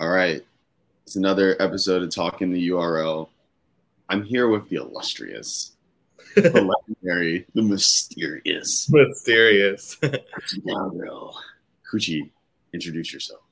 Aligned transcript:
All 0.00 0.08
right. 0.08 0.42
It's 1.04 1.16
another 1.16 1.60
episode 1.60 2.02
of 2.02 2.08
Talking 2.08 2.50
the 2.50 2.70
URL. 2.70 3.28
I'm 4.08 4.24
here 4.24 4.48
with 4.48 4.66
the 4.70 4.76
illustrious, 4.76 5.72
the 6.34 6.50
legendary, 6.88 7.44
the 7.54 7.60
mysterious 7.60 8.88
Mysterious. 8.90 9.96
Coochie 9.96 10.66
Cowgirl. 10.66 11.38
Coochie, 11.92 12.30
introduce 12.72 13.12
yourself. 13.12 13.42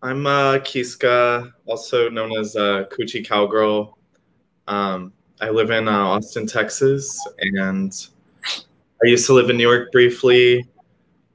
I'm 0.00 0.28
uh, 0.28 0.60
Kiska, 0.60 1.52
also 1.66 2.08
known 2.08 2.38
as 2.38 2.54
uh, 2.54 2.84
Coochie 2.92 3.26
Cowgirl. 3.26 3.98
Um, 4.68 5.12
I 5.40 5.50
live 5.50 5.72
in 5.72 5.88
uh, 5.88 5.90
Austin, 5.90 6.46
Texas, 6.46 7.20
and 7.40 7.92
I 9.02 9.08
used 9.08 9.26
to 9.26 9.32
live 9.32 9.50
in 9.50 9.56
New 9.56 9.68
York 9.68 9.90
briefly 9.90 10.68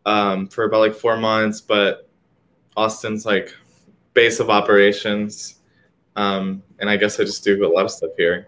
um, 0.05 0.47
for 0.47 0.63
about 0.63 0.79
like 0.79 0.95
four 0.95 1.17
months, 1.17 1.59
but 1.59 2.07
Austin's 2.77 3.25
like 3.25 3.53
base 4.13 4.39
of 4.39 4.49
operations. 4.49 5.59
Um, 6.15 6.61
and 6.79 6.89
I 6.89 6.97
guess 6.97 7.19
I 7.19 7.23
just 7.23 7.43
do 7.43 7.65
a 7.65 7.67
lot 7.67 7.85
of 7.85 7.91
stuff 7.91 8.11
here. 8.17 8.45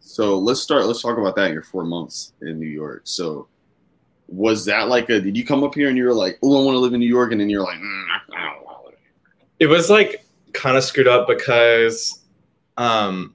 So 0.00 0.38
let's 0.38 0.60
start. 0.60 0.86
Let's 0.86 1.02
talk 1.02 1.18
about 1.18 1.36
that. 1.36 1.52
Your 1.52 1.62
four 1.62 1.84
months 1.84 2.32
in 2.40 2.58
New 2.58 2.68
York. 2.68 3.02
So 3.04 3.48
was 4.28 4.64
that 4.64 4.88
like 4.88 5.10
a? 5.10 5.20
Did 5.20 5.36
you 5.36 5.44
come 5.44 5.62
up 5.62 5.74
here 5.74 5.88
and 5.88 5.96
you 5.96 6.04
were 6.04 6.14
like, 6.14 6.38
"Oh, 6.42 6.60
I 6.60 6.64
want 6.64 6.74
to 6.74 6.78
live 6.78 6.94
in 6.94 7.00
New 7.00 7.08
York," 7.08 7.32
and 7.32 7.40
then 7.40 7.50
you're 7.50 7.62
like, 7.62 7.78
mm, 7.78 8.04
"I 8.34 8.44
don't 8.44 8.64
want 8.64 8.84
to 8.84 8.90
live." 8.90 8.98
It 9.58 9.66
was 9.66 9.90
like 9.90 10.24
kind 10.52 10.76
of 10.76 10.84
screwed 10.84 11.08
up 11.08 11.28
because 11.28 12.24
um, 12.76 13.34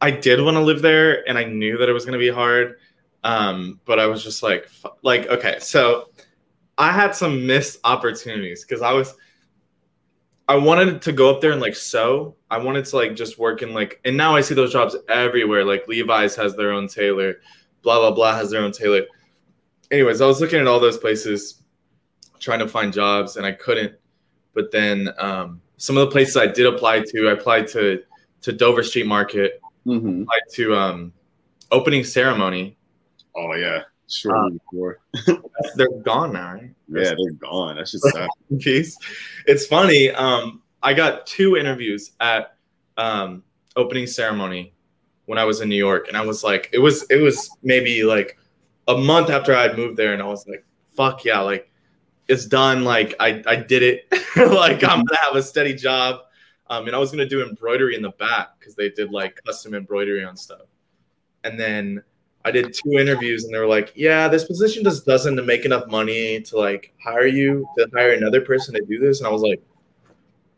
I 0.00 0.10
did 0.10 0.40
want 0.40 0.56
to 0.56 0.60
live 0.60 0.82
there, 0.82 1.28
and 1.28 1.38
I 1.38 1.44
knew 1.44 1.78
that 1.78 1.88
it 1.88 1.92
was 1.92 2.04
going 2.04 2.14
to 2.14 2.18
be 2.18 2.30
hard. 2.30 2.76
Um, 3.24 3.80
but 3.84 3.98
I 3.98 4.06
was 4.06 4.22
just 4.22 4.42
like, 4.42 4.68
like, 5.02 5.26
okay, 5.26 5.58
so 5.60 6.10
I 6.78 6.92
had 6.92 7.14
some 7.14 7.46
missed 7.46 7.80
opportunities 7.84 8.64
because 8.64 8.80
I 8.80 8.92
was, 8.92 9.14
I 10.48 10.56
wanted 10.56 11.02
to 11.02 11.12
go 11.12 11.28
up 11.34 11.40
there 11.42 11.52
and 11.52 11.60
like 11.60 11.76
sew. 11.76 12.34
I 12.50 12.56
wanted 12.58 12.86
to 12.86 12.96
like 12.96 13.14
just 13.14 13.38
work 13.38 13.60
in 13.62 13.74
like, 13.74 14.00
and 14.06 14.16
now 14.16 14.34
I 14.34 14.40
see 14.40 14.54
those 14.54 14.72
jobs 14.72 14.96
everywhere. 15.08 15.64
Like 15.64 15.86
Levi's 15.86 16.34
has 16.36 16.56
their 16.56 16.72
own 16.72 16.88
tailor, 16.88 17.34
blah 17.82 17.98
blah 17.98 18.12
blah 18.12 18.34
has 18.34 18.50
their 18.50 18.62
own 18.62 18.72
tailor. 18.72 19.02
Anyways, 19.90 20.20
I 20.20 20.26
was 20.26 20.40
looking 20.40 20.58
at 20.60 20.66
all 20.66 20.80
those 20.80 20.96
places, 20.98 21.62
trying 22.40 22.58
to 22.60 22.68
find 22.68 22.92
jobs, 22.92 23.36
and 23.36 23.44
I 23.44 23.52
couldn't. 23.52 23.94
But 24.54 24.70
then 24.72 25.10
um, 25.18 25.60
some 25.76 25.96
of 25.98 26.06
the 26.06 26.10
places 26.12 26.36
I 26.36 26.46
did 26.46 26.66
apply 26.66 27.00
to, 27.00 27.28
I 27.28 27.32
applied 27.32 27.68
to 27.68 28.02
to 28.42 28.52
Dover 28.52 28.82
Street 28.82 29.06
Market, 29.06 29.60
Mm-hmm. 29.86 30.22
applied 30.22 30.42
to 30.52 30.76
um, 30.76 31.12
opening 31.70 32.04
ceremony. 32.04 32.76
Oh 33.36 33.54
yeah, 33.54 33.82
shortly 34.08 34.58
before. 34.58 35.00
They're 35.76 35.88
gone 36.02 36.32
now, 36.32 36.54
right? 36.54 36.70
Yeah, 36.88 37.14
they're 37.16 37.32
gone. 37.32 37.76
That's 37.76 37.92
just 37.92 38.08
sad. 38.10 38.28
Jeez. 38.54 38.94
It's 39.46 39.66
funny. 39.66 40.10
Um, 40.10 40.62
I 40.82 40.94
got 40.94 41.26
two 41.26 41.56
interviews 41.56 42.12
at 42.20 42.56
um, 42.96 43.42
opening 43.76 44.06
ceremony 44.06 44.72
when 45.26 45.38
I 45.38 45.44
was 45.44 45.60
in 45.60 45.68
New 45.68 45.76
York, 45.76 46.08
and 46.08 46.16
I 46.16 46.24
was 46.24 46.42
like, 46.42 46.70
it 46.72 46.78
was 46.78 47.04
it 47.10 47.20
was 47.20 47.50
maybe 47.62 48.04
like 48.04 48.38
a 48.86 48.96
month 48.96 49.28
after 49.28 49.54
I 49.54 49.62
had 49.62 49.76
moved 49.76 49.96
there, 49.96 50.14
and 50.14 50.22
I 50.22 50.26
was 50.26 50.46
like, 50.46 50.64
fuck 50.96 51.24
yeah, 51.24 51.40
like 51.40 51.70
it's 52.28 52.46
done. 52.46 52.84
Like 52.84 53.14
I 53.20 53.42
I 53.46 53.56
did 53.56 53.82
it. 53.82 54.06
like 54.36 54.82
I'm 54.84 55.04
gonna 55.04 55.20
have 55.22 55.36
a 55.36 55.42
steady 55.42 55.74
job. 55.74 56.20
Um, 56.70 56.86
and 56.86 56.94
I 56.94 56.98
was 56.98 57.10
gonna 57.10 57.28
do 57.28 57.42
embroidery 57.42 57.94
in 57.96 58.02
the 58.02 58.10
back 58.10 58.58
because 58.58 58.74
they 58.74 58.90
did 58.90 59.10
like 59.10 59.40
custom 59.44 59.74
embroidery 59.74 60.24
on 60.24 60.36
stuff. 60.36 60.66
And 61.44 61.58
then 61.58 62.02
I 62.44 62.50
did 62.50 62.72
two 62.72 62.92
interviews, 62.92 63.44
and 63.44 63.52
they 63.54 63.58
were 63.58 63.66
like, 63.66 63.92
"Yeah, 63.94 64.28
this 64.28 64.44
position 64.44 64.84
just 64.84 65.04
doesn't 65.04 65.44
make 65.44 65.64
enough 65.64 65.86
money 65.88 66.40
to 66.42 66.56
like 66.56 66.92
hire 67.02 67.26
you 67.26 67.66
to 67.76 67.88
hire 67.94 68.12
another 68.12 68.40
person 68.40 68.74
to 68.74 68.80
do 68.84 68.98
this." 68.98 69.20
And 69.20 69.26
I 69.26 69.30
was 69.30 69.42
like, 69.42 69.60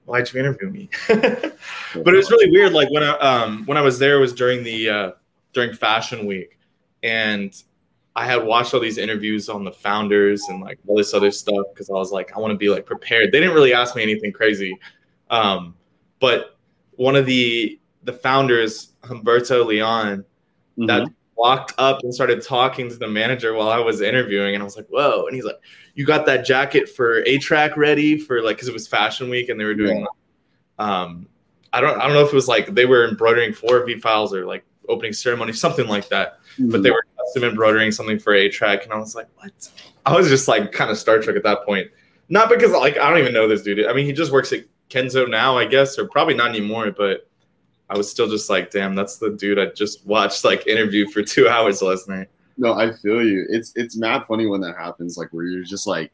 "Why'd 0.04 0.32
you 0.32 0.40
interview 0.40 0.68
me?" 0.70 0.88
but 1.08 1.54
it 1.94 2.16
was 2.16 2.30
really 2.30 2.50
weird. 2.50 2.72
Like 2.72 2.90
when 2.90 3.02
I 3.02 3.16
um 3.18 3.64
when 3.66 3.78
I 3.78 3.82
was 3.82 3.98
there, 3.98 4.16
it 4.18 4.20
was 4.20 4.32
during 4.32 4.62
the 4.62 4.88
uh, 4.88 5.10
during 5.52 5.72
Fashion 5.72 6.26
Week, 6.26 6.58
and 7.02 7.54
I 8.16 8.26
had 8.26 8.44
watched 8.44 8.74
all 8.74 8.80
these 8.80 8.98
interviews 8.98 9.48
on 9.48 9.64
the 9.64 9.72
founders 9.72 10.42
and 10.48 10.60
like 10.60 10.78
all 10.86 10.96
this 10.96 11.14
other 11.14 11.30
stuff 11.30 11.64
because 11.72 11.90
I 11.90 11.94
was 11.94 12.10
like, 12.12 12.36
I 12.36 12.40
want 12.40 12.50
to 12.52 12.58
be 12.58 12.68
like 12.68 12.84
prepared. 12.86 13.32
They 13.32 13.40
didn't 13.40 13.54
really 13.54 13.72
ask 13.72 13.94
me 13.96 14.02
anything 14.02 14.32
crazy, 14.32 14.76
um, 15.30 15.74
but 16.20 16.58
one 16.96 17.16
of 17.16 17.24
the 17.26 17.78
the 18.04 18.12
founders, 18.12 18.92
Humberto 19.02 19.64
Leon, 19.66 20.24
that 20.78 21.02
Mhm. 21.02 21.14
Walked 21.40 21.72
up 21.78 22.02
and 22.02 22.14
started 22.14 22.42
talking 22.42 22.90
to 22.90 22.96
the 22.96 23.08
manager 23.08 23.54
while 23.54 23.70
I 23.70 23.78
was 23.78 24.02
interviewing, 24.02 24.54
and 24.54 24.62
I 24.62 24.64
was 24.64 24.76
like, 24.76 24.86
"Whoa!" 24.88 25.24
And 25.24 25.34
he's 25.34 25.44
like, 25.46 25.58
"You 25.94 26.04
got 26.04 26.26
that 26.26 26.44
jacket 26.44 26.86
for 26.86 27.20
A-Trak 27.20 27.78
ready 27.78 28.18
for 28.18 28.42
like 28.42 28.56
because 28.56 28.68
it 28.68 28.74
was 28.74 28.86
Fashion 28.86 29.30
Week 29.30 29.48
and 29.48 29.58
they 29.58 29.64
were 29.64 29.74
doing, 29.74 30.06
um, 30.78 31.26
I 31.72 31.80
don't 31.80 31.98
I 31.98 32.04
don't 32.04 32.12
know 32.12 32.20
if 32.20 32.28
it 32.28 32.34
was 32.34 32.46
like 32.46 32.74
they 32.74 32.84
were 32.84 33.08
embroidering 33.08 33.54
four 33.54 33.86
VFILES 33.86 34.34
or 34.34 34.44
like 34.44 34.66
opening 34.86 35.14
ceremony 35.14 35.54
something 35.54 35.86
like 35.86 36.10
that, 36.10 36.40
but 36.58 36.82
they 36.82 36.90
were 36.90 37.06
custom 37.16 37.44
embroidering 37.44 37.90
something 37.90 38.18
for 38.18 38.34
A-Trak, 38.34 38.84
and 38.84 38.92
I 38.92 38.98
was 38.98 39.14
like, 39.14 39.28
"What?" 39.36 39.70
I 40.04 40.14
was 40.14 40.28
just 40.28 40.46
like 40.46 40.72
kind 40.72 40.90
of 40.90 40.98
Star 40.98 41.20
Trek 41.20 41.36
at 41.36 41.42
that 41.44 41.64
point, 41.64 41.88
not 42.28 42.50
because 42.50 42.72
like 42.72 42.98
I 42.98 43.08
don't 43.08 43.18
even 43.18 43.32
know 43.32 43.48
this 43.48 43.62
dude. 43.62 43.86
I 43.86 43.94
mean, 43.94 44.04
he 44.04 44.12
just 44.12 44.30
works 44.30 44.52
at 44.52 44.64
Kenzo 44.90 45.26
now, 45.26 45.56
I 45.56 45.64
guess, 45.64 45.98
or 45.98 46.06
probably 46.06 46.34
not 46.34 46.50
anymore, 46.50 46.90
but. 46.90 47.29
I 47.90 47.96
was 47.96 48.08
still 48.08 48.28
just 48.28 48.48
like, 48.48 48.70
damn, 48.70 48.94
that's 48.94 49.18
the 49.18 49.30
dude 49.30 49.58
I 49.58 49.66
just 49.66 50.06
watched 50.06 50.44
like 50.44 50.66
interview 50.68 51.08
for 51.08 51.22
two 51.22 51.48
hours 51.50 51.82
last 51.82 52.08
night. 52.08 52.28
No, 52.56 52.74
I 52.74 52.92
feel 52.92 53.24
you. 53.24 53.46
It's 53.48 53.72
it's 53.74 53.96
mad 53.96 54.24
funny 54.26 54.46
when 54.46 54.60
that 54.60 54.76
happens. 54.76 55.16
Like 55.16 55.28
where 55.32 55.44
you're 55.44 55.64
just 55.64 55.86
like, 55.86 56.12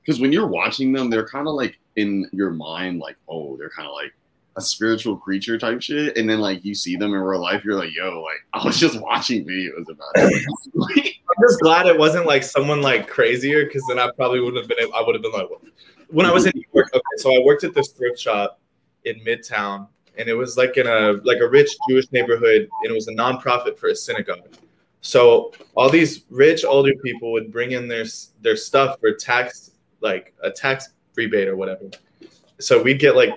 because 0.00 0.20
when 0.20 0.32
you're 0.32 0.46
watching 0.46 0.92
them, 0.92 1.10
they're 1.10 1.28
kind 1.28 1.46
of 1.46 1.54
like 1.54 1.78
in 1.96 2.26
your 2.32 2.50
mind, 2.50 3.00
like, 3.00 3.16
oh, 3.28 3.56
they're 3.58 3.70
kind 3.70 3.86
of 3.86 3.94
like 3.94 4.14
a 4.56 4.60
spiritual 4.60 5.16
creature 5.16 5.58
type 5.58 5.82
shit, 5.82 6.16
and 6.16 6.28
then 6.28 6.40
like 6.40 6.64
you 6.64 6.74
see 6.74 6.96
them 6.96 7.12
in 7.12 7.20
real 7.20 7.40
life, 7.40 7.62
you're 7.62 7.76
like, 7.76 7.94
yo, 7.94 8.22
like 8.22 8.38
I 8.54 8.64
was 8.64 8.78
just 8.78 9.00
watching 9.02 9.44
videos 9.44 9.88
about 9.90 10.12
it. 10.14 10.46
I'm 11.38 11.48
just 11.48 11.60
glad 11.60 11.86
it 11.86 11.98
wasn't 11.98 12.26
like 12.26 12.42
someone 12.42 12.80
like 12.80 13.06
crazier 13.06 13.66
because 13.66 13.84
then 13.86 13.98
I 13.98 14.10
probably 14.16 14.40
wouldn't 14.40 14.62
have 14.62 14.68
been. 14.68 14.88
I 14.94 15.02
would 15.02 15.14
have 15.14 15.22
been 15.22 15.32
like, 15.32 15.48
when 16.08 16.24
I 16.24 16.32
was 16.32 16.46
in 16.46 16.52
New 16.54 16.64
York. 16.72 16.88
Okay, 16.94 17.02
so 17.18 17.34
I 17.34 17.44
worked 17.44 17.64
at 17.64 17.74
this 17.74 17.88
thrift 17.88 18.18
shop 18.18 18.60
in 19.04 19.20
Midtown, 19.20 19.88
and 20.18 20.28
it 20.28 20.34
was 20.34 20.56
like 20.56 20.76
in 20.76 20.86
a 20.86 21.12
like 21.24 21.38
a 21.40 21.48
rich 21.48 21.70
Jewish 21.88 22.10
neighborhood, 22.12 22.68
and 22.82 22.90
it 22.90 22.94
was 22.94 23.08
a 23.08 23.12
nonprofit 23.12 23.78
for 23.78 23.88
a 23.88 23.96
synagogue. 23.96 24.56
So 25.00 25.52
all 25.76 25.88
these 25.88 26.24
rich 26.28 26.64
older 26.64 26.92
people 27.04 27.32
would 27.32 27.52
bring 27.52 27.72
in 27.72 27.88
their 27.88 28.04
their 28.42 28.56
stuff 28.56 28.98
for 29.00 29.12
tax, 29.12 29.70
like 30.00 30.34
a 30.42 30.50
tax 30.50 30.90
rebate 31.14 31.48
or 31.48 31.56
whatever. 31.56 31.90
So 32.60 32.82
we'd 32.82 32.98
get 32.98 33.16
like 33.16 33.34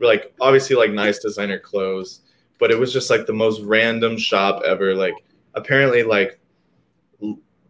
like 0.00 0.34
obviously 0.40 0.74
like 0.76 0.90
nice 0.90 1.18
designer 1.18 1.58
clothes, 1.58 2.22
but 2.58 2.70
it 2.70 2.78
was 2.78 2.92
just 2.92 3.10
like 3.10 3.26
the 3.26 3.32
most 3.32 3.60
random 3.62 4.16
shop 4.16 4.62
ever. 4.64 4.94
Like 4.94 5.14
apparently 5.54 6.02
like 6.02 6.38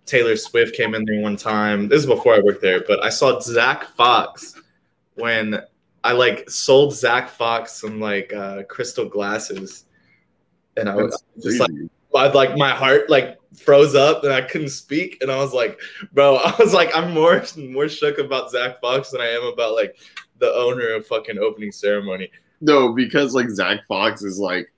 Taylor 0.07 0.37
Swift 0.37 0.77
came 0.77 0.95
in 0.95 1.05
there 1.05 1.21
one 1.21 1.37
time. 1.37 1.89
This 1.89 2.01
is 2.01 2.07
before 2.07 2.35
I 2.35 2.41
worked 2.41 2.63
there, 2.63 2.85
but 2.87 3.03
I 3.05 3.09
saw 3.09 3.41
Zach 3.41 3.89
Fox 3.97 4.61
when 5.15 5.63
I 6.05 6.13
like 6.13 6.49
sold 6.51 6.95
Zach 6.95 7.29
Fox 7.29 7.73
some 7.73 8.01
like 8.01 8.33
uh, 8.33 8.65
crystal 8.65 9.05
glasses, 9.05 9.85
and 10.77 10.89
I 10.89 10.97
was 10.97 11.23
That's 11.37 11.47
just 11.47 11.61
like. 11.61 11.71
I 12.15 12.29
like 12.29 12.59
my 12.59 12.71
heart 12.71 13.09
like 13.09 13.39
froze 13.59 13.95
up 13.95 14.23
and 14.23 14.33
I 14.33 14.43
couldn't 14.43 14.69
speak, 14.69 15.19
and 15.23 15.31
I 15.31 15.39
was 15.39 15.55
like, 15.55 15.81
bro, 16.13 16.37
I 16.45 16.55
was 16.59 16.75
like, 16.75 16.95
I'm 16.95 17.13
more 17.15 17.43
more 17.57 17.89
shook 17.89 18.19
about 18.19 18.51
Zach 18.51 18.81
Fox 18.81 19.11
than 19.11 19.21
I 19.21 19.29
am 19.29 19.45
about 19.45 19.75
like 19.75 19.97
the 20.39 20.53
owner 20.53 20.93
of 20.95 21.07
fucking 21.07 21.39
opening 21.39 21.73
ceremony. 21.73 22.31
no, 22.61 22.93
because 22.93 23.35
like 23.35 23.49
Zach 23.49 23.87
Fox 23.87 24.23
is 24.23 24.39
like 24.39 24.72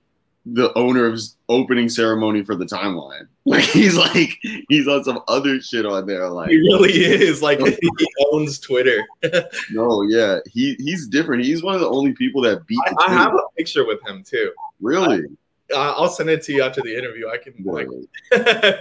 the 0.45 0.77
owner 0.77 1.05
of 1.07 1.19
opening 1.49 1.89
ceremony 1.89 2.43
for 2.43 2.55
the 2.55 2.65
timeline. 2.65 3.27
Like 3.47 3.65
he's 3.65 3.95
like 3.95 4.39
he's 4.69 4.87
on 4.87 5.03
some 5.03 5.19
other 5.27 5.61
shit 5.61 5.85
on 5.85 6.07
there. 6.07 6.27
Like 6.27 6.49
He 6.49 6.57
really 6.57 6.93
is 6.93 7.43
like 7.43 7.59
he 7.63 8.07
owns 8.31 8.57
Twitter. 8.57 9.05
no, 9.71 10.01
yeah, 10.01 10.39
he 10.51 10.73
he's 10.79 11.07
different. 11.07 11.43
He's 11.43 11.61
one 11.61 11.75
of 11.75 11.81
the 11.81 11.87
only 11.87 12.13
people 12.13 12.41
that 12.41 12.65
beat. 12.65 12.79
I, 12.97 13.05
I 13.05 13.13
have 13.13 13.35
a 13.35 13.43
picture 13.55 13.85
with 13.85 13.99
him 14.07 14.23
too. 14.23 14.51
really. 14.81 15.25
Uh, 15.71 15.93
I'll 15.95 16.09
send 16.09 16.31
it 16.31 16.41
to 16.45 16.53
you 16.53 16.63
after 16.63 16.81
the 16.81 16.97
interview. 16.97 17.29
I 17.29 17.37
can 17.37 17.53
like, 17.63 17.87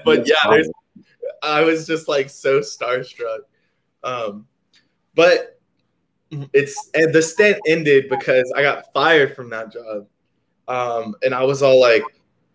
but 0.02 0.04
That's 0.04 0.30
yeah, 0.30 0.50
there's. 0.50 0.70
I 1.42 1.60
was 1.60 1.86
just 1.86 2.08
like 2.08 2.30
so 2.30 2.60
starstruck. 2.60 3.40
Um, 4.02 4.46
but 5.14 5.60
it's 6.52 6.90
and 6.94 7.12
the 7.14 7.20
stint 7.20 7.58
ended 7.66 8.08
because 8.08 8.50
I 8.56 8.62
got 8.62 8.92
fired 8.94 9.36
from 9.36 9.50
that 9.50 9.72
job. 9.72 10.06
Um, 10.68 11.14
and 11.22 11.34
I 11.34 11.42
was 11.42 11.62
all 11.62 11.80
like, 11.80 12.02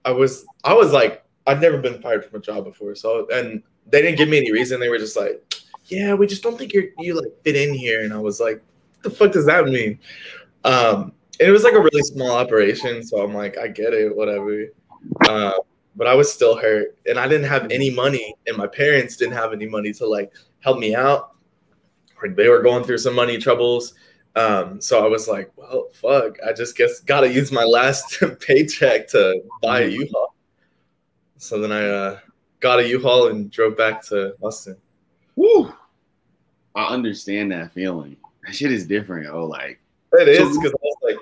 I 0.06 0.12
was, 0.12 0.46
I 0.64 0.74
was 0.74 0.92
like, 0.92 1.24
I'd 1.48 1.62
never 1.62 1.78
been 1.78 2.02
fired 2.02 2.26
from 2.26 2.40
a 2.40 2.44
job 2.44 2.66
before. 2.66 2.96
So, 2.96 3.28
and 3.32 3.64
they 3.88 4.02
didn't 4.02 4.18
give 4.18 4.30
me 4.30 4.38
any 4.38 4.52
reason. 4.52 4.80
They 4.80 4.90
were 4.90 4.98
just 4.98 5.18
like, 5.18 5.44
yeah, 5.86 6.14
we 6.14 6.28
just 6.28 6.44
don't 6.44 6.58
think 6.58 6.74
you're, 6.74 6.86
you 7.00 7.16
like 7.16 7.32
fit 7.44 7.56
in 7.56 7.74
here. 7.74 8.04
And 8.04 8.14
I 8.14 8.20
was 8.20 8.40
like, 8.40 8.62
the 9.02 9.10
fuck 9.10 9.32
does 9.32 9.46
that 9.46 9.66
mean? 9.66 10.00
Um, 10.64 11.14
and 11.40 11.48
it 11.48 11.52
was 11.52 11.64
like 11.64 11.74
a 11.74 11.80
really 11.80 12.02
small 12.04 12.32
operation. 12.32 13.04
So 13.04 13.22
I'm 13.22 13.34
like, 13.34 13.58
I 13.58 13.68
get 13.68 13.94
it, 13.94 14.16
whatever. 14.16 14.66
Uh, 15.22 15.54
but 15.96 16.08
I 16.08 16.14
was 16.14 16.32
still 16.32 16.56
hurt 16.56 16.98
and 17.08 17.20
I 17.20 17.28
didn't 17.28 17.48
have 17.48 17.72
any 17.72 17.90
money 17.90 18.36
and 18.48 18.56
my 18.58 18.68
parents 18.68 19.16
didn't 19.16 19.34
have 19.34 19.54
any 19.54 19.68
money 19.68 19.94
to 19.94 20.08
like 20.08 20.32
help 20.60 20.80
me 20.80 20.96
out. 20.96 21.36
Or 22.22 22.30
They 22.30 22.50
were 22.50 22.62
going 22.62 22.84
through 22.84 23.00
some 23.00 23.16
money 23.16 23.38
troubles. 23.38 23.94
Um, 24.36 24.80
so 24.80 25.04
I 25.04 25.08
was 25.08 25.28
like, 25.28 25.52
well, 25.56 25.88
fuck, 25.94 26.38
I 26.46 26.54
just 26.54 26.78
guess 26.78 27.00
gotta 27.02 27.32
use 27.32 27.52
my 27.52 27.64
last 27.64 28.22
paycheck 28.40 29.08
to 29.10 29.42
buy 29.62 29.82
a 29.82 29.90
Mhm. 29.90 30.00
U-Haul. 30.00 30.36
So 31.38 31.60
then 31.60 31.72
I 31.72 31.88
uh, 31.88 32.20
got 32.60 32.80
a 32.80 32.88
U-Haul 32.88 33.28
and 33.30 33.50
drove 33.50 33.76
back 33.78 34.02
to 34.08 34.36
Austin. 34.42 34.78
Woo! 35.36 35.74
I 36.76 36.94
understand 36.94 37.52
that 37.52 37.74
feeling. 37.74 38.18
That 38.46 38.56
shit 38.56 38.72
is 38.72 38.86
different. 38.86 39.28
Oh, 39.28 39.46
like 39.46 39.80
It 40.14 40.28
is 40.28 40.58
because 40.58 40.72
I 40.72 40.78
was 40.84 40.98
like, 41.04 41.18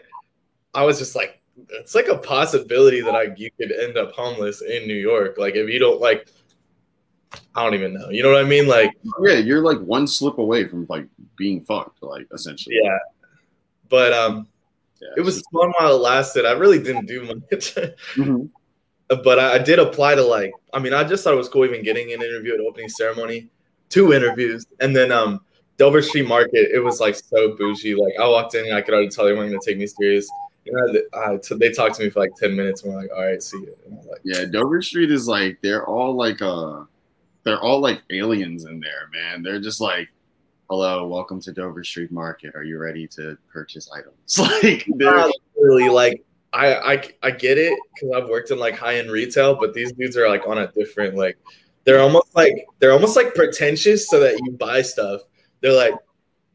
I 0.73 0.83
was 0.83 0.99
just 0.99 1.15
like, 1.15 1.41
it's 1.71 1.95
like 1.95 2.07
a 2.07 2.17
possibility 2.17 3.01
that 3.01 3.15
I 3.15 3.33
you 3.35 3.49
could 3.51 3.71
end 3.71 3.97
up 3.97 4.11
homeless 4.11 4.61
in 4.61 4.87
New 4.87 4.95
York. 4.95 5.37
Like 5.37 5.55
if 5.55 5.69
you 5.69 5.79
don't 5.79 5.99
like, 6.01 6.27
I 7.55 7.63
don't 7.63 7.73
even 7.73 7.93
know. 7.93 8.09
You 8.09 8.23
know 8.23 8.31
what 8.31 8.41
I 8.43 8.47
mean? 8.47 8.67
Like, 8.67 8.91
yeah, 9.21 9.33
you're 9.35 9.61
like 9.61 9.79
one 9.79 10.07
slip 10.07 10.37
away 10.37 10.65
from 10.67 10.85
like 10.89 11.07
being 11.37 11.61
fucked, 11.61 12.01
like 12.03 12.27
essentially. 12.33 12.75
yeah. 12.81 12.97
But 13.89 14.13
um, 14.13 14.47
Yeah, 15.01 15.09
it 15.17 15.21
was 15.21 15.41
fun 15.53 15.71
while 15.79 15.95
it 15.95 15.99
lasted. 16.01 16.45
I 16.45 16.53
really 16.53 16.79
didn't 16.79 17.05
do 17.05 17.23
much. 17.25 17.75
Mhm. 18.15 18.49
but 19.23 19.39
I, 19.39 19.55
I 19.55 19.57
did 19.59 19.79
apply 19.79 20.15
to 20.15 20.21
like 20.23 20.51
I 20.73 20.79
mean 20.79 20.93
I 20.93 21.03
just 21.03 21.23
thought 21.23 21.33
it 21.33 21.37
was 21.37 21.47
cool 21.49 21.65
even 21.65 21.83
getting 21.83 22.11
an 22.13 22.21
interview 22.21 22.53
at 22.53 22.59
opening 22.59 22.89
ceremony, 22.89 23.49
two 23.89 24.13
interviews, 24.13 24.65
and 24.79 24.95
then 24.95 25.11
um 25.11 25.41
Dover 25.77 26.01
Street 26.01 26.27
Market 26.27 26.69
it 26.73 26.83
was 26.83 26.99
like 26.99 27.15
so 27.15 27.55
bougie. 27.55 27.95
Like 27.95 28.13
I 28.19 28.27
walked 28.27 28.55
in 28.55 28.65
and 28.65 28.73
I 28.75 28.81
could 28.81 28.93
already 28.93 29.09
tell 29.09 29.25
they 29.25 29.33
weren't 29.33 29.49
gonna 29.51 29.61
take 29.65 29.77
me 29.77 29.87
serious. 29.87 30.27
I, 31.13 31.39
so 31.41 31.55
they 31.57 31.71
talked 31.71 31.95
to 31.95 32.03
me 32.03 32.09
for 32.09 32.19
like 32.19 32.35
ten 32.35 32.53
minutes 32.55 32.83
and 32.83 32.93
we're 32.93 33.01
like, 33.01 33.11
all 33.15 33.23
right, 33.25 33.41
see 33.41 33.57
you. 33.59 33.73
Like, 34.09 34.19
Yeah, 34.25 34.43
Dover 34.45 34.81
Street 34.81 35.11
is 35.11 35.25
like 35.27 35.59
they're 35.61 35.85
all 35.87 36.13
like 36.15 36.41
uh 36.41 36.81
they're 37.47 37.63
all 37.63 37.79
like 37.79 38.01
aliens 38.11 38.65
in 38.65 38.81
there, 38.81 39.09
man. 39.13 39.41
They're 39.41 39.61
just 39.61 39.79
like, 39.79 40.09
Hello, 40.69 41.07
welcome 41.07 41.39
to 41.41 41.53
Dover 41.53 41.81
Street 41.81 42.11
Market. 42.11 42.53
Are 42.55 42.63
you 42.63 42.77
ready 42.77 43.07
to 43.07 43.37
purchase 43.47 43.89
items? 43.89 44.37
Like 44.37 44.85
they're 44.97 45.29
really 45.55 45.87
like 45.87 46.25
I 46.51 46.75
I, 46.75 47.03
I 47.23 47.31
get 47.31 47.57
it 47.57 47.79
because 47.93 48.11
I've 48.13 48.27
worked 48.27 48.51
in 48.51 48.59
like 48.59 48.75
high 48.75 48.97
end 48.97 49.09
retail, 49.09 49.55
but 49.55 49.73
these 49.73 49.93
dudes 49.93 50.17
are 50.17 50.27
like 50.27 50.45
on 50.45 50.57
a 50.57 50.67
different 50.73 51.15
like 51.15 51.37
they're 51.85 52.01
almost 52.01 52.35
like 52.35 52.53
they're 52.79 52.91
almost 52.91 53.15
like 53.15 53.33
pretentious 53.33 54.09
so 54.09 54.19
that 54.19 54.37
you 54.43 54.51
buy 54.51 54.81
stuff. 54.81 55.21
They're 55.61 55.71
like 55.71 55.93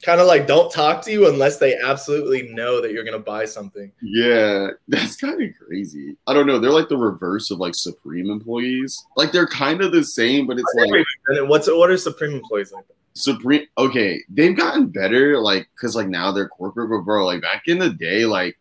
kind 0.03 0.21
of 0.21 0.27
like 0.27 0.47
don't 0.47 0.71
talk 0.71 1.01
to 1.03 1.13
you 1.13 1.29
unless 1.29 1.59
they 1.59 1.77
absolutely 1.77 2.49
know 2.53 2.81
that 2.81 2.93
you're 2.93 3.05
gonna 3.05 3.19
buy 3.19 3.45
something. 3.45 3.91
yeah, 4.03 4.69
that's 4.89 5.17
kind 5.17 5.41
of 5.41 5.51
crazy. 5.65 6.17
I 6.27 6.35
don't 6.35 6.47
know. 6.47 6.59
They're 6.59 6.71
like 6.71 6.89
the 6.89 6.97
reverse 6.97 7.51
of 7.51 7.59
like 7.59 7.75
Supreme 7.75 8.31
employees. 8.31 9.05
Like 9.17 9.33
they're 9.33 9.47
kind 9.47 9.81
of 9.81 9.93
the 9.93 10.05
same, 10.05 10.47
but 10.47 10.59
it's 10.59 10.75
like 10.77 10.91
And 11.29 11.37
then 11.37 11.49
what's 11.49 11.69
what 11.69 11.91
are 11.91 11.97
Supreme 11.97 12.33
employees 12.33 12.73
like? 12.73 12.85
Supreme. 13.15 13.67
Okay, 13.79 14.21
they've 14.29 14.57
gotten 14.57 14.87
better, 14.87 15.39
like 15.39 15.69
because 15.75 15.95
like 15.95 16.09
now 16.09 16.33
they're 16.33 16.49
corporate, 16.49 16.91
but 16.91 17.03
bro, 17.03 17.25
like 17.25 17.43
back 17.43 17.63
in 17.67 17.79
the 17.79 17.91
day, 17.91 18.25
like 18.27 18.59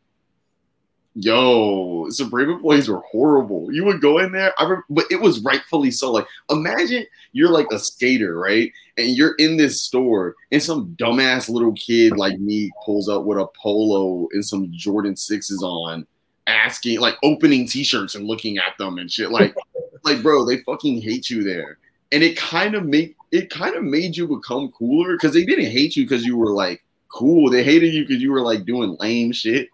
yo, 1.16 2.10
Supreme 2.10 2.50
employees 2.50 2.90
were 2.90 3.02
horrible. 3.12 3.72
You 3.74 3.86
would 3.86 4.02
go 4.02 4.20
in 4.20 4.32
there, 4.32 4.54
I 4.58 4.64
remember, 4.64 4.86
but 4.90 5.06
it 5.12 5.20
was 5.20 5.42
rightfully 5.42 5.92
so. 5.92 6.12
Like, 6.12 6.28
imagine 6.50 7.06
you're 7.34 7.50
like 7.50 7.68
a 7.72 7.80
skater, 7.80 8.38
right? 8.38 8.72
And 9.02 9.16
you're 9.16 9.36
in 9.36 9.58
this 9.58 9.82
store, 9.82 10.36
and 10.52 10.62
some 10.62 10.96
dumbass 11.00 11.50
little 11.50 11.74
kid 11.74 12.18
like 12.18 12.40
me 12.40 12.72
pulls 12.86 13.10
up 13.10 13.24
with 13.24 13.38
a 13.38 13.48
polo 13.62 14.28
and 14.32 14.46
some 14.46 14.72
Jordan 14.72 15.16
sixes 15.16 15.64
on, 15.64 16.06
asking, 16.48 17.00
like, 17.00 17.16
opening 17.24 17.68
T-shirts 17.68 18.16
and 18.16 18.28
looking 18.28 18.58
at 18.58 18.78
them 18.78 18.98
and 18.98 19.12
shit. 19.12 19.32
Like, 19.32 19.56
like, 20.04 20.22
bro, 20.22 20.46
they 20.46 20.58
fucking 20.58 21.02
hate 21.02 21.30
you 21.30 21.44
there, 21.44 21.78
and 22.12 22.24
it 22.24 22.38
kind 22.38 22.76
of 22.76 22.86
make 22.86 23.16
it 23.32 23.50
kind 23.50 23.76
of 23.76 23.84
made 23.84 24.18
you 24.18 24.28
become 24.28 24.72
cooler 24.72 25.14
because 25.14 25.34
they 25.34 25.46
didn't 25.46 25.72
hate 25.72 25.96
you 25.96 26.04
because 26.04 26.26
you 26.26 26.38
were 26.38 26.52
like 26.52 26.84
cool. 27.12 27.50
They 27.50 27.64
hated 27.64 27.94
you 27.94 28.06
because 28.06 28.22
you 28.22 28.32
were 28.32 28.42
like 28.42 28.66
doing 28.66 28.98
lame 29.00 29.32
shit. 29.32 29.70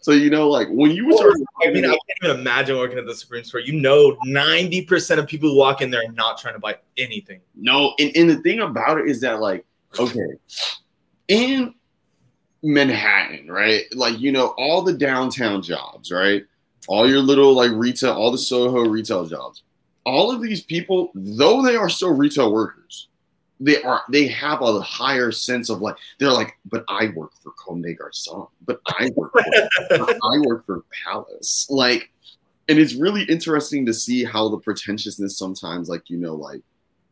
So 0.00 0.12
you 0.12 0.30
know, 0.30 0.48
like 0.48 0.68
when 0.70 0.92
you 0.92 1.06
were 1.06 1.32
I 1.62 1.70
mean, 1.70 1.84
I 1.84 1.88
can't 1.88 2.00
even 2.22 2.40
imagine 2.40 2.76
working 2.78 2.98
at 2.98 3.06
the 3.06 3.14
Supreme 3.14 3.44
store. 3.44 3.60
You 3.60 3.80
know, 3.80 4.16
ninety 4.24 4.82
percent 4.82 5.20
of 5.20 5.26
people 5.26 5.50
who 5.50 5.56
walk 5.56 5.82
in 5.82 5.90
there 5.90 6.02
are 6.02 6.12
not 6.12 6.38
trying 6.38 6.54
to 6.54 6.60
buy 6.60 6.76
anything. 6.96 7.40
no, 7.54 7.94
and, 7.98 8.10
and 8.16 8.30
the 8.30 8.36
thing 8.36 8.60
about 8.60 8.98
it 8.98 9.08
is 9.08 9.20
that 9.20 9.40
like, 9.40 9.64
okay, 9.98 10.26
in 11.28 11.74
Manhattan, 12.62 13.50
right? 13.50 13.84
Like, 13.94 14.18
you 14.18 14.32
know, 14.32 14.48
all 14.58 14.82
the 14.82 14.92
downtown 14.92 15.62
jobs, 15.62 16.10
right? 16.10 16.44
All 16.88 17.08
your 17.08 17.20
little 17.20 17.54
like 17.54 17.70
retail, 17.72 18.12
all 18.12 18.30
the 18.30 18.38
Soho 18.38 18.88
retail 18.88 19.26
jobs. 19.26 19.62
All 20.04 20.30
of 20.30 20.40
these 20.40 20.62
people, 20.62 21.10
though 21.14 21.62
they 21.62 21.76
are 21.76 21.88
still 21.88 22.14
retail 22.14 22.52
workers, 22.52 23.08
they 23.60 23.82
are 23.82 24.02
they 24.10 24.26
have 24.26 24.62
a 24.62 24.80
higher 24.80 25.30
sense 25.30 25.68
of 25.68 25.82
like 25.82 25.96
they're 26.18 26.32
like, 26.32 26.58
but 26.64 26.84
I 26.88 27.08
work 27.14 27.32
for 27.42 27.52
Comme 27.52 27.82
des 27.82 27.94
Garçons, 27.94 28.48
but 28.64 28.80
I 28.88 29.10
work 29.14 29.32
for 29.32 29.42
I 30.00 30.38
work 30.46 30.64
for 30.64 30.82
Palace. 31.04 31.66
Like, 31.68 32.10
and 32.68 32.78
it's 32.78 32.94
really 32.94 33.22
interesting 33.24 33.84
to 33.86 33.92
see 33.92 34.24
how 34.24 34.48
the 34.48 34.58
pretentiousness 34.58 35.36
sometimes, 35.36 35.88
like, 35.88 36.08
you 36.08 36.16
know, 36.16 36.34
like 36.34 36.62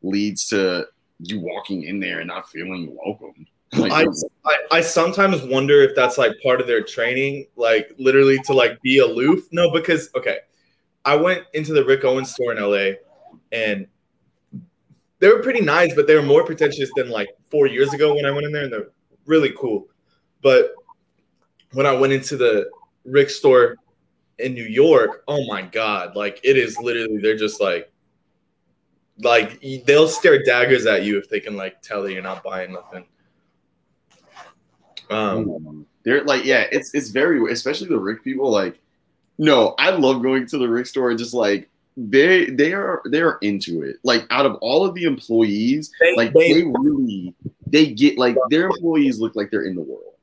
leads 0.03 0.49
to 0.49 0.87
you 1.21 1.41
walking 1.41 1.85
in 1.85 2.01
there 2.01 2.21
and 2.21 2.29
not 2.29 2.49
feeling 2.49 2.97
welcome. 3.05 3.47
Like, 3.75 3.93
I, 3.93 4.07
I 4.47 4.79
I 4.79 4.81
sometimes 4.81 5.43
wonder 5.43 5.83
if 5.83 5.95
that's 5.95 6.17
like 6.17 6.33
part 6.43 6.63
of 6.63 6.67
their 6.67 6.83
training, 6.83 7.47
like 7.57 7.93
literally 7.99 8.39
to 8.47 8.55
like 8.55 8.81
be 8.81 8.99
aloof. 8.99 9.47
No, 9.53 9.71
because 9.71 10.09
okay, 10.17 10.39
I 11.05 11.15
went 11.17 11.45
into 11.53 11.75
the 11.75 11.85
Rick 11.85 12.05
Owens 12.05 12.33
store 12.33 12.53
in 12.53 12.63
LA, 12.63 12.97
and 13.53 13.87
they 15.21 15.29
were 15.29 15.43
pretty 15.43 15.61
nice, 15.61 15.95
but 15.95 16.07
they 16.07 16.15
were 16.15 16.23
more 16.23 16.45
pretentious 16.45 16.91
than 16.97 17.11
like 17.11 17.29
four 17.51 17.67
years 17.67 17.93
ago 17.93 18.15
when 18.15 18.25
I 18.25 18.31
went 18.31 18.47
in 18.47 18.53
there, 18.53 18.65
and 18.65 18.73
they're 18.73 18.91
really 19.27 19.53
cool. 19.57 19.89
But 20.43 20.73
when 21.73 21.87
I 21.87 21.93
went 21.93 22.13
into 22.13 22.37
the 22.37 22.71
Rick 23.05 23.31
store 23.31 23.77
in 24.39 24.55
New 24.55 24.65
York, 24.65 25.25
oh 25.29 25.47
my 25.47 25.63
god, 25.63 26.15
like 26.15 26.41
it 26.45 26.57
is 26.57 26.79
literally 26.79 27.19
they're 27.19 27.37
just 27.37 27.61
like 27.61 27.91
like 29.21 29.61
they'll 29.85 30.09
stare 30.09 30.43
daggers 30.43 30.87
at 30.87 31.03
you 31.03 31.19
if 31.19 31.29
they 31.29 31.41
can 31.41 31.57
like 31.57 31.83
tell 31.83 32.03
that 32.03 32.13
you're 32.13 32.23
not 32.23 32.43
buying 32.43 32.73
nothing. 32.73 33.05
Um, 35.11 35.51
um, 35.51 35.87
they're 36.05 36.25
like, 36.25 36.45
yeah, 36.45 36.67
it's 36.71 36.95
it's 36.95 37.09
very 37.09 37.53
especially 37.53 37.89
the 37.89 37.99
Rick 37.99 38.23
people. 38.23 38.51
Like, 38.51 38.81
no, 39.39 39.75
I 39.79 39.91
love 39.91 40.23
going 40.23 40.47
to 40.47 40.59
the 40.59 40.69
Rick 40.69 40.87
store. 40.87 41.11
and 41.11 41.19
Just 41.19 41.35
like 41.35 41.68
they 42.01 42.47
they 42.47 42.73
are 42.73 43.03
they 43.11 43.21
are 43.21 43.39
into 43.43 43.83
it. 43.83 43.97
Like 44.05 44.25
out 44.31 44.47
of 44.47 44.55
all 44.61 44.85
of 44.85 44.95
the 44.95 45.03
employees, 45.05 45.91
They- 46.01 46.15
like 46.17 46.33
they- 46.33 46.53
they 46.53 46.63
really 46.65 47.35
they 47.67 47.87
get 47.93 48.17
like 48.19 48.37
their 48.51 48.67
employees 48.67 49.19
look 49.19 49.35
like 49.37 49.51
they're 49.51 49.65
in 49.65 49.75
the 49.75 49.83
world. 49.83 50.15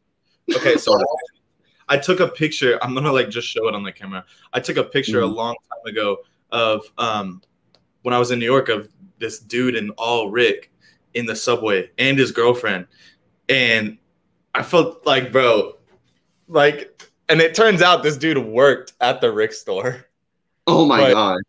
Okay, 0.56 0.78
so 0.78 0.98
I 1.90 1.98
took 1.98 2.20
a 2.22 2.28
picture. 2.28 2.80
I'm 2.82 2.94
gonna 2.96 3.12
like 3.12 3.30
just 3.30 3.48
show 3.48 3.68
it 3.68 3.76
on 3.76 3.84
the 3.84 3.92
camera. 3.92 4.24
I 4.54 4.60
took 4.62 4.78
a 4.78 4.84
picture 4.84 5.20
a 5.22 5.26
Mhm. 5.28 5.36
long 5.36 5.56
time 5.70 5.92
ago 5.92 6.18
of 6.52 6.86
um 6.98 7.42
when 8.04 8.14
I 8.14 8.20
was 8.20 8.32
in 8.32 8.40
New 8.40 8.46
York 8.46 8.70
of 8.70 8.88
this 9.20 9.40
dude 9.40 9.76
in 9.76 9.90
all 9.92 10.32
Rick 10.32 10.72
in 11.14 11.26
the 11.26 11.36
subway 11.36 11.90
and 11.98 12.18
his 12.18 12.32
girlfriend, 12.32 12.88
and 13.50 13.98
I 14.54 14.64
felt 14.64 15.06
like, 15.06 15.32
bro, 15.32 15.78
like, 16.48 17.02
and 17.30 17.42
it 17.42 17.54
turns 17.56 17.82
out 17.82 18.04
this 18.04 18.18
dude 18.18 18.38
worked 18.38 18.94
at 19.02 19.20
the 19.22 19.32
Rick 19.32 19.54
store, 19.54 20.06
Oh 20.68 20.86
my 20.86 21.00
Right. 21.00 21.14
god. 21.14 21.40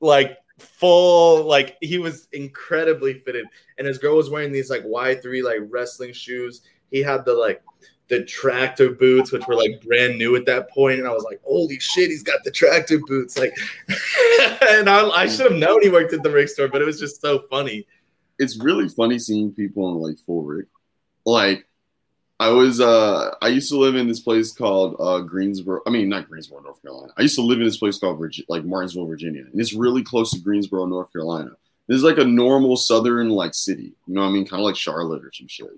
Like 0.00 0.38
full, 0.58 1.44
like 1.44 1.76
he 1.80 1.98
was 1.98 2.28
incredibly 2.32 3.14
fitted, 3.20 3.46
and 3.78 3.86
his 3.86 3.98
girl 3.98 4.16
was 4.16 4.30
wearing 4.30 4.52
these 4.52 4.70
like 4.70 4.82
Y 4.84 5.14
three 5.16 5.42
like 5.42 5.60
wrestling 5.68 6.12
shoes. 6.12 6.62
He 6.90 7.00
had 7.00 7.24
the 7.24 7.34
like 7.34 7.62
the 8.08 8.22
tractor 8.24 8.90
boots, 8.90 9.32
which 9.32 9.46
were 9.46 9.56
like 9.56 9.82
brand 9.82 10.18
new 10.18 10.36
at 10.36 10.46
that 10.46 10.70
point, 10.70 10.98
and 10.98 11.08
I 11.08 11.12
was 11.12 11.24
like, 11.24 11.40
"Holy 11.44 11.78
shit, 11.78 12.10
he's 12.10 12.22
got 12.22 12.44
the 12.44 12.50
tractor 12.50 12.98
boots!" 13.06 13.38
Like, 13.38 13.54
and 14.68 14.88
I, 14.88 15.08
I 15.08 15.26
should 15.26 15.50
have 15.50 15.58
known 15.58 15.82
he 15.82 15.88
worked 15.88 16.12
at 16.12 16.22
the 16.22 16.30
Rick 16.30 16.48
store, 16.48 16.68
but 16.68 16.82
it 16.82 16.86
was 16.86 17.00
just 17.00 17.20
so 17.20 17.44
funny. 17.50 17.86
it's 18.38 18.58
really 18.62 18.88
funny 18.88 19.18
seeing 19.18 19.52
people 19.52 19.90
in 19.90 19.98
like 19.98 20.18
full 20.18 20.42
rig. 20.42 20.66
Like 21.24 21.66
I 22.40 22.48
was 22.48 22.80
uh 22.80 23.34
I 23.40 23.48
used 23.48 23.70
to 23.70 23.78
live 23.78 23.94
in 23.94 24.08
this 24.08 24.20
place 24.20 24.52
called 24.52 24.96
uh 24.98 25.20
Greensboro. 25.20 25.80
I 25.86 25.90
mean 25.90 26.08
not 26.08 26.28
Greensboro, 26.28 26.60
North 26.60 26.82
Carolina. 26.82 27.12
I 27.16 27.22
used 27.22 27.36
to 27.36 27.42
live 27.42 27.58
in 27.58 27.64
this 27.64 27.78
place 27.78 27.98
called 27.98 28.18
Virgi- 28.18 28.44
like 28.48 28.64
Martinsville, 28.64 29.06
Virginia. 29.06 29.42
And 29.50 29.60
it's 29.60 29.72
really 29.72 30.02
close 30.02 30.30
to 30.32 30.40
Greensboro, 30.40 30.86
North 30.86 31.12
Carolina. 31.12 31.52
This 31.86 31.98
is 31.98 32.02
like 32.02 32.18
a 32.18 32.24
normal 32.24 32.76
southern 32.76 33.30
like 33.30 33.54
city. 33.54 33.92
You 34.06 34.14
know 34.14 34.22
what 34.22 34.28
I 34.28 34.32
mean? 34.32 34.46
Kind 34.46 34.60
of 34.60 34.66
like 34.66 34.76
Charlotte 34.76 35.24
or 35.24 35.32
some 35.32 35.48
shit. 35.48 35.68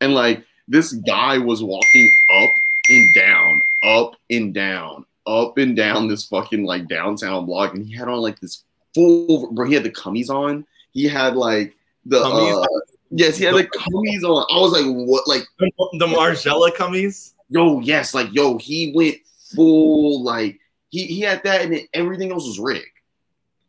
And 0.00 0.14
like 0.14 0.44
this 0.68 0.92
guy 0.92 1.38
was 1.38 1.62
walking 1.62 2.10
up 2.42 2.50
and 2.88 3.14
down, 3.14 3.62
up 3.84 4.16
and 4.30 4.52
down, 4.52 5.06
up 5.26 5.58
and 5.58 5.76
down 5.76 6.08
this 6.08 6.26
fucking 6.26 6.64
like 6.64 6.88
downtown 6.88 7.46
block, 7.46 7.74
and 7.74 7.86
he 7.86 7.94
had 7.94 8.08
on 8.08 8.18
like 8.18 8.38
this 8.40 8.64
full 8.94 9.52
bro. 9.52 9.66
He 9.66 9.74
had 9.74 9.84
the 9.84 9.90
cummies 9.90 10.30
on. 10.30 10.66
He 10.92 11.04
had 11.04 11.36
like 11.36 11.76
the 12.04 12.20
uh, 12.20 12.66
yes, 13.10 13.36
he 13.36 13.44
had 13.44 13.54
the 13.54 13.64
cummies 13.64 14.22
on. 14.22 14.46
I 14.50 14.60
was 14.60 14.72
like, 14.72 14.86
what? 14.86 15.26
Like, 15.28 15.46
The 15.58 16.06
Margiela 16.06 16.70
cummies. 16.72 17.34
yo, 17.48 17.80
yes, 17.80 18.14
like 18.14 18.32
yo, 18.32 18.58
he 18.58 18.92
went 18.94 19.16
full 19.54 20.22
like 20.22 20.58
he 20.90 21.06
he 21.06 21.20
had 21.20 21.42
that, 21.44 21.62
and 21.62 21.72
then 21.72 21.86
everything 21.94 22.30
else 22.32 22.46
was 22.46 22.58
Rick. 22.58 22.86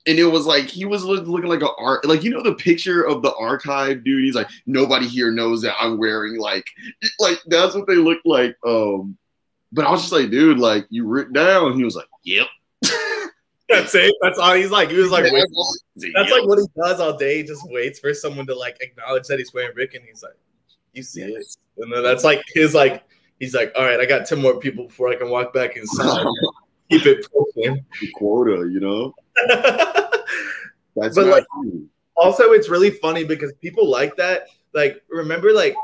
and 0.07 0.17
it 0.19 0.25
was 0.25 0.45
like 0.45 0.65
he 0.65 0.85
was 0.85 1.03
look, 1.03 1.25
looking 1.27 1.49
like 1.49 1.61
a 1.61 1.71
art 1.77 2.03
like 2.05 2.23
you 2.23 2.29
know 2.31 2.41
the 2.43 2.53
picture 2.55 3.03
of 3.07 3.21
the 3.21 3.33
archive 3.35 4.03
dude 4.03 4.23
he's 4.23 4.33
like 4.35 4.47
nobody 4.65 5.07
here 5.07 5.31
knows 5.31 5.61
that 5.61 5.75
i'm 5.79 5.97
wearing 5.99 6.39
like 6.39 6.65
like 7.19 7.37
that's 7.47 7.75
what 7.75 7.85
they 7.87 7.95
look 7.95 8.17
like 8.25 8.55
um 8.65 9.15
but 9.71 9.85
i 9.85 9.91
was 9.91 10.01
just 10.01 10.11
like 10.11 10.31
dude 10.31 10.57
like 10.57 10.87
you 10.89 11.05
written 11.05 11.33
down 11.33 11.75
he 11.75 11.83
was 11.83 11.95
like 11.95 12.07
yep 12.23 12.47
that's 13.71 13.95
it? 13.95 14.13
That's 14.21 14.37
all 14.37 14.53
he's 14.53 14.69
like. 14.71 14.89
He 14.89 14.97
was 14.97 15.09
like 15.11 15.25
Yeah, 15.31 15.43
that's 16.13 16.31
like 16.31 16.45
what 16.45 16.59
he 16.59 16.65
does 16.75 16.99
all 16.99 17.17
day. 17.17 17.37
He 17.37 17.43
just 17.43 17.61
waits 17.71 17.99
for 17.99 18.13
someone 18.13 18.45
to 18.47 18.55
like 18.55 18.77
acknowledge 18.81 19.27
that 19.27 19.39
he's 19.39 19.53
wearing 19.53 19.75
rick 19.75 19.93
and 19.95 20.03
he's 20.05 20.21
like 20.23 20.33
you 20.93 21.01
see 21.03 21.21
it? 21.21 21.45
And 21.77 21.91
then 21.91 22.03
that's 22.03 22.23
like 22.23 22.41
his 22.53 22.73
like 22.75 23.03
he's 23.39 23.53
like 23.55 23.71
all 23.77 23.85
right 23.85 23.99
i 23.99 24.05
got 24.05 24.25
10 24.27 24.41
more 24.41 24.59
people 24.59 24.87
before 24.87 25.09
i 25.09 25.15
can 25.15 25.29
walk 25.29 25.53
back 25.53 25.77
inside. 25.77 26.25
Keep 26.91 27.05
it 27.05 27.25
pushing 27.31 27.85
quota 28.15 28.69
you 28.69 28.79
know? 28.81 29.13
That's 30.95 31.15
But, 31.15 31.27
like- 31.27 31.45
funny. 31.55 31.83
also 32.17 32.51
it's 32.51 32.67
really 32.69 32.89
funny 32.91 33.23
because 33.23 33.53
people 33.61 33.89
like 33.89 34.15
that 34.17 34.47
like 34.73 35.01
remember 35.09 35.53
like 35.53 35.75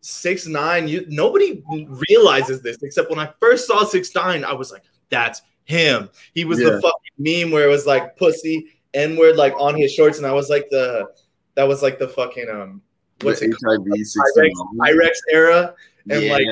six 0.00 0.46
nine 0.46 0.88
you 0.88 1.04
nobody 1.08 1.62
realizes 2.10 2.60
this 2.62 2.82
except 2.82 3.08
when 3.10 3.18
i 3.20 3.30
first 3.40 3.66
saw 3.68 3.84
six 3.84 4.12
nine 4.14 4.44
i 4.44 4.52
was 4.52 4.72
like 4.72 4.82
that's 5.10 5.42
him. 5.64 6.08
He 6.34 6.44
was 6.44 6.58
Yeah. 6.58 6.70
the 6.70 6.80
fucking 6.80 7.01
meme 7.18 7.50
where 7.50 7.66
it 7.66 7.70
was 7.70 7.86
like 7.86 8.16
pussy 8.16 8.66
n 8.94 9.16
word 9.16 9.36
like 9.36 9.54
on 9.58 9.76
his 9.76 9.92
shorts 9.92 10.18
and 10.18 10.26
i 10.26 10.32
was 10.32 10.50
like 10.50 10.68
the 10.70 11.06
that 11.54 11.64
was 11.64 11.82
like 11.82 11.98
the 11.98 12.08
fucking 12.08 12.48
um 12.50 12.82
what's 13.22 13.40
The 13.40 13.46
it 13.46 13.56
called? 13.62 13.86
Hiv 13.88 14.06
16 14.06 14.52
irex 14.80 15.10
era 15.32 15.74
and, 16.10 16.22
yeah. 16.22 16.32
like, 16.32 16.46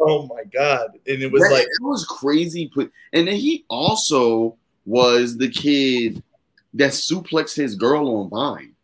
oh 0.00 0.26
my 0.26 0.44
god. 0.52 0.90
And 1.06 1.22
it 1.22 1.30
was 1.30 1.42
that, 1.42 1.52
like 1.52 1.64
it 1.64 1.82
was 1.82 2.04
crazy 2.04 2.70
put 2.72 2.92
and 3.12 3.28
then 3.28 3.36
he 3.36 3.64
also 3.68 4.56
was 4.84 5.36
the 5.36 5.48
kid 5.48 6.22
that 6.74 6.90
suplexed 6.90 7.56
his 7.56 7.74
girl 7.74 8.16
on 8.16 8.30
vine. 8.30 8.74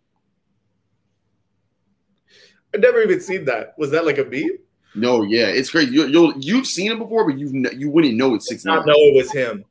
I've 2.74 2.80
never 2.80 3.02
even 3.02 3.20
seen 3.20 3.44
that. 3.44 3.74
Was 3.78 3.90
that 3.92 4.04
like 4.04 4.18
a 4.18 4.24
meme? 4.24 4.58
No, 4.96 5.22
yeah, 5.22 5.46
it's 5.46 5.70
crazy. 5.70 5.92
You, 5.92 6.06
you'll 6.06 6.34
you've 6.38 6.66
seen 6.66 6.92
it 6.92 6.98
before, 6.98 7.28
but 7.28 7.38
you've 7.38 7.54
you 7.74 7.90
wouldn't 7.90 8.14
know 8.14 8.34
it's 8.34 8.48
six 8.48 8.64
not 8.64 8.86
know 8.86 8.94
it 8.96 9.14
was 9.14 9.32
him. 9.32 9.64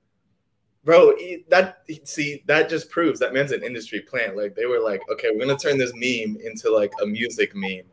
Bro, 0.86 1.14
that 1.50 1.84
see 2.04 2.44
that 2.46 2.70
just 2.70 2.90
proves 2.90 3.20
that 3.20 3.34
man's 3.34 3.54
an 3.54 3.64
industry 3.64 4.02
plant. 4.02 4.36
Like 4.36 4.54
they 4.54 4.66
were 4.66 4.82
like, 4.82 5.02
okay, 5.10 5.30
we're 5.32 5.46
gonna 5.46 5.58
turn 5.58 5.78
this 5.78 5.94
meme 5.94 6.38
into 6.44 6.70
like 6.70 6.92
a 7.02 7.06
music 7.06 7.56
meme. 7.56 7.86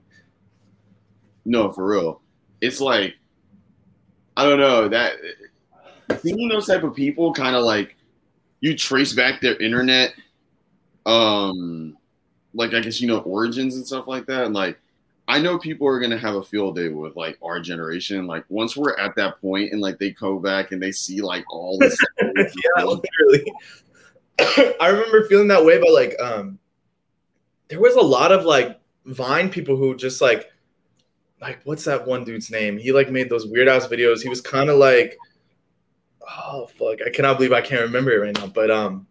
No, 1.44 1.70
for 1.70 1.86
real. 1.86 2.20
It's 2.60 2.80
like 2.80 3.14
I 4.36 4.44
don't 4.44 4.58
know 4.58 4.88
that 4.88 5.14
seeing 6.20 6.48
those 6.48 6.66
type 6.66 6.82
of 6.82 6.94
people 6.94 7.32
kind 7.32 7.54
of 7.54 7.64
like 7.64 7.96
you 8.60 8.76
trace 8.76 9.12
back 9.12 9.40
their 9.40 9.56
internet, 9.56 10.14
um, 11.06 11.96
like 12.54 12.74
I 12.74 12.80
guess 12.80 13.00
you 13.00 13.06
know 13.06 13.18
origins 13.20 13.76
and 13.76 13.86
stuff 13.86 14.08
like 14.08 14.26
that. 14.26 14.44
And 14.44 14.54
like 14.54 14.78
I 15.30 15.38
know 15.38 15.58
people 15.58 15.86
are 15.86 16.00
gonna 16.00 16.18
have 16.18 16.34
a 16.34 16.42
field 16.42 16.74
day 16.74 16.88
with 16.88 17.14
like 17.14 17.38
our 17.40 17.60
generation. 17.60 18.26
Like 18.26 18.44
once 18.48 18.76
we're 18.76 18.98
at 18.98 19.14
that 19.14 19.40
point 19.40 19.70
and 19.70 19.80
like 19.80 19.96
they 19.96 20.10
go 20.10 20.40
back 20.40 20.72
and 20.72 20.82
they 20.82 20.90
see 20.90 21.20
like 21.20 21.44
all 21.48 21.78
this. 21.78 21.96
yeah, 22.20 22.82
literally. 22.82 23.52
I 24.80 24.88
remember 24.88 25.28
feeling 25.28 25.46
that 25.46 25.64
way, 25.64 25.78
but 25.78 25.92
like, 25.92 26.20
um, 26.20 26.58
there 27.68 27.78
was 27.78 27.94
a 27.94 28.00
lot 28.00 28.32
of 28.32 28.44
like 28.44 28.80
Vine 29.06 29.50
people 29.50 29.76
who 29.76 29.94
just 29.94 30.20
like, 30.20 30.50
like, 31.40 31.60
what's 31.62 31.84
that 31.84 32.08
one 32.08 32.24
dude's 32.24 32.50
name? 32.50 32.76
He 32.76 32.90
like 32.90 33.12
made 33.12 33.30
those 33.30 33.46
weird 33.46 33.68
ass 33.68 33.86
videos. 33.86 34.22
He 34.22 34.28
was 34.28 34.40
kind 34.40 34.68
of 34.68 34.78
like, 34.78 35.16
oh 36.42 36.66
fuck, 36.66 36.98
I 37.06 37.10
cannot 37.10 37.36
believe 37.36 37.52
I 37.52 37.60
can't 37.60 37.82
remember 37.82 38.10
it 38.10 38.18
right 38.18 38.36
now. 38.36 38.48
But 38.48 38.72
um, 38.72 39.06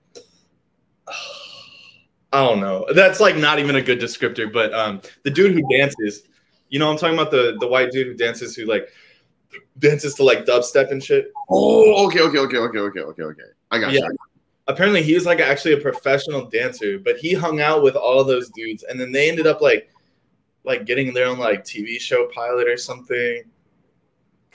I 2.32 2.46
don't 2.46 2.60
know. 2.60 2.86
That's 2.94 3.20
like 3.20 3.36
not 3.38 3.60
even 3.60 3.76
a 3.76 3.82
good 3.82 4.00
descriptor. 4.00 4.52
But 4.52 4.74
um, 4.74 5.02
the 5.24 5.32
dude 5.32 5.54
who 5.54 5.64
dances, 5.76 6.24
you 6.70 6.78
know, 6.80 6.90
I'm 6.92 6.98
talking 6.98 7.16
about 7.18 7.32
the 7.32 7.58
the 7.60 7.68
white 7.68 7.92
dude 7.92 8.08
who 8.08 8.14
dances, 8.14 8.56
who 8.56 8.66
like 8.66 8.90
dances 9.80 10.14
to 10.16 10.24
like 10.24 10.46
dubstep 10.46 10.92
and 10.92 11.04
shit. 11.04 11.32
Oh, 11.50 12.06
okay, 12.08 12.22
okay, 12.22 12.38
okay, 12.40 12.58
okay, 12.58 12.80
okay, 12.80 13.00
okay, 13.02 13.24
okay. 13.24 13.44
I 13.72 13.80
got 13.80 13.92
Yeah. 13.94 14.02
you. 14.02 14.18
apparently 14.68 15.02
he 15.02 15.16
was 15.16 15.26
like 15.26 15.40
actually 15.40 15.74
a 15.74 15.78
professional 15.78 16.46
dancer, 16.46 17.00
but 17.00 17.18
he 17.18 17.34
hung 17.34 17.60
out 17.62 17.82
with 17.82 17.96
all 17.96 18.24
those 18.24 18.50
dudes, 18.50 18.84
and 18.84 19.00
then 19.00 19.12
they 19.12 19.28
ended 19.30 19.48
up 19.48 19.62
like 19.62 19.90
like 20.66 20.86
getting 20.86 21.14
their 21.14 21.26
own 21.26 21.40
like 21.40 21.64
TV 21.64 22.00
show 22.00 22.28
pilot 22.28 22.68
or 22.68 22.78
something. 22.78 23.44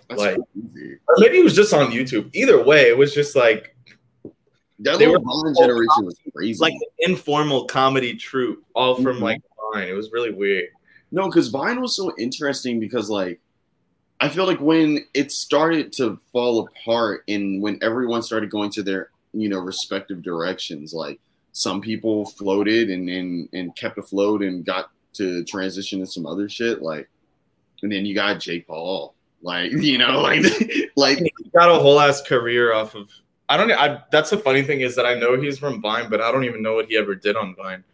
That's 0.08 0.20
Like- 0.20 0.36
crazy. 0.52 0.98
Or 1.08 1.14
maybe 1.18 1.38
it 1.38 1.44
was 1.44 1.56
just 1.56 1.72
on 1.74 1.90
YouTube. 1.90 2.30
Either 2.34 2.62
way, 2.62 2.88
it 2.88 2.96
was 2.96 3.12
just 3.14 3.34
like 3.34 3.73
That 4.84 4.98
they 4.98 5.06
were- 5.08 5.18
Vine 5.18 5.54
generation 5.58 6.04
was 6.04 6.16
crazy. 6.34 6.58
like 6.60 6.74
an 6.74 6.80
informal 7.10 7.64
comedy 7.66 8.14
troupe, 8.14 8.62
all 8.74 8.94
from 8.96 9.18
Mhm. 9.18 9.20
like 9.22 9.42
Vine. 9.74 9.88
It 9.88 9.92
was 9.94 10.10
really 10.12 10.30
weird. 10.30 10.68
No, 11.10 11.26
because 11.28 11.48
Vine 11.48 11.80
was 11.80 11.94
so 11.96 12.12
interesting 12.18 12.80
because 12.80 13.08
like 13.10 13.40
I 14.20 14.28
feel 14.28 14.46
like 14.46 14.60
when 14.60 15.04
it 15.12 15.32
started 15.32 15.92
to 15.94 16.18
fall 16.32 16.60
apart 16.68 17.24
and 17.28 17.60
when 17.60 17.78
everyone 17.82 18.22
started 18.22 18.50
going 18.50 18.70
to 18.70 18.82
their 18.82 19.10
you 19.32 19.48
know 19.48 19.58
respective 19.58 20.22
directions, 20.22 20.94
like 20.94 21.18
some 21.52 21.80
people 21.80 22.26
floated 22.26 22.90
and 22.90 23.08
and, 23.08 23.48
and 23.52 23.74
kept 23.76 23.98
afloat 23.98 24.42
and 24.42 24.64
got 24.64 24.90
to 25.14 25.44
transition 25.44 26.00
to 26.00 26.06
some 26.06 26.26
other 26.26 26.48
shit, 26.48 26.82
like 26.82 27.08
and 27.82 27.90
then 27.92 28.06
you 28.06 28.14
got 28.14 28.40
Jake 28.40 28.66
Paul. 28.66 29.14
Like, 29.42 29.72
you 29.88 29.98
know, 29.98 30.20
like 30.22 30.42
like 30.96 31.18
He 31.18 31.32
got 31.52 31.70
a 31.70 31.74
whole 31.78 32.00
ass 32.00 32.22
career 32.22 32.72
off 32.72 32.94
of. 32.94 33.10
I 33.48 33.56
don't. 33.56 33.70
I, 33.72 34.02
that's 34.10 34.30
the 34.30 34.38
funny 34.38 34.62
thing 34.62 34.80
is 34.80 34.96
that 34.96 35.06
I 35.06 35.14
know 35.14 35.40
he's 35.40 35.58
from 35.58 35.80
Vine, 35.82 36.08
but 36.08 36.20
I 36.20 36.32
don't 36.32 36.44
even 36.44 36.62
know 36.62 36.74
what 36.74 36.86
he 36.86 36.96
ever 36.96 37.14
did 37.14 37.36
on 37.36 37.54
Vine. 37.54 37.84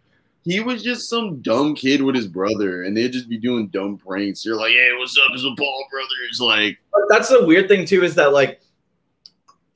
he 0.45 0.61
was 0.61 0.83
just 0.83 1.11
some 1.11 1.42
dumb 1.42 1.75
kid 1.75 2.02
with 2.02 2.14
his 2.14 2.28
brother, 2.28 2.85
and 2.85 2.97
they'd 2.97 3.12
just 3.12 3.28
be 3.28 3.38
doing 3.38 3.69
dumb 3.69 3.99
pranks. 3.99 4.45
You're 4.45 4.57
like, 4.57 4.73
hey, 4.73 4.90
what's 4.97 5.16
up? 5.19 5.33
It's 5.33 5.42
the 5.42 5.54
Paul 5.57 5.87
brothers. 5.90 6.40
Like, 6.40 6.78
But 6.92 7.02
that's 7.09 7.28
the 7.28 7.45
weird 7.45 7.69
thing 7.69 7.85
too 7.85 8.04
is 8.04 8.14
that 8.14 8.33
like 8.33 8.61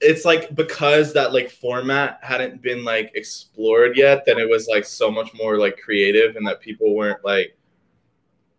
it's 0.01 0.25
like 0.25 0.55
because 0.55 1.13
that 1.15 1.33
like 1.33 1.51
format 1.51 2.19
hadn't 2.23 2.61
been 2.61 2.85
like 2.85 3.11
explored 3.15 3.97
yet 3.97 4.25
then 4.27 4.39
it 4.39 4.49
was 4.49 4.69
like 4.69 4.85
so 4.85 5.11
much 5.11 5.33
more 5.35 5.57
like 5.59 5.79
creative 5.79 6.37
and 6.37 6.47
that 6.47 6.61
people 6.61 6.95
weren't 6.95 7.25
like 7.25 7.57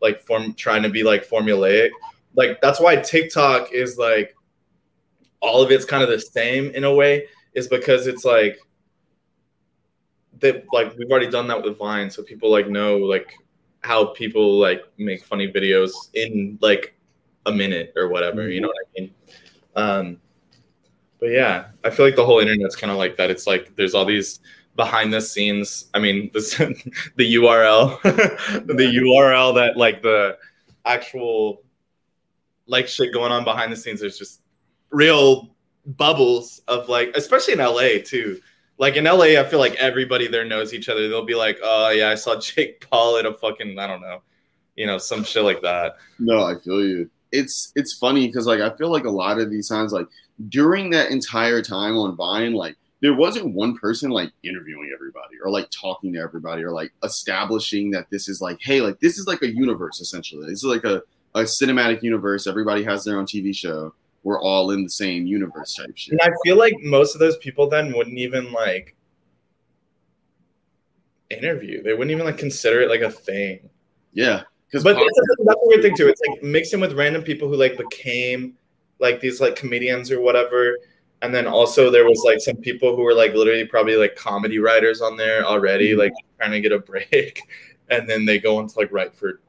like 0.01 0.19
form 0.21 0.53
trying 0.55 0.81
to 0.81 0.89
be 0.89 1.03
like 1.03 1.27
formulaic 1.27 1.89
like 2.35 2.59
that's 2.61 2.79
why 2.79 2.95
tiktok 2.95 3.71
is 3.73 3.97
like 3.97 4.35
all 5.41 5.61
of 5.61 5.71
it's 5.71 5.85
kind 5.85 6.03
of 6.03 6.09
the 6.09 6.19
same 6.19 6.69
in 6.71 6.83
a 6.83 6.93
way 6.93 7.27
is 7.53 7.67
because 7.67 8.07
it's 8.07 8.25
like 8.25 8.59
that 10.39 10.65
like 10.73 10.95
we've 10.97 11.09
already 11.09 11.29
done 11.29 11.47
that 11.47 11.61
with 11.63 11.77
vine 11.77 12.09
so 12.09 12.21
people 12.23 12.51
like 12.51 12.67
know 12.67 12.97
like 12.97 13.33
how 13.81 14.05
people 14.05 14.59
like 14.59 14.83
make 14.97 15.23
funny 15.23 15.51
videos 15.51 15.91
in 16.13 16.57
like 16.61 16.95
a 17.45 17.51
minute 17.51 17.93
or 17.95 18.07
whatever 18.07 18.49
you 18.49 18.59
know 18.59 18.67
what 18.67 18.77
i 18.77 18.99
mean? 18.99 19.13
Um 19.75 20.17
but 21.19 21.27
yeah 21.27 21.67
i 21.83 21.89
feel 21.89 22.05
like 22.05 22.15
the 22.15 22.25
whole 22.25 22.39
internet's 22.39 22.75
kind 22.75 22.91
of 22.91 22.97
like 22.97 23.17
that. 23.17 23.29
It's 23.29 23.47
like 23.47 23.75
there's 23.75 23.93
all 23.93 24.05
these 24.05 24.39
behind 24.75 25.13
the 25.13 25.21
scenes 25.21 25.85
i 25.93 25.99
mean 25.99 26.29
this 26.33 26.57
the 26.57 27.35
url 27.35 28.01
the 28.03 29.01
url 29.15 29.55
that 29.55 29.77
like 29.77 30.01
the 30.01 30.37
actual 30.85 31.63
like 32.67 32.87
shit 32.87 33.13
going 33.13 33.31
on 33.31 33.43
behind 33.43 33.71
the 33.71 33.75
scenes 33.75 34.01
there's 34.01 34.17
just 34.17 34.41
real 34.95 35.49
bubbles 35.85 36.61
of 36.67 36.89
like 36.89 37.11
especially 37.15 37.53
in 37.53 37.59
la 37.59 37.81
too 38.03 38.39
like 38.77 38.95
in 38.95 39.05
LA, 39.05 39.39
I 39.39 39.43
feel 39.43 39.59
like 39.59 39.75
everybody 39.75 40.27
there 40.27 40.45
knows 40.45 40.73
each 40.73 40.89
other. 40.89 41.07
They'll 41.07 41.25
be 41.25 41.35
like, 41.35 41.57
"Oh 41.63 41.89
yeah, 41.89 42.09
I 42.09 42.15
saw 42.15 42.39
Jake 42.39 42.85
Paul 42.89 43.17
at 43.17 43.25
a 43.25 43.33
fucking 43.33 43.79
I 43.79 43.87
don't 43.87 44.01
know, 44.01 44.21
you 44.75 44.85
know, 44.85 44.97
some 44.97 45.23
shit 45.23 45.43
like 45.43 45.61
that." 45.61 45.97
No, 46.19 46.43
I 46.43 46.55
feel 46.59 46.83
you. 46.83 47.09
It's 47.31 47.71
it's 47.75 47.97
funny 47.97 48.27
because 48.27 48.47
like 48.47 48.61
I 48.61 48.75
feel 48.75 48.91
like 48.91 49.05
a 49.05 49.09
lot 49.09 49.39
of 49.39 49.49
these 49.49 49.69
times, 49.69 49.93
like 49.93 50.07
during 50.49 50.89
that 50.91 51.11
entire 51.11 51.61
time 51.61 51.97
on 51.97 52.15
Vine, 52.15 52.53
like 52.53 52.75
there 53.01 53.13
wasn't 53.13 53.53
one 53.53 53.77
person 53.77 54.09
like 54.09 54.31
interviewing 54.43 54.91
everybody 54.93 55.35
or 55.43 55.49
like 55.51 55.69
talking 55.69 56.13
to 56.13 56.19
everybody 56.19 56.63
or 56.63 56.71
like 56.71 56.91
establishing 57.03 57.91
that 57.91 58.09
this 58.09 58.27
is 58.27 58.41
like, 58.41 58.57
hey, 58.61 58.81
like 58.81 58.99
this 58.99 59.17
is 59.17 59.27
like 59.27 59.41
a 59.41 59.53
universe 59.53 59.99
essentially. 60.01 60.47
This 60.47 60.59
is 60.59 60.65
like 60.65 60.83
a, 60.85 61.01
a 61.35 61.41
cinematic 61.41 62.01
universe. 62.03 62.47
Everybody 62.47 62.83
has 62.83 63.03
their 63.03 63.17
own 63.17 63.25
TV 63.25 63.55
show. 63.55 63.93
We're 64.25 64.41
all 64.41 64.71
in 64.71 64.83
the 64.83 64.89
same 64.89 65.27
universe 65.27 65.75
type 65.75 65.95
shit. 65.95 66.13
And 66.13 66.21
I 66.21 66.31
feel 66.43 66.57
like 66.57 66.73
most 66.81 67.13
of 67.13 67.19
those 67.19 67.37
people 67.37 67.69
then 67.69 67.93
wouldn't 67.95 68.17
even 68.17 68.51
like 68.51 68.95
interview. 71.29 71.83
They 71.83 71.93
wouldn't 71.93 72.09
even 72.09 72.25
like 72.25 72.39
consider 72.39 72.81
it 72.81 72.89
like 72.89 73.01
a 73.01 73.11
thing. 73.11 73.69
Yeah. 74.13 74.41
Because 74.67 74.83
But 74.83 74.93
that's, 74.93 75.05
a, 75.05 75.43
that's 75.43 75.59
a 75.63 75.67
weird 75.67 75.83
thing 75.83 75.95
too. 75.95 76.07
It's 76.07 76.21
like 76.27 76.41
mixing 76.41 76.79
with 76.79 76.93
random 76.93 77.21
people 77.21 77.47
who 77.47 77.55
like 77.55 77.77
became 77.77 78.55
like 78.97 79.21
these 79.21 79.39
like 79.39 79.55
comedians 79.55 80.09
or 80.09 80.19
whatever. 80.21 80.75
And 81.21 81.33
then 81.33 81.45
also 81.45 81.91
there 81.91 82.05
was 82.05 82.23
like 82.25 82.39
some 82.39 82.57
people 82.57 82.95
who 82.95 83.03
were 83.03 83.13
like 83.13 83.35
literally 83.35 83.65
probably 83.65 83.95
like 83.95 84.15
comedy 84.15 84.57
writers 84.57 85.01
on 85.01 85.17
there 85.17 85.45
already, 85.45 85.91
Mhm. 85.93 85.99
like 85.99 86.13
trying 86.39 86.51
to 86.51 86.61
get 86.61 86.71
a 86.71 86.79
break. 86.79 87.39
And 87.91 88.09
then 88.09 88.25
they 88.25 88.39
go 88.39 88.59
into 88.59 88.79
like 88.79 88.91
write 88.91 89.15
for 89.15 89.41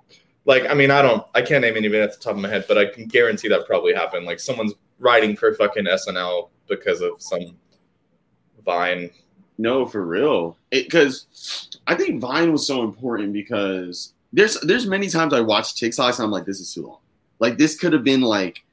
like 0.46 0.68
I 0.70 0.74
mean, 0.74 0.90
I 0.90 1.02
don't 1.02 1.26
I 1.34 1.42
can't 1.42 1.62
name 1.62 1.76
anybody 1.76 2.00
at 2.00 2.12
the 2.12 2.18
top 2.18 2.34
of 2.34 2.40
my 2.40 2.48
head, 2.48 2.64
but 2.66 2.78
I 2.78 2.86
can 2.86 3.06
guarantee 3.06 3.48
that 3.48 3.66
probably 3.66 3.92
happened. 3.92 4.24
Like 4.24 4.40
someone's 4.40 4.72
writing 4.98 5.36
for 5.36 5.52
fucking 5.54 5.84
SNL 5.84 6.48
because 6.68 7.02
of 7.02 7.20
some 7.20 7.56
Vine 8.64 9.10
No, 9.58 9.86
for 9.86 10.04
real. 10.06 10.56
Because 10.70 11.68
I 11.86 11.94
think 11.94 12.20
Vine 12.20 12.52
was 12.52 12.66
so 12.66 12.82
important 12.82 13.32
because 13.32 14.14
there's 14.32 14.60
there's 14.60 14.86
many 14.86 15.08
times 15.08 15.34
I 15.34 15.40
watch 15.40 15.74
TikToks 15.74 16.18
and 16.18 16.24
I'm 16.24 16.30
like, 16.30 16.46
this 16.46 16.60
is 16.60 16.72
too 16.72 16.86
long. 16.86 17.00
Like 17.38 17.58
this 17.58 17.78
could 17.78 17.92
have 17.92 18.04
been 18.04 18.22
like, 18.22 18.64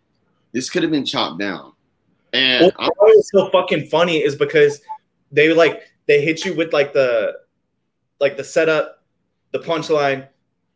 this 0.52 0.70
could 0.70 0.84
have 0.84 0.92
been 0.92 1.06
chopped 1.06 1.40
down. 1.40 1.74
And 2.34 2.72
well, 2.78 2.90
what 2.98 3.16
was 3.16 3.30
so 3.32 3.50
fucking 3.50 3.88
funny 3.88 4.18
is 4.18 4.36
because 4.36 4.82
they 5.32 5.54
like 5.54 5.82
they 6.08 6.24
hit 6.24 6.46
you 6.46 6.54
with 6.56 6.74
like 6.74 6.94
the 6.94 7.34
like 8.20 8.38
the 8.38 8.44
setup, 8.44 9.04
the 9.52 9.60
punchline, 9.60 10.28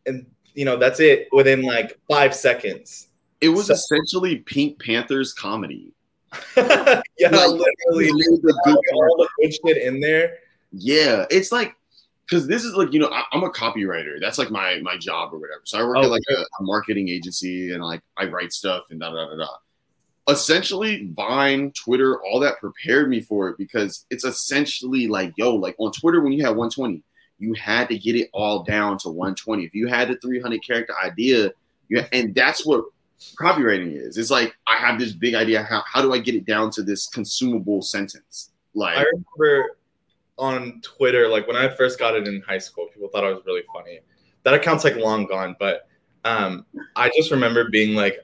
and 0.05 0.25
you 0.57 0.65
know 0.65 0.75
that's 0.75 0.99
it 0.99 1.27
within 1.31 1.61
like 1.61 1.97
five 2.09 2.35
seconds. 2.35 3.09
It 3.39 3.49
was 3.49 3.67
so, 3.67 3.73
essentially 3.73 4.37
Pink 4.37 4.81
Panther's 4.81 5.31
comedy. 5.31 5.93
yeah, 6.57 7.01
like, 7.21 7.31
literally 7.31 8.09
the 8.09 8.59
good 8.65 8.75
all 8.93 9.17
the 9.17 9.29
good 9.39 9.53
shit 9.53 9.77
in 9.77 10.01
there. 10.01 10.39
Yeah, 10.71 11.25
it's 11.29 11.51
like 11.51 11.75
because 12.27 12.47
this 12.47 12.63
is 12.63 12.73
like 12.73 12.91
you 12.91 12.99
know 12.99 13.07
I, 13.07 13.23
am 13.33 13.43
a 13.43 13.51
copywriter. 13.51 14.19
That's 14.19 14.39
like 14.39 14.49
my 14.49 14.79
my 14.81 14.97
job 14.97 15.31
or 15.31 15.37
whatever. 15.37 15.61
So 15.65 15.77
I 15.77 15.83
work 15.83 15.97
oh, 15.99 16.05
at 16.05 16.09
like 16.09 16.23
a, 16.31 16.41
a, 16.41 16.63
marketing 16.63 17.07
agency 17.07 17.71
and 17.71 17.83
like 17.83 18.01
I 18.17 18.25
write 18.25 18.51
stuff 18.51 18.85
and 18.89 18.99
da 18.99 19.11
da 19.11 19.29
da 19.29 19.35
da. 19.35 19.47
Essentially, 20.27 21.09
Vine, 21.15 21.71
Twitter, 21.71 22.19
all 22.23 22.39
that 22.39 22.59
prepared 22.59 23.09
me 23.09 23.21
for 23.21 23.47
it 23.47 23.57
because 23.59 24.05
it's 24.09 24.25
essentially 24.25 25.07
like 25.07 25.33
yo, 25.37 25.55
like 25.55 25.75
on 25.77 25.91
Twitter 25.91 26.19
when 26.19 26.33
you 26.33 26.43
have 26.43 26.55
120, 26.55 27.03
you 27.39 27.53
had 27.53 27.89
to 27.89 27.97
get 27.97 28.15
it 28.15 28.29
all 28.33 28.63
down 28.63 28.97
to 28.99 29.09
120. 29.09 29.63
If 29.63 29.73
you 29.75 29.87
had 29.87 30.09
the 30.09 30.17
300 30.17 30.63
character 30.65 30.93
idea, 31.03 31.51
you 31.89 32.03
and 32.11 32.33
that's 32.33 32.65
what 32.65 32.85
copywriting 33.39 33.95
is. 33.95 34.17
It's 34.17 34.31
like 34.31 34.55
I 34.67 34.77
have 34.77 34.99
this 34.99 35.13
big 35.13 35.35
idea. 35.35 35.63
How 35.63 35.83
how 35.85 36.01
do 36.01 36.13
I 36.13 36.19
get 36.19 36.35
it 36.35 36.45
down 36.45 36.71
to 36.71 36.83
this 36.83 37.07
consumable 37.07 37.81
sentence? 37.81 38.51
Like 38.73 38.97
I 38.97 39.03
remember 39.03 39.77
on 40.37 40.81
Twitter, 40.81 41.27
like 41.27 41.47
when 41.47 41.55
I 41.55 41.67
first 41.67 41.97
got 41.97 42.15
it 42.15 42.27
in 42.27 42.41
high 42.41 42.59
school, 42.59 42.87
people 42.93 43.09
thought 43.09 43.23
I 43.23 43.29
was 43.29 43.41
really 43.45 43.63
funny. 43.73 43.99
That 44.43 44.53
account's 44.53 44.83
like 44.83 44.95
long 44.95 45.25
gone, 45.25 45.55
but 45.59 45.87
um, 46.23 46.65
I 46.95 47.09
just 47.15 47.31
remember 47.31 47.69
being 47.69 47.95
like, 47.95 48.19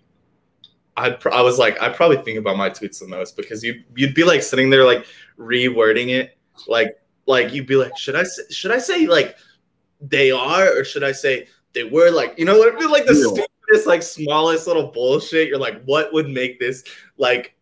I 0.96 1.17
I 1.32 1.41
was 1.41 1.58
like, 1.58 1.82
I 1.82 1.89
probably 1.89 2.17
think 2.17 2.38
about 2.38 2.58
my 2.58 2.70
tweets 2.70 3.00
the 3.00 3.08
most 3.08 3.36
because 3.36 3.63
you 3.63 3.84
you'd 3.96 4.13
be 4.13 4.24
like 4.24 4.43
sitting 4.43 4.70
there 4.70 4.86
like 4.86 5.05
rewording 5.39 6.10
it, 6.10 6.38
like 6.67 6.98
like 7.25 7.53
you'd 7.53 7.68
be 7.68 7.75
like, 7.75 7.98
should 7.98 8.15
I 8.15 8.24
say, 8.24 8.44
should 8.50 8.72
I 8.72 8.77
say 8.77 9.08
like 9.08 9.36
they 10.01 10.32
are 10.32 10.77
or 10.77 10.84
should 10.84 11.03
I 11.03 11.12
say 11.12 11.48
they 11.74 11.84
were 11.84 12.12
like 12.12 12.38
you 12.38 12.46
know 12.46 12.58
like 12.58 13.06
the 13.06 13.13
yeah. 13.13 13.44
stupidest 13.44 13.88
like 13.88 14.03
smallest 14.03 14.68
little 14.68 14.88
bullshit. 14.88 15.48
You're 15.48 15.60
like, 15.60 15.84
what 15.84 16.13
would 16.13 16.30
make 16.30 16.60
this 16.60 16.84
like 17.18 17.56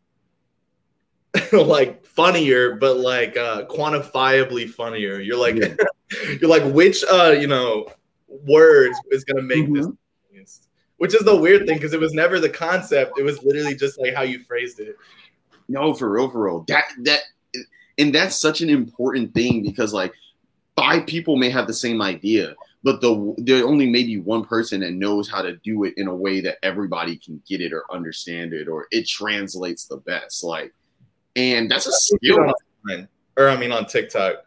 like 1.52 2.06
funnier, 2.06 2.76
but 2.76 2.98
like 2.98 3.38
uh 3.38 3.66
quantifiably 3.66 4.70
funnier. 4.70 5.20
You're 5.20 5.38
like 5.38 5.56
yeah. 5.56 5.76
you're 6.42 6.50
like 6.50 6.64
which 6.74 7.04
uh 7.12 7.36
you 7.40 7.48
know 7.48 7.88
words 8.28 8.98
is 9.12 9.24
gonna 9.24 9.42
make 9.42 9.66
mm-hmm. 9.66 9.76
this 9.76 9.88
which 11.02 11.16
is 11.16 11.24
the 11.24 11.36
weird 11.36 11.66
thing 11.66 11.78
because 11.78 11.94
it 11.94 12.00
was 12.00 12.14
never 12.14 12.40
the 12.40 12.48
concept, 12.48 13.18
it 13.18 13.24
was 13.24 13.42
literally 13.42 13.74
just 13.74 14.00
like 14.00 14.14
how 14.14 14.22
you 14.22 14.44
phrased 14.44 14.80
it. 14.80 14.96
No, 15.68 15.96
for 15.96 16.12
real, 16.12 16.30
for 16.30 16.46
real. 16.46 16.64
That 16.68 16.92
that 17.02 17.22
and 18.02 18.16
that's 18.16 18.36
such 18.36 18.62
an 18.62 18.70
important 18.70 19.34
thing 19.34 19.64
because 19.64 19.94
like 19.94 20.14
five 20.76 21.06
people 21.06 21.36
may 21.36 21.50
have 21.50 21.68
the 21.68 21.74
same 21.74 22.02
idea, 22.02 22.56
but 22.84 23.02
the 23.02 23.36
there 23.38 23.66
only 23.66 23.90
maybe 23.90 24.20
one 24.20 24.44
person 24.44 24.82
that 24.82 24.94
knows 24.94 25.30
how 25.30 25.42
to 25.42 25.56
do 25.58 25.84
it 25.84 25.94
in 25.98 26.08
a 26.08 26.16
way 26.16 26.42
that 26.42 26.58
everybody 26.64 27.18
can 27.18 27.42
get 27.48 27.62
it 27.62 27.74
or 27.74 27.84
understand 27.92 28.54
it 28.54 28.68
or 28.68 28.88
it 28.92 29.08
translates 29.08 29.86
the 29.86 29.98
best. 29.98 30.44
Like 30.44 30.74
and 31.36 31.70
that's 31.70 31.88
a 31.88 31.92
skill. 31.92 32.54
Or 33.38 33.48
I 33.48 33.58
mean, 33.58 33.72
on 33.72 33.86
TikTok. 33.86 34.46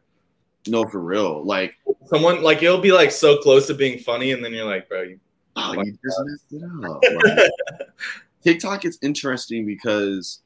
No, 0.67 0.85
for 0.87 1.01
real. 1.01 1.45
Like 1.45 1.77
someone 2.07 2.43
like 2.43 2.63
it'll 2.63 2.81
be 2.81 2.93
like 2.93 3.11
so 3.11 3.39
close 3.39 3.67
to 3.69 3.75
being 3.75 3.99
funny, 3.99 4.33
and 4.33 4.45
then 4.45 4.53
you're 4.53 4.67
like, 4.67 4.89
bro, 4.89 5.03
you, 5.03 5.21
oh, 5.57 5.73
you 5.75 5.93
just 6.05 6.21
messed 6.25 6.53
it 6.53 6.63
up. 6.85 7.03
Like, 7.03 7.51
TikTok 8.43 8.85
is 8.85 8.99
interesting 9.03 9.67
because 9.67 10.41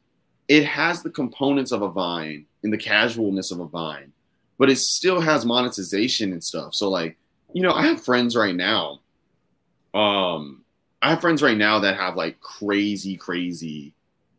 it 0.49 0.65
has 0.65 1.03
the 1.03 1.11
components 1.11 1.73
of 1.73 1.83
a 1.83 1.89
Vine 1.89 2.47
and 2.63 2.73
the 2.73 2.79
casualness 2.79 3.51
of 3.51 3.61
a 3.61 3.67
Vine, 3.67 4.13
but 4.59 4.71
it 4.71 4.79
still 4.79 5.21
has 5.21 5.45
monetization 5.45 6.33
and 6.33 6.43
stuff. 6.43 6.75
So 6.75 6.89
like, 6.89 7.17
you 7.53 7.63
know, 7.63 7.73
I 7.73 7.87
have 7.87 8.03
friends 8.03 8.35
right 8.35 8.55
now. 8.55 9.01
Um, 9.95 10.65
I 11.01 11.11
have 11.11 11.21
friends 11.21 11.43
right 11.43 11.57
now 11.57 11.79
that 11.81 11.97
have 11.97 12.17
like 12.17 12.41
crazy, 12.41 13.17
crazy 13.17 13.93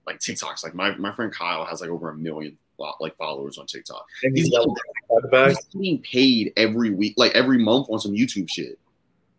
like 0.06 0.20
TikToks. 0.20 0.64
Like 0.64 0.74
my, 0.74 0.96
my 0.98 1.12
friend 1.12 1.32
Kyle 1.32 1.66
has 1.66 1.82
like 1.82 1.90
over 1.90 2.10
a 2.10 2.16
million 2.16 2.58
like 3.00 3.16
followers 3.18 3.58
on 3.58 3.66
TikTok. 3.66 4.06
And 4.24 4.36
he's, 4.36 4.48
he's 4.48 5.66
getting 5.74 6.02
paid 6.02 6.54
every 6.58 6.90
week, 6.90 7.14
like 7.18 7.36
every 7.36 7.58
month 7.58 7.88
on 7.90 8.00
some 8.00 8.14
YouTube 8.14 8.50
shit. 8.50 8.80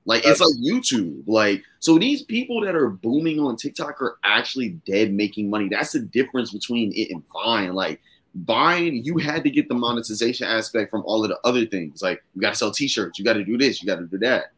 Like 0.06 0.22
it's 0.24 0.40
like 0.40 0.54
YouTube. 0.56 1.22
Like 1.26 1.62
so 1.78 1.98
these 1.98 2.22
people 2.22 2.60
that 2.62 2.74
are 2.74 2.88
booming 2.88 3.38
on 3.40 3.56
TikTok 3.56 4.00
are 4.02 4.18
actually 4.24 4.70
dead 4.86 5.12
making 5.12 5.50
money. 5.50 5.68
That's 5.68 5.92
the 5.92 6.00
difference 6.00 6.52
between 6.52 6.92
it 6.94 7.10
and 7.10 7.22
Vine. 7.32 7.74
Like 7.74 8.00
Vine, 8.34 9.04
you 9.04 9.18
had 9.18 9.44
to 9.44 9.50
get 9.50 9.68
the 9.68 9.74
monetization 9.74 10.46
aspect 10.46 10.90
from 10.90 11.02
all 11.04 11.22
of 11.22 11.28
the 11.30 11.38
other 11.44 11.66
things. 11.66 12.02
Like 12.02 12.22
you 12.34 12.40
got 12.40 12.50
to 12.50 12.56
sell 12.56 12.70
T-shirts, 12.70 13.18
you 13.18 13.24
got 13.24 13.34
to 13.34 13.44
do 13.44 13.58
this, 13.58 13.82
you 13.82 13.86
got 13.86 13.96
to 13.98 14.06
do 14.06 14.18
that. 14.18 14.52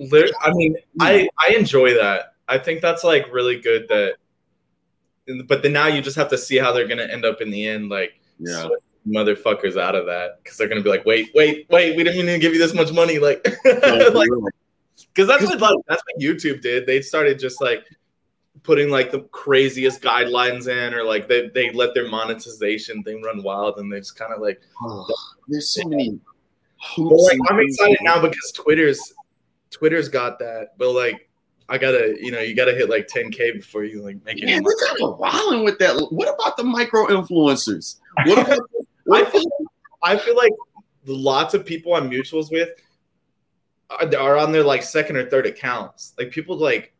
I 0.00 0.52
mean, 0.52 0.76
I 1.00 1.28
I 1.38 1.54
enjoy 1.54 1.94
that. 1.94 2.34
I 2.46 2.58
think 2.58 2.80
that's 2.80 3.04
like 3.04 3.32
really 3.32 3.60
good 3.60 3.88
that 3.88 4.14
but 5.46 5.62
then 5.62 5.72
now 5.72 5.86
you 5.86 6.00
just 6.00 6.16
have 6.16 6.30
to 6.30 6.38
see 6.38 6.56
how 6.56 6.72
they're 6.72 6.88
gonna 6.88 7.02
end 7.02 7.24
up 7.24 7.40
in 7.40 7.50
the 7.50 7.66
end. 7.66 7.88
Like, 7.88 8.18
yeah, 8.38 8.68
motherfuckers 9.06 9.80
out 9.80 9.94
of 9.94 10.06
that 10.06 10.42
because 10.42 10.56
they're 10.56 10.68
gonna 10.68 10.82
be 10.82 10.90
like, 10.90 11.04
wait, 11.04 11.30
wait, 11.34 11.66
wait, 11.70 11.96
we 11.96 12.04
didn't 12.04 12.20
even 12.20 12.40
give 12.40 12.52
you 12.52 12.58
this 12.58 12.74
much 12.74 12.92
money, 12.92 13.18
like, 13.18 13.46
like, 13.64 14.28
because 15.14 15.26
that's 15.26 15.44
what 15.44 15.60
like, 15.60 15.76
that's 15.88 16.02
what 16.06 16.20
YouTube 16.20 16.60
did. 16.60 16.86
They 16.86 17.00
started 17.00 17.38
just 17.38 17.60
like 17.60 17.84
putting 18.62 18.90
like 18.90 19.10
the 19.10 19.20
craziest 19.32 20.02
guidelines 20.02 20.68
in, 20.68 20.94
or 20.94 21.02
like 21.04 21.28
they 21.28 21.48
they 21.48 21.70
let 21.72 21.94
their 21.94 22.08
monetization 22.08 23.02
thing 23.02 23.22
run 23.22 23.42
wild, 23.42 23.78
and 23.78 23.92
they 23.92 23.98
just 23.98 24.16
kind 24.16 24.32
of 24.32 24.40
like, 24.40 24.60
oh, 24.82 25.06
there's 25.48 25.72
so 25.72 25.88
many. 25.88 26.18
like, 26.96 27.38
I'm 27.48 27.60
excited 27.60 27.98
now 28.02 28.20
because 28.20 28.52
Twitter's 28.54 29.14
Twitter's 29.70 30.08
got 30.08 30.38
that, 30.38 30.76
but 30.78 30.92
like 30.92 31.28
I 31.68 31.76
gotta, 31.76 32.16
you 32.20 32.30
know, 32.30 32.40
you 32.40 32.54
gotta 32.54 32.74
hit 32.74 32.88
like 32.88 33.08
10k 33.08 33.54
before 33.54 33.84
you 33.84 34.02
like 34.02 34.24
make 34.24 34.42
it. 34.42 34.48
Yeah, 34.48 34.60
we're 34.62 34.76
kind 34.86 35.02
of 35.02 35.18
wilding 35.18 35.64
with 35.64 35.78
that. 35.80 35.96
What 36.10 36.28
about 36.32 36.56
the 36.56 36.64
micro 36.64 37.06
influencers? 37.06 37.96
What 38.24 38.38
about? 38.38 38.60
I 39.12 39.24
feel, 39.24 39.50
I 40.02 40.16
feel 40.16 40.36
like 40.36 40.52
lots 41.06 41.54
of 41.54 41.64
people 41.64 41.94
I'm 41.94 42.10
mutuals 42.10 42.50
with 42.50 42.68
are 43.90 44.36
on 44.36 44.52
their 44.52 44.64
like 44.64 44.82
second 44.82 45.16
or 45.16 45.28
third 45.28 45.46
accounts. 45.46 46.14
Like 46.18 46.30
people 46.30 46.56
like 46.56 46.92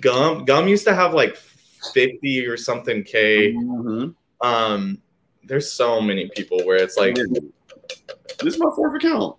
Gum. 0.00 0.44
Gum 0.44 0.68
used 0.68 0.84
to 0.84 0.94
have 0.94 1.14
like 1.14 1.36
50 1.36 2.46
or 2.46 2.56
something 2.56 3.04
k. 3.04 3.52
Mm-hmm. 3.52 4.46
Um, 4.46 4.98
there's 5.42 5.70
so 5.70 6.00
many 6.00 6.30
people 6.34 6.58
where 6.64 6.76
it's 6.76 6.96
like 6.96 7.14
this 7.14 8.54
is 8.54 8.58
my 8.58 8.70
fourth 8.74 8.96
account. 8.96 9.36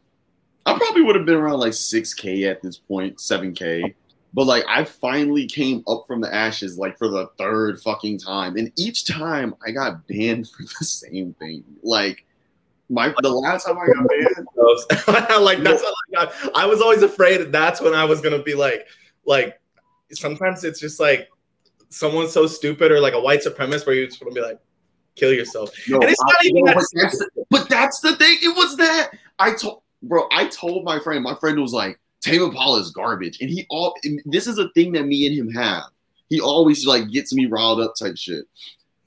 I 0.65 0.77
probably 0.77 1.03
would 1.03 1.15
have 1.15 1.25
been 1.25 1.35
around 1.35 1.59
like 1.59 1.73
6k 1.73 2.49
at 2.49 2.61
this 2.61 2.77
point, 2.77 3.17
7k. 3.17 3.93
But 4.35 4.47
like 4.47 4.65
I 4.67 4.83
finally 4.83 5.47
came 5.47 5.81
up 5.87 6.03
from 6.05 6.19
the 6.19 6.31
ashes 6.33 6.77
like 6.77 6.97
for 6.97 7.07
the 7.07 7.27
third 7.37 7.81
fucking 7.81 8.19
time. 8.19 8.57
And 8.57 8.69
each 8.75 9.05
time 9.05 9.55
I 9.65 9.71
got 9.71 10.05
banned 10.07 10.49
for 10.51 10.63
the 10.63 10.85
same 10.85 11.33
thing. 11.39 11.63
Like 11.81 12.25
my 12.89 13.13
the 13.21 13.29
last 13.29 13.65
time 13.65 13.77
I 13.77 13.87
got 13.87 14.07
banned. 14.09 15.41
like 15.41 15.63
that's 15.63 15.81
what 15.81 15.95
I 16.09 16.25
got. 16.25 16.33
I 16.53 16.65
was 16.65 16.81
always 16.81 17.01
afraid 17.01 17.37
that 17.37 17.53
that's 17.53 17.79
when 17.79 17.93
I 17.93 18.03
was 18.03 18.19
gonna 18.19 18.43
be 18.43 18.55
like 18.55 18.85
like 19.25 19.57
sometimes 20.11 20.65
it's 20.65 20.81
just 20.81 20.99
like 20.99 21.29
someone's 21.87 22.33
so 22.33 22.45
stupid 22.45 22.91
or 22.91 22.99
like 22.99 23.13
a 23.13 23.21
white 23.21 23.41
supremacist 23.41 23.87
where 23.87 23.95
you 23.95 24.05
just 24.05 24.21
want 24.21 24.35
to 24.35 24.41
be 24.41 24.45
like 24.45 24.59
kill 25.15 25.31
yourself. 25.31 25.71
No, 25.87 26.01
and 26.01 26.09
it's 26.09 26.21
not 26.21 26.45
even 26.45 26.65
no, 26.65 26.73
but, 26.73 26.83
that's 26.93 27.17
the, 27.19 27.29
but 27.49 27.69
that's 27.69 28.01
the 28.01 28.17
thing. 28.17 28.37
It 28.43 28.53
was 28.53 28.75
that 28.75 29.11
I 29.39 29.53
told 29.53 29.81
bro, 30.03 30.27
I 30.31 30.47
told 30.47 30.83
my 30.83 30.99
friend, 30.99 31.23
my 31.23 31.35
friend 31.35 31.57
was 31.61 31.71
like, 31.71 31.99
Tame 32.25 32.41
Impala 32.41 32.79
is 32.79 32.89
garbage, 32.89 33.39
and 33.39 33.51
he 33.51 33.67
all. 33.69 33.95
And 34.03 34.19
this 34.25 34.47
is 34.47 34.57
a 34.57 34.69
thing 34.69 34.93
that 34.93 35.05
me 35.05 35.27
and 35.27 35.35
him 35.37 35.51
have. 35.53 35.83
He 36.27 36.41
always 36.41 36.83
like 36.83 37.11
gets 37.11 37.33
me 37.35 37.45
riled 37.45 37.79
up 37.79 37.93
type 37.95 38.17
shit. 38.17 38.45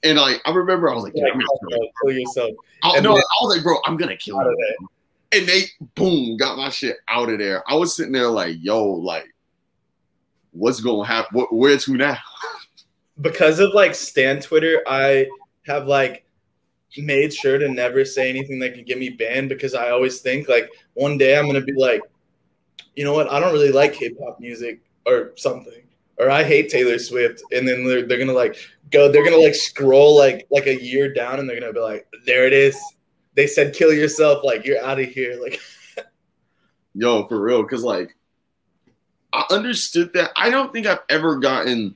And 0.03 0.17
like 0.17 0.41
I 0.45 0.51
remember, 0.51 0.89
I 0.89 0.95
was 0.95 1.03
like, 1.03 1.13
yeah, 1.17 1.25
uh, 1.25 1.79
kill 2.01 2.13
yourself. 2.13 2.51
I, 2.81 3.01
no, 3.01 3.17
I 3.17 3.21
was 3.41 3.57
like, 3.57 3.63
bro, 3.63 3.75
I'm 3.85 3.97
gonna 3.97 4.15
kill 4.15 4.37
you. 4.37 4.77
And 5.33 5.45
they 5.45 5.63
boom 5.95 6.37
got 6.37 6.57
my 6.57 6.69
shit 6.69 6.95
out 7.09 7.29
of 7.29 7.39
there. 7.39 7.69
I 7.69 7.75
was 7.75 7.93
sitting 7.93 8.13
there 8.13 8.29
like, 8.29 8.55
yo, 8.61 8.85
like, 8.85 9.27
what's 10.51 10.79
gonna 10.79 11.05
happen? 11.05 11.37
What, 11.37 11.53
where 11.53 11.77
to 11.77 11.97
now? 11.97 12.17
because 13.21 13.59
of 13.59 13.73
like 13.73 13.95
Stan 13.95 14.39
Twitter, 14.39 14.81
I 14.87 15.27
have 15.67 15.87
like 15.87 16.25
made 16.97 17.33
sure 17.33 17.57
to 17.57 17.67
never 17.67 18.05
say 18.05 18.29
anything 18.29 18.59
that 18.59 18.75
could 18.75 18.85
get 18.85 18.97
me 18.97 19.09
banned 19.09 19.49
because 19.49 19.75
I 19.75 19.89
always 19.89 20.21
think 20.21 20.47
like 20.47 20.69
one 20.93 21.17
day 21.17 21.37
I'm 21.37 21.47
gonna 21.47 21.59
be 21.59 21.73
like 21.73 22.01
you 22.99 23.05
know 23.05 23.13
what? 23.13 23.31
I 23.31 23.39
don't 23.39 23.53
really 23.53 23.71
like 23.71 23.95
hip 23.95 24.17
hop 24.21 24.41
music 24.41 24.81
or 25.05 25.31
something, 25.37 25.83
or 26.17 26.29
I 26.29 26.43
hate 26.43 26.69
Taylor 26.69 26.99
Swift, 26.99 27.41
and 27.53 27.65
then 27.65 27.85
they're, 27.85 28.05
they're 28.05 28.19
gonna 28.19 28.33
like 28.33 28.57
go, 28.91 29.09
they're 29.09 29.23
gonna 29.23 29.37
like 29.37 29.55
scroll 29.55 30.17
like 30.17 30.45
like 30.51 30.67
a 30.67 30.83
year 30.83 31.13
down, 31.13 31.39
and 31.39 31.49
they're 31.49 31.57
gonna 31.57 31.71
be 31.71 31.79
like, 31.79 32.05
there 32.25 32.45
it 32.45 32.51
is. 32.51 32.77
they 33.35 33.47
said 33.47 33.73
kill 33.73 33.93
yourself, 33.93 34.43
like 34.43 34.65
you're 34.65 34.83
out 34.83 34.99
of 34.99 35.07
here. 35.07 35.39
Like 35.41 35.61
Yo, 36.93 37.25
for 37.29 37.39
real, 37.39 37.61
because 37.61 37.85
like 37.85 38.17
I 39.31 39.45
understood 39.49 40.11
that. 40.15 40.31
I 40.35 40.49
don't 40.49 40.73
think 40.73 40.85
I've 40.85 40.99
ever 41.07 41.37
gotten. 41.37 41.95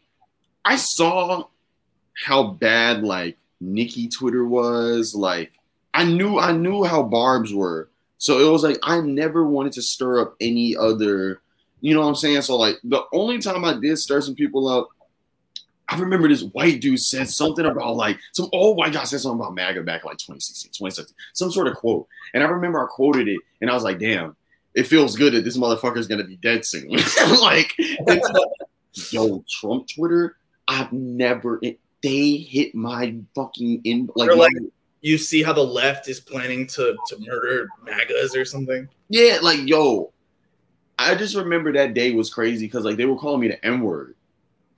I 0.63 0.77
saw 0.77 1.47
how 2.13 2.43
bad 2.43 3.03
like 3.03 3.37
Nicki 3.59 4.07
Twitter 4.07 4.45
was. 4.45 5.13
Like 5.13 5.51
I 5.93 6.05
knew 6.05 6.39
I 6.39 6.53
knew 6.53 6.85
how 6.85 7.03
Barb's 7.03 7.53
were. 7.53 7.89
So 8.23 8.39
it 8.39 8.49
was 8.49 8.63
like 8.63 8.79
I 8.83 9.01
never 9.01 9.45
wanted 9.45 9.73
to 9.73 9.81
stir 9.81 10.21
up 10.21 10.35
any 10.39 10.77
other. 10.77 11.41
You 11.81 11.93
know 11.93 11.99
what 11.99 12.07
I'm 12.07 12.15
saying? 12.15 12.41
So 12.43 12.55
like 12.55 12.77
the 12.81 13.03
only 13.11 13.39
time 13.39 13.65
I 13.65 13.77
did 13.77 13.97
stir 13.97 14.21
some 14.21 14.33
people 14.33 14.69
up, 14.69 14.87
I 15.89 15.99
remember 15.99 16.29
this 16.29 16.43
white 16.43 16.79
dude 16.79 17.01
said 17.01 17.27
something 17.27 17.65
about 17.65 17.97
like 17.97 18.17
some 18.31 18.47
old 18.53 18.77
white 18.77 18.93
guy 18.93 19.03
said 19.03 19.19
something 19.19 19.41
about 19.41 19.55
MAGA 19.55 19.83
back 19.83 20.05
like 20.05 20.19
2016, 20.19 20.69
2017, 20.71 21.13
some 21.33 21.51
sort 21.51 21.67
of 21.67 21.75
quote. 21.75 22.07
And 22.33 22.41
I 22.41 22.47
remember 22.47 22.81
I 22.81 22.87
quoted 22.87 23.27
it 23.27 23.41
and 23.59 23.69
I 23.69 23.73
was 23.73 23.83
like, 23.83 23.99
damn, 23.99 24.37
it 24.73 24.87
feels 24.87 25.17
good 25.17 25.33
that 25.33 25.43
this 25.43 25.57
motherfucker 25.57 25.97
is 25.97 26.07
gonna 26.07 26.23
be 26.23 26.37
dead 26.37 26.65
soon. 26.65 26.91
like, 27.41 27.73
yo, 29.11 29.43
Trump 29.49 29.89
Twitter, 29.93 30.37
I've 30.69 30.93
never 30.93 31.59
it, 31.61 31.77
they 32.01 32.37
hit 32.37 32.73
my 32.73 33.17
fucking 33.35 33.81
in 33.83 34.09
like, 34.15 34.33
like, 34.33 34.53
you 35.03 35.17
see 35.19 35.43
how 35.43 35.53
the 35.53 35.61
left 35.63 36.07
is 36.07 36.19
planning 36.19 36.65
to 36.67 36.95
to 37.07 37.17
murder 37.19 37.67
MAGAs 37.85 38.35
or 38.35 38.45
something. 38.45 38.87
yeah, 39.09 39.37
like 39.43 39.59
yo, 39.67 40.11
I 40.97 41.13
just 41.13 41.35
remember 41.35 41.71
that 41.73 41.93
day 41.93 42.13
was 42.15 42.33
crazy 42.33 42.65
because 42.65 42.85
like 42.85 42.97
they 42.97 43.05
were 43.05 43.17
calling 43.17 43.41
me 43.41 43.49
the 43.49 43.63
N 43.65 43.81
word. 43.81 44.15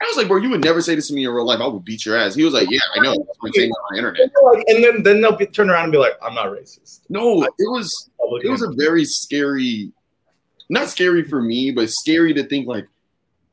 I 0.01 0.05
was 0.07 0.17
like, 0.17 0.27
bro, 0.27 0.37
you 0.37 0.49
would 0.49 0.63
never 0.63 0.81
say 0.81 0.93
this 0.93 1.07
to 1.07 1.13
me 1.13 1.23
in 1.23 1.31
real 1.31 1.45
life. 1.45 1.61
I 1.61 1.67
would 1.67 1.85
beat 1.85 2.05
your 2.05 2.17
ass. 2.17 2.35
He 2.35 2.43
was 2.43 2.53
like, 2.53 2.69
yeah, 2.69 2.79
I 2.95 2.99
know. 2.99 3.13
I'm 3.43 3.53
saying 3.53 3.71
on 3.71 3.93
the 3.93 3.97
internet. 3.97 4.21
And, 4.23 4.31
they're 4.35 4.51
like- 4.53 4.65
and 4.67 4.83
then 4.83 5.03
then 5.03 5.21
they'll 5.21 5.35
be, 5.37 5.45
turn 5.45 5.69
around 5.69 5.83
and 5.85 5.91
be 5.93 5.97
like, 5.99 6.13
I'm 6.21 6.33
not 6.35 6.47
racist. 6.47 7.01
No, 7.09 7.43
it 7.43 7.51
was 7.59 8.09
it 8.43 8.49
was 8.49 8.61
a 8.63 8.71
very 8.73 9.05
scary, 9.05 9.91
not 10.69 10.89
scary 10.89 11.23
for 11.23 11.41
me, 11.41 11.71
but 11.71 11.89
scary 11.89 12.33
to 12.33 12.43
think 12.43 12.67
like, 12.67 12.87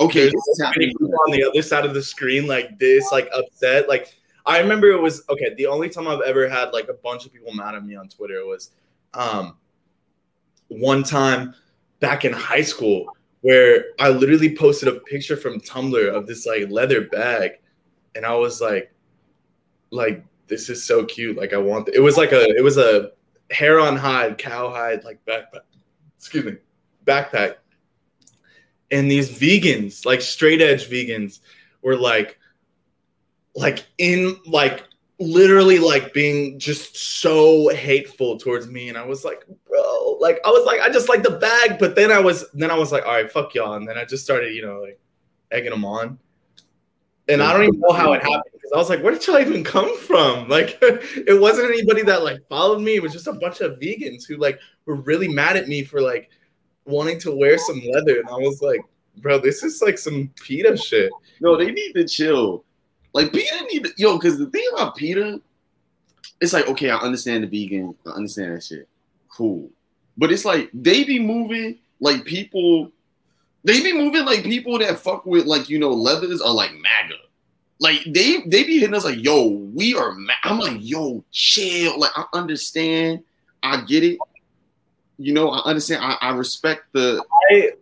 okay, 0.00 0.20
There's 0.22 0.32
this 0.32 0.48
is 0.48 0.62
happening. 0.64 0.90
on 0.96 1.30
the 1.32 1.44
other 1.48 1.62
side 1.62 1.85
of 1.85 1.94
the 1.94 2.02
screen 2.02 2.46
like 2.46 2.78
this, 2.78 3.06
like 3.12 3.28
upset. 3.35 3.88
Like 3.88 4.14
I 4.44 4.59
remember 4.59 4.90
it 4.90 5.00
was 5.00 5.22
okay. 5.28 5.55
The 5.57 5.66
only 5.66 5.88
time 5.88 6.09
I've 6.09 6.20
ever 6.22 6.48
had 6.48 6.72
like 6.72 6.88
a 6.88 6.94
bunch 6.94 7.26
of 7.26 7.33
people 7.33 7.52
mad 7.52 7.74
at 7.74 7.85
me 7.85 7.94
on 7.94 8.09
Twitter 8.09 8.44
was 8.44 8.70
um 9.14 9.57
one 10.68 11.02
time 11.02 11.55
back 12.00 12.24
in 12.24 12.33
high 12.33 12.62
school 12.62 13.07
where 13.42 13.87
I 13.98 14.09
literally 14.09 14.57
posted 14.57 14.88
a 14.88 15.00
picture 15.00 15.37
from 15.37 15.61
Tumblr 15.61 16.09
of 16.09 16.26
this 16.26 16.46
like 16.46 16.70
leather 16.70 17.02
bag, 17.02 17.52
and 18.14 18.24
I 18.24 18.35
was 18.35 18.61
like, 18.61 18.92
like 19.90 20.24
this 20.48 20.68
is 20.68 20.85
so 20.85 21.05
cute. 21.05 21.37
Like 21.37 21.52
I 21.52 21.59
want. 21.59 21.88
It 21.88 22.00
was 22.00 22.16
like 22.16 22.33
a 22.33 22.44
it 22.57 22.62
was 22.62 22.78
a 22.78 23.12
hair 23.50 23.81
on 23.81 23.96
hide, 23.96 24.38
cowhide 24.38 25.05
like 25.05 25.24
backpack. 25.24 25.62
Excuse 26.18 26.44
me, 26.44 26.57
backpack 27.05 27.57
and 28.92 29.11
these 29.11 29.31
vegans, 29.31 30.05
like 30.05 30.20
straight 30.20 30.61
edge 30.61 30.88
vegans, 30.88 31.40
were 31.81 31.96
like, 31.96 32.38
like 33.54 33.86
in 33.98 34.36
like 34.46 34.84
literally 35.18 35.78
like 35.78 36.12
being 36.12 36.58
just 36.58 36.96
so 36.96 37.68
hateful 37.68 38.38
towards 38.38 38.68
me, 38.68 38.88
and 38.88 38.98
I 38.98 39.04
was 39.04 39.24
like, 39.24 39.44
bro, 39.68 40.18
like 40.20 40.40
I 40.44 40.48
was 40.48 40.64
like, 40.66 40.80
I 40.80 40.90
just 40.90 41.08
like 41.08 41.22
the 41.22 41.30
bag, 41.30 41.78
but 41.78 41.94
then 41.94 42.10
I 42.10 42.18
was 42.18 42.44
then 42.52 42.70
I 42.70 42.76
was 42.76 42.92
like, 42.92 43.04
all 43.04 43.12
right, 43.12 43.30
fuck 43.30 43.54
y'all, 43.54 43.74
and 43.74 43.88
then 43.88 43.98
I 43.98 44.04
just 44.04 44.24
started, 44.24 44.54
you 44.54 44.62
know, 44.62 44.80
like 44.80 44.98
egging 45.50 45.70
them 45.70 45.84
on, 45.84 46.18
and 47.28 47.42
I 47.42 47.52
don't 47.52 47.64
even 47.64 47.80
know 47.80 47.92
how 47.92 48.12
it 48.12 48.22
happened 48.22 48.52
because 48.52 48.72
I 48.74 48.78
was 48.78 48.88
like, 48.88 49.02
where 49.02 49.12
did 49.12 49.26
y'all 49.26 49.38
even 49.38 49.64
come 49.64 49.96
from? 49.98 50.48
Like, 50.52 50.78
it 50.82 51.40
wasn't 51.40 51.70
anybody 51.70 52.02
that 52.02 52.24
like 52.24 52.38
followed 52.48 52.80
me; 52.80 52.96
it 52.96 53.02
was 53.02 53.12
just 53.12 53.26
a 53.26 53.32
bunch 53.32 53.60
of 53.60 53.78
vegans 53.78 54.26
who 54.26 54.36
like 54.36 54.58
were 54.86 54.96
really 54.96 55.28
mad 55.28 55.56
at 55.56 55.68
me 55.68 55.84
for 55.84 56.00
like 56.00 56.30
wanting 56.84 57.18
to 57.20 57.36
wear 57.36 57.58
some 57.58 57.80
leather, 57.92 58.18
and 58.18 58.28
I 58.28 58.34
was 58.34 58.60
like, 58.60 58.80
bro, 59.18 59.38
this 59.38 59.62
is 59.62 59.82
like 59.82 59.98
some 59.98 60.30
PETA 60.42 60.76
shit. 60.76 61.10
No, 61.40 61.56
they 61.56 61.70
need 61.70 61.92
to 61.94 62.06
chill. 62.06 62.64
Like 63.14 63.33
PETA 63.33 63.66
need 63.70 63.88
yo, 63.96 64.16
because 64.16 64.38
the 64.38 64.46
thing 64.46 64.64
about 64.72 64.96
PETA, 64.96 65.40
it's 66.40 66.53
like, 66.53 66.66
okay, 66.68 66.90
I 66.90 66.96
understand 66.98 67.44
the 67.44 67.48
vegan, 67.48 67.94
I 68.07 68.11
understand 68.11 68.57
that 68.57 68.64
shit. 68.64 68.88
Cool. 69.29 69.70
But 70.16 70.33
it's 70.33 70.44
like 70.44 70.70
they 70.72 71.05
be 71.05 71.18
moving 71.18 71.79
like 72.01 72.25
people, 72.25 72.90
they 73.64 73.83
be 73.83 73.92
moving 73.92 74.25
like 74.25 74.42
people 74.44 74.79
that 74.79 74.98
fuck 74.98 75.25
with 75.27 75.46
like, 75.46 75.68
you 75.68 75.79
know, 75.79 75.90
leathers 75.90 76.40
are 76.40 76.53
like 76.53 76.72
MAGA. 76.75 77.14
Like 77.81 78.05
they 78.07 78.42
they 78.46 78.62
be 78.62 78.79
hitting 78.79 78.94
us 78.94 79.05
like, 79.05 79.22
yo, 79.22 79.48
we 79.48 79.96
are 79.96 80.12
ma-. 80.12 80.33
I'm 80.44 80.59
like, 80.59 80.77
yo, 80.79 81.25
chill. 81.33 81.98
Like 81.98 82.12
I 82.14 82.25
understand. 82.33 83.25
I 83.62 83.81
get 83.81 84.05
it. 84.05 84.18
You 85.18 85.33
know, 85.33 85.51
I 85.51 85.68
understand. 85.68 86.05
I, 86.05 86.16
I 86.20 86.33
respect 86.33 86.85
the 86.92 87.22
I, 87.51 87.72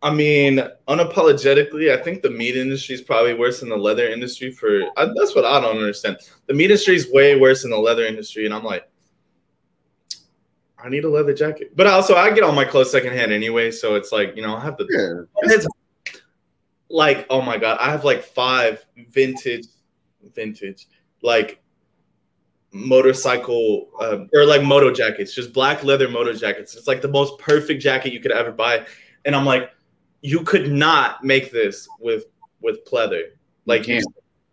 I 0.00 0.14
mean, 0.14 0.62
unapologetically, 0.86 1.92
I 1.92 2.00
think 2.00 2.22
the 2.22 2.30
meat 2.30 2.56
industry 2.56 2.94
is 2.94 3.02
probably 3.02 3.34
worse 3.34 3.60
than 3.60 3.68
the 3.68 3.76
leather 3.76 4.08
industry. 4.08 4.52
For 4.52 4.82
I, 4.96 5.06
that's 5.06 5.34
what 5.34 5.44
I 5.44 5.60
don't 5.60 5.76
understand. 5.76 6.18
The 6.46 6.54
meat 6.54 6.66
industry 6.66 6.94
is 6.94 7.10
way 7.10 7.38
worse 7.38 7.62
than 7.62 7.72
the 7.72 7.78
leather 7.78 8.06
industry, 8.06 8.44
and 8.44 8.54
I'm 8.54 8.62
like, 8.62 8.88
I 10.82 10.88
need 10.88 11.04
a 11.04 11.08
leather 11.08 11.34
jacket. 11.34 11.72
But 11.74 11.88
also, 11.88 12.14
I 12.14 12.30
get 12.30 12.44
all 12.44 12.52
my 12.52 12.64
clothes 12.64 12.92
secondhand 12.92 13.32
anyway, 13.32 13.72
so 13.72 13.96
it's 13.96 14.12
like 14.12 14.36
you 14.36 14.42
know, 14.42 14.56
I 14.56 14.60
have 14.60 14.76
the 14.76 15.26
yeah. 15.42 16.14
like 16.88 17.26
oh 17.28 17.42
my 17.42 17.58
god, 17.58 17.78
I 17.80 17.90
have 17.90 18.04
like 18.04 18.22
five 18.22 18.86
vintage, 19.10 19.66
vintage 20.32 20.86
like 21.22 21.60
motorcycle 22.70 23.88
uh, 24.00 24.18
or 24.32 24.44
like 24.44 24.62
moto 24.62 24.92
jackets, 24.92 25.34
just 25.34 25.52
black 25.52 25.82
leather 25.82 26.08
moto 26.08 26.32
jackets. 26.32 26.76
It's 26.76 26.86
like 26.86 27.02
the 27.02 27.08
most 27.08 27.36
perfect 27.40 27.82
jacket 27.82 28.12
you 28.12 28.20
could 28.20 28.30
ever 28.30 28.52
buy, 28.52 28.86
and 29.24 29.34
I'm 29.34 29.44
like, 29.44 29.72
you 30.20 30.42
could 30.42 30.70
not 30.70 31.24
make 31.24 31.50
this 31.52 31.88
with 32.00 32.24
with 32.60 32.84
pleather. 32.84 33.30
Like 33.66 33.84
can't. 33.84 34.04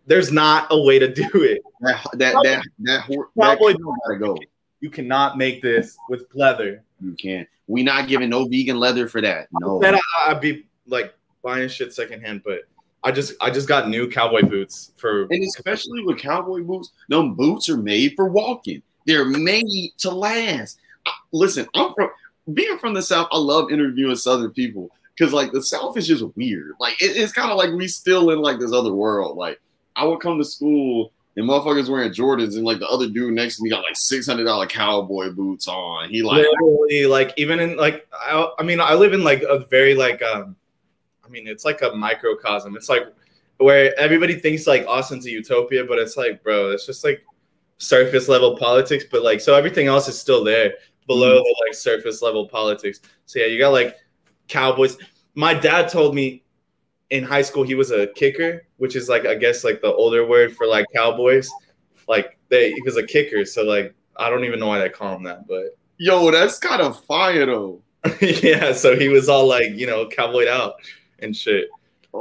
there's 0.06 0.32
not 0.32 0.68
a 0.72 0.82
way 0.82 1.00
to 1.00 1.08
do 1.08 1.28
it. 1.34 1.62
That 1.82 2.04
that 2.14 2.34
that 2.44 2.64
that, 2.80 3.08
that 3.08 3.26
Cowboy 3.40 3.74
gotta 3.74 4.20
go. 4.20 4.38
You 4.82 4.90
cannot 4.90 5.38
make 5.38 5.62
this 5.62 5.98
with 6.10 6.30
pleather. 6.30 6.82
You 7.02 7.14
can't. 7.14 7.48
We 7.68 7.84
not 7.84 8.08
giving 8.08 8.30
no 8.30 8.46
vegan 8.46 8.80
leather 8.80 9.08
for 9.08 9.22
that. 9.22 9.48
No. 9.60 9.80
Then 9.80 9.96
I, 9.96 10.00
I'd 10.28 10.42
be 10.42 10.68
like 10.88 11.16
buying 11.42 11.68
shit 11.70 11.94
secondhand, 11.94 12.44
but 12.44 12.62
I 13.04 13.12
just 13.12 13.34
I 13.42 13.50
just 13.50 13.68
got 13.68 13.90
new 13.90 14.10
cowboy 14.10 14.44
boots 14.44 14.92
for 14.98 15.24
And 15.24 15.44
especially 15.44 16.04
with 16.04 16.20
cowboy 16.20 16.62
boots, 16.62 16.92
them 17.10 17.34
boots 17.34 17.70
are 17.70 17.78
made 17.78 18.14
for 18.16 18.28
walking. 18.28 18.82
They're 19.06 19.26
made 19.26 19.92
to 20.00 20.12
last. 20.12 20.80
Listen, 21.32 21.68
I'm 21.76 21.94
from 21.94 22.10
being 22.54 22.78
from 22.78 22.94
the 22.94 23.02
South. 23.02 23.28
I 23.32 23.38
love 23.38 23.72
interviewing 23.72 24.16
Southern 24.16 24.52
people 24.52 24.92
because 25.18 25.34
like 25.34 25.52
the 25.52 25.62
South 25.64 25.98
is 25.98 26.08
just 26.08 26.24
weird. 26.36 26.74
Like 26.80 27.02
it- 27.02 27.18
it's 27.18 27.32
kind 27.32 27.52
of 27.52 27.58
like 27.58 27.72
we 27.72 27.88
still 27.88 28.30
in 28.32 28.40
like 28.40 28.60
this 28.60 28.74
other 28.74 28.94
world. 28.94 29.38
Like 29.38 29.60
I 29.96 30.04
would 30.06 30.20
come 30.20 30.38
to 30.38 30.44
school 30.46 31.12
and 31.38 31.48
motherfuckers 31.50 31.90
wearing 31.90 32.12
Jordans, 32.14 32.56
and 32.56 32.64
like 32.64 32.80
the 32.80 32.88
other 32.88 33.08
dude 33.10 33.34
next 33.34 33.58
to 33.58 33.64
me 33.64 33.70
got 33.70 33.84
like 33.84 33.96
six 33.96 34.26
hundred 34.26 34.46
dollar 34.46 34.66
cowboy 34.68 35.32
boots 35.32 35.68
on. 35.68 36.10
He 36.10 36.22
like 36.22 36.46
literally 36.62 37.06
like 37.06 37.34
even 37.38 37.60
in 37.60 37.78
like 37.78 38.08
I, 38.14 38.48
I 38.60 38.64
mean 38.64 38.80
I 38.80 38.94
live 38.94 39.14
in 39.14 39.24
like 39.24 39.42
a 39.44 39.60
very 39.70 39.96
like 39.96 40.22
um 40.22 40.56
I 41.26 41.30
mean 41.30 41.48
it's 41.48 41.66
like 41.66 41.82
a 41.82 41.92
microcosm. 41.96 42.76
It's 42.76 42.90
like 42.90 43.04
where 43.58 43.98
everybody 43.98 44.36
thinks 44.40 44.68
like 44.68 44.86
Austin's 44.86 45.26
a 45.26 45.32
utopia, 45.32 45.86
but 45.86 45.98
it's 45.98 46.18
like 46.18 46.44
bro, 46.44 46.72
it's 46.72 46.86
just 46.86 47.04
like 47.04 47.24
surface 47.78 48.28
level 48.30 48.58
politics. 48.58 49.04
But 49.10 49.24
like 49.24 49.42
so 49.42 49.56
everything 49.56 49.88
else 49.88 50.08
is 50.08 50.20
still 50.20 50.44
there 50.44 50.74
below 51.08 51.36
the 51.36 51.56
like 51.68 51.74
surface 51.74 52.22
level 52.22 52.48
politics. 52.48 53.00
So 53.26 53.40
yeah, 53.40 53.46
you 53.48 53.60
got 53.60 53.70
like 53.72 53.96
Cowboys. 54.48 54.98
My 55.36 55.54
dad 55.54 55.90
told 55.90 56.16
me 56.16 56.44
in 57.10 57.24
high 57.24 57.42
school 57.42 57.64
he 57.64 57.76
was 57.76 57.92
a 57.92 58.08
kicker, 58.08 58.66
which 58.78 58.96
is 58.96 59.10
like 59.10 59.26
I 59.26 59.36
guess 59.36 59.64
like 59.64 59.82
the 59.82 59.94
older 59.94 60.26
word 60.26 60.56
for 60.56 60.68
like 60.68 60.86
Cowboys. 60.96 61.50
Like 62.08 62.38
they 62.50 62.72
he 62.72 62.82
was 62.82 62.98
a 62.98 63.04
kicker, 63.04 63.46
so 63.46 63.64
like 63.64 63.94
I 64.18 64.30
don't 64.30 64.46
even 64.46 64.60
know 64.60 64.68
why 64.68 64.80
they 64.80 64.90
call 64.90 65.16
him 65.16 65.24
that, 65.24 65.48
but 65.48 65.78
yo, 65.98 66.32
that's 66.32 66.60
kind 66.60 66.82
of 66.82 67.04
fire 67.06 67.46
though. 67.46 67.82
yeah, 68.22 68.72
so 68.72 68.98
he 68.98 69.10
was 69.10 69.30
all 69.30 69.48
like, 69.48 69.72
you 69.72 69.88
know, 69.88 70.08
cowboyed 70.08 70.48
out 70.48 70.76
and 71.20 71.36
shit. 71.36 71.68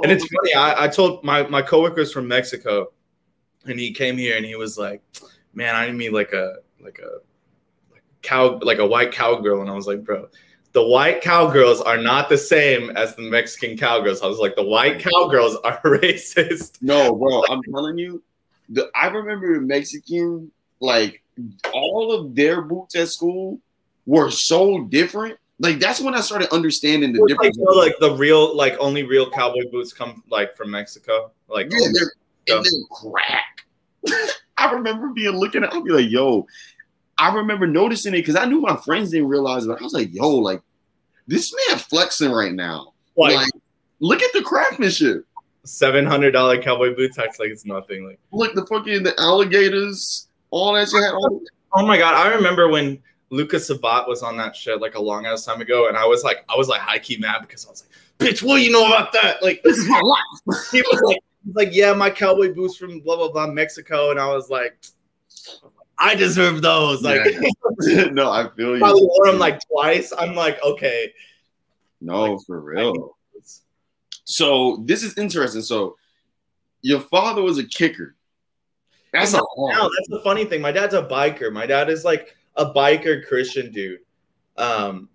And 0.02 0.10
it's 0.10 0.26
funny, 0.26 0.54
I, 0.54 0.84
I 0.84 0.88
told 0.88 1.22
my, 1.22 1.46
my 1.46 1.62
coworkers 1.62 2.12
from 2.12 2.26
Mexico, 2.26 2.92
and 3.66 3.78
he 3.78 3.92
came 3.92 4.16
here 4.16 4.36
and 4.36 4.44
he 4.44 4.56
was 4.56 4.76
like, 4.76 5.02
Man, 5.52 5.76
I 5.76 5.90
need 5.90 6.10
like 6.10 6.32
a 6.32 6.56
like 6.80 6.98
a 6.98 7.18
cow 8.22 8.58
like 8.62 8.78
a 8.78 8.86
white 8.86 9.12
cowgirl. 9.12 9.60
And 9.60 9.70
I 9.70 9.74
was 9.74 9.86
like, 9.86 10.02
bro, 10.02 10.28
the 10.74 10.84
white 10.84 11.22
cowgirls 11.22 11.80
are 11.80 11.96
not 11.96 12.28
the 12.28 12.36
same 12.36 12.90
as 12.96 13.14
the 13.14 13.22
Mexican 13.22 13.78
cowgirls. 13.78 14.22
I 14.22 14.26
was 14.26 14.38
like, 14.38 14.56
the 14.56 14.64
white 14.64 14.98
cowgirls 14.98 15.56
are 15.64 15.80
racist. 15.84 16.82
No, 16.82 17.14
bro, 17.14 17.44
I'm 17.48 17.62
telling 17.62 17.96
you, 17.96 18.22
the 18.68 18.90
I 18.94 19.06
remember 19.06 19.54
the 19.54 19.60
Mexican, 19.60 20.50
like 20.80 21.22
all 21.72 22.12
of 22.12 22.34
their 22.34 22.60
boots 22.60 22.96
at 22.96 23.08
school 23.08 23.60
were 24.04 24.30
so 24.30 24.84
different. 24.84 25.38
Like 25.60 25.78
that's 25.78 26.00
when 26.00 26.14
I 26.14 26.20
started 26.20 26.52
understanding 26.52 27.12
the 27.12 27.24
difference. 27.28 27.56
know, 27.56 27.70
like 27.70 27.94
the 28.00 28.12
real 28.16 28.56
like 28.56 28.76
only 28.80 29.04
real 29.04 29.30
cowboy 29.30 29.70
boots 29.70 29.92
come 29.92 30.24
like 30.28 30.56
from 30.56 30.72
Mexico. 30.72 31.30
Like 31.48 31.68
yeah, 31.70 31.86
they're 31.92 32.56
and 32.56 32.64
then 32.64 32.84
crack. 32.90 33.64
I 34.56 34.70
remember 34.72 35.08
being 35.08 35.36
looking 35.36 35.64
at, 35.64 35.72
I'd 35.72 35.84
be 35.84 35.90
like, 35.90 36.10
yo, 36.10 36.46
I 37.18 37.34
remember 37.34 37.66
noticing 37.66 38.14
it 38.14 38.18
because 38.18 38.36
I 38.36 38.44
knew 38.46 38.60
my 38.60 38.76
friends 38.76 39.10
didn't 39.10 39.28
realize 39.28 39.64
it. 39.64 39.68
But 39.68 39.80
I 39.80 39.84
was 39.84 39.92
like, 39.92 40.12
yo, 40.12 40.28
like 40.30 40.60
this 41.26 41.54
man 41.68 41.78
flexing 41.78 42.30
right 42.30 42.52
now. 42.52 42.92
Like, 43.16 43.36
Like, 43.36 43.50
look 44.00 44.22
at 44.22 44.32
the 44.32 44.42
craftsmanship. 44.42 45.24
seven 45.64 46.04
hundred 46.04 46.32
dollar 46.32 46.60
cowboy 46.60 46.94
boots 46.94 47.18
acts 47.18 47.38
like 47.38 47.50
it's 47.50 47.64
nothing. 47.64 48.06
Like, 48.06 48.18
Look, 48.32 48.54
the 48.54 48.66
fucking 48.66 49.02
the 49.04 49.14
alligators, 49.20 50.28
all 50.50 50.74
that 50.74 50.88
shit. 50.88 51.02
all- 51.12 51.40
oh 51.74 51.86
my 51.86 51.96
god, 51.96 52.14
I 52.14 52.34
remember 52.34 52.68
when 52.68 53.00
Lucas 53.30 53.66
Sabat 53.68 54.06
was 54.08 54.22
on 54.22 54.36
that 54.36 54.54
shit 54.54 54.80
like 54.80 54.94
a 54.96 55.00
long 55.02 55.26
ass 55.26 55.44
time 55.44 55.60
ago, 55.60 55.88
and 55.88 55.96
I 55.96 56.04
was 56.06 56.22
like, 56.24 56.44
I 56.48 56.56
was 56.56 56.68
like 56.68 56.80
high 56.80 56.98
key 56.98 57.16
mad 57.16 57.40
because 57.40 57.64
I 57.66 57.70
was 57.70 57.84
like, 57.84 58.30
bitch, 58.32 58.42
what 58.42 58.56
do 58.58 58.62
you 58.62 58.70
know 58.70 58.86
about 58.86 59.12
that? 59.14 59.42
Like, 59.42 59.62
This 59.64 59.78
is 59.78 59.88
my 59.88 60.00
life. 60.00 60.58
he 60.72 60.82
was 60.82 61.00
like, 61.06 61.18
like, 61.54 61.68
yeah, 61.72 61.92
my 61.92 62.10
cowboy 62.10 62.52
boots 62.54 62.76
from 62.76 63.00
blah 63.00 63.16
blah 63.16 63.30
blah 63.30 63.46
Mexico, 63.46 64.10
and 64.10 64.20
I 64.20 64.26
was 64.34 64.50
like, 64.50 64.76
I 65.98 66.14
deserve 66.14 66.62
those. 66.62 67.02
Like, 67.02 67.20
Yeah. 67.82 68.04
no, 68.12 68.30
I 68.30 68.48
feel 68.56 68.76
you. 68.76 68.80
wore 68.82 69.26
them 69.26 69.38
like 69.38 69.60
twice. 69.68 70.12
I'm 70.16 70.34
like, 70.34 70.62
okay. 70.62 71.12
No, 72.00 72.38
for 72.38 72.60
real. 72.60 73.16
So 74.24 74.82
this 74.84 75.02
is 75.02 75.16
interesting. 75.18 75.62
So 75.62 75.96
your 76.82 77.00
father 77.00 77.42
was 77.42 77.58
a 77.58 77.64
kicker. 77.64 78.14
That's 79.12 79.32
a 79.32 79.40
Now, 79.56 79.88
that's 79.88 80.08
the 80.08 80.20
funny 80.24 80.44
thing. 80.44 80.60
My 80.60 80.72
dad's 80.72 80.94
a 80.94 81.02
biker. 81.02 81.52
My 81.52 81.66
dad 81.66 81.88
is 81.88 82.04
like 82.04 82.34
a 82.56 82.66
biker 82.66 83.24
Christian 83.26 83.70
dude. 83.70 84.00
Um, 84.56 85.08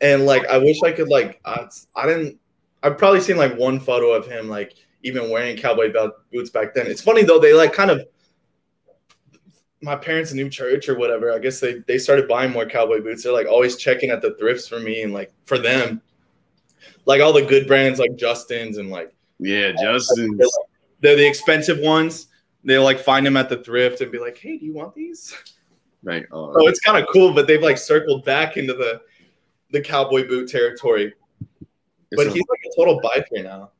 and 0.00 0.26
like 0.26 0.46
I 0.46 0.58
wish 0.58 0.82
I 0.82 0.92
could 0.92 1.08
like 1.08 1.40
I, 1.44 1.66
I 1.94 2.06
didn't. 2.06 2.38
I've 2.82 2.98
probably 2.98 3.20
seen 3.20 3.36
like 3.36 3.56
one 3.56 3.80
photo 3.80 4.12
of 4.12 4.26
him 4.26 4.48
like 4.48 4.74
even 5.02 5.30
wearing 5.30 5.56
cowboy 5.56 5.92
belt 5.92 6.12
boots 6.32 6.50
back 6.50 6.74
then. 6.74 6.86
It's 6.86 7.00
funny 7.00 7.22
though. 7.22 7.38
They 7.38 7.54
like 7.54 7.72
kind 7.72 7.90
of 7.90 8.04
my 9.84 9.94
parents' 9.96 10.32
new 10.32 10.48
church 10.48 10.88
or 10.88 10.98
whatever. 10.98 11.32
I 11.32 11.38
guess 11.38 11.60
they 11.60 11.74
they 11.86 11.98
started 11.98 12.26
buying 12.26 12.50
more 12.52 12.66
cowboy 12.66 13.00
boots. 13.02 13.22
They're 13.22 13.32
like 13.32 13.46
always 13.46 13.76
checking 13.76 14.10
at 14.10 14.22
the 14.22 14.34
thrifts 14.36 14.66
for 14.66 14.80
me 14.80 15.02
and 15.02 15.12
like 15.12 15.32
for 15.44 15.58
them, 15.58 16.00
like 17.06 17.20
all 17.20 17.32
the 17.32 17.44
good 17.44 17.66
brands 17.66 17.98
like 18.00 18.16
Justin's 18.16 18.78
and 18.78 18.90
like 18.90 19.14
Yeah, 19.38 19.72
Justin's. 19.80 20.38
they're, 20.38 20.46
like, 20.46 20.68
they're 21.00 21.16
the 21.16 21.26
expensive 21.26 21.78
ones. 21.78 22.28
They 22.64 22.78
like 22.78 22.98
find 22.98 23.24
them 23.26 23.36
at 23.36 23.48
the 23.50 23.62
thrift 23.62 24.00
and 24.00 24.10
be 24.10 24.18
like, 24.18 24.38
"Hey, 24.38 24.56
do 24.58 24.64
you 24.64 24.72
want 24.74 24.94
these?" 24.94 25.34
Right. 26.02 26.24
Oh, 26.32 26.52
So 26.52 26.66
it's 26.68 26.80
kind 26.80 27.02
of 27.02 27.08
cool, 27.12 27.32
but 27.32 27.46
they've 27.46 27.62
like 27.62 27.78
circled 27.78 28.24
back 28.24 28.56
into 28.56 28.72
the 28.74 29.02
the 29.70 29.80
cowboy 29.80 30.26
boot 30.26 30.48
territory. 30.48 31.14
But 32.16 32.26
he's 32.28 32.44
like 32.48 32.60
a 32.64 32.76
total 32.76 33.00
biker 33.00 33.42
now. 33.42 33.70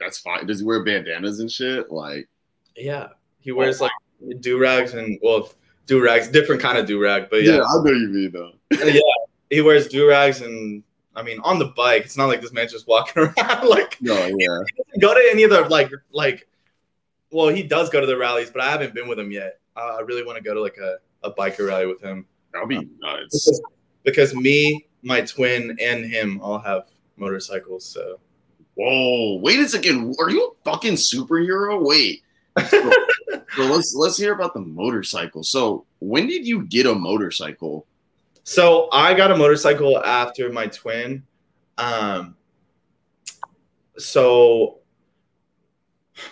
that's 0.00 0.18
fine. 0.18 0.46
Does 0.46 0.60
he 0.60 0.64
wear 0.66 0.82
bandanas 0.84 1.38
and 1.40 1.50
shit? 1.50 1.90
Like, 1.90 2.28
Yeah, 2.76 3.08
he 3.40 3.52
wears 3.52 3.80
oh 3.80 3.84
like 3.84 3.92
do 4.40 4.58
rags 4.58 4.94
and 4.94 5.18
well, 5.22 5.50
do 5.86 6.02
rags, 6.02 6.28
different 6.28 6.60
kind 6.60 6.78
of 6.78 6.86
do 6.86 7.00
rag, 7.00 7.28
but 7.30 7.42
yeah, 7.42 7.56
yeah, 7.56 7.62
I 7.62 7.82
know 7.82 7.92
you 7.92 8.08
mean 8.08 8.32
though. 8.32 8.52
yeah, 8.84 9.00
he 9.50 9.60
wears 9.60 9.88
do 9.88 10.08
rags 10.08 10.40
and 10.40 10.82
I 11.14 11.22
mean 11.22 11.38
on 11.44 11.58
the 11.58 11.66
bike. 11.66 12.04
It's 12.04 12.16
not 12.16 12.26
like 12.26 12.40
this 12.40 12.52
man's 12.52 12.72
just 12.72 12.86
walking 12.86 13.22
around 13.38 13.68
like 13.68 13.96
No, 14.00 14.14
yeah. 14.38 14.58
go 15.00 15.14
to 15.14 15.28
any 15.30 15.42
of 15.44 15.50
the 15.50 15.62
like 15.62 15.90
like. 16.12 16.48
Well, 17.32 17.48
he 17.48 17.62
does 17.62 17.90
go 17.90 18.00
to 18.00 18.06
the 18.06 18.16
rallies, 18.16 18.50
but 18.50 18.62
I 18.62 18.70
haven't 18.70 18.94
been 18.94 19.08
with 19.08 19.18
him 19.18 19.32
yet. 19.32 19.58
Uh, 19.76 19.96
I 19.98 20.00
really 20.00 20.24
want 20.24 20.38
to 20.38 20.44
go 20.44 20.54
to 20.54 20.60
like 20.60 20.76
a, 20.78 20.96
a 21.24 21.32
biker 21.32 21.66
rally 21.68 21.86
with 21.86 22.00
him. 22.00 22.24
That'll 22.52 22.68
be 22.68 22.88
nuts. 23.00 23.50
because, 23.50 23.62
because 24.04 24.34
me, 24.34 24.86
my 25.02 25.22
twin, 25.22 25.76
and 25.80 26.06
him 26.06 26.40
all 26.40 26.60
have 26.60 26.84
motorcycles. 27.16 27.84
So 27.84 28.20
Whoa, 28.76 29.36
wait 29.36 29.58
a 29.58 29.68
second. 29.68 30.14
Are 30.20 30.30
you 30.30 30.48
a 30.52 30.70
fucking 30.70 30.94
superhero? 30.94 31.82
Wait. 31.82 32.22
So, 32.68 32.92
so 33.56 33.62
let's 33.64 33.94
let's 33.94 34.16
hear 34.16 34.32
about 34.32 34.54
the 34.54 34.60
motorcycle. 34.60 35.42
So 35.42 35.84
when 35.98 36.26
did 36.26 36.46
you 36.46 36.64
get 36.64 36.86
a 36.86 36.94
motorcycle? 36.94 37.86
so 38.48 38.88
I 38.92 39.12
got 39.14 39.32
a 39.32 39.36
motorcycle 39.36 39.98
after 39.98 40.52
my 40.52 40.68
twin. 40.68 41.24
Um, 41.78 42.36
so 43.98 44.78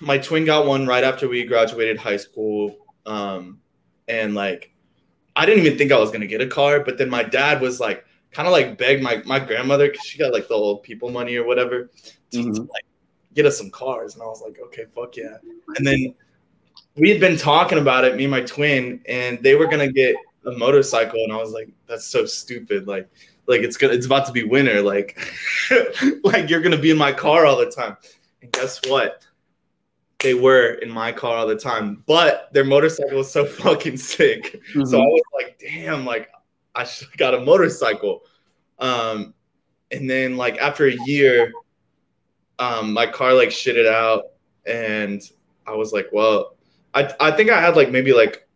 my 0.01 0.19
twin 0.19 0.45
got 0.45 0.65
one 0.65 0.87
right 0.87 1.03
after 1.03 1.29
we 1.29 1.45
graduated 1.45 1.99
high 1.99 2.19
school. 2.19 2.77
Um, 3.05 3.59
and 4.07 4.33
like 4.33 4.73
I 5.35 5.45
didn't 5.45 5.67
even 5.67 5.77
think 5.77 5.91
I 5.91 5.99
was 5.99 6.13
gonna 6.13 6.29
get 6.29 6.41
a 6.41 6.47
car, 6.47 6.79
but 6.81 6.99
then 6.99 7.11
my 7.11 7.25
dad 7.25 7.61
was 7.61 7.81
like 7.81 8.05
kind 8.31 8.47
of 8.47 8.53
like 8.53 8.79
begged 8.79 9.03
my 9.03 9.21
my 9.27 9.41
grandmother 9.41 9.89
because 9.89 10.07
she 10.07 10.17
got 10.17 10.33
like 10.33 10.47
the 10.47 10.55
old 10.55 10.85
people 10.85 11.11
money 11.11 11.35
or 11.35 11.45
whatever 11.45 11.91
to, 12.31 12.43
to, 12.45 12.63
like 12.63 12.85
get 13.35 13.47
us 13.47 13.59
some 13.59 13.71
cars, 13.71 14.15
and 14.15 14.23
I 14.23 14.27
was 14.27 14.43
like, 14.43 14.59
okay, 14.67 14.85
fuck 14.95 15.17
yeah. 15.17 15.37
And 15.77 15.87
then 15.87 16.15
we 16.97 17.11
had 17.11 17.21
been 17.21 17.37
talking 17.37 17.79
about 17.79 18.05
it, 18.05 18.17
me 18.17 18.25
and 18.25 18.31
my 18.31 18.43
twin, 18.43 19.01
and 19.07 19.43
they 19.43 19.55
were 19.55 19.67
gonna 19.67 19.93
get 19.93 20.17
a 20.47 20.53
motorcycle, 20.53 21.23
and 21.25 21.33
I 21.33 21.37
was 21.37 21.53
like, 21.53 21.69
that's 21.87 22.07
so 22.07 22.27
stupid. 22.27 22.87
Like, 22.87 23.09
like 23.47 23.63
it's 23.63 23.77
gonna, 23.77 23.95
it's 23.95 24.07
about 24.07 24.27
to 24.27 24.33
be 24.33 24.45
winter. 24.45 24.81
Like, 24.83 25.19
like 26.25 26.49
you're 26.49 26.61
gonna 26.61 26.79
be 26.79 26.91
in 26.91 26.99
my 26.99 27.13
car 27.13 27.47
all 27.47 27.57
the 27.57 27.71
time. 27.71 27.97
And 28.43 28.53
guess 28.53 28.81
what? 28.87 29.27
They 30.21 30.35
were 30.35 30.75
in 30.75 30.91
my 30.91 31.13
car 31.13 31.37
all 31.37 31.47
the 31.47 31.57
time, 31.57 32.03
but 32.07 32.49
their 32.53 32.65
motorcycle 32.65 33.19
was 33.19 33.31
so 33.31 33.45
fucking 33.63 33.97
sick. 33.97 34.61
So 34.73 35.01
I 35.01 35.05
was 35.05 35.23
like, 35.35 35.59
damn, 35.59 36.07
like 36.07 36.31
I 36.75 36.85
should 36.85 37.17
got 37.17 37.35
a 37.35 37.41
motorcycle. 37.41 38.23
Um, 38.79 39.35
and 39.91 40.09
then 40.09 40.37
like 40.37 40.59
after 40.59 40.87
a 40.87 40.97
year, 41.07 41.53
um, 42.59 42.93
my 42.93 43.07
car 43.07 43.35
like 43.35 43.49
shitted 43.51 43.87
out, 43.87 44.25
and 44.67 45.23
I 45.67 45.75
was 45.75 45.93
like, 45.93 46.09
well, 46.13 46.57
I 46.95 47.13
I 47.21 47.31
think 47.33 47.51
I 47.51 47.61
had 47.61 47.77
like 47.77 47.91
maybe 47.91 48.13
like 48.13 48.47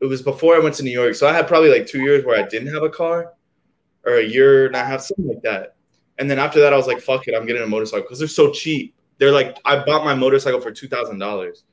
it 0.00 0.06
was 0.06 0.22
before 0.22 0.54
I 0.54 0.58
went 0.58 0.74
to 0.76 0.82
New 0.82 0.90
York, 0.90 1.14
so 1.14 1.26
I 1.26 1.32
had 1.32 1.48
probably 1.48 1.70
like 1.70 1.86
two 1.86 2.00
years 2.00 2.24
where 2.24 2.38
I 2.38 2.46
didn't 2.46 2.72
have 2.72 2.82
a 2.82 2.90
car, 2.90 3.32
or 4.04 4.18
a 4.18 4.24
year 4.24 4.66
and 4.66 4.76
a 4.76 4.84
half, 4.84 5.00
something 5.00 5.26
like 5.26 5.42
that. 5.42 5.76
And 6.18 6.30
then 6.30 6.38
after 6.38 6.60
that, 6.60 6.72
I 6.72 6.76
was 6.76 6.86
like, 6.86 7.00
fuck 7.00 7.28
it, 7.28 7.34
I'm 7.34 7.46
getting 7.46 7.62
a 7.62 7.66
motorcycle 7.66 8.02
because 8.02 8.18
they're 8.18 8.28
so 8.28 8.50
cheap. 8.50 8.94
They're 9.18 9.32
like, 9.32 9.58
I 9.64 9.84
bought 9.84 10.04
my 10.04 10.14
motorcycle 10.14 10.60
for 10.60 10.70
two 10.70 10.88
thousand 10.88 11.18
dollars, 11.18 11.64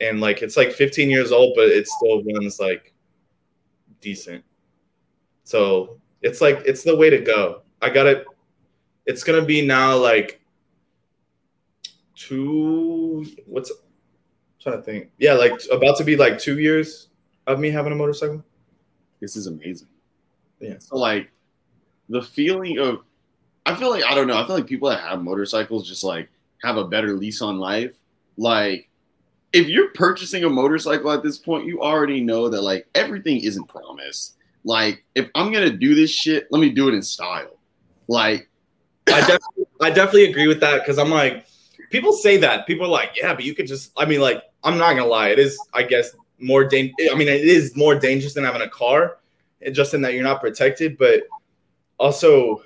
and 0.00 0.20
like 0.20 0.42
it's 0.42 0.56
like 0.56 0.72
15 0.72 1.10
years 1.10 1.32
old, 1.32 1.54
but 1.56 1.68
it 1.68 1.88
still 1.88 2.22
runs 2.24 2.60
like 2.60 2.92
decent. 4.00 4.44
So 5.44 5.98
it's 6.22 6.40
like 6.40 6.62
it's 6.66 6.82
the 6.82 6.96
way 6.96 7.10
to 7.10 7.18
go. 7.18 7.62
I 7.82 7.90
got 7.90 8.06
it. 8.06 8.24
It's 9.06 9.24
gonna 9.24 9.44
be 9.44 9.66
now 9.66 9.96
like 9.96 10.40
two. 12.14 13.26
What's 13.46 13.70
I'm 13.70 13.76
trying 14.60 14.76
to 14.76 14.82
think? 14.82 15.10
Yeah, 15.18 15.34
like 15.34 15.52
about 15.70 15.96
to 15.98 16.04
be 16.04 16.16
like 16.16 16.38
two 16.38 16.58
years 16.58 17.08
of 17.46 17.58
me 17.58 17.70
having 17.70 17.92
a 17.92 17.96
motorcycle. 17.96 18.44
this 19.20 19.36
is 19.36 19.46
amazing. 19.46 19.88
Yeah. 20.60 20.78
So 20.78 20.96
like 20.96 21.30
the 22.08 22.22
feeling 22.22 22.78
of 22.78 23.00
I 23.66 23.74
feel 23.74 23.90
like 23.90 24.04
I 24.04 24.14
don't 24.14 24.26
know, 24.26 24.36
I 24.36 24.46
feel 24.46 24.56
like 24.56 24.66
people 24.66 24.88
that 24.90 25.00
have 25.00 25.22
motorcycles 25.22 25.88
just 25.88 26.04
like 26.04 26.28
have 26.62 26.76
a 26.76 26.84
better 26.84 27.14
lease 27.14 27.42
on 27.42 27.58
life. 27.58 27.94
Like 28.36 28.88
if 29.52 29.68
you're 29.68 29.90
purchasing 29.90 30.44
a 30.44 30.50
motorcycle 30.50 31.10
at 31.12 31.22
this 31.22 31.38
point, 31.38 31.66
you 31.66 31.80
already 31.80 32.20
know 32.20 32.48
that 32.48 32.62
like 32.62 32.86
everything 32.94 33.40
isn't 33.40 33.68
promised. 33.68 34.36
Like 34.64 35.04
if 35.14 35.28
I'm 35.34 35.52
gonna 35.52 35.70
do 35.70 35.94
this 35.94 36.10
shit, 36.10 36.46
let 36.50 36.60
me 36.60 36.70
do 36.70 36.88
it 36.88 36.94
in 36.94 37.02
style. 37.02 37.58
Like 38.08 38.48
I 39.08 39.20
definitely, 39.20 39.66
I 39.80 39.90
definitely 39.90 40.30
agree 40.30 40.48
with 40.48 40.60
that 40.60 40.80
because 40.80 40.98
I'm 40.98 41.10
like, 41.10 41.46
people 41.90 42.12
say 42.12 42.36
that. 42.38 42.66
People 42.66 42.86
are 42.86 42.90
like, 42.90 43.12
yeah, 43.16 43.34
but 43.34 43.44
you 43.44 43.54
could 43.54 43.66
just. 43.66 43.92
I 43.96 44.04
mean, 44.04 44.20
like, 44.20 44.42
I'm 44.62 44.78
not 44.78 44.90
gonna 44.94 45.06
lie. 45.06 45.28
It 45.28 45.38
is, 45.38 45.58
I 45.72 45.82
guess, 45.82 46.14
more 46.38 46.64
dangerous. 46.64 47.10
I 47.12 47.14
mean, 47.16 47.28
it 47.28 47.42
is 47.42 47.76
more 47.76 47.94
dangerous 47.94 48.34
than 48.34 48.44
having 48.44 48.62
a 48.62 48.68
car, 48.68 49.18
and 49.62 49.74
just 49.74 49.94
in 49.94 50.02
that 50.02 50.14
you're 50.14 50.22
not 50.22 50.40
protected. 50.40 50.96
But 50.98 51.24
also, 51.98 52.62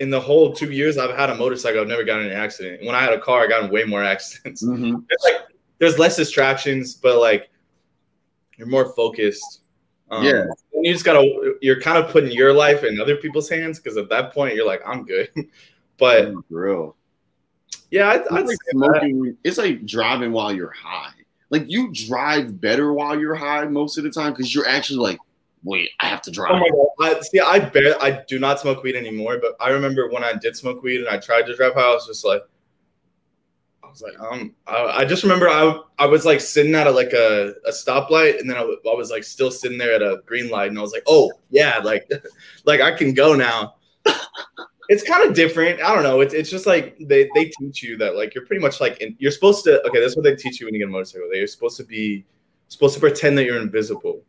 in 0.00 0.10
the 0.10 0.20
whole 0.20 0.52
two 0.52 0.70
years 0.70 0.96
I've 0.98 1.16
had 1.16 1.30
a 1.30 1.34
motorcycle, 1.34 1.80
I've 1.80 1.88
never 1.88 2.04
gotten 2.04 2.26
in 2.26 2.32
an 2.32 2.38
accident. 2.38 2.84
When 2.84 2.94
I 2.94 3.00
had 3.00 3.12
a 3.12 3.20
car, 3.20 3.42
I 3.44 3.46
got 3.48 3.64
in 3.64 3.70
way 3.70 3.84
more 3.84 4.02
accidents. 4.04 4.62
mhm. 4.64 5.04
It's 5.10 5.24
like 5.24 5.42
there's 5.78 5.98
less 5.98 6.16
distractions, 6.16 6.94
but 6.94 7.18
like 7.18 7.50
you're 8.56 8.68
more 8.68 8.92
focused. 8.94 9.62
Um, 10.10 10.24
Yeah. 10.24 10.42
and 10.72 10.86
you 10.86 10.92
just 10.92 11.04
gotta. 11.04 11.54
You're 11.60 11.80
kind 11.80 11.98
of 12.02 12.10
putting 12.10 12.30
your 12.32 12.52
life 12.52 12.84
in 12.84 13.00
other 13.00 13.16
people's 13.16 13.48
hands 13.48 13.78
because 13.78 13.96
at 13.96 14.08
that 14.08 14.32
point 14.32 14.54
you're 14.54 14.66
like, 14.66 14.82
I'm 14.86 15.04
good. 15.04 15.30
but 15.98 16.32
for 16.32 16.42
real. 16.50 16.96
Yeah, 17.90 18.10
I'd, 18.10 18.20
It's 18.22 18.32
I'd 18.32 18.46
like 18.46 18.56
say 18.62 18.78
that. 18.78 19.00
smoking. 19.00 19.36
It's 19.44 19.58
like 19.58 19.86
driving 19.86 20.32
while 20.32 20.52
you're 20.52 20.70
high. 20.72 21.12
Like 21.50 21.64
you 21.68 21.90
drive 21.92 22.60
better 22.60 22.92
while 22.92 23.18
you're 23.18 23.34
high 23.34 23.64
most 23.64 23.96
of 23.98 24.04
the 24.04 24.10
time 24.10 24.32
because 24.32 24.54
you're 24.54 24.68
actually 24.68 24.98
like, 24.98 25.18
wait, 25.64 25.90
I 26.00 26.06
have 26.06 26.20
to 26.22 26.30
drive. 26.30 26.52
Oh 26.52 26.58
my 26.58 26.68
god! 26.68 27.16
I, 27.16 27.20
see, 27.22 27.40
I 27.40 27.58
bear, 27.58 28.00
I 28.02 28.22
do 28.28 28.38
not 28.38 28.60
smoke 28.60 28.82
weed 28.82 28.96
anymore. 28.96 29.38
But 29.40 29.56
I 29.60 29.70
remember 29.70 30.10
when 30.10 30.22
I 30.22 30.34
did 30.34 30.56
smoke 30.56 30.82
weed 30.82 30.98
and 31.00 31.08
I 31.08 31.18
tried 31.18 31.46
to 31.46 31.56
drive 31.56 31.74
high, 31.74 31.90
I 31.90 31.94
was 31.94 32.06
just 32.06 32.24
like, 32.24 32.42
I 33.82 33.88
was 33.88 34.02
like, 34.02 34.20
um, 34.20 34.54
I, 34.66 34.84
I 34.98 35.04
just 35.06 35.22
remember 35.22 35.48
I, 35.48 35.80
I 35.98 36.04
was 36.04 36.26
like 36.26 36.42
sitting 36.42 36.74
at 36.74 36.86
a, 36.86 36.90
like 36.90 37.14
a, 37.14 37.54
a 37.66 37.70
stoplight, 37.70 38.38
and 38.38 38.48
then 38.48 38.58
I, 38.58 38.60
w- 38.60 38.78
I 38.86 38.94
was 38.94 39.10
like 39.10 39.24
still 39.24 39.50
sitting 39.50 39.78
there 39.78 39.94
at 39.94 40.02
a 40.02 40.20
green 40.26 40.50
light, 40.50 40.68
and 40.68 40.78
I 40.78 40.82
was 40.82 40.92
like, 40.92 41.04
oh 41.06 41.32
yeah, 41.48 41.78
like, 41.78 42.10
like 42.66 42.82
I 42.82 42.92
can 42.92 43.14
go 43.14 43.34
now. 43.34 43.76
It's 44.88 45.02
kind 45.02 45.28
of 45.28 45.34
different. 45.34 45.80
I 45.82 45.94
don't 45.94 46.02
know. 46.02 46.20
It's 46.20 46.34
it's 46.34 46.50
just 46.50 46.66
like 46.66 46.96
they 46.98 47.28
they 47.34 47.46
teach 47.58 47.82
you 47.82 47.96
that 47.98 48.16
like 48.16 48.34
you're 48.34 48.46
pretty 48.46 48.62
much 48.62 48.80
like 48.80 48.98
in, 49.00 49.16
you're 49.18 49.32
supposed 49.32 49.64
to. 49.64 49.86
Okay, 49.86 50.00
that's 50.00 50.16
what 50.16 50.24
they 50.24 50.34
teach 50.36 50.60
you 50.60 50.66
when 50.66 50.74
you 50.74 50.80
get 50.80 50.88
a 50.88 50.92
motorcycle. 50.92 51.28
That 51.30 51.38
you're 51.38 51.46
supposed 51.46 51.76
to 51.78 51.84
be 51.84 52.24
supposed 52.68 52.94
to 52.94 53.00
pretend 53.00 53.36
that 53.38 53.44
you're 53.44 53.60
invisible. 53.60 54.22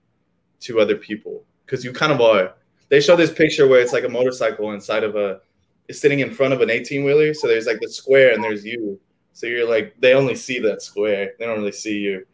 to 0.62 0.80
other 0.80 0.96
people 0.96 1.44
because 1.66 1.84
you 1.84 1.94
kind 1.94 2.12
of 2.12 2.22
are. 2.22 2.54
They 2.90 3.02
show 3.02 3.16
this 3.16 3.32
picture 3.32 3.68
where 3.68 3.80
it's 3.82 3.94
like 3.94 4.04
a 4.04 4.10
motorcycle 4.10 4.72
inside 4.74 5.04
of 5.04 5.16
a, 5.16 5.42
it's 5.88 6.00
sitting 6.00 6.20
in 6.20 6.32
front 6.32 6.54
of 6.54 6.62
an 6.62 6.70
18 6.70 7.04
wheeler. 7.04 7.34
So 7.34 7.48
there's 7.48 7.68
like 7.68 7.80
the 7.80 7.90
square 7.90 8.34
and 8.34 8.44
there's 8.44 8.66
you. 8.66 9.00
So 9.34 9.48
you're 9.48 9.70
like, 9.70 9.96
they 10.00 10.14
only 10.14 10.36
see 10.36 10.60
that 10.60 10.82
square. 10.82 11.34
They 11.38 11.46
don't 11.46 11.60
really 11.60 11.72
see 11.72 12.00
you. 12.00 12.26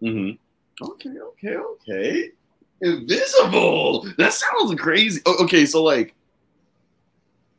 Mm-hmm. 0.00 0.84
Okay, 0.84 1.10
okay, 1.10 1.56
okay. 1.56 2.30
Invisible. 2.80 4.06
That 4.16 4.32
sounds 4.32 4.80
crazy. 4.80 5.20
Oh, 5.26 5.42
okay, 5.44 5.66
so 5.66 5.82
like 5.82 6.14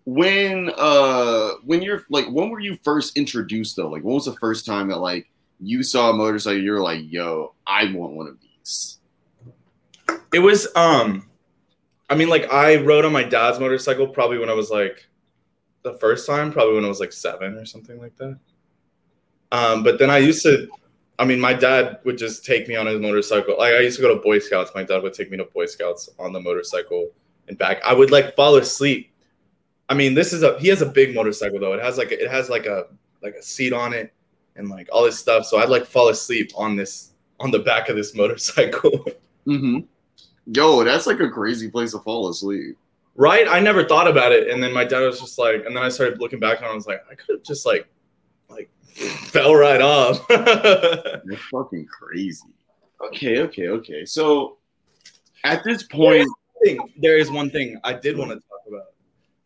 when 0.06 0.72
uh 0.78 1.52
when 1.64 1.82
you're 1.82 2.06
like 2.10 2.28
when 2.28 2.50
were 2.50 2.60
you 2.60 2.78
first 2.84 3.18
introduced 3.18 3.76
though? 3.76 3.90
Like 3.90 4.04
when 4.04 4.14
was 4.14 4.26
the 4.26 4.36
first 4.36 4.66
time 4.66 4.88
that 4.90 4.98
like 4.98 5.30
you 5.60 5.84
saw 5.84 6.12
a 6.12 6.14
motorcycle, 6.14 6.62
you're 6.62 6.82
like, 6.82 7.02
yo, 7.04 7.54
I 7.66 7.92
want 7.92 8.14
one 8.14 8.28
of 8.28 8.38
these. 8.40 9.00
It 10.34 10.40
was 10.40 10.68
um 10.76 11.30
I 12.10 12.16
mean 12.16 12.30
like 12.30 12.52
I 12.54 12.78
rode 12.78 13.06
on 13.06 13.12
my 13.14 13.24
dad's 13.24 13.60
motorcycle 13.60 14.08
probably 14.08 14.38
when 14.38 14.50
I 14.50 14.54
was 14.54 14.70
like 14.70 15.08
the 15.82 15.94
first 15.94 16.28
time, 16.28 16.52
probably 16.52 16.76
when 16.76 16.86
I 16.86 16.90
was 16.90 17.00
like 17.00 17.14
seven 17.14 17.56
or 17.56 17.66
something 17.66 18.00
like 18.00 18.16
that. 18.18 18.38
Um, 19.52 19.84
but 19.84 20.00
then 20.00 20.10
I 20.10 20.18
used 20.20 20.44
to 20.44 20.68
I 21.18 21.26
mean, 21.26 21.40
my 21.40 21.54
dad 21.54 22.00
would 22.04 22.18
just 22.18 22.46
take 22.46 22.68
me 22.68 22.76
on 22.76 22.88
his 22.88 23.00
motorcycle. 23.00 23.56
Like 23.58 23.74
I 23.74 23.80
used 23.80 23.96
to 23.98 24.02
go 24.02 24.14
to 24.14 24.22
Boy 24.22 24.40
Scouts. 24.40 24.72
My 24.76 24.84
dad 24.84 25.02
would 25.02 25.14
take 25.14 25.32
me 25.32 25.38
to 25.38 25.46
Boy 25.46 25.66
Scouts 25.66 26.10
on 26.20 26.34
the 26.34 26.40
motorcycle 26.40 27.10
and 27.48 27.58
back. 27.58 27.82
I 27.86 27.94
would 27.94 28.12
like 28.12 28.36
fall 28.36 28.56
asleep. 28.58 29.12
I 29.90 29.94
mean, 29.94 30.14
this 30.14 30.34
is 30.34 30.44
a 30.44 30.58
he 30.60 30.68
has 30.70 30.82
a 30.82 30.86
big 30.86 31.14
motorcycle 31.14 31.60
though. 31.60 31.74
It 31.74 31.82
has 31.82 31.98
like 31.98 32.12
a, 32.12 32.24
it 32.24 32.30
has 32.30 32.50
like 32.50 32.66
a 32.66 32.88
like 33.22 33.36
a 33.36 33.42
seat 33.42 33.74
on 33.74 33.94
it 33.94 34.14
and 34.56 34.70
like 34.70 34.88
all 34.92 35.04
this 35.04 35.20
stuff. 35.20 35.46
So 35.46 35.58
I'd 35.58 35.70
like 35.70 35.86
fall 35.86 36.10
asleep 36.10 36.52
on 36.56 36.76
this 36.76 37.12
on 37.40 37.52
the 37.52 37.60
back 37.60 37.90
of 37.90 37.96
this 37.96 38.16
motorcycle. 38.16 39.06
Mm-hmm. 39.48 39.80
Yo, 40.48 40.84
that's 40.84 41.08
like 41.08 41.20
a 41.20 41.30
crazy 41.30 41.70
place 41.70 41.92
to 41.92 42.00
fall 42.00 42.30
asleep. 42.30 42.78
right? 43.16 43.48
I 43.48 43.60
never 43.60 43.84
thought 43.84 44.08
about 44.08 44.32
it. 44.32 44.50
And 44.50 44.62
then 44.62 44.74
my 44.74 44.84
dad 44.86 45.00
was 45.02 45.20
just 45.20 45.38
like, 45.38 45.66
and 45.66 45.76
then 45.76 45.84
I 45.84 45.90
started 45.90 46.20
looking 46.20 46.40
back 46.40 46.60
on 46.60 46.66
it. 46.66 46.72
I 46.72 46.76
was 46.76 46.88
like, 46.88 47.02
I 47.10 47.16
could 47.16 47.36
have 47.38 47.44
just 47.44 47.66
like 47.66 47.88
like 48.50 48.70
fell 48.94 49.56
right 49.56 49.82
off. 49.82 50.24
You're 50.30 51.38
fucking 51.52 51.88
crazy. 51.88 52.44
Okay, 53.08 53.42
okay, 53.42 53.70
okay. 53.70 54.06
So 54.06 54.58
at 55.44 55.64
this 55.64 55.84
point, 55.84 56.28
there 56.98 57.18
is 57.18 57.30
one 57.30 57.50
thing 57.50 57.80
I 57.84 57.94
did 57.94 58.18
want 58.18 58.32
to 58.32 58.36
talk 58.36 58.44
about. 58.48 58.55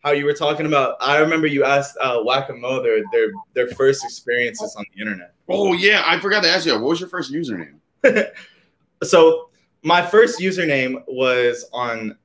How 0.04 0.12
you 0.12 0.26
were 0.26 0.34
talking 0.34 0.66
about? 0.66 0.96
I 1.02 1.18
remember 1.18 1.48
you 1.48 1.66
asked 1.66 1.98
uh, 2.00 2.22
Whack-A-Mo 2.22 2.82
their 2.82 3.04
their 3.12 3.32
their 3.54 3.68
first 3.76 4.04
experiences 4.06 4.76
on 4.78 4.86
the 4.96 5.02
internet. 5.02 5.34
oh 5.50 5.74
yeah, 5.74 6.04
I 6.06 6.20
forgot 6.20 6.44
to 6.44 6.50
ask 6.50 6.66
you. 6.66 6.74
What 6.74 6.82
was 6.82 7.00
your 7.00 7.10
first 7.10 7.34
username? 7.34 7.80
So 9.04 9.50
my 9.84 10.06
first 10.06 10.40
username 10.40 11.02
was 11.08 11.66
on 11.72 12.18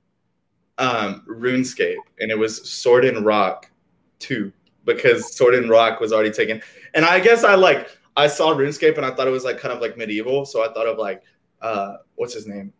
um, 0.78 1.24
RuneScape, 1.28 1.96
and 2.18 2.30
it 2.30 2.38
was 2.38 2.68
Sword 2.68 3.04
and 3.04 3.24
Rock 3.24 3.70
Two 4.18 4.52
because 4.84 5.36
Sword 5.36 5.54
and 5.54 5.70
Rock 5.70 6.00
was 6.00 6.12
already 6.12 6.32
taken. 6.32 6.60
And 6.94 7.04
I 7.04 7.20
guess 7.20 7.44
I 7.44 7.54
like 7.54 7.96
I 8.16 8.26
saw 8.26 8.54
RuneScape 8.54 8.96
and 8.96 9.06
I 9.06 9.12
thought 9.12 9.26
it 9.26 9.30
was 9.30 9.44
like 9.44 9.58
kind 9.58 9.72
of 9.72 9.80
like 9.80 9.96
medieval, 9.96 10.44
so 10.44 10.68
I 10.68 10.72
thought 10.72 10.86
of 10.86 10.98
like 10.98 11.22
uh, 11.62 11.98
what's 12.16 12.34
his 12.34 12.46
name, 12.46 12.72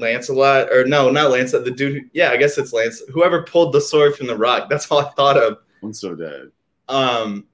Lancelot 0.00 0.72
or 0.72 0.84
no, 0.84 1.10
not 1.10 1.30
Lancelot. 1.30 1.64
The 1.64 1.70
dude, 1.70 1.94
who, 1.94 2.08
yeah, 2.12 2.30
I 2.30 2.36
guess 2.36 2.58
it's 2.58 2.72
Lance. 2.72 3.02
Whoever 3.12 3.42
pulled 3.42 3.72
the 3.72 3.80
sword 3.80 4.16
from 4.16 4.26
the 4.26 4.36
rock. 4.36 4.68
That's 4.70 4.90
all 4.90 5.00
I 5.00 5.10
thought 5.10 5.36
of. 5.36 5.58
I'm 5.82 5.92
so 5.92 6.14
dead. 6.14 6.50
Um, 6.88 7.46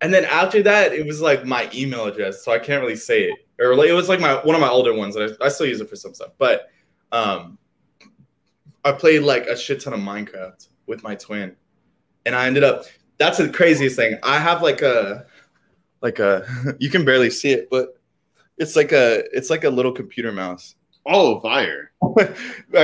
and 0.00 0.12
then 0.12 0.24
after 0.24 0.62
that, 0.64 0.92
it 0.92 1.06
was 1.06 1.20
like 1.20 1.44
my 1.44 1.70
email 1.72 2.06
address, 2.06 2.44
so 2.44 2.52
I 2.52 2.58
can't 2.58 2.82
really 2.82 2.96
say 2.96 3.24
it. 3.24 3.38
Or 3.60 3.76
like, 3.76 3.88
it 3.88 3.92
was 3.92 4.08
like 4.08 4.18
my 4.18 4.34
one 4.44 4.56
of 4.56 4.60
my 4.60 4.68
older 4.68 4.92
ones. 4.92 5.16
I, 5.16 5.28
I 5.40 5.48
still 5.48 5.66
use 5.66 5.80
it 5.80 5.88
for 5.88 5.94
some 5.94 6.12
stuff, 6.12 6.32
but 6.38 6.70
um, 7.12 7.56
I 8.84 8.92
played 8.92 9.22
like 9.22 9.46
a 9.46 9.56
shit 9.56 9.80
ton 9.80 9.92
of 9.92 10.00
Minecraft 10.00 10.66
with 10.86 11.04
my 11.04 11.14
twin, 11.14 11.54
and 12.26 12.34
I 12.34 12.46
ended 12.46 12.64
up. 12.64 12.84
That's 13.18 13.38
the 13.38 13.48
craziest 13.48 13.94
thing. 13.94 14.18
I 14.24 14.38
have 14.38 14.62
like 14.62 14.82
a, 14.82 15.26
like 16.00 16.18
a. 16.18 16.44
You 16.80 16.90
can 16.90 17.04
barely 17.04 17.30
see 17.30 17.52
it, 17.52 17.68
but 17.70 17.96
it's 18.58 18.74
like 18.74 18.90
a. 18.90 19.22
It's 19.36 19.50
like 19.50 19.62
a 19.62 19.70
little 19.70 19.92
computer 19.92 20.32
mouse. 20.32 20.74
Oh, 21.06 21.40
fire. 21.40 21.92
I 22.18 22.24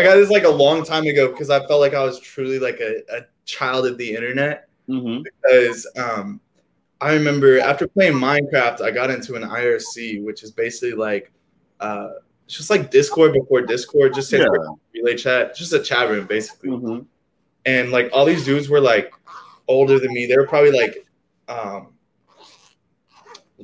got 0.03 0.17
this 0.17 0.31
like 0.31 0.45
a 0.45 0.49
long 0.49 0.85
time 0.85 1.05
ago 1.07 1.29
because 1.31 1.51
I 1.51 1.65
felt 1.67 1.81
like 1.81 1.95
I 1.95 2.03
was 2.05 2.19
truly 2.21 2.59
like 2.59 2.81
a, 2.81 3.03
a 3.17 3.21
child 3.45 3.87
of 3.87 3.99
the 3.99 4.15
internet 4.15 4.65
Mm-hmm. 4.89 5.23
because 5.23 5.87
um, 5.99 6.41
I 7.03 7.13
remember 7.13 7.61
after 7.61 7.87
playing 7.87 8.15
Minecraft, 8.15 8.81
I 8.81 8.91
got 8.91 9.11
into 9.11 9.35
an 9.35 9.43
IRC, 9.43 10.25
which 10.25 10.43
is 10.43 10.51
basically 10.51 10.93
like 10.93 11.31
uh, 11.81 12.13
it's 12.47 12.57
just 12.57 12.71
like 12.71 12.91
Discord 12.91 13.35
before 13.35 13.61
Discord, 13.61 14.15
just 14.15 14.33
Yeah. 14.33 14.47
relay 14.95 15.15
chat, 15.15 15.55
just 15.55 15.75
a 15.75 15.81
chat 15.83 16.09
room 16.09 16.27
basically. 16.27 16.71
Mm-hmm. 16.71 17.01
And 17.67 17.91
like 17.91 18.09
all 18.15 18.25
these 18.25 18.47
dudes 18.47 18.71
were 18.71 18.81
like 18.81 19.13
older 19.69 19.99
than 19.99 20.11
me. 20.15 20.25
They 20.25 20.37
were 20.39 20.47
probably 20.47 20.73
like 20.73 21.07
um, 21.49 21.93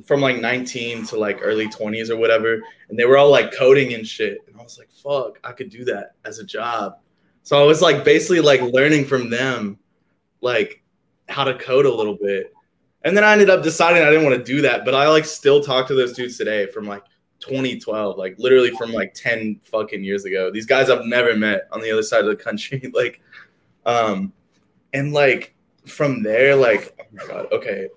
from 0.05 0.21
like 0.21 0.39
19 0.39 1.05
to 1.07 1.17
like 1.17 1.39
early 1.41 1.67
20s 1.67 2.09
or 2.09 2.17
whatever, 2.17 2.61
and 2.89 2.97
they 2.97 3.05
were 3.05 3.17
all 3.17 3.29
like 3.29 3.51
coding 3.51 3.93
and 3.93 4.07
shit. 4.07 4.39
And 4.47 4.59
I 4.59 4.63
was 4.63 4.77
like, 4.77 4.91
fuck, 4.91 5.39
I 5.43 5.51
could 5.51 5.69
do 5.69 5.83
that 5.85 6.11
as 6.23 6.39
a 6.39 6.43
job. 6.43 6.99
So 7.43 7.61
I 7.61 7.65
was 7.65 7.81
like 7.81 8.03
basically 8.03 8.41
like 8.41 8.61
learning 8.61 9.05
from 9.05 9.29
them, 9.29 9.77
like 10.41 10.83
how 11.29 11.43
to 11.43 11.55
code 11.57 11.85
a 11.85 11.93
little 11.93 12.15
bit. 12.15 12.53
And 13.03 13.15
then 13.15 13.23
I 13.23 13.33
ended 13.33 13.49
up 13.49 13.61
deciding 13.61 14.01
I 14.01 14.09
didn't 14.09 14.25
want 14.25 14.37
to 14.37 14.43
do 14.43 14.61
that, 14.61 14.83
but 14.83 14.95
I 14.95 15.07
like 15.07 15.25
still 15.25 15.63
talk 15.63 15.87
to 15.87 15.93
those 15.93 16.13
dudes 16.13 16.37
today 16.37 16.65
from 16.67 16.85
like 16.85 17.03
2012, 17.39 18.17
like 18.17 18.35
literally 18.39 18.71
from 18.71 18.91
like 18.91 19.13
10 19.13 19.59
fucking 19.63 20.03
years 20.03 20.25
ago. 20.25 20.49
These 20.51 20.65
guys 20.65 20.89
I've 20.89 21.05
never 21.05 21.35
met 21.35 21.67
on 21.71 21.81
the 21.81 21.91
other 21.91 22.01
side 22.01 22.21
of 22.21 22.27
the 22.27 22.35
country. 22.35 22.91
like, 22.93 23.21
um, 23.85 24.33
and 24.93 25.13
like 25.13 25.55
from 25.85 26.23
there, 26.23 26.55
like, 26.55 26.95
oh 26.99 27.05
my 27.11 27.27
god, 27.27 27.47
okay. 27.51 27.89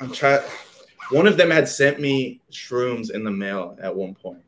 I'm 0.00 0.12
trying 0.12 0.42
one 1.14 1.26
of 1.26 1.36
them 1.36 1.50
had 1.50 1.68
sent 1.68 2.00
me 2.00 2.40
shrooms 2.50 3.10
in 3.10 3.22
the 3.22 3.30
mail 3.30 3.78
at 3.80 3.94
one 3.94 4.14
point 4.14 4.42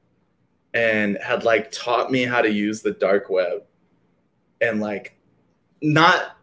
and 0.75 1.17
had 1.23 1.45
like 1.45 1.71
taught 1.71 2.11
me 2.11 2.25
how 2.25 2.43
to 2.43 2.51
use 2.51 2.83
the 2.83 2.91
dark 2.91 3.31
web 3.31 3.63
and 4.61 4.81
like 4.81 5.17
not 5.81 6.37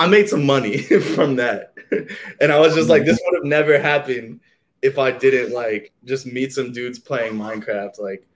I 0.00 0.06
made 0.06 0.28
some 0.28 0.44
money 0.44 0.78
from 1.14 1.36
that. 1.36 1.74
And 2.40 2.50
I 2.50 2.58
was 2.58 2.74
just 2.74 2.88
like, 2.88 3.04
this 3.04 3.20
would 3.24 3.34
have 3.36 3.44
never 3.44 3.78
happened 3.78 4.40
if 4.82 4.98
I 4.98 5.10
didn't 5.10 5.52
like 5.52 5.92
just 6.06 6.26
meet 6.26 6.52
some 6.52 6.72
dudes 6.72 6.98
playing 6.98 7.34
Minecraft. 7.34 7.98
Like, 8.00 8.26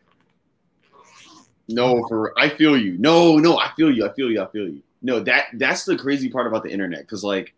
No, 1.69 2.07
for 2.07 2.39
I 2.39 2.51
feel 2.51 2.77
you. 2.77 2.99
No, 2.99 3.39
no, 3.39 3.59
I 3.59 3.73
feel 3.77 3.91
you. 3.91 4.07
I 4.07 4.13
feel 4.13 4.31
you. 4.31 4.43
I 4.43 4.47
feel 4.49 4.69
you. 4.69 4.83
No, 5.01 5.21
that 5.21 5.47
that's 5.55 5.85
the 5.85 5.97
crazy 5.97 6.29
part 6.29 6.47
about 6.47 6.63
the 6.63 6.71
internet 6.71 7.01
because 7.01 7.25
like 7.25 7.55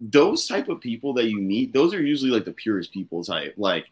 those 0.00 0.46
type 0.46 0.68
of 0.68 0.80
people 0.80 1.12
that 1.14 1.28
you 1.28 1.40
meet, 1.40 1.72
those 1.72 1.92
are 1.94 2.02
usually 2.02 2.30
like 2.30 2.44
the 2.44 2.52
purest 2.52 2.92
people 2.92 3.24
type. 3.24 3.54
Like 3.56 3.86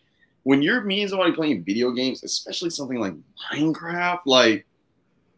when 0.45 0.63
you're 0.63 0.83
meeting 0.83 1.09
somebody 1.09 1.33
playing 1.33 1.65
video 1.65 1.91
games, 1.91 2.23
especially 2.23 2.71
something 2.71 3.01
like 3.01 3.15
Minecraft, 3.53 4.21
like 4.27 4.67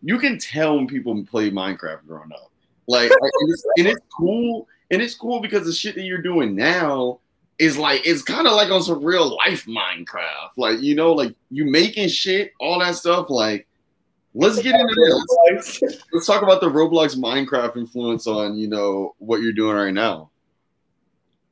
you 0.02 0.18
can 0.18 0.38
tell 0.38 0.76
when 0.76 0.86
people 0.86 1.24
play 1.24 1.50
Minecraft 1.50 2.06
growing 2.06 2.32
up. 2.32 2.50
Like 2.86 3.10
and 3.10 3.50
it's, 3.50 3.64
and 3.78 3.86
it's 3.86 4.00
cool, 4.16 4.66
and 4.90 5.02
it's 5.02 5.14
cool 5.14 5.40
because 5.40 5.66
the 5.66 5.72
shit 5.72 5.94
that 5.94 6.02
you're 6.02 6.22
doing 6.22 6.54
now 6.54 7.20
is 7.58 7.76
like 7.76 8.06
it's 8.06 8.22
kind 8.22 8.46
of 8.46 8.52
like 8.54 8.70
on 8.70 8.82
some 8.82 9.02
real 9.02 9.36
life 9.36 9.66
Minecraft. 9.66 10.50
Like 10.56 10.80
you 10.80 10.94
know, 10.94 11.12
like 11.12 11.34
you 11.50 11.64
making 11.64 12.08
shit, 12.08 12.52
all 12.60 12.78
that 12.80 12.94
stuff. 12.94 13.30
Like 13.30 13.66
let's 14.34 14.60
get 14.60 14.78
into 14.78 14.94
this. 15.50 15.82
Let's 16.12 16.26
talk 16.26 16.42
about 16.42 16.60
the 16.60 16.70
Roblox 16.70 17.16
Minecraft 17.16 17.76
influence 17.76 18.26
on 18.26 18.56
you 18.56 18.68
know 18.68 19.14
what 19.18 19.40
you're 19.40 19.52
doing 19.52 19.76
right 19.76 19.94
now. 19.94 20.30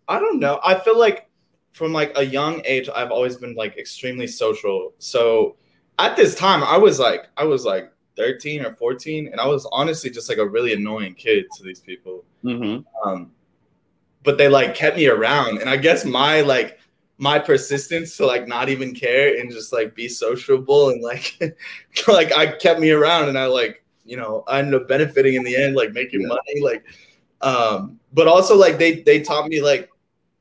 I 0.09 0.19
don't 0.19 0.39
know. 0.39 0.61
I 0.65 0.79
feel 0.79 0.99
like 0.99 1.29
from 1.73 1.93
like 1.93 2.13
a 2.17 2.25
young 2.25 2.63
age, 2.65 2.89
I've 2.95 3.11
always 3.11 3.37
been 3.37 3.55
like 3.55 3.77
extremely 3.77 4.27
social. 4.27 4.95
So 4.99 5.57
at 5.99 6.17
this 6.17 6.35
time, 6.35 6.63
I 6.63 6.77
was 6.77 6.99
like, 6.99 7.29
I 7.37 7.45
was 7.45 7.65
like 7.65 7.93
13 8.17 8.65
or 8.65 8.73
14, 8.75 9.29
and 9.29 9.41
I 9.41 9.47
was 9.47 9.69
honestly 9.73 10.11
just 10.11 10.29
like 10.29 10.39
a 10.39 10.47
really 10.47 10.73
annoying 10.73 11.15
kid 11.15 11.45
to 11.57 11.63
these 11.63 11.81
people. 11.81 12.25
Mm-hmm. 12.45 13.09
Um, 13.09 13.33
but 14.23 14.39
they 14.39 14.49
like 14.49 14.75
kept 14.75 14.97
me 14.97 15.07
around, 15.07 15.59
and 15.59 15.69
I 15.69 15.77
guess 15.77 16.05
my 16.05 16.41
like 16.41 16.79
my 17.19 17.39
persistence 17.39 18.17
to 18.17 18.27
like 18.27 18.47
not 18.47 18.69
even 18.69 18.95
care 18.95 19.39
and 19.39 19.51
just 19.51 19.73
like 19.73 19.95
be 19.95 20.09
sociable 20.09 20.91
and 20.91 21.03
like 21.03 21.39
like 22.09 22.33
I 22.33 22.47
kept 22.57 22.81
me 22.81 22.91
around, 22.91 23.29
and 23.29 23.39
I 23.39 23.47
like 23.47 23.85
you 24.05 24.17
know 24.17 24.45
I 24.49 24.59
ended 24.61 24.75
up 24.81 24.89
benefiting 24.89 25.35
in 25.35 25.45
the 25.45 25.57
end, 25.57 25.77
like 25.77 25.93
making 25.93 26.23
Yeah. 26.23 26.29
money, 26.29 26.61
like 26.63 26.85
um, 27.43 28.01
but 28.13 28.27
also 28.29 28.57
like 28.57 28.79
they 28.79 29.03
they 29.03 29.21
taught 29.21 29.49
me 29.49 29.61
like 29.61 29.91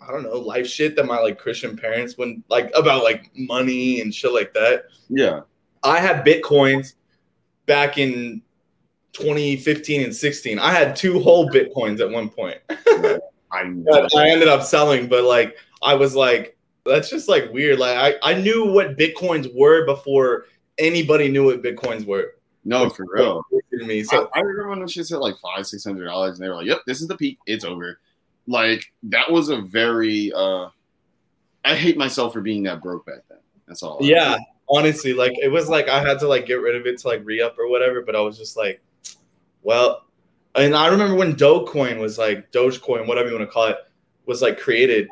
I 0.08 0.12
don't 0.12 0.24
know 0.24 0.38
life 0.38 0.68
shit 0.68 0.96
that 0.96 1.06
my 1.06 1.20
like 1.20 1.40
Christian 1.40 1.76
parents 1.76 2.18
when 2.18 2.44
like 2.50 2.72
about 2.76 3.04
like 3.04 3.32
money 3.36 4.02
and 4.02 4.14
shit 4.14 4.34
like 4.34 4.54
that. 4.54 4.86
Yeah. 5.10 5.42
I 5.84 6.00
had 6.00 6.26
bitcoins 6.26 6.94
back 7.66 7.98
in 7.98 8.42
2015 9.14 10.04
and 10.04 10.16
16. 10.16 10.60
I 10.60 10.72
had 10.72 10.96
two 10.96 11.20
whole 11.20 11.50
bitcoins 11.50 12.00
at 12.00 12.10
one 12.10 12.30
point 12.30 12.58
I 13.52 13.64
know. 13.64 14.08
I 14.16 14.30
ended 14.30 14.48
up 14.48 14.64
selling, 14.64 15.08
but 15.08 15.24
like 15.24 15.58
I 15.82 15.94
was 15.96 16.16
like 16.16 16.58
That's 16.86 17.10
just 17.10 17.28
like 17.28 17.52
weird. 17.52 17.80
Like 17.80 17.98
I, 18.24 18.32
I 18.32 18.34
knew 18.36 18.66
what 18.66 18.98
bitcoins 18.98 19.54
were 19.56 19.86
before 19.86 20.46
anybody 20.78 21.30
knew 21.30 21.46
what 21.46 21.64
bitcoins 21.64 22.06
were. 22.06 22.34
No, 22.66 22.90
for 22.90 23.06
real. 23.08 23.44
Me. 23.72 24.04
So 24.04 24.30
I, 24.34 24.40
I 24.40 24.42
remember 24.42 24.70
when 24.70 24.88
shit 24.88 25.06
said 25.06 25.18
like 25.18 25.38
five, 25.38 25.68
six 25.68 25.84
hundred 25.84 26.06
dollars, 26.06 26.40
and 26.40 26.44
they 26.44 26.50
were 26.50 26.56
like, 26.56 26.66
"Yep, 26.66 26.80
this 26.88 27.02
is 27.02 27.08
the 27.08 27.16
peak. 27.16 27.38
It's 27.46 27.64
over." 27.64 28.00
Like 28.48 28.92
that 29.04 29.32
was 29.32 29.50
a 29.50 29.58
very. 29.62 30.32
uh 30.34 30.70
I 31.64 31.74
hate 31.76 31.98
myself 31.98 32.34
for 32.34 32.42
being 32.42 32.64
that 32.64 32.82
broke 32.82 33.06
back 33.06 33.24
then. 33.28 33.40
That's 33.68 33.82
all. 33.82 33.98
Yeah, 34.00 34.38
honestly, 34.70 35.14
like 35.14 35.34
it 35.42 35.52
was 35.52 35.70
like 35.70 35.90
I 35.90 36.00
had 36.00 36.20
to 36.20 36.28
like 36.28 36.46
get 36.46 36.56
rid 36.56 36.76
of 36.76 36.86
it 36.86 37.00
to 37.00 37.08
like 37.08 37.22
re 37.24 37.42
up 37.42 37.58
or 37.58 37.68
whatever. 37.70 38.02
But 38.02 38.16
I 38.16 38.22
was 38.22 38.38
just 38.38 38.56
like, 38.56 38.82
well, 39.64 40.06
and 40.56 40.76
I 40.76 40.88
remember 40.88 41.16
when 41.16 41.36
Dogecoin 41.36 42.00
was 42.00 42.18
like 42.18 42.52
Dogecoin, 42.52 43.08
whatever 43.08 43.30
you 43.30 43.36
want 43.36 43.48
to 43.48 43.52
call 43.52 43.68
it, 43.68 43.78
was 44.26 44.42
like 44.42 44.60
created 44.60 45.08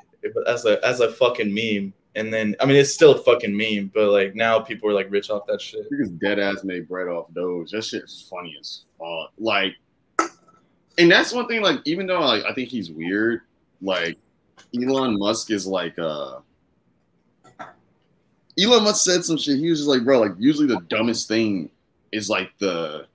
as 0.48 0.66
a 0.66 0.84
as 0.86 1.00
a 1.00 1.12
fucking 1.12 1.54
meme. 1.54 1.94
And 2.16 2.32
then 2.32 2.56
I 2.60 2.66
mean 2.66 2.78
it's 2.78 2.94
still 2.94 3.14
a 3.14 3.24
fucking 3.24 3.56
meme, 3.56 3.92
but 3.94 4.10
like 4.10 4.36
now 4.36 4.60
people 4.60 4.90
are 4.90 4.94
like 4.94 5.08
rich 5.10 5.30
off 5.30 5.48
that 5.48 5.62
shit. 5.62 5.90
Because 5.90 6.10
dead 6.12 6.40
ass 6.40 6.64
made 6.64 6.88
bread 6.88 7.08
off 7.08 7.34
Doge. 7.34 7.72
That 7.72 7.84
shit's 7.84 8.28
funny 8.30 8.56
as 8.60 8.84
fuck. 8.98 9.32
Like, 9.38 9.74
and 10.98 11.12
that's 11.12 11.34
one 11.34 11.48
thing. 11.48 11.62
Like, 11.62 11.80
even 11.86 12.08
though 12.08 12.22
like 12.22 12.44
I 12.46 12.54
think 12.54 12.70
he's 12.70 12.92
weird, 12.92 13.42
like 13.82 14.18
Elon 14.76 15.18
Musk 15.18 15.52
is 15.52 15.68
like 15.68 15.98
uh 16.00 16.40
Elon 18.60 18.84
Musk 18.84 19.04
said 19.04 19.24
some 19.24 19.38
shit. 19.38 19.58
He 19.58 19.70
was 19.70 19.80
just 19.80 19.90
like, 19.90 20.04
bro, 20.04 20.20
like 20.20 20.34
usually 20.38 20.68
the 20.68 20.82
dumbest 20.88 21.28
thing 21.28 21.70
is 22.12 22.30
like 22.30 22.52
the 22.60 23.08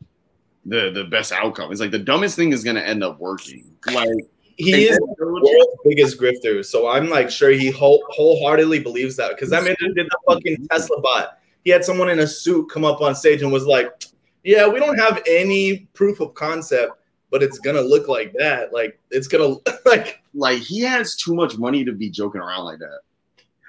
the 0.67 0.91
the 0.91 1.05
best 1.05 1.33
outcome. 1.33 1.71
It's 1.71 1.81
like 1.81 1.91
the 1.91 1.99
dumbest 1.99 2.37
thing 2.37 2.53
is 2.53 2.65
gonna 2.65 2.81
end 2.81 3.03
up 3.05 3.19
working. 3.19 3.73
Like 3.87 4.09
He 4.57 4.87
is 4.87 4.99
the 4.99 5.27
world's 5.27 5.81
biggest 5.85 6.21
grifter, 6.21 6.65
so 6.65 6.89
I'm 6.89 7.09
like 7.09 7.31
sure 7.31 7.51
he 7.51 7.71
whole, 7.71 8.05
wholeheartedly 8.11 8.81
believes 8.81 9.17
that 9.17 9.31
because 9.31 9.51
that 9.51 9.63
man 9.63 9.77
did 9.81 9.95
the 9.95 10.19
fucking 10.27 10.67
Tesla 10.69 11.01
bot. 11.01 11.39
He 11.65 11.71
had 11.71 11.85
someone 11.85 12.09
in 12.09 12.21
a 12.21 12.27
suit 12.27 12.69
come 12.71 12.85
up 12.85 13.01
on 13.01 13.15
stage 13.15 13.43
and 13.43 13.53
was 13.53 13.67
like, 13.67 13.93
"Yeah, 14.43 14.67
we 14.67 14.81
don't 14.81 14.99
have 14.99 15.23
any 15.27 15.89
proof 15.95 16.21
of 16.21 16.35
concept, 16.35 16.93
but 17.31 17.43
it's 17.43 17.59
gonna 17.59 17.81
look 17.81 18.09
like 18.09 18.33
that. 18.39 18.73
Like 18.73 18.99
it's 19.11 19.29
gonna 19.29 19.57
like 19.87 20.23
like 20.35 20.59
he 20.59 20.81
has 20.81 21.17
too 21.17 21.35
much 21.35 21.57
money 21.59 21.85
to 21.85 21.93
be 21.93 22.11
joking 22.11 22.41
around 22.41 22.65
like 22.65 22.79
that. 22.79 23.01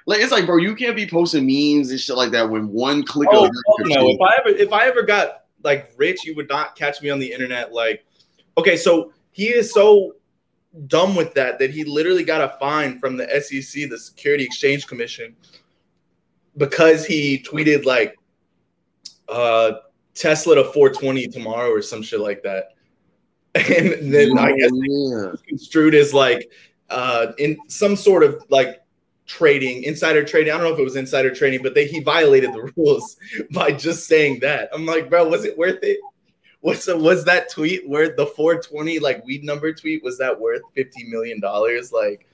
Like 0.06 0.20
it's 0.20 0.32
like, 0.32 0.46
bro, 0.46 0.56
you 0.56 0.74
can't 0.74 0.96
be 0.96 1.06
posting 1.06 1.46
memes 1.46 1.90
and 1.90 2.00
shit 2.00 2.16
like 2.16 2.32
that 2.32 2.48
when 2.48 2.68
one 2.68 3.04
click 3.04 3.28
oh 3.32 3.44
of 3.44 3.50
fuck 3.50 3.86
no. 3.86 4.08
If 4.08 4.20
I 4.20 4.34
ever 4.38 4.48
if 4.48 4.72
I 4.72 4.86
ever 4.86 5.02
got 5.02 5.44
like 5.62 5.92
rich, 5.96 6.24
you 6.24 6.34
would 6.36 6.48
not 6.48 6.74
catch 6.74 7.02
me 7.02 7.10
on 7.10 7.18
the 7.18 7.30
internet. 7.30 7.72
Like, 7.72 8.04
okay, 8.56 8.76
so 8.76 9.12
he 9.32 9.48
is 9.48 9.72
so 9.72 10.14
dumb 10.86 11.14
with 11.14 11.34
that 11.34 11.58
that 11.58 11.70
he 11.70 11.84
literally 11.84 12.24
got 12.24 12.40
a 12.40 12.56
fine 12.58 12.98
from 12.98 13.16
the 13.16 13.26
SEC, 13.40 13.90
the 13.90 13.98
Security 13.98 14.44
Exchange 14.44 14.86
Commission, 14.86 15.36
because 16.56 17.04
he 17.04 17.44
tweeted 17.48 17.84
like 17.84 18.16
uh 19.28 19.72
Tesla 20.14 20.56
to 20.56 20.64
420 20.64 21.28
tomorrow 21.28 21.70
or 21.70 21.82
some 21.82 22.02
shit 22.02 22.20
like 22.20 22.42
that. 22.42 22.74
And 23.54 24.12
then 24.12 24.38
I 24.38 24.52
guess 24.56 24.70
yeah. 24.72 25.32
construed 25.48 25.94
as 25.94 26.14
like 26.14 26.50
uh 26.88 27.32
in 27.38 27.58
some 27.68 27.96
sort 27.96 28.22
of 28.22 28.44
like 28.48 28.82
trading 29.26 29.84
insider 29.84 30.24
trading 30.24 30.52
i 30.52 30.56
don't 30.56 30.66
know 30.66 30.72
if 30.72 30.78
it 30.80 30.84
was 30.84 30.96
insider 30.96 31.32
trading 31.32 31.62
but 31.62 31.72
they 31.72 31.86
he 31.86 32.00
violated 32.00 32.52
the 32.52 32.68
rules 32.76 33.16
by 33.52 33.70
just 33.70 34.08
saying 34.08 34.40
that 34.40 34.68
i'm 34.74 34.84
like 34.84 35.08
bro 35.08 35.28
was 35.28 35.44
it 35.44 35.56
worth 35.56 35.78
it 35.84 36.00
what's 36.62 36.88
was 36.88 37.24
that 37.24 37.48
tweet 37.48 37.88
worth 37.88 38.16
the 38.16 38.26
420 38.26 38.98
like 38.98 39.24
weed 39.24 39.44
number 39.44 39.72
tweet 39.72 40.02
was 40.02 40.18
that 40.18 40.40
worth 40.40 40.62
50 40.74 41.04
million 41.04 41.38
dollars 41.38 41.92
like 41.92 42.26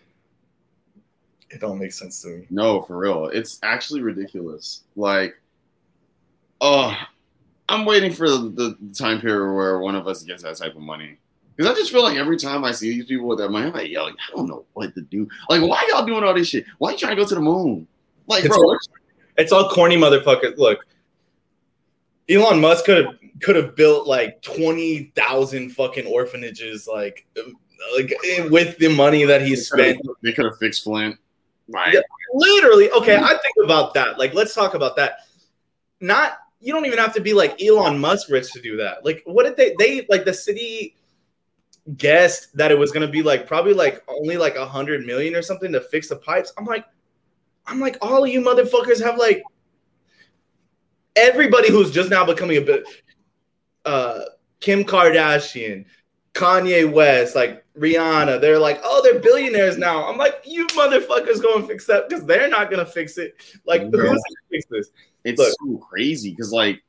it 1.51 1.61
don't 1.61 1.79
make 1.79 1.93
sense 1.93 2.23
to 2.23 2.29
me 2.29 2.47
No, 2.51 2.83
for 2.83 2.99
real. 2.99 3.27
It's 3.27 3.59
actually 3.63 4.03
ridiculous. 4.03 4.83
Like, 4.95 5.41
oh, 6.61 6.95
I'm 7.69 7.85
waiting 7.85 8.13
for 8.13 8.29
the, 8.29 8.77
the 8.81 8.95
time 8.95 9.21
period 9.21 9.55
where 9.55 9.79
one 9.81 9.95
of 9.95 10.07
us 10.07 10.23
gets 10.23 10.43
that 10.45 10.57
type 10.57 10.77
of 10.77 10.83
money. 10.83 11.19
Because 11.57 11.73
I 11.73 11.75
just 11.75 11.91
feel 11.91 12.03
like 12.03 12.17
every 12.19 12.37
time 12.37 12.65
I 12.65 12.73
see 12.73 12.91
these 12.91 13.07
people 13.07 13.27
with 13.29 13.39
that 13.39 13.49
money, 13.51 13.67
I'm 13.69 13.73
like, 13.73 13.91
yo, 13.91 14.05
I 14.07 14.13
don't 14.35 14.47
know 14.47 14.67
what 14.75 14.95
to 14.95 15.01
do. 15.01 15.27
Like, 15.49 15.63
why 15.63 15.87
y'all 15.91 16.05
doing 16.05 16.23
all 16.23 16.35
this 16.35 16.49
shit? 16.49 16.67
Why 16.79 16.93
you 16.93 16.99
trying 16.99 17.17
to 17.17 17.23
go 17.23 17.27
to 17.27 17.35
the 17.35 17.41
moon? 17.41 17.87
Like, 18.27 18.45
It's 18.45 18.57
bro, 18.57 18.77
it's 19.39 19.53
all 19.53 19.69
corny 19.69 19.97
motherfuckers 19.97 20.57
look 20.57 20.79
elon 22.29 22.61
musk 22.61 22.85
could 22.87 23.05
have 23.05 23.15
could 23.41 23.55
have 23.57 23.77
built 23.77 24.07
like 24.07 24.41
20,000 24.43 25.71
fucking 25.71 26.07
orphanages 26.07 26.89
like 26.89 27.27
like 27.97 28.13
with 28.51 28.77
the 28.79 28.89
money 28.97 29.25
that 29.25 29.43
he 29.43 29.55
spent 29.55 30.01
they 30.23 30.33
could 30.33 30.45
have 30.47 30.59
fixed 30.59 30.83
Flint. 30.85 31.17
Like, 31.69 31.95
Yeah. 31.95 32.01
literally 32.35 32.91
okay 32.93 33.17
i 33.17 33.29
think 33.29 33.55
about 33.65 33.95
that 33.95 34.19
like 34.19 34.35
let's 34.35 34.55
talk 34.55 34.75
about 34.75 34.97
that 34.97 35.19
not 36.01 36.39
you 36.61 36.73
don't 36.73 36.87
even 36.87 36.99
have 36.99 37.15
to 37.15 37.21
be 37.21 37.33
like 37.33 37.63
elon 37.63 37.99
musk 37.99 38.29
rich 38.31 38.53
to 38.53 38.61
do 38.61 38.77
that. 38.79 39.05
Like 39.05 39.23
what 39.25 39.45
did 39.45 39.57
they 39.57 39.75
they 39.79 40.07
like 40.09 40.25
the 40.25 40.35
city 40.35 40.97
guessed 41.97 42.57
that 42.57 42.73
it 42.73 42.79
was 42.79 42.91
going 42.91 43.07
to 43.07 43.13
be 43.13 43.23
like 43.23 43.47
probably 43.47 43.73
like 43.73 44.03
only 44.09 44.37
like 44.37 44.57
a 44.57 44.67
hundred 44.67 45.07
million 45.07 45.35
or 45.37 45.43
something 45.43 45.73
to 45.73 45.81
fix 45.81 46.09
the 46.09 46.17
pipes? 46.17 46.53
I'm 46.59 46.65
like 46.65 46.85
i'm 47.67 47.81
like 47.81 47.99
all 48.01 48.25
of 48.25 48.31
you 48.31 48.41
motherfuckers 48.41 49.03
have 49.03 49.19
like 49.19 49.43
everybody 51.15 51.71
who's 51.71 51.91
just 51.91 52.11
now 52.11 52.25
becoming 52.25 52.59
a 52.59 52.61
bit 52.61 52.85
uh 53.85 54.21
kim 54.61 54.85
kardashian 54.85 55.85
kanye 56.35 56.91
west 56.91 57.35
like 57.35 57.65
rihanna 57.79 58.41
they're 58.41 58.59
like 58.59 58.81
oh 58.85 59.01
they're 59.03 59.21
billionaires 59.21 59.79
now. 59.79 60.07
I'm 60.07 60.19
like 60.19 60.43
you 60.45 60.67
motherfuckers 60.69 61.43
go 61.43 61.57
and 61.57 61.67
fix 61.67 61.87
that 61.87 62.09
because 62.09 62.25
they're 62.25 62.49
not 62.49 62.71
gonna 62.71 62.87
fix 62.87 63.19
it. 63.19 63.35
Like 63.67 63.83
who's 63.83 63.91
gonna 63.93 64.19
fix 64.51 64.67
this 64.71 64.91
it's 65.27 65.41
Look. 65.41 65.55
so 65.59 65.79
crazy 65.79 66.31
because 66.31 66.53
like 66.53 66.83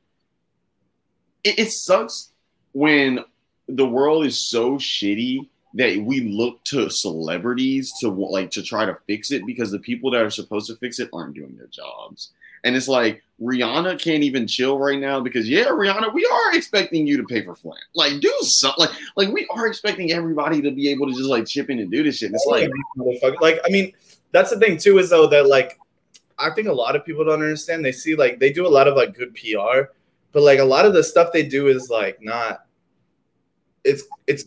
it, 1.44 1.58
it 1.58 1.70
sucks 1.72 2.30
when 2.72 3.24
the 3.68 3.86
world 3.86 4.24
is 4.24 4.48
so 4.48 4.76
shitty 4.76 5.48
that 5.74 5.98
we 5.98 6.20
look 6.20 6.62
to 6.64 6.88
celebrities 6.88 7.92
to 8.00 8.08
like 8.08 8.50
to 8.52 8.62
try 8.62 8.86
to 8.86 8.96
fix 9.06 9.30
it 9.30 9.44
because 9.44 9.70
the 9.70 9.78
people 9.78 10.10
that 10.10 10.22
are 10.22 10.30
supposed 10.30 10.68
to 10.68 10.76
fix 10.76 10.98
it 10.98 11.10
aren't 11.12 11.34
doing 11.34 11.56
their 11.56 11.66
jobs. 11.66 12.30
And 12.64 12.74
it's 12.74 12.88
like 12.88 13.22
rihanna 13.40 14.00
can't 14.00 14.24
even 14.24 14.46
chill 14.46 14.78
right 14.78 14.98
now 14.98 15.20
because 15.20 15.48
yeah 15.48 15.66
rihanna 15.66 16.12
we 16.12 16.24
are 16.26 16.56
expecting 16.56 17.06
you 17.06 17.16
to 17.16 17.24
pay 17.24 17.44
for 17.44 17.54
flint. 17.54 17.84
Like 17.94 18.20
do 18.20 18.32
something 18.42 18.86
like 18.86 18.96
like 19.16 19.28
we 19.28 19.46
are 19.50 19.66
expecting 19.66 20.12
everybody 20.12 20.62
to 20.62 20.70
be 20.70 20.88
able 20.90 21.06
to 21.08 21.12
just 21.12 21.28
like 21.28 21.46
chip 21.46 21.70
in 21.70 21.78
and 21.80 21.90
do 21.90 22.02
this 22.02 22.18
shit. 22.18 22.30
And 22.30 22.36
it's 22.36 22.46
like 22.46 22.70
Like, 23.40 23.60
I 23.64 23.68
mean, 23.68 23.92
that's 24.32 24.50
the 24.50 24.58
thing 24.58 24.78
too, 24.78 24.98
is 24.98 25.10
though 25.10 25.26
that 25.26 25.46
like 25.46 25.78
I 26.38 26.50
think 26.50 26.68
a 26.68 26.72
lot 26.72 26.96
of 26.96 27.04
people 27.04 27.24
don't 27.24 27.42
understand. 27.42 27.84
They 27.84 27.92
see 27.92 28.14
like 28.14 28.38
they 28.38 28.52
do 28.52 28.66
a 28.66 28.68
lot 28.68 28.88
of 28.88 28.96
like 28.96 29.14
good 29.14 29.34
PR, 29.34 29.92
but 30.32 30.42
like 30.42 30.58
a 30.58 30.64
lot 30.64 30.86
of 30.86 30.94
the 30.94 31.02
stuff 31.02 31.32
they 31.32 31.42
do 31.42 31.68
is 31.68 31.90
like 31.90 32.18
not 32.20 32.64
it's 33.84 34.04
it's 34.26 34.46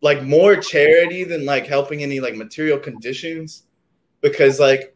like 0.00 0.22
more 0.22 0.56
charity 0.56 1.24
than 1.24 1.44
like 1.44 1.66
helping 1.66 2.02
any 2.02 2.20
like 2.20 2.34
material 2.34 2.78
conditions 2.78 3.62
because 4.20 4.58
like 4.58 4.94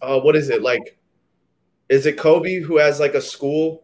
uh 0.00 0.18
what 0.18 0.34
is 0.34 0.48
it 0.48 0.62
like 0.62 0.98
is 1.88 2.06
it 2.06 2.16
Kobe 2.16 2.60
who 2.60 2.78
has 2.78 2.98
like 2.98 3.14
a 3.14 3.20
school 3.20 3.82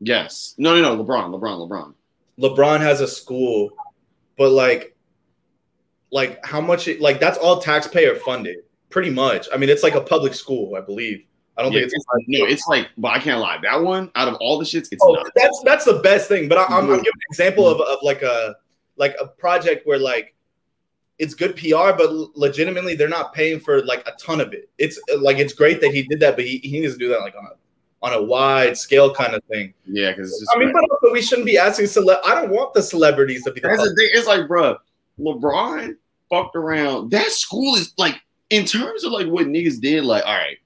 yes 0.00 0.54
no 0.56 0.74
no 0.74 0.94
no 0.94 1.04
lebron 1.04 1.34
lebron 1.34 1.68
lebron 1.68 1.94
LeBron 2.38 2.80
has 2.80 3.00
a 3.00 3.08
school, 3.08 3.70
but 4.36 4.50
like, 4.50 4.96
like 6.10 6.44
how 6.44 6.60
much? 6.60 6.88
It, 6.88 7.00
like 7.00 7.20
that's 7.20 7.38
all 7.38 7.60
taxpayer 7.60 8.16
funded, 8.16 8.58
pretty 8.94 9.10
much. 9.10 9.48
I 9.52 9.56
mean, 9.56 9.68
it's 9.68 9.82
like 9.82 9.96
a 9.96 10.00
public 10.00 10.34
school, 10.34 10.76
I 10.76 10.80
believe. 10.80 11.24
I 11.56 11.62
don't 11.62 11.72
Yeah, 11.72 11.80
think 11.80 11.92
it's. 11.94 12.04
no 12.28 12.46
it's 12.46 12.66
like 12.66 12.88
but 12.98 13.12
i 13.12 13.18
can't 13.20 13.38
lie 13.38 13.58
that 13.62 13.80
one 13.80 14.10
out 14.16 14.26
of 14.26 14.34
all 14.40 14.58
the 14.58 14.64
shits 14.64 14.88
it's 14.90 15.02
Oh, 15.02 15.12
not 15.12 15.30
that's 15.36 15.62
that's 15.64 15.84
the 15.84 16.00
best 16.00 16.26
thing. 16.26 16.48
But 16.48 16.58
I, 16.58 16.64
I'm, 16.64 16.72
I'm 16.72 16.80
mm-hmm. 16.82 16.90
giving 16.96 17.04
an 17.06 17.30
example 17.30 17.68
of, 17.68 17.80
of 17.80 17.98
like 18.02 18.22
a 18.22 18.56
like 18.96 19.14
a 19.20 19.26
project 19.26 19.86
where 19.86 19.98
like 19.98 20.34
it's 21.18 21.34
good 21.34 21.54
PR, 21.56 21.92
but 21.96 22.10
legitimately 22.36 22.96
they're 22.96 23.08
not 23.08 23.32
paying 23.32 23.60
for 23.60 23.84
like 23.84 24.06
a 24.08 24.12
ton 24.12 24.40
of 24.40 24.52
it. 24.52 24.68
It's 24.78 24.98
like 25.20 25.38
it's 25.38 25.52
great 25.52 25.80
that 25.80 25.92
he 25.92 26.02
did 26.02 26.18
that, 26.20 26.34
but 26.36 26.44
he, 26.44 26.58
he 26.58 26.80
needs 26.80 26.92
to 26.94 26.98
do 26.98 27.08
that 27.10 27.20
like 27.20 27.36
on 27.36 27.46
a 27.46 27.54
on 28.04 28.12
a 28.12 28.22
wide 28.22 28.76
scale 28.76 29.14
kind 29.14 29.34
of 29.34 29.42
thing. 29.44 29.74
Yeah, 29.86 30.10
because. 30.10 30.32
I 30.54 30.58
mean, 30.58 30.72
but 30.72 30.82
also 30.90 31.12
we 31.12 31.22
shouldn't 31.22 31.46
be 31.46 31.56
asking 31.56 31.86
cele- 31.86 32.20
I 32.24 32.34
don't 32.34 32.50
want 32.50 32.74
the 32.74 32.82
celebrities 32.82 33.44
to 33.44 33.52
be 33.52 33.60
the 33.60 33.68
that's 33.68 33.82
the 33.82 33.94
thing. 33.94 34.08
It's 34.12 34.26
like, 34.26 34.48
bro, 34.48 34.76
LeBron 35.20 35.94
fucked 36.28 36.56
around. 36.56 37.10
That 37.12 37.30
school 37.30 37.76
is 37.76 37.92
like, 37.96 38.20
in 38.50 38.64
terms 38.64 39.04
of 39.04 39.12
like 39.12 39.26
what 39.26 39.46
niggas 39.46 39.80
did. 39.80 40.04
Like, 40.04 40.24
all 40.26 40.34
right, 40.36 40.56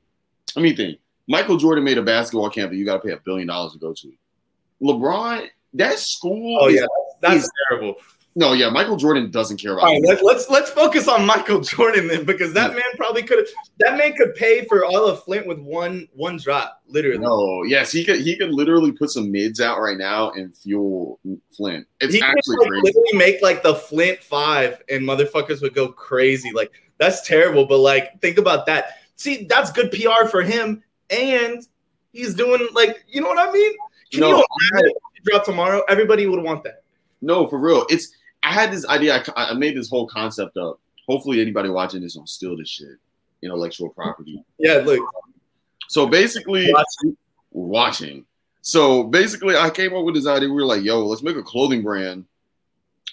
let 0.56 0.62
me 0.62 0.74
think. 0.74 0.98
Michael 1.30 1.58
Jordan 1.58 1.84
made 1.84 1.98
a 1.98 2.02
basketball 2.02 2.48
camp 2.50 2.70
that 2.70 2.76
you 2.78 2.84
got 2.86 3.02
to 3.02 3.06
pay 3.06 3.12
a 3.12 3.18
billion 3.18 3.48
dollars 3.48 3.72
to 3.74 3.78
go 3.78 3.92
to. 3.92 4.12
LeBron, 4.82 5.46
that 5.74 5.98
school. 5.98 6.58
Oh 6.60 6.68
is- 6.68 6.76
yeah, 6.76 6.86
that's 7.20 7.44
is- 7.44 7.50
terrible. 7.68 7.96
no, 8.34 8.52
yeah. 8.52 8.70
Michael 8.70 8.96
Jordan 8.96 9.30
doesn't 9.30 9.58
care 9.58 9.72
about. 9.72 9.84
All 9.88 9.92
right, 9.92 10.02
let's 10.04 10.22
let's 10.22 10.48
let's 10.48 10.70
focus 10.70 11.06
on 11.08 11.26
Michael 11.26 11.60
Jordan 11.62 12.06
then, 12.08 12.24
because 12.24 12.52
that 12.54 12.72
man 12.72 12.82
probably 12.96 13.22
could 13.22 13.38
have. 13.38 13.48
That 13.80 13.98
man 13.98 14.14
could 14.14 14.34
pay 14.36 14.64
for 14.64 14.84
all 14.86 15.06
of 15.06 15.22
Flint 15.24 15.46
with 15.46 15.58
one 15.58 16.08
one 16.14 16.38
drop, 16.38 16.80
literally. 16.86 17.18
No, 17.18 17.62
yes, 17.64 17.92
he 17.92 18.04
could. 18.04 18.20
He 18.20 18.36
could 18.38 18.50
literally 18.52 18.92
put 18.92 19.10
some 19.10 19.30
mids 19.30 19.60
out 19.60 19.80
right 19.80 19.98
now 19.98 20.30
and 20.30 20.56
fuel 20.56 21.18
Flint. 21.54 21.86
It's 22.00 22.14
he 22.14 22.20
could 22.20 22.30
actually 22.30 22.56
like, 22.58 22.68
crazy. 22.68 22.82
literally 22.84 23.18
make 23.18 23.42
like 23.42 23.62
the 23.62 23.74
Flint 23.74 24.22
Five, 24.22 24.80
and 24.88 25.02
motherfuckers 25.02 25.60
would 25.60 25.74
go 25.74 25.88
crazy. 25.88 26.52
Like 26.54 26.70
That's 26.98 27.26
terrible. 27.26 27.66
But 27.66 27.78
like, 27.78 28.20
think 28.20 28.38
about 28.38 28.66
that. 28.66 28.98
See, 29.16 29.46
that's 29.48 29.72
good 29.72 29.90
PR 29.90 30.26
for 30.28 30.42
him, 30.42 30.82
and 31.10 31.66
he's 32.12 32.34
doing 32.34 32.68
like, 32.72 33.04
you 33.08 33.20
know 33.20 33.28
what 33.28 33.48
I 33.48 33.52
mean? 33.52 33.72
Can 34.12 34.20
No, 34.20 34.28
you 34.28 34.36
I 34.36 34.44
imagine 34.72 34.92
drop 35.24 35.44
tomorrow? 35.44 35.82
Everybody 35.88 36.26
would 36.26 36.42
want 36.42 36.62
that. 36.64 36.82
No, 37.20 37.46
for 37.48 37.58
real. 37.58 37.84
It's 37.88 38.12
I 38.42 38.52
had 38.52 38.72
this 38.72 38.86
idea. 38.86 39.22
I, 39.36 39.50
I 39.50 39.54
made 39.54 39.76
this 39.76 39.88
whole 39.88 40.06
concept 40.06 40.56
up. 40.56 40.80
Hopefully, 41.08 41.40
anybody 41.40 41.68
watching 41.68 42.02
this 42.02 42.14
don't 42.14 42.28
steal 42.28 42.56
this 42.56 42.68
shit. 42.68 42.96
Intellectual 43.42 43.88
property. 43.90 44.44
Yeah, 44.58 44.74
look, 44.84 45.00
So 45.88 46.06
basically, 46.06 46.72
watching. 47.50 48.24
So 48.62 49.04
basically, 49.04 49.56
I 49.56 49.70
came 49.70 49.94
up 49.94 50.04
with 50.04 50.14
this 50.14 50.26
idea. 50.26 50.48
We 50.48 50.54
were 50.54 50.64
like, 50.64 50.82
"Yo, 50.82 51.04
let's 51.04 51.22
make 51.22 51.36
a 51.36 51.42
clothing 51.42 51.82
brand 51.82 52.24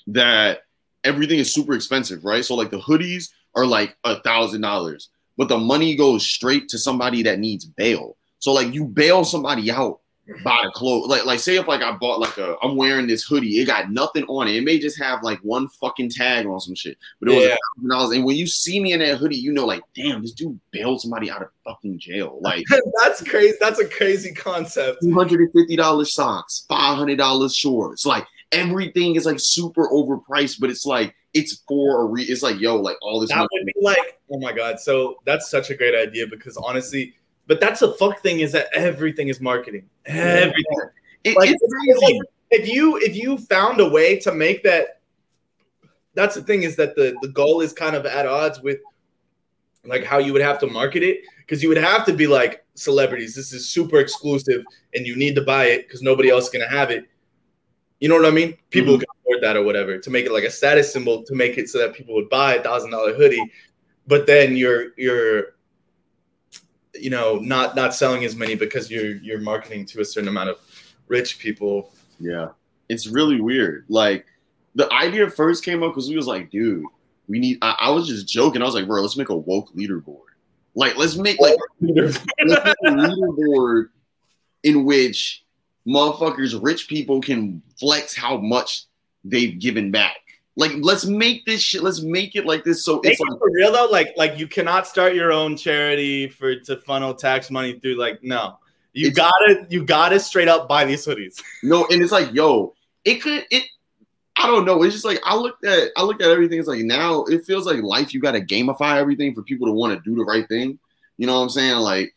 that 0.08 0.62
everything 1.04 1.40
is 1.40 1.54
super 1.54 1.74
expensive, 1.74 2.26
right? 2.26 2.44
So 2.44 2.56
like 2.56 2.72
the 2.72 2.80
hoodies 2.80 3.30
are 3.56 3.66
like 3.66 3.96
a 4.04 4.20
thousand 4.22 4.62
dollars, 4.62 5.10
but 5.38 5.48
the 5.50 5.58
money 5.58 5.96
goes 5.96 6.26
straight 6.26 6.68
to 6.70 6.78
somebody 6.78 7.24
that 7.24 7.40
needs 7.40 7.66
bail. 7.66 8.18
So 8.40 8.54
like 8.54 8.74
you 8.74 8.86
bail 8.86 9.24
somebody 9.24 9.72
out 9.72 10.00
by 10.44 10.58
the 10.64 10.72
clothes. 10.72 11.08
Like 11.08 11.26
like 11.26 11.40
say 11.40 11.56
if 11.58 11.68
like 11.68 11.82
I 11.82 11.92
bought 11.94 12.20
like 12.20 12.38
a 12.38 12.56
I'm 12.64 12.76
wearing 12.76 13.08
this 13.08 13.24
hoodie, 13.24 13.60
it 13.60 13.66
got 13.66 13.92
nothing 13.92 14.24
on 14.26 14.48
it. 14.48 14.56
It 14.56 14.64
may 14.64 14.80
just 14.80 15.00
have 15.00 15.22
like 15.24 15.40
one 15.40 15.68
fucking 15.70 16.10
tag 16.10 16.46
on 16.48 16.60
some 16.60 16.76
shit, 16.76 16.98
but 17.20 17.30
it 17.30 17.36
was 17.36 17.46
Yeah. 17.46 17.54
a 17.54 17.58
thousand 17.78 17.90
dollars. 17.90 18.16
And 18.18 18.26
when 18.26 18.36
you 18.36 18.48
see 18.48 18.80
me 18.80 18.94
in 18.94 19.00
that 19.00 19.18
hoodie, 19.18 19.38
you 19.38 19.52
know 19.54 19.66
like, 19.66 19.84
damn, 19.96 20.22
this 20.22 20.32
dude 20.32 20.60
bailed 20.72 21.00
somebody 21.02 21.30
out 21.30 21.42
of 21.44 21.50
fucking 21.64 22.00
jail. 22.00 22.40
Like. 22.42 22.66
that's 23.04 23.24
crazy. 23.24 23.56
That's 23.62 23.80
a 23.80 23.88
crazy 23.88 24.34
concept. 24.34 25.02
two 25.04 25.14
hundred 25.14 25.42
and 25.42 25.52
fifty 25.54 25.76
dollars 25.76 26.14
socks, 26.14 26.66
five 26.68 26.98
hundred 26.98 27.18
dollars 27.20 27.56
shorts. 27.56 28.06
Like 28.06 28.26
everything 28.52 29.16
is 29.16 29.26
like 29.26 29.38
super 29.40 29.88
overpriced, 29.90 30.60
but 30.60 30.70
it's 30.70 30.86
like 30.86 31.16
it's 31.36 31.62
for 31.68 32.02
a 32.02 32.06
re. 32.06 32.24
It's 32.24 32.42
like 32.42 32.60
yo, 32.60 32.78
like 32.78 32.98
all 33.04 33.20
this. 33.20 33.30
That 33.30 33.38
money. 33.38 33.48
would 33.54 33.66
be 33.68 33.74
like, 33.82 34.20
oh 34.32 34.40
my 34.40 34.52
god. 34.54 34.80
So 34.80 35.18
that's 35.26 35.50
such 35.52 35.70
a 35.70 35.76
great 35.76 35.94
idea 35.94 36.26
because 36.26 36.58
honestly, 36.58 37.14
but 37.46 37.60
that's 37.60 37.82
the 37.82 37.94
fuck 37.94 38.22
thing 38.22 38.40
is 38.40 38.52
that 38.54 38.68
everything 38.74 39.28
is 39.28 39.40
marketing. 39.40 39.88
Everything. 40.08 40.64
It- 41.24 41.36
Like, 41.38 41.50
it's 41.52 41.62
crazy. 41.62 42.14
like, 42.20 42.22
if 42.52 42.68
you 42.70 42.98
if 42.98 43.16
you 43.16 43.38
found 43.38 43.80
a 43.80 43.90
way 43.90 44.18
to 44.20 44.32
make 44.32 44.64
that 44.64 45.02
that's 46.14 46.36
the 46.36 46.42
thing 46.42 46.64
is 46.64 46.76
that 46.78 46.96
the 46.96 47.16
the 47.22 47.28
goal 47.28 47.62
is 47.62 47.74
kind 47.74 47.96
of 47.96 48.06
at 48.06 48.26
odds 48.26 48.62
with 48.62 48.78
like 49.84 50.04
how 50.04 50.18
you 50.20 50.32
would 50.34 50.42
have 50.42 50.60
to 50.60 50.68
market 50.68 51.04
it 51.04 51.22
because 51.40 51.62
you 51.62 51.70
would 51.70 51.78
have 51.78 52.06
to 52.06 52.14
be 52.14 52.28
like 52.28 52.64
celebrities 52.76 53.36
this 53.36 53.52
is 53.54 53.68
super 53.68 54.00
exclusive 54.00 54.64
and 54.94 55.06
you 55.08 55.16
need 55.16 55.36
to 55.36 55.42
buy 55.44 55.66
it 55.66 55.88
because 55.88 56.02
nobody 56.02 56.30
else 56.30 56.46
is 56.46 56.50
going 56.52 56.64
to 56.68 56.74
have 56.76 56.92
it 56.92 57.06
you 58.00 58.10
know 58.10 58.16
what 58.16 58.26
i 58.26 58.32
mean 58.32 58.56
people 58.70 58.96
Mhm. 58.96 59.00
can 59.00 59.08
afford 59.22 59.42
that 59.44 59.56
or 59.58 59.64
whatever 59.64 59.98
to 59.98 60.10
make 60.10 60.26
it 60.26 60.32
like 60.32 60.44
a 60.44 60.52
status 60.52 60.92
symbol 60.92 61.24
to 61.24 61.34
make 61.36 61.58
it 61.58 61.70
so 61.70 61.78
that 61.80 61.94
people 61.94 62.14
would 62.16 62.30
buy 62.30 62.56
a 62.56 62.64
thousand 62.64 62.92
dollar 62.92 63.14
hoodie 63.14 63.52
but 64.08 64.28
then 64.28 64.56
you're 64.56 64.88
you're 64.98 65.56
you 66.94 67.10
know 67.10 67.38
not 67.38 67.76
not 67.76 67.94
selling 67.94 68.24
as 68.26 68.36
many 68.36 68.56
because 68.56 68.90
you're 68.90 69.16
you're 69.18 69.40
marketing 69.42 69.86
to 69.86 70.02
a 70.02 70.06
certain 70.06 70.30
amount 70.30 70.50
of 70.50 70.58
rich 71.08 71.40
people 71.40 71.92
Yeah, 72.20 72.50
it's 72.90 73.08
really 73.08 73.40
weird. 73.42 73.86
Like 73.90 74.26
the 74.76 74.92
idea 74.94 75.30
first 75.30 75.64
came 75.66 75.84
up 75.84 75.92
because 75.94 76.10
we 76.10 76.16
was 76.18 76.28
like, 76.28 76.50
dude, 76.52 76.84
we 77.28 77.40
need. 77.40 77.58
I, 77.62 77.76
I 77.80 77.90
was 77.92 78.08
just 78.08 78.28
joking. 78.28 78.62
I 78.62 78.66
was 78.66 78.76
like, 78.76 78.88
bro, 78.88 79.02
let's 79.02 79.18
make 79.18 79.30
a 79.30 79.36
woke 79.36 79.74
leaderboard. 79.74 80.32
Like, 80.76 80.98
let's 80.98 81.16
make 81.18 81.40
like 81.40 81.58
let's 81.82 82.20
make 82.40 82.58
a 82.58 82.90
leaderboard 82.92 83.90
in 84.64 84.84
which 84.86 85.45
motherfuckers, 85.88 86.62
rich 86.62 86.88
people 86.88 87.22
can 87.22 87.62
flex 87.80 88.16
how 88.16 88.38
much 88.38 88.86
they've 89.24 89.60
given 89.60 89.92
back. 89.92 90.18
Like, 90.58 90.72
let's 90.80 91.06
make 91.06 91.46
this 91.46 91.62
shit. 91.62 91.84
Let's 91.84 92.02
make 92.02 92.36
it 92.36 92.46
like 92.46 92.64
this. 92.64 92.84
So 92.84 93.02
Make 93.04 93.14
it's 93.14 93.22
it 93.22 93.30
like, 93.30 93.40
for 93.40 93.52
real 93.52 93.74
though, 93.74 93.88
like 93.92 94.14
like 94.16 94.40
you 94.40 94.48
cannot 94.48 94.88
start 94.88 95.14
your 95.14 95.34
own 95.34 95.58
charity 95.58 96.30
for 96.30 96.56
to 96.56 96.78
funnel 96.78 97.14
tax 97.14 97.52
money 97.52 97.78
through. 97.80 97.96
Like 97.96 98.24
no, 98.24 98.58
you 98.94 99.12
gotta 99.12 99.68
you 99.70 99.84
gotta 99.84 100.20
straight 100.20 100.48
up 100.48 100.70
buy 100.70 100.86
these 100.86 101.06
hoodies. 101.06 101.42
no, 101.64 101.86
and 101.88 102.02
it's 102.02 102.14
like, 102.14 102.34
yo, 102.34 102.74
it 103.04 103.22
could 103.22 103.44
it. 103.52 103.66
I 104.38 104.48
don't 104.48 104.66
know. 104.66 104.84
It's 104.84 104.94
just 104.94 105.06
like 105.06 105.20
I 105.26 105.36
looked 105.36 105.66
at 105.66 105.90
I 105.98 106.04
looked 106.04 106.22
at 106.22 106.32
everything. 106.32 106.60
It's 106.60 106.68
like 106.70 106.84
now 106.84 107.26
it 107.26 107.44
feels 107.46 107.66
like 107.66 107.82
life. 107.84 108.14
You 108.14 108.22
got 108.22 108.32
to 108.32 108.42
gamify 108.42 108.96
everything 108.96 109.34
for 109.34 109.44
people 109.44 109.68
to 109.68 109.74
want 109.74 109.94
to 109.94 110.10
do 110.10 110.16
the 110.16 110.24
right 110.24 110.48
thing. 110.48 110.80
You 111.18 111.28
know 111.28 111.36
what 111.36 111.44
I'm 111.44 111.50
saying? 111.50 111.78
Like 111.78 112.15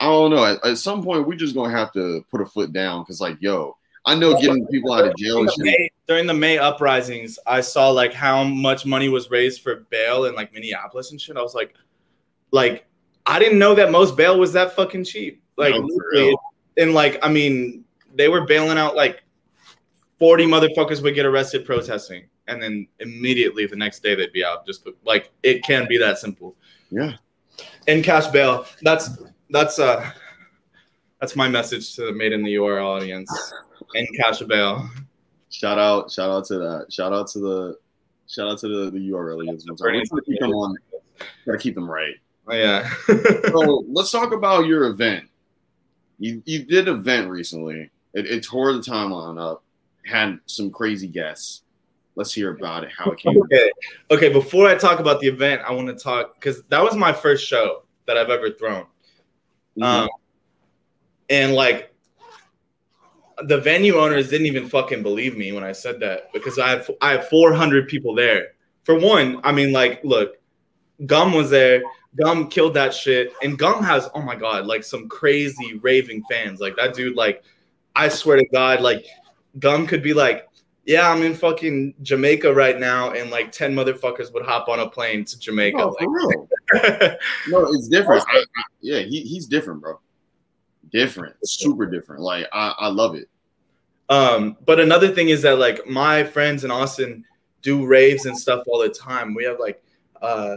I 0.00 0.06
don't 0.06 0.30
know. 0.30 0.44
At, 0.44 0.64
at 0.64 0.78
some 0.78 1.02
point, 1.02 1.26
we're 1.26 1.36
just 1.36 1.54
gonna 1.54 1.76
have 1.76 1.92
to 1.92 2.24
put 2.30 2.40
a 2.40 2.46
foot 2.46 2.72
down 2.72 3.02
because, 3.02 3.20
like, 3.20 3.36
yo, 3.40 3.76
I 4.04 4.14
know 4.14 4.40
getting 4.40 4.66
people 4.66 4.92
out 4.92 5.06
of 5.06 5.16
jail 5.16 5.44
During 5.44 5.46
the. 5.46 5.64
May, 5.64 5.90
during 6.08 6.26
the 6.26 6.34
May 6.34 6.58
uprisings, 6.58 7.38
I 7.46 7.60
saw 7.60 7.90
like 7.90 8.12
how 8.12 8.42
much 8.42 8.84
money 8.84 9.08
was 9.08 9.30
raised 9.30 9.62
for 9.62 9.86
bail 9.90 10.24
in 10.24 10.34
like 10.34 10.52
Minneapolis 10.52 11.12
and 11.12 11.20
shit. 11.20 11.36
I 11.36 11.42
was 11.42 11.54
like, 11.54 11.74
like 12.50 12.86
I 13.26 13.38
didn't 13.38 13.58
know 13.58 13.74
that 13.74 13.90
most 13.90 14.16
bail 14.16 14.38
was 14.38 14.52
that 14.54 14.74
fucking 14.74 15.04
cheap. 15.04 15.42
Like 15.56 15.74
No, 16.12 16.36
and 16.76 16.94
like 16.94 17.18
I 17.22 17.28
mean, 17.28 17.84
they 18.14 18.28
were 18.28 18.44
bailing 18.44 18.78
out 18.78 18.96
like 18.96 19.22
forty 20.18 20.46
motherfuckers 20.46 21.02
would 21.02 21.14
get 21.14 21.26
arrested 21.26 21.64
protesting, 21.64 22.24
and 22.48 22.60
then 22.60 22.88
immediately 22.98 23.66
the 23.66 23.76
next 23.76 24.02
day 24.02 24.16
they'd 24.16 24.32
be 24.32 24.44
out. 24.44 24.66
Just 24.66 24.88
like 25.04 25.30
it 25.44 25.62
can 25.62 25.86
be 25.88 25.96
that 25.98 26.18
simple. 26.18 26.56
Yeah, 26.90 27.12
in 27.86 28.02
cash 28.02 28.26
bail. 28.28 28.66
That's 28.82 29.10
that's 29.52 29.78
uh 29.78 30.10
that's 31.20 31.36
my 31.36 31.48
message 31.48 31.94
to 31.94 32.06
the 32.06 32.12
Made 32.12 32.32
in 32.32 32.42
the 32.42 32.56
UR 32.56 32.80
audience. 32.80 33.30
In 33.94 34.06
cash 34.18 34.40
bail. 34.40 34.90
shout 35.50 35.78
out, 35.78 36.10
shout 36.10 36.30
out 36.30 36.44
to 36.46 36.58
that. 36.58 36.86
Shout 36.92 37.12
out 37.12 37.28
to 37.28 37.38
the, 37.38 37.78
shout 38.26 38.50
out 38.50 38.58
to 38.58 38.68
the 38.68 38.90
the 38.90 39.10
URLians. 39.10 39.62
Let's 39.68 40.26
keep 40.26 40.40
them 40.40 40.50
on. 40.50 40.76
Gotta 41.46 41.58
keep 41.58 41.76
them 41.76 41.88
right. 41.88 42.14
Oh, 42.48 42.54
yeah. 42.56 42.90
so 43.52 43.84
let's 43.88 44.10
talk 44.10 44.32
about 44.32 44.66
your 44.66 44.86
event. 44.86 45.26
You 46.18 46.42
you 46.44 46.64
did 46.64 46.88
an 46.88 46.96
event 46.96 47.30
recently. 47.30 47.90
It, 48.14 48.26
it 48.26 48.42
tore 48.42 48.72
the 48.72 48.80
timeline 48.80 49.40
up. 49.40 49.62
Had 50.04 50.40
some 50.46 50.72
crazy 50.72 51.06
guests. 51.06 51.62
Let's 52.16 52.32
hear 52.32 52.52
about 52.52 52.82
it. 52.82 52.90
How 52.98 53.12
it 53.12 53.18
came. 53.18 53.40
okay. 53.42 53.70
Okay. 54.10 54.28
Before 54.32 54.66
I 54.66 54.74
talk 54.74 54.98
about 54.98 55.20
the 55.20 55.28
event, 55.28 55.62
I 55.64 55.72
want 55.72 55.86
to 55.86 55.94
talk 55.94 56.34
because 56.34 56.62
that 56.64 56.82
was 56.82 56.96
my 56.96 57.12
first 57.12 57.46
show 57.46 57.84
that 58.06 58.18
I've 58.18 58.30
ever 58.30 58.50
thrown. 58.50 58.86
Um, 59.80 60.08
and 61.30 61.54
like 61.54 61.92
the 63.44 63.58
venue 63.58 63.96
owners 63.96 64.28
didn't 64.28 64.46
even 64.46 64.68
fucking 64.68 65.02
believe 65.02 65.36
me 65.36 65.52
when 65.52 65.64
I 65.64 65.72
said 65.72 66.00
that 66.00 66.32
because 66.32 66.58
I 66.58 66.70
have 66.70 66.90
I 67.00 67.12
have 67.12 67.28
400 67.28 67.88
people 67.88 68.14
there. 68.14 68.48
For 68.84 68.98
one, 68.98 69.40
I 69.44 69.52
mean, 69.52 69.72
like, 69.72 70.02
look, 70.04 70.36
Gum 71.06 71.32
was 71.32 71.50
there. 71.50 71.82
Gum 72.16 72.48
killed 72.48 72.74
that 72.74 72.92
shit, 72.92 73.32
and 73.42 73.58
Gum 73.58 73.82
has 73.82 74.08
oh 74.14 74.20
my 74.20 74.36
god, 74.36 74.66
like 74.66 74.84
some 74.84 75.08
crazy 75.08 75.78
raving 75.82 76.22
fans. 76.30 76.60
Like 76.60 76.76
that 76.76 76.94
dude, 76.94 77.16
like 77.16 77.42
I 77.96 78.08
swear 78.08 78.36
to 78.36 78.46
God, 78.52 78.82
like 78.82 79.06
Gum 79.58 79.86
could 79.86 80.02
be 80.02 80.12
like, 80.12 80.46
yeah, 80.84 81.08
I'm 81.08 81.22
in 81.22 81.34
fucking 81.34 81.94
Jamaica 82.02 82.52
right 82.52 82.78
now, 82.78 83.12
and 83.12 83.30
like 83.30 83.52
10 83.52 83.74
motherfuckers 83.74 84.32
would 84.34 84.44
hop 84.44 84.68
on 84.68 84.80
a 84.80 84.88
plane 84.88 85.24
to 85.24 85.38
Jamaica. 85.38 85.76
no, 85.78 85.92
for 85.98 86.10
real. 86.10 86.48
No, 87.48 87.66
it's 87.66 87.88
different. 87.88 88.24
I, 88.28 88.38
I, 88.38 88.62
yeah, 88.80 89.00
he, 89.00 89.20
he's 89.22 89.46
different, 89.46 89.80
bro. 89.80 90.00
Different, 90.90 91.36
super 91.44 91.86
different. 91.86 92.22
Like 92.22 92.46
I, 92.52 92.74
I 92.78 92.88
love 92.88 93.14
it. 93.14 93.28
Um, 94.08 94.56
but 94.66 94.80
another 94.80 95.08
thing 95.08 95.28
is 95.28 95.42
that 95.42 95.58
like 95.58 95.86
my 95.86 96.24
friends 96.24 96.64
in 96.64 96.70
Austin 96.70 97.24
do 97.62 97.86
raves 97.86 98.26
and 98.26 98.38
stuff 98.38 98.62
all 98.66 98.80
the 98.80 98.88
time. 98.88 99.34
We 99.34 99.44
have 99.44 99.58
like 99.58 99.82
uh 100.20 100.56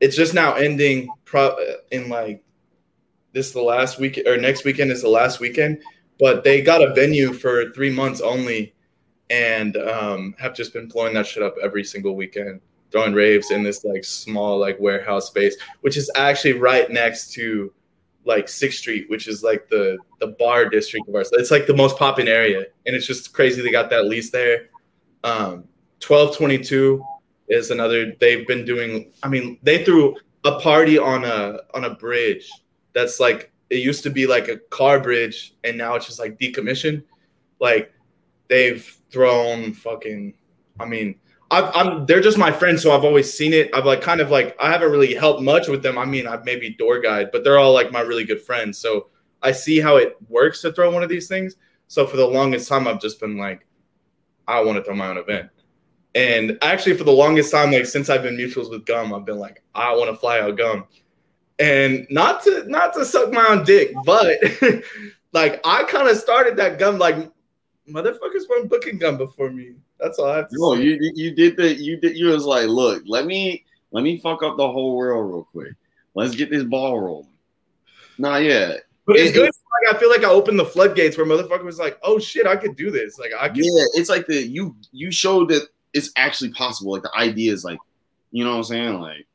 it's 0.00 0.16
just 0.16 0.34
now 0.34 0.54
ending 0.54 1.08
pro 1.24 1.56
in 1.90 2.08
like 2.08 2.44
this 3.32 3.52
the 3.52 3.62
last 3.62 3.98
week 3.98 4.20
or 4.26 4.36
next 4.36 4.64
weekend 4.64 4.90
is 4.90 5.02
the 5.02 5.08
last 5.08 5.40
weekend, 5.40 5.82
but 6.18 6.44
they 6.44 6.60
got 6.60 6.82
a 6.82 6.92
venue 6.92 7.32
for 7.32 7.70
three 7.72 7.90
months 7.90 8.20
only 8.20 8.74
and 9.30 9.76
um 9.76 10.34
have 10.38 10.54
just 10.54 10.72
been 10.72 10.88
blowing 10.88 11.14
that 11.14 11.26
shit 11.26 11.42
up 11.42 11.54
every 11.62 11.84
single 11.84 12.16
weekend, 12.16 12.60
throwing 12.90 13.12
raves 13.12 13.50
in 13.50 13.62
this 13.62 13.84
like 13.84 14.04
small 14.04 14.58
like 14.58 14.78
warehouse 14.80 15.26
space, 15.28 15.56
which 15.80 15.96
is 15.96 16.10
actually 16.14 16.52
right 16.52 16.90
next 16.90 17.32
to 17.32 17.72
like 18.24 18.48
Sixth 18.48 18.78
Street, 18.80 19.08
which 19.08 19.28
is 19.28 19.42
like 19.42 19.68
the 19.68 19.96
the 20.20 20.28
bar 20.28 20.68
district 20.68 21.08
of 21.08 21.14
ours. 21.14 21.30
It's 21.32 21.50
like 21.50 21.66
the 21.66 21.76
most 21.76 21.96
popping 21.96 22.28
area, 22.28 22.66
and 22.86 22.96
it's 22.96 23.06
just 23.06 23.32
crazy 23.32 23.62
they 23.62 23.70
got 23.70 23.90
that 23.90 24.06
lease 24.06 24.30
there. 24.30 24.68
Um, 25.24 25.64
Twelve 26.00 26.36
twenty 26.36 26.58
two 26.58 27.02
is 27.48 27.70
another. 27.70 28.12
They've 28.20 28.46
been 28.46 28.64
doing. 28.64 29.12
I 29.22 29.28
mean, 29.28 29.58
they 29.62 29.84
threw 29.84 30.14
a 30.44 30.60
party 30.60 30.98
on 30.98 31.24
a 31.24 31.60
on 31.74 31.84
a 31.84 31.94
bridge 31.94 32.50
that's 32.92 33.18
like 33.18 33.50
it 33.70 33.76
used 33.76 34.02
to 34.02 34.10
be 34.10 34.26
like 34.26 34.48
a 34.48 34.58
car 34.70 35.00
bridge, 35.00 35.54
and 35.64 35.78
now 35.78 35.94
it's 35.94 36.06
just 36.06 36.18
like 36.18 36.38
decommissioned. 36.38 37.02
Like 37.60 37.92
they've 38.48 38.84
thrown 39.10 39.74
fucking. 39.74 40.34
I 40.78 40.84
mean, 40.84 41.16
I've, 41.50 41.70
I'm 41.74 42.06
they're 42.06 42.20
just 42.20 42.38
my 42.38 42.50
friends, 42.50 42.82
so 42.82 42.92
I've 42.92 43.04
always 43.04 43.32
seen 43.32 43.52
it. 43.52 43.70
I've 43.74 43.86
like 43.86 44.00
kind 44.00 44.20
of 44.20 44.30
like 44.30 44.56
I 44.60 44.70
haven't 44.70 44.90
really 44.90 45.14
helped 45.14 45.42
much 45.42 45.68
with 45.68 45.82
them. 45.82 45.96
I 45.96 46.04
mean, 46.04 46.26
I've 46.26 46.44
maybe 46.44 46.70
door 46.70 47.00
guide, 47.00 47.30
but 47.32 47.44
they're 47.44 47.58
all 47.58 47.72
like 47.72 47.92
my 47.92 48.00
really 48.00 48.24
good 48.24 48.42
friends. 48.42 48.78
So 48.78 49.08
I 49.42 49.52
see 49.52 49.80
how 49.80 49.96
it 49.96 50.16
works 50.28 50.60
to 50.62 50.72
throw 50.72 50.90
one 50.90 51.02
of 51.02 51.08
these 51.08 51.28
things. 51.28 51.56
So 51.88 52.06
for 52.06 52.16
the 52.16 52.26
longest 52.26 52.68
time, 52.68 52.88
I've 52.88 53.00
just 53.00 53.20
been 53.20 53.36
like, 53.36 53.66
I 54.48 54.60
want 54.60 54.76
to 54.76 54.82
throw 54.82 54.94
my 54.94 55.08
own 55.08 55.18
event, 55.18 55.50
And 56.14 56.58
actually, 56.62 56.96
for 56.96 57.04
the 57.04 57.12
longest 57.12 57.52
time, 57.52 57.70
like 57.70 57.86
since 57.86 58.10
I've 58.10 58.22
been 58.22 58.36
mutuals 58.36 58.70
with 58.70 58.84
Gum, 58.84 59.14
I've 59.14 59.24
been 59.24 59.38
like, 59.38 59.62
I 59.74 59.94
want 59.94 60.10
to 60.10 60.16
fly 60.16 60.40
out 60.40 60.56
Gum, 60.56 60.86
and 61.58 62.06
not 62.10 62.42
to 62.44 62.64
not 62.66 62.92
to 62.94 63.04
suck 63.04 63.32
my 63.32 63.46
own 63.48 63.64
dick, 63.64 63.92
but 64.04 64.38
like 65.32 65.60
I 65.64 65.84
kind 65.84 66.08
of 66.08 66.16
started 66.16 66.56
that 66.56 66.78
Gum. 66.78 66.98
Like 66.98 67.30
motherfuckers 67.88 68.48
weren't 68.48 68.68
booking 68.68 68.98
Gum 68.98 69.16
before 69.16 69.50
me. 69.50 69.74
That's 69.98 70.18
all 70.18 70.26
I 70.30 70.36
have 70.38 70.48
to 70.50 70.56
No, 70.58 70.74
say. 70.76 70.82
you 70.82 71.12
you 71.14 71.30
did 71.34 71.56
the 71.56 71.74
you 71.74 71.96
did 71.98 72.16
you 72.16 72.26
was 72.28 72.44
like, 72.44 72.66
look, 72.68 73.02
let 73.06 73.26
me 73.26 73.64
let 73.92 74.02
me 74.04 74.18
fuck 74.18 74.42
up 74.42 74.56
the 74.56 74.70
whole 74.70 74.96
world 74.96 75.30
real 75.32 75.44
quick. 75.52 75.74
Let's 76.14 76.34
get 76.34 76.50
this 76.50 76.64
ball 76.64 77.00
rolling. 77.00 77.28
Nah, 78.18 78.36
yeah, 78.38 78.74
but 79.06 79.16
it's 79.16 79.30
it- 79.30 79.34
good. 79.34 79.50
Like 79.84 79.94
I 79.94 79.98
feel 79.98 80.08
like 80.08 80.24
I 80.24 80.30
opened 80.30 80.58
the 80.58 80.64
floodgates 80.64 81.16
where 81.18 81.26
motherfucker 81.26 81.62
was 81.64 81.78
like, 81.78 81.98
"Oh 82.02 82.18
shit, 82.18 82.46
I 82.46 82.56
could 82.56 82.76
do 82.76 82.90
this." 82.90 83.18
Like 83.18 83.32
I 83.38 83.48
could. 83.48 83.58
yeah. 83.58 83.84
It's 83.94 84.08
like 84.08 84.26
the 84.26 84.36
you 84.46 84.74
you 84.90 85.10
showed 85.10 85.50
that 85.50 85.68
it's 85.92 86.10
actually 86.16 86.50
possible. 86.52 86.92
Like 86.92 87.02
the 87.02 87.14
idea 87.16 87.52
is 87.52 87.62
like, 87.62 87.78
you 88.30 88.42
know 88.44 88.52
what 88.52 88.56
I'm 88.58 88.64
saying? 88.64 89.00
Like, 89.00 89.26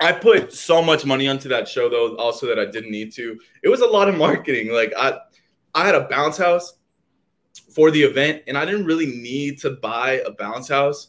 I 0.00 0.12
put 0.12 0.52
so 0.52 0.82
much 0.82 1.06
money 1.06 1.28
onto 1.28 1.48
that 1.48 1.66
show 1.66 1.88
though, 1.88 2.14
also 2.16 2.46
that 2.46 2.58
I 2.58 2.66
didn't 2.66 2.90
need 2.90 3.12
to. 3.14 3.38
It 3.62 3.68
was 3.70 3.80
a 3.80 3.86
lot 3.86 4.08
of 4.08 4.16
marketing. 4.16 4.70
Like 4.70 4.92
I 4.98 5.18
I 5.74 5.86
had 5.86 5.94
a 5.94 6.06
bounce 6.08 6.36
house 6.36 6.74
for 7.58 7.90
the 7.90 8.02
event 8.02 8.42
and 8.46 8.56
I 8.56 8.64
didn't 8.64 8.84
really 8.86 9.06
need 9.06 9.58
to 9.60 9.70
buy 9.70 10.22
a 10.26 10.30
bounce 10.32 10.68
house. 10.68 11.08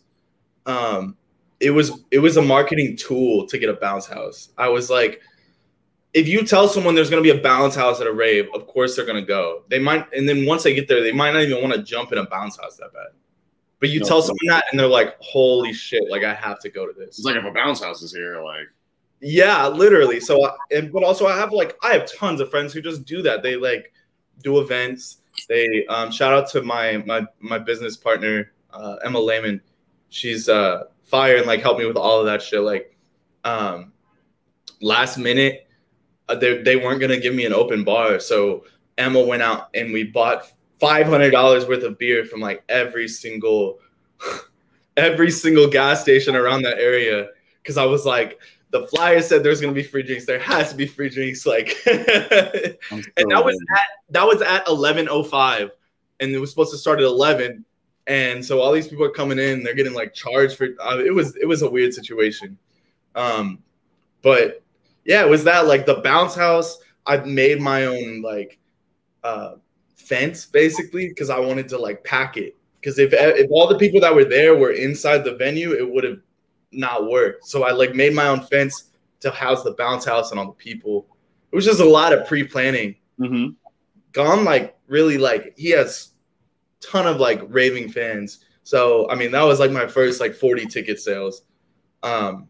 Um 0.66 1.16
it 1.60 1.72
was 1.72 2.04
it 2.12 2.20
was 2.20 2.38
a 2.38 2.42
marketing 2.42 2.96
tool 2.98 3.48
to 3.48 3.58
get 3.58 3.70
a 3.70 3.74
bounce 3.74 4.06
house. 4.06 4.50
I 4.58 4.70
was 4.70 4.90
like 4.90 5.22
if 6.14 6.28
you 6.28 6.44
tell 6.46 6.68
someone 6.68 6.96
there's 6.96 7.10
going 7.10 7.22
to 7.24 7.34
be 7.34 7.38
a 7.38 7.42
bounce 7.44 7.76
house 7.76 8.02
at 8.02 8.08
a 8.08 8.14
rave, 8.14 8.48
of 8.56 8.66
course 8.66 8.96
they're 8.96 9.06
going 9.06 9.20
to 9.22 9.28
go. 9.28 9.64
They 9.70 9.78
might 9.80 10.12
and 10.14 10.28
then 10.28 10.46
once 10.46 10.64
they 10.64 10.74
get 10.74 10.88
there, 10.88 11.02
they 11.02 11.12
might 11.12 11.32
not 11.32 11.42
even 11.44 11.62
want 11.62 11.76
to 11.76 11.84
jump 11.84 12.12
in 12.12 12.18
a 12.18 12.26
bounce 12.26 12.58
house 12.58 12.78
that 12.78 12.94
bad. 12.94 13.08
But 13.80 13.90
you 13.90 14.00
No. 14.00 14.08
tell 14.08 14.22
someone 14.22 14.48
that 14.48 14.64
and 14.72 14.80
they're 14.80 14.88
like, 14.88 15.16
"Holy 15.20 15.74
shit, 15.74 16.04
like 16.10 16.24
I 16.24 16.34
have 16.34 16.60
to 16.62 16.70
go 16.70 16.88
to 16.88 16.94
this." 16.98 17.20
it's 17.20 17.24
like 17.26 17.36
if 17.36 17.44
a 17.46 17.52
bounce 17.52 17.84
house 17.84 18.02
is 18.02 18.12
here, 18.12 18.42
like, 18.44 18.66
Yeah, 19.22 19.68
literally. 19.68 20.20
So, 20.20 20.44
I- 20.46 20.56
and 20.72 20.92
but 20.92 21.04
also 21.04 21.28
I 21.28 21.38
have 21.38 21.52
like 21.52 21.76
I 21.84 21.94
have 21.94 22.12
tons 22.12 22.42
of 22.42 22.50
friends 22.50 22.74
who 22.74 22.82
just 22.82 23.06
do 23.06 23.22
that. 23.24 23.44
They 23.44 23.56
like 23.56 23.92
do 24.42 24.60
events. 24.60 25.18
They 25.48 25.86
um, 25.88 26.12
shout 26.12 26.34
out 26.34 26.50
to 26.52 26.62
my 26.62 26.98
my 27.06 27.26
my 27.40 27.58
business 27.60 27.96
partner 27.96 28.52
uh, 28.74 28.98
Emma 29.04 29.20
Lehman. 29.20 29.62
She's 30.10 30.48
uh, 30.50 30.86
fire 31.04 31.38
and 31.38 31.48
like 31.48 31.62
helped 31.62 31.80
me 31.80 31.86
with 31.86 31.98
all 31.98 32.20
of 32.20 32.26
that 32.26 32.42
shit. 32.42 32.62
Like, 32.62 32.96
um, 33.44 33.92
last 34.82 35.18
minute, 35.18 35.68
uh, 36.30 36.36
they 36.36 36.62
they 36.62 36.76
weren't 36.76 37.02
gonna 37.02 37.20
give 37.20 37.36
me 37.36 37.46
an 37.46 37.54
open 37.54 37.84
bar, 37.84 38.20
so 38.20 38.66
Emma 38.98 39.22
went 39.22 39.42
out 39.42 39.70
and 39.74 39.92
we 39.94 40.04
bought 40.04 40.52
five 40.80 41.08
hundred 41.08 41.32
dollars 41.32 41.66
worth 41.68 41.84
of 41.84 41.98
beer 41.98 42.26
from 42.26 42.40
like 42.40 42.64
every 42.70 43.08
single 43.08 43.80
every 44.98 45.32
single 45.32 45.68
gas 45.68 46.02
station 46.02 46.36
around 46.36 46.62
that 46.64 46.78
area 46.78 47.28
because 47.62 47.78
I 47.78 47.86
was 47.86 48.06
like 48.06 48.40
the 48.70 48.88
flyer 48.88 49.22
said 49.22 49.44
there's 49.44 49.62
gonna 49.62 49.74
be 49.74 49.84
free 49.84 50.04
drinks. 50.04 50.26
There 50.26 50.40
has 50.40 50.72
to 50.72 50.76
be 50.76 50.86
free 50.86 51.10
drinks. 51.10 51.46
Like, 51.46 51.78
and 51.86 51.98
that 53.32 53.42
was 53.44 53.58
at 53.76 53.82
that 54.10 54.26
was 54.26 54.42
at 54.42 54.68
eleven 54.68 55.08
oh 55.10 55.24
five, 55.24 55.72
and 56.20 56.32
it 56.32 56.40
was 56.40 56.50
supposed 56.50 56.72
to 56.72 56.78
start 56.78 57.00
at 57.00 57.06
eleven. 57.06 57.64
And 58.08 58.44
so 58.44 58.62
all 58.62 58.72
these 58.72 58.88
people 58.88 59.06
are 59.06 59.12
coming 59.12 59.40
in. 59.40 59.64
They're 59.64 59.74
getting 59.74 59.94
like 59.94 60.14
charged 60.14 60.58
for. 60.58 60.68
Uh, 60.80 61.00
it 61.00 61.14
was 61.14 61.36
it 61.38 61.46
was 61.46 61.62
a 61.62 61.70
weird 61.70 61.94
situation. 61.94 62.58
Um, 63.16 63.60
but 64.22 64.64
yeah, 65.06 65.24
it 65.24 65.30
was 65.30 65.44
that 65.46 65.68
like 65.68 65.86
the 65.86 66.02
bounce 66.02 66.36
house. 66.36 66.80
I 67.06 67.18
made 67.18 67.62
my 67.62 67.86
own 67.86 68.22
like 68.22 68.60
uh, 69.24 69.56
fence 69.96 70.46
basically 70.46 71.08
because 71.08 71.30
I 71.30 71.40
wanted 71.40 71.70
to 71.70 71.78
like 71.78 72.04
pack 72.04 72.38
it. 72.38 72.56
Because 72.80 73.00
if 73.00 73.14
if 73.14 73.50
all 73.50 73.68
the 73.68 73.78
people 73.78 74.00
that 74.02 74.14
were 74.14 74.26
there 74.26 74.56
were 74.56 74.72
inside 74.72 75.24
the 75.24 75.36
venue, 75.36 75.74
it 75.74 75.90
would 75.90 76.04
have 76.04 76.20
not 76.72 77.10
work. 77.10 77.38
So 77.44 77.64
I 77.64 77.72
like 77.72 77.96
made 77.96 78.14
my 78.14 78.28
own 78.28 78.42
fence 78.42 78.92
to 79.22 79.32
house 79.32 79.64
the 79.64 79.72
bounce 79.72 80.06
house 80.06 80.32
and 80.32 80.40
all 80.40 80.48
the 80.48 80.52
people. 80.54 81.08
It 81.52 81.56
was 81.56 81.66
just 81.66 81.80
a 81.80 81.86
lot 81.86 82.14
of 82.14 82.28
pre 82.28 82.44
planning. 82.44 82.96
Mhm. 83.20 83.56
Gum 84.12 84.44
like 84.46 84.78
really 84.88 85.18
like 85.18 85.54
he 85.58 85.72
has 85.72 86.10
ton 86.82 87.08
of 87.08 87.20
like 87.20 87.42
raving 87.48 87.90
fans. 87.90 88.44
So 88.64 89.10
I 89.10 89.16
mean 89.16 89.32
that 89.32 89.44
was 89.44 89.60
like 89.60 89.72
my 89.72 89.88
first 89.88 90.20
like 90.20 90.36
40 90.36 90.66
ticket 90.66 91.00
sales. 91.00 91.44
Um 92.04 92.48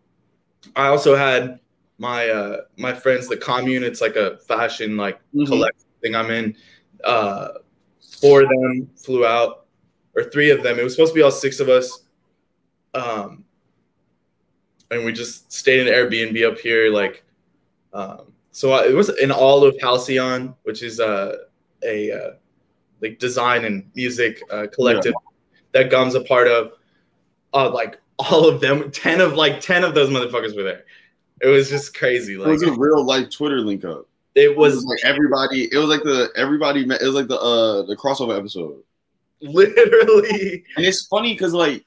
I 0.76 0.88
also 0.88 1.16
had 1.16 1.60
my 2.00 2.30
uh 2.30 2.62
my 2.78 2.94
friends 2.94 3.28
the 3.28 3.38
commune 3.38 3.84
it's 3.84 4.02
like 4.02 4.16
a 4.16 4.38
fashion 4.40 4.98
like 4.98 5.20
Mhm. 5.34 5.48
collective 5.48 5.86
thing 6.02 6.16
I'm 6.16 6.32
in. 6.32 6.56
Uh 7.04 7.50
four 8.20 8.42
of 8.42 8.50
them 8.50 8.90
flew 8.98 9.26
out 9.26 9.68
or 10.16 10.24
three 10.24 10.50
of 10.50 10.64
them. 10.64 10.80
It 10.80 10.84
was 10.84 10.94
supposed 10.96 11.14
to 11.14 11.16
be 11.16 11.22
all 11.22 11.32
six 11.32 11.60
of 11.60 11.70
us. 11.70 12.04
Um 12.94 13.44
and 14.92 15.06
we 15.06 15.12
just 15.12 15.52
stayed 15.52 15.80
in 15.82 15.88
an 15.88 15.94
Airbnb 15.94 16.50
up 16.52 16.58
here 16.60 16.92
like 16.92 17.24
um 17.94 18.32
so 18.58 18.72
I, 18.72 18.88
it 18.88 18.96
was 18.96 19.10
in 19.20 19.32
all 19.32 19.64
of 19.64 19.76
Halcyon, 19.80 20.56
which 20.64 20.82
is 20.82 21.00
uh, 21.00 21.36
a 21.84 22.12
uh, 22.12 22.32
like 23.02 23.20
design 23.20 23.66
and 23.66 23.88
music 23.96 24.42
uh, 24.50 24.66
collective 24.74 25.14
that 25.74 25.92
Gum's 25.92 26.16
a 26.16 26.22
part 26.22 26.48
of. 26.48 26.72
Uh, 27.54 27.70
like 27.70 28.00
all 28.18 28.50
of 28.50 28.60
them, 28.60 28.90
ten 28.90 29.22
of 29.22 29.34
like 29.34 29.62
ten 29.62 29.84
of 29.84 29.94
those 29.94 30.10
motherfuckers 30.10 30.56
were 30.56 30.64
there. 30.64 30.86
It 31.40 31.50
was 31.50 31.70
just 31.70 31.96
crazy. 31.96 32.34
It 32.34 32.40
was 32.40 32.64
a 32.64 32.72
real 32.72 33.06
life 33.06 33.30
Twitter 33.30 33.60
link 33.62 33.86
up. 33.86 34.08
it 34.34 34.46
It 34.46 34.58
was 34.58 34.78
was 34.78 34.86
like 34.86 35.06
everybody. 35.06 35.70
It 35.72 35.78
was 35.78 35.90
like 35.90 36.02
the 36.02 36.32
everybody. 36.36 36.84
met- 36.84 37.04
It 37.04 37.06
was 37.06 37.14
like 37.14 37.28
the 37.28 37.40
uh 37.40 37.84
the 37.84 37.96
crossover 37.96 38.36
episode. 38.36 38.82
literally 39.42 40.64
And 40.78 40.84
it's 40.84 41.06
funny 41.06 41.34
because 41.34 41.54
like 41.54 41.86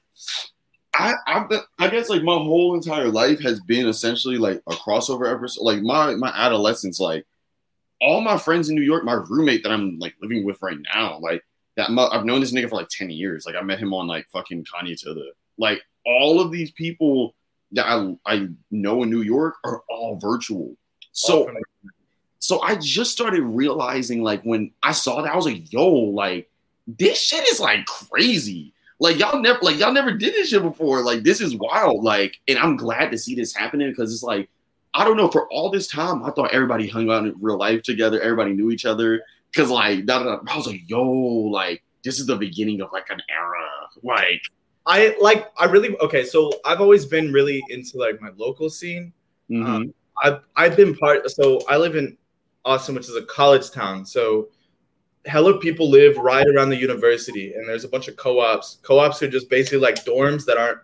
I 0.93 1.13
I've 1.25 1.51
I 1.79 1.89
guess 1.89 2.09
like 2.09 2.23
my 2.23 2.33
whole 2.33 2.75
entire 2.75 3.07
life 3.07 3.39
has 3.41 3.59
been 3.61 3.87
essentially 3.87 4.37
like 4.37 4.61
a 4.67 4.73
crossover 4.73 5.33
episode. 5.33 5.63
Like 5.63 5.81
my 5.81 6.15
my 6.15 6.31
adolescence, 6.35 6.99
like 6.99 7.25
all 8.01 8.21
my 8.21 8.37
friends 8.37 8.69
in 8.69 8.75
New 8.75 8.81
York, 8.81 9.03
my 9.03 9.21
roommate 9.29 9.63
that 9.63 9.71
I'm 9.71 9.99
like 9.99 10.15
living 10.21 10.43
with 10.43 10.61
right 10.61 10.77
now, 10.93 11.19
like 11.19 11.43
that 11.77 11.89
I've 11.89 12.25
known 12.25 12.41
this 12.41 12.51
nigga 12.51 12.69
for 12.69 12.75
like 12.75 12.89
ten 12.89 13.09
years. 13.09 13.45
Like 13.45 13.55
I 13.55 13.61
met 13.61 13.79
him 13.79 13.93
on 13.93 14.07
like 14.07 14.27
fucking 14.29 14.65
Kanye 14.65 14.99
to 15.01 15.13
the 15.13 15.31
like 15.57 15.81
all 16.05 16.41
of 16.41 16.51
these 16.51 16.71
people 16.71 17.35
that 17.71 17.85
I 17.87 18.15
I 18.25 18.49
know 18.69 19.03
in 19.03 19.09
New 19.09 19.21
York 19.21 19.55
are 19.63 19.81
all 19.89 20.17
virtual. 20.17 20.75
So 21.13 21.53
so 22.39 22.61
I 22.61 22.75
just 22.75 23.11
started 23.11 23.43
realizing 23.43 24.23
like 24.23 24.41
when 24.41 24.71
I 24.83 24.91
saw 24.91 25.21
that 25.21 25.31
I 25.31 25.35
was 25.35 25.45
like, 25.45 25.71
yo, 25.71 25.87
like 25.87 26.49
this 26.87 27.21
shit 27.21 27.47
is 27.47 27.59
like 27.59 27.85
crazy. 27.85 28.73
Like 29.01 29.17
y'all 29.17 29.41
never 29.41 29.57
like 29.63 29.79
y'all 29.79 29.91
never 29.91 30.11
did 30.11 30.35
this 30.35 30.49
shit 30.49 30.61
before. 30.61 31.01
Like 31.01 31.23
this 31.23 31.41
is 31.41 31.55
wild. 31.55 32.03
Like, 32.03 32.39
and 32.47 32.59
I'm 32.59 32.77
glad 32.77 33.09
to 33.09 33.17
see 33.17 33.33
this 33.33 33.51
happening 33.51 33.89
because 33.89 34.13
it's 34.13 34.21
like, 34.21 34.47
I 34.93 35.03
don't 35.03 35.17
know, 35.17 35.27
for 35.27 35.51
all 35.51 35.71
this 35.71 35.87
time, 35.87 36.23
I 36.23 36.29
thought 36.29 36.53
everybody 36.53 36.87
hung 36.87 37.09
out 37.09 37.25
in 37.25 37.33
real 37.41 37.57
life 37.57 37.81
together, 37.81 38.21
everybody 38.21 38.53
knew 38.53 38.69
each 38.69 38.85
other. 38.85 39.23
Cause 39.55 39.71
like 39.71 40.05
da, 40.05 40.19
da, 40.23 40.35
da. 40.35 40.53
I 40.53 40.55
was 40.55 40.67
like, 40.67 40.87
yo, 40.87 41.03
like 41.03 41.81
this 42.03 42.19
is 42.19 42.27
the 42.27 42.35
beginning 42.35 42.79
of 42.81 42.91
like 42.93 43.09
an 43.09 43.19
era. 43.27 43.67
Like 44.03 44.41
I 44.85 45.15
like 45.19 45.51
I 45.57 45.65
really 45.65 45.97
okay. 45.97 46.23
So 46.23 46.51
I've 46.63 46.79
always 46.79 47.07
been 47.07 47.33
really 47.33 47.63
into 47.69 47.97
like 47.97 48.21
my 48.21 48.29
local 48.37 48.69
scene. 48.69 49.11
mhm. 49.49 49.65
Um, 49.65 49.93
I've 50.23 50.41
I've 50.55 50.77
been 50.77 50.95
part. 50.95 51.27
So 51.31 51.61
I 51.67 51.77
live 51.77 51.95
in 51.95 52.15
Austin, 52.65 52.93
which 52.93 53.09
is 53.09 53.15
a 53.15 53.23
college 53.23 53.71
town. 53.71 54.05
So 54.05 54.49
hella 55.25 55.57
people 55.59 55.89
live 55.89 56.17
right 56.17 56.47
around 56.47 56.69
the 56.69 56.77
university, 56.77 57.53
and 57.53 57.67
there's 57.67 57.83
a 57.83 57.89
bunch 57.89 58.07
of 58.07 58.15
co-ops. 58.15 58.79
Co-ops 58.81 59.21
are 59.21 59.29
just 59.29 59.49
basically 59.49 59.79
like 59.79 60.03
dorms 60.05 60.45
that 60.45 60.57
aren't. 60.57 60.79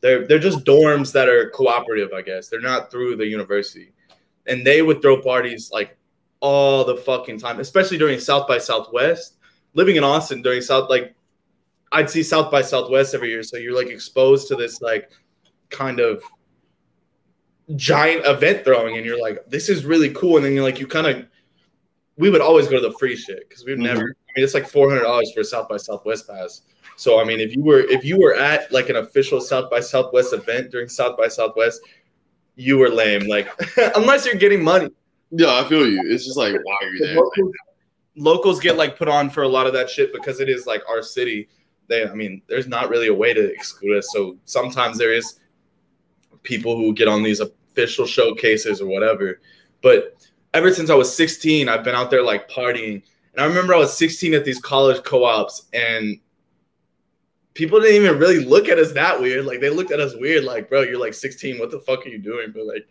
They're 0.00 0.26
they're 0.26 0.38
just 0.38 0.64
dorms 0.64 1.12
that 1.12 1.28
are 1.28 1.50
cooperative, 1.50 2.12
I 2.12 2.22
guess. 2.22 2.48
They're 2.48 2.60
not 2.60 2.90
through 2.90 3.16
the 3.16 3.26
university, 3.26 3.92
and 4.46 4.66
they 4.66 4.82
would 4.82 5.02
throw 5.02 5.20
parties 5.20 5.70
like 5.72 5.96
all 6.40 6.84
the 6.84 6.96
fucking 6.96 7.38
time, 7.38 7.60
especially 7.60 7.98
during 7.98 8.18
South 8.18 8.48
by 8.48 8.58
Southwest. 8.58 9.36
Living 9.74 9.96
in 9.96 10.04
Austin 10.04 10.42
during 10.42 10.60
South, 10.60 10.90
like 10.90 11.14
I'd 11.92 12.10
see 12.10 12.22
South 12.22 12.50
by 12.50 12.62
Southwest 12.62 13.14
every 13.14 13.30
year, 13.30 13.42
so 13.42 13.56
you're 13.56 13.76
like 13.76 13.88
exposed 13.88 14.48
to 14.48 14.56
this 14.56 14.82
like 14.82 15.10
kind 15.70 16.00
of 16.00 16.22
giant 17.76 18.26
event 18.26 18.64
throwing 18.64 18.96
and 18.96 19.06
you're 19.06 19.20
like 19.20 19.38
this 19.48 19.68
is 19.68 19.84
really 19.84 20.10
cool 20.10 20.36
and 20.36 20.44
then 20.44 20.52
you're 20.52 20.64
like 20.64 20.78
you 20.78 20.86
kind 20.86 21.06
of 21.06 21.24
we 22.16 22.30
would 22.30 22.40
always 22.40 22.68
go 22.68 22.80
to 22.80 22.88
the 22.88 22.96
free 22.98 23.16
shit 23.16 23.48
because 23.48 23.64
we've 23.64 23.76
mm-hmm. 23.76 23.84
never 23.84 24.00
i 24.00 24.32
mean 24.36 24.44
it's 24.44 24.54
like 24.54 24.70
$400 24.70 25.34
for 25.34 25.40
a 25.40 25.44
south 25.44 25.68
by 25.68 25.76
southwest 25.76 26.28
pass. 26.28 26.62
So 26.96 27.20
i 27.20 27.24
mean 27.24 27.40
if 27.40 27.54
you 27.54 27.62
were 27.62 27.80
if 27.80 28.04
you 28.04 28.18
were 28.18 28.34
at 28.34 28.70
like 28.72 28.88
an 28.88 28.96
official 28.96 29.40
south 29.40 29.70
by 29.70 29.80
southwest 29.80 30.32
event 30.32 30.70
during 30.70 30.88
south 30.88 31.16
by 31.16 31.28
southwest 31.28 31.80
you 32.56 32.78
were 32.78 32.88
lame 32.88 33.26
like 33.28 33.48
unless 33.96 34.26
you're 34.26 34.34
getting 34.34 34.62
money. 34.62 34.90
Yeah, 35.30 35.54
I 35.54 35.66
feel 35.66 35.88
you. 35.88 36.02
It's 36.04 36.24
just 36.26 36.36
like 36.36 36.54
why 36.62 36.76
are 36.82 36.90
you 36.90 37.06
there? 37.06 37.16
locals, 37.16 37.52
locals 38.16 38.60
get 38.60 38.76
like 38.76 38.98
put 38.98 39.08
on 39.08 39.30
for 39.30 39.42
a 39.42 39.48
lot 39.48 39.66
of 39.66 39.72
that 39.72 39.88
shit 39.88 40.12
because 40.12 40.40
it 40.40 40.48
is 40.48 40.66
like 40.66 40.82
our 40.88 41.02
city. 41.02 41.48
They 41.88 42.06
i 42.06 42.14
mean 42.14 42.42
there's 42.46 42.66
not 42.66 42.90
really 42.90 43.08
a 43.08 43.14
way 43.14 43.32
to 43.32 43.52
exclude 43.52 43.98
us. 43.98 44.08
So 44.12 44.36
sometimes 44.44 44.98
there 44.98 45.12
is 45.12 45.40
people 46.42 46.76
who 46.76 46.92
get 46.92 47.08
on 47.08 47.22
these 47.22 47.40
official 47.40 48.06
showcases 48.06 48.80
or 48.80 48.86
whatever. 48.86 49.40
But 49.82 50.16
ever 50.54 50.72
since 50.72 50.90
i 50.90 50.94
was 50.94 51.14
16 51.14 51.68
i've 51.68 51.84
been 51.84 51.94
out 51.94 52.10
there 52.10 52.22
like 52.22 52.48
partying 52.50 53.02
and 53.32 53.40
i 53.40 53.44
remember 53.44 53.74
i 53.74 53.78
was 53.78 53.96
16 53.96 54.34
at 54.34 54.44
these 54.44 54.60
college 54.60 55.02
co-ops 55.04 55.68
and 55.72 56.18
people 57.54 57.80
didn't 57.80 58.02
even 58.02 58.18
really 58.18 58.44
look 58.44 58.68
at 58.68 58.78
us 58.78 58.92
that 58.92 59.20
weird. 59.20 59.44
Like 59.44 59.60
they 59.60 59.70
looked 59.70 59.90
at 59.90 60.00
us 60.00 60.14
weird, 60.16 60.44
like, 60.44 60.68
bro, 60.68 60.82
you're 60.82 60.98
like 60.98 61.14
16. 61.14 61.58
What 61.58 61.70
the 61.70 61.80
fuck 61.80 62.06
are 62.06 62.08
you 62.08 62.18
doing? 62.18 62.52
But 62.52 62.66
like, 62.66 62.88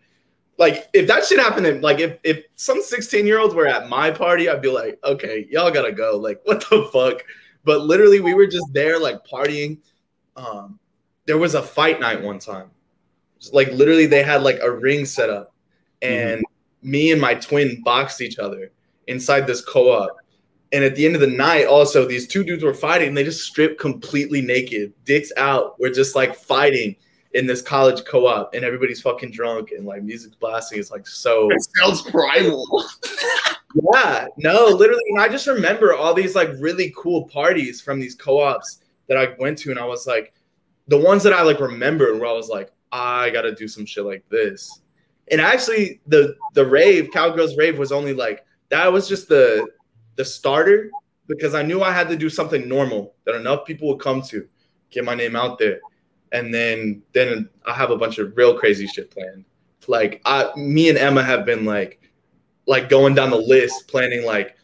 like 0.58 0.88
if 0.92 1.06
that 1.08 1.24
shit 1.24 1.40
happened, 1.40 1.82
like 1.82 1.98
if 1.98 2.18
if 2.24 2.44
some 2.56 2.82
16 2.82 3.26
year 3.26 3.38
olds 3.38 3.54
were 3.54 3.66
at 3.66 3.88
my 3.88 4.10
party, 4.10 4.48
I'd 4.48 4.62
be 4.62 4.70
like, 4.70 4.98
okay, 5.04 5.46
y'all 5.50 5.70
gotta 5.70 5.92
go. 5.92 6.16
Like, 6.16 6.40
what 6.44 6.68
the 6.68 6.88
fuck? 6.92 7.24
But 7.64 7.82
literally, 7.82 8.20
we 8.20 8.34
were 8.34 8.46
just 8.46 8.72
there, 8.72 8.98
like 8.98 9.24
partying. 9.24 9.78
Um, 10.36 10.78
there 11.26 11.38
was 11.38 11.54
a 11.54 11.62
fight 11.62 12.00
night 12.00 12.20
one 12.20 12.38
time. 12.38 12.70
Like 13.52 13.70
literally, 13.72 14.06
they 14.06 14.22
had 14.22 14.42
like 14.42 14.60
a 14.60 14.70
ring 14.70 15.04
set 15.04 15.30
up, 15.30 15.54
and 16.00 16.38
mm-hmm. 16.38 16.51
Me 16.82 17.12
and 17.12 17.20
my 17.20 17.34
twin 17.34 17.80
boxed 17.82 18.20
each 18.20 18.38
other 18.38 18.70
inside 19.06 19.46
this 19.46 19.64
co-op 19.64 20.10
and 20.72 20.82
at 20.82 20.96
the 20.96 21.04
end 21.04 21.14
of 21.14 21.20
the 21.20 21.26
night, 21.26 21.66
also 21.66 22.06
these 22.06 22.26
two 22.26 22.42
dudes 22.42 22.64
were 22.64 22.74
fighting. 22.74 23.08
And 23.08 23.16
they 23.16 23.24
just 23.24 23.44
stripped 23.44 23.78
completely 23.78 24.40
naked, 24.40 24.92
dicks 25.04 25.30
out. 25.36 25.78
We're 25.78 25.92
just 25.92 26.16
like 26.16 26.34
fighting 26.34 26.96
in 27.34 27.46
this 27.46 27.62
college 27.62 28.04
co-op, 28.04 28.54
and 28.54 28.64
everybody's 28.64 29.00
fucking 29.00 29.30
drunk 29.30 29.70
and 29.70 29.86
like 29.86 30.02
music's 30.02 30.36
blasting. 30.36 30.78
It's 30.78 30.90
like 30.90 31.06
so. 31.06 31.50
It 31.50 31.66
sounds 31.76 32.02
primal. 32.02 32.66
yeah, 33.94 34.26
no, 34.38 34.66
literally. 34.66 35.02
And 35.10 35.20
I 35.20 35.28
just 35.28 35.46
remember 35.46 35.94
all 35.94 36.14
these 36.14 36.34
like 36.34 36.50
really 36.58 36.92
cool 36.96 37.24
parties 37.24 37.80
from 37.80 38.00
these 38.00 38.14
co-ops 38.14 38.80
that 39.08 39.18
I 39.18 39.34
went 39.38 39.58
to, 39.58 39.70
and 39.70 39.78
I 39.78 39.84
was 39.84 40.06
like, 40.06 40.34
the 40.88 40.98
ones 40.98 41.22
that 41.22 41.32
I 41.32 41.42
like 41.42 41.60
remembered 41.60 42.18
where 42.18 42.28
I 42.28 42.32
was 42.32 42.48
like, 42.48 42.70
I 42.92 43.30
gotta 43.30 43.54
do 43.54 43.68
some 43.68 43.86
shit 43.86 44.04
like 44.04 44.26
this. 44.30 44.81
And 45.30 45.40
actually, 45.40 46.00
the 46.06 46.36
the 46.54 46.66
rave, 46.66 47.10
Cowgirls 47.12 47.56
Rave, 47.56 47.78
was 47.78 47.92
only 47.92 48.12
like 48.12 48.44
that 48.70 48.92
was 48.92 49.08
just 49.08 49.28
the 49.28 49.68
the 50.16 50.24
starter 50.24 50.90
because 51.26 51.54
I 51.54 51.62
knew 51.62 51.82
I 51.82 51.92
had 51.92 52.08
to 52.08 52.16
do 52.16 52.28
something 52.28 52.68
normal 52.68 53.14
that 53.24 53.34
enough 53.34 53.64
people 53.64 53.88
would 53.88 54.00
come 54.00 54.22
to, 54.22 54.46
get 54.90 55.04
my 55.04 55.14
name 55.14 55.36
out 55.36 55.58
there, 55.58 55.80
and 56.32 56.52
then 56.52 57.02
then 57.12 57.48
I 57.66 57.72
have 57.72 57.90
a 57.90 57.96
bunch 57.96 58.18
of 58.18 58.36
real 58.36 58.58
crazy 58.58 58.86
shit 58.86 59.10
planned. 59.10 59.44
Like 59.88 60.20
I, 60.24 60.50
me 60.56 60.88
and 60.88 60.98
Emma 60.98 61.22
have 61.22 61.44
been 61.44 61.64
like, 61.64 62.00
like 62.66 62.88
going 62.88 63.14
down 63.14 63.30
the 63.30 63.36
list, 63.36 63.88
planning 63.88 64.24
like 64.24 64.56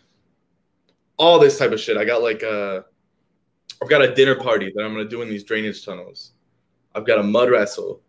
all 1.17 1.39
this 1.39 1.59
type 1.59 1.73
of 1.73 1.81
shit. 1.81 1.97
I 1.97 2.05
got 2.05 2.23
like 2.23 2.43
a, 2.43 2.85
I've 3.83 3.89
got 3.89 4.03
a 4.03 4.15
dinner 4.15 4.35
party 4.35 4.73
that 4.75 4.83
I'm 4.83 4.93
gonna 4.93 5.09
do 5.09 5.23
in 5.23 5.29
these 5.29 5.45
drainage 5.45 5.85
tunnels. 5.85 6.33
I've 6.95 7.07
got 7.07 7.19
a 7.19 7.23
mud 7.23 7.51
wrestle. 7.51 8.01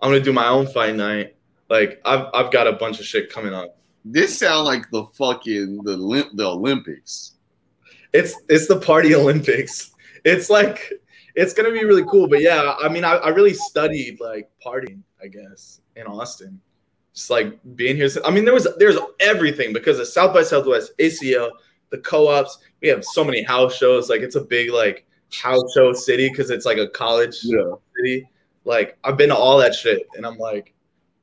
I'm 0.00 0.10
gonna 0.10 0.20
do 0.20 0.32
my 0.32 0.48
own 0.48 0.66
fight 0.66 0.94
night. 0.96 1.36
Like 1.68 2.00
I've 2.04 2.26
I've 2.34 2.52
got 2.52 2.66
a 2.66 2.72
bunch 2.72 3.00
of 3.00 3.06
shit 3.06 3.30
coming 3.30 3.54
up. 3.54 3.78
This 4.04 4.38
sound 4.38 4.66
like 4.66 4.90
the 4.90 5.04
fucking 5.14 5.78
the 5.84 5.96
the 6.34 6.46
Olympics. 6.46 7.32
It's 8.12 8.34
it's 8.48 8.68
the 8.68 8.78
party 8.78 9.14
Olympics. 9.16 9.92
It's 10.24 10.50
like 10.50 10.92
it's 11.34 11.52
gonna 11.52 11.72
be 11.72 11.84
really 11.84 12.04
cool. 12.04 12.28
But 12.28 12.40
yeah, 12.40 12.74
I 12.82 12.88
mean, 12.88 13.04
I, 13.04 13.14
I 13.16 13.28
really 13.28 13.54
studied 13.54 14.20
like 14.20 14.50
partying, 14.64 15.02
I 15.22 15.28
guess, 15.28 15.80
in 15.96 16.06
Austin. 16.06 16.60
Just 17.14 17.30
like 17.30 17.58
being 17.76 17.96
here. 17.96 18.08
I 18.24 18.30
mean, 18.30 18.44
there 18.44 18.54
was 18.54 18.68
there's 18.78 18.98
everything 19.20 19.72
because 19.72 19.98
of 19.98 20.08
South 20.08 20.34
by 20.34 20.42
Southwest, 20.42 20.92
ACL, 20.98 21.50
the 21.90 21.98
co-ops. 21.98 22.58
We 22.82 22.88
have 22.88 23.04
so 23.04 23.24
many 23.24 23.42
house 23.42 23.76
shows. 23.76 24.10
Like 24.10 24.20
it's 24.20 24.36
a 24.36 24.40
big 24.40 24.70
like 24.70 25.06
house 25.32 25.72
show 25.74 25.92
city 25.92 26.28
because 26.28 26.50
it's 26.50 26.66
like 26.66 26.78
a 26.78 26.88
college 26.88 27.38
yeah. 27.42 27.72
city. 27.96 28.28
Like 28.64 28.98
I've 29.04 29.16
been 29.16 29.28
to 29.28 29.36
all 29.36 29.58
that 29.58 29.74
shit, 29.74 30.06
and 30.16 30.26
I'm 30.26 30.38
like, 30.38 30.73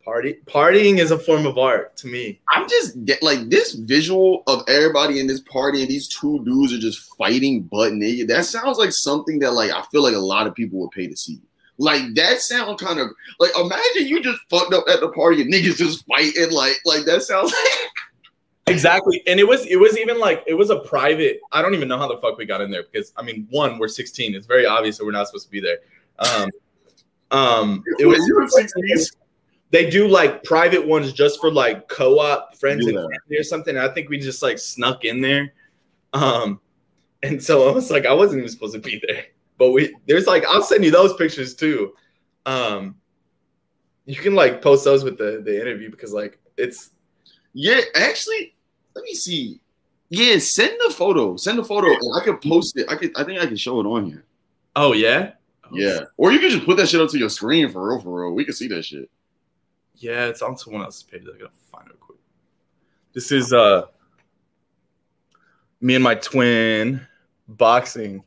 Party 0.04 0.39
partying 0.45 0.97
is 0.97 1.12
a 1.12 1.20
form 1.20 1.45
of 1.45 1.58
art 1.58 1.95
to 1.97 2.08
me. 2.08 2.39
I'm 2.49 2.68
just 2.68 3.04
get, 3.06 3.22
like 3.22 3.49
this 3.49 3.74
visual 3.74 4.43
of 4.47 4.64
everybody 4.68 5.20
in 5.20 5.28
this 5.28 5.41
party 5.41 5.82
and 5.82 5.89
these 5.89 6.08
two 6.08 6.43
dudes 6.43 6.74
are 6.74 6.80
just 6.80 7.16
fighting 7.18 7.64
butt 7.64 7.93
naked. 7.93 8.28
That 8.28 8.45
sounds 8.45 8.78
like 8.78 8.91
something 8.91 9.39
that 9.39 9.52
like 9.52 9.72
I 9.72 9.84
feel 9.91 10.02
like 10.02 10.16
a 10.16 10.20
lot 10.20 10.47
of 10.47 10.56
people 10.56 10.80
would 10.80 10.91
pay 10.91 11.08
to 11.08 11.16
see. 11.16 11.39
Like 11.78 12.14
that 12.16 12.39
sound 12.41 12.80
kind 12.80 12.99
of 12.99 13.10
like 13.39 13.52
imagine 13.58 14.08
you 14.08 14.22
just 14.22 14.39
fucked 14.49 14.74
up 14.74 14.86
at 14.88 14.99
the 14.99 15.10
party 15.10 15.41
and 15.41 15.52
niggas 15.52 15.78
just 15.78 16.06
fighting 16.06 16.52
like 16.52 16.76
like 16.86 17.06
that 17.06 17.24
sounds 17.24 17.52
like 17.52 17.89
exactly 18.68 19.24
and 19.26 19.39
it 19.39 19.47
was 19.47 19.66
it 19.66 19.78
was 19.78 19.97
even 19.97 20.20
like 20.20 20.43
it 20.45 20.54
was 20.54 20.70
a 20.70 20.80
private 20.82 21.39
i 21.52 21.60
don't 21.62 21.74
even 21.74 21.88
know 21.88 21.97
how 21.97 22.08
the 22.08 22.18
fuck 22.18 22.38
we 22.38 22.45
got 22.45 22.62
in 22.62 22.70
there 22.70 22.84
because 22.84 23.12
i 23.18 23.24
mean 23.24 23.47
one 23.49 23.80
we're 23.80 23.88
16 23.88 24.36
it's 24.36 24.45
very 24.45 24.66
obvious 24.66 24.99
that 24.99 25.06
we're 25.06 25.12
not 25.12 25.26
supposed 25.26 25.45
to 25.45 25.52
be 25.52 25.60
there 25.60 25.80
um 26.20 26.49
um 27.32 27.84
it 27.97 28.06
was, 28.06 28.20
you 28.28 28.36
were 28.36 28.47
16 28.47 28.84
they 29.72 29.89
do 29.89 30.07
like 30.07 30.43
private 30.43 30.86
ones 30.86 31.13
just 31.13 31.39
for 31.39 31.51
like 31.51 31.88
co-op 31.88 32.55
friends 32.55 32.86
yeah. 32.86 32.89
and 32.89 32.99
family 32.99 33.38
or 33.38 33.43
something. 33.43 33.78
I 33.78 33.88
think 33.89 34.09
we 34.09 34.19
just 34.19 34.43
like 34.43 34.59
snuck 34.59 35.05
in 35.05 35.22
there. 35.22 35.53
Um, 36.13 36.59
and 37.24 37.41
so 37.41 37.69
I 37.69 37.72
was 37.72 37.89
like, 37.89 38.05
I 38.05 38.13
wasn't 38.13 38.39
even 38.39 38.49
supposed 38.49 38.74
to 38.74 38.80
be 38.80 39.01
there. 39.07 39.26
But 39.57 39.72
we 39.72 39.95
there's 40.07 40.28
like 40.28 40.43
I'll 40.45 40.63
send 40.63 40.84
you 40.84 40.91
those 40.91 41.13
pictures 41.13 41.55
too. 41.55 41.93
Um 42.45 42.95
you 44.05 44.15
can 44.15 44.34
like 44.34 44.61
post 44.61 44.84
those 44.84 45.03
with 45.03 45.17
the 45.17 45.41
the 45.45 45.61
interview 45.61 45.91
because 45.91 46.13
like 46.13 46.39
it's 46.57 46.89
yeah, 47.53 47.82
actually, 47.95 48.55
let 48.95 49.03
me 49.03 49.13
see. 49.13 49.59
Yeah, 50.09 50.39
send 50.39 50.74
the 50.86 50.93
photo. 50.93 51.36
Send 51.38 51.59
the 51.59 51.63
photo 51.63 51.88
and 51.88 52.19
I 52.19 52.24
could 52.24 52.41
post 52.41 52.78
it. 52.78 52.89
I 52.89 52.95
could 52.95 53.11
I 53.15 53.24
think 53.24 53.39
I 53.39 53.45
can 53.45 53.55
show 53.55 53.80
it 53.80 53.86
on 53.86 54.05
here. 54.05 54.26
Oh 54.76 54.93
yeah? 54.93 55.34
Yeah. 55.72 56.01
Or 56.17 56.32
you 56.32 56.39
can 56.39 56.49
just 56.49 56.65
put 56.65 56.78
that 56.78 56.89
shit 56.89 56.99
up 56.99 57.09
to 57.11 57.17
your 57.17 57.30
screen 57.30 57.69
for 57.69 57.88
real, 57.88 58.01
for 58.01 58.22
real. 58.24 58.34
We 58.34 58.43
can 58.43 58.53
see 58.53 58.67
that 58.69 58.84
shit. 58.84 59.09
Yeah, 60.02 60.26
it's 60.26 60.41
on 60.41 60.58
someone 60.58 60.82
else's 60.82 61.04
page. 61.04 61.22
I 61.24 61.38
gotta 61.38 61.52
find 61.72 61.88
it 61.88 61.99
quick. 61.99 62.18
This 63.14 63.32
is 63.32 63.54
uh 63.54 63.84
me 65.80 65.93
and 65.93 66.04
my 66.04 66.16
twin 66.16 67.06
boxing. 67.47 68.24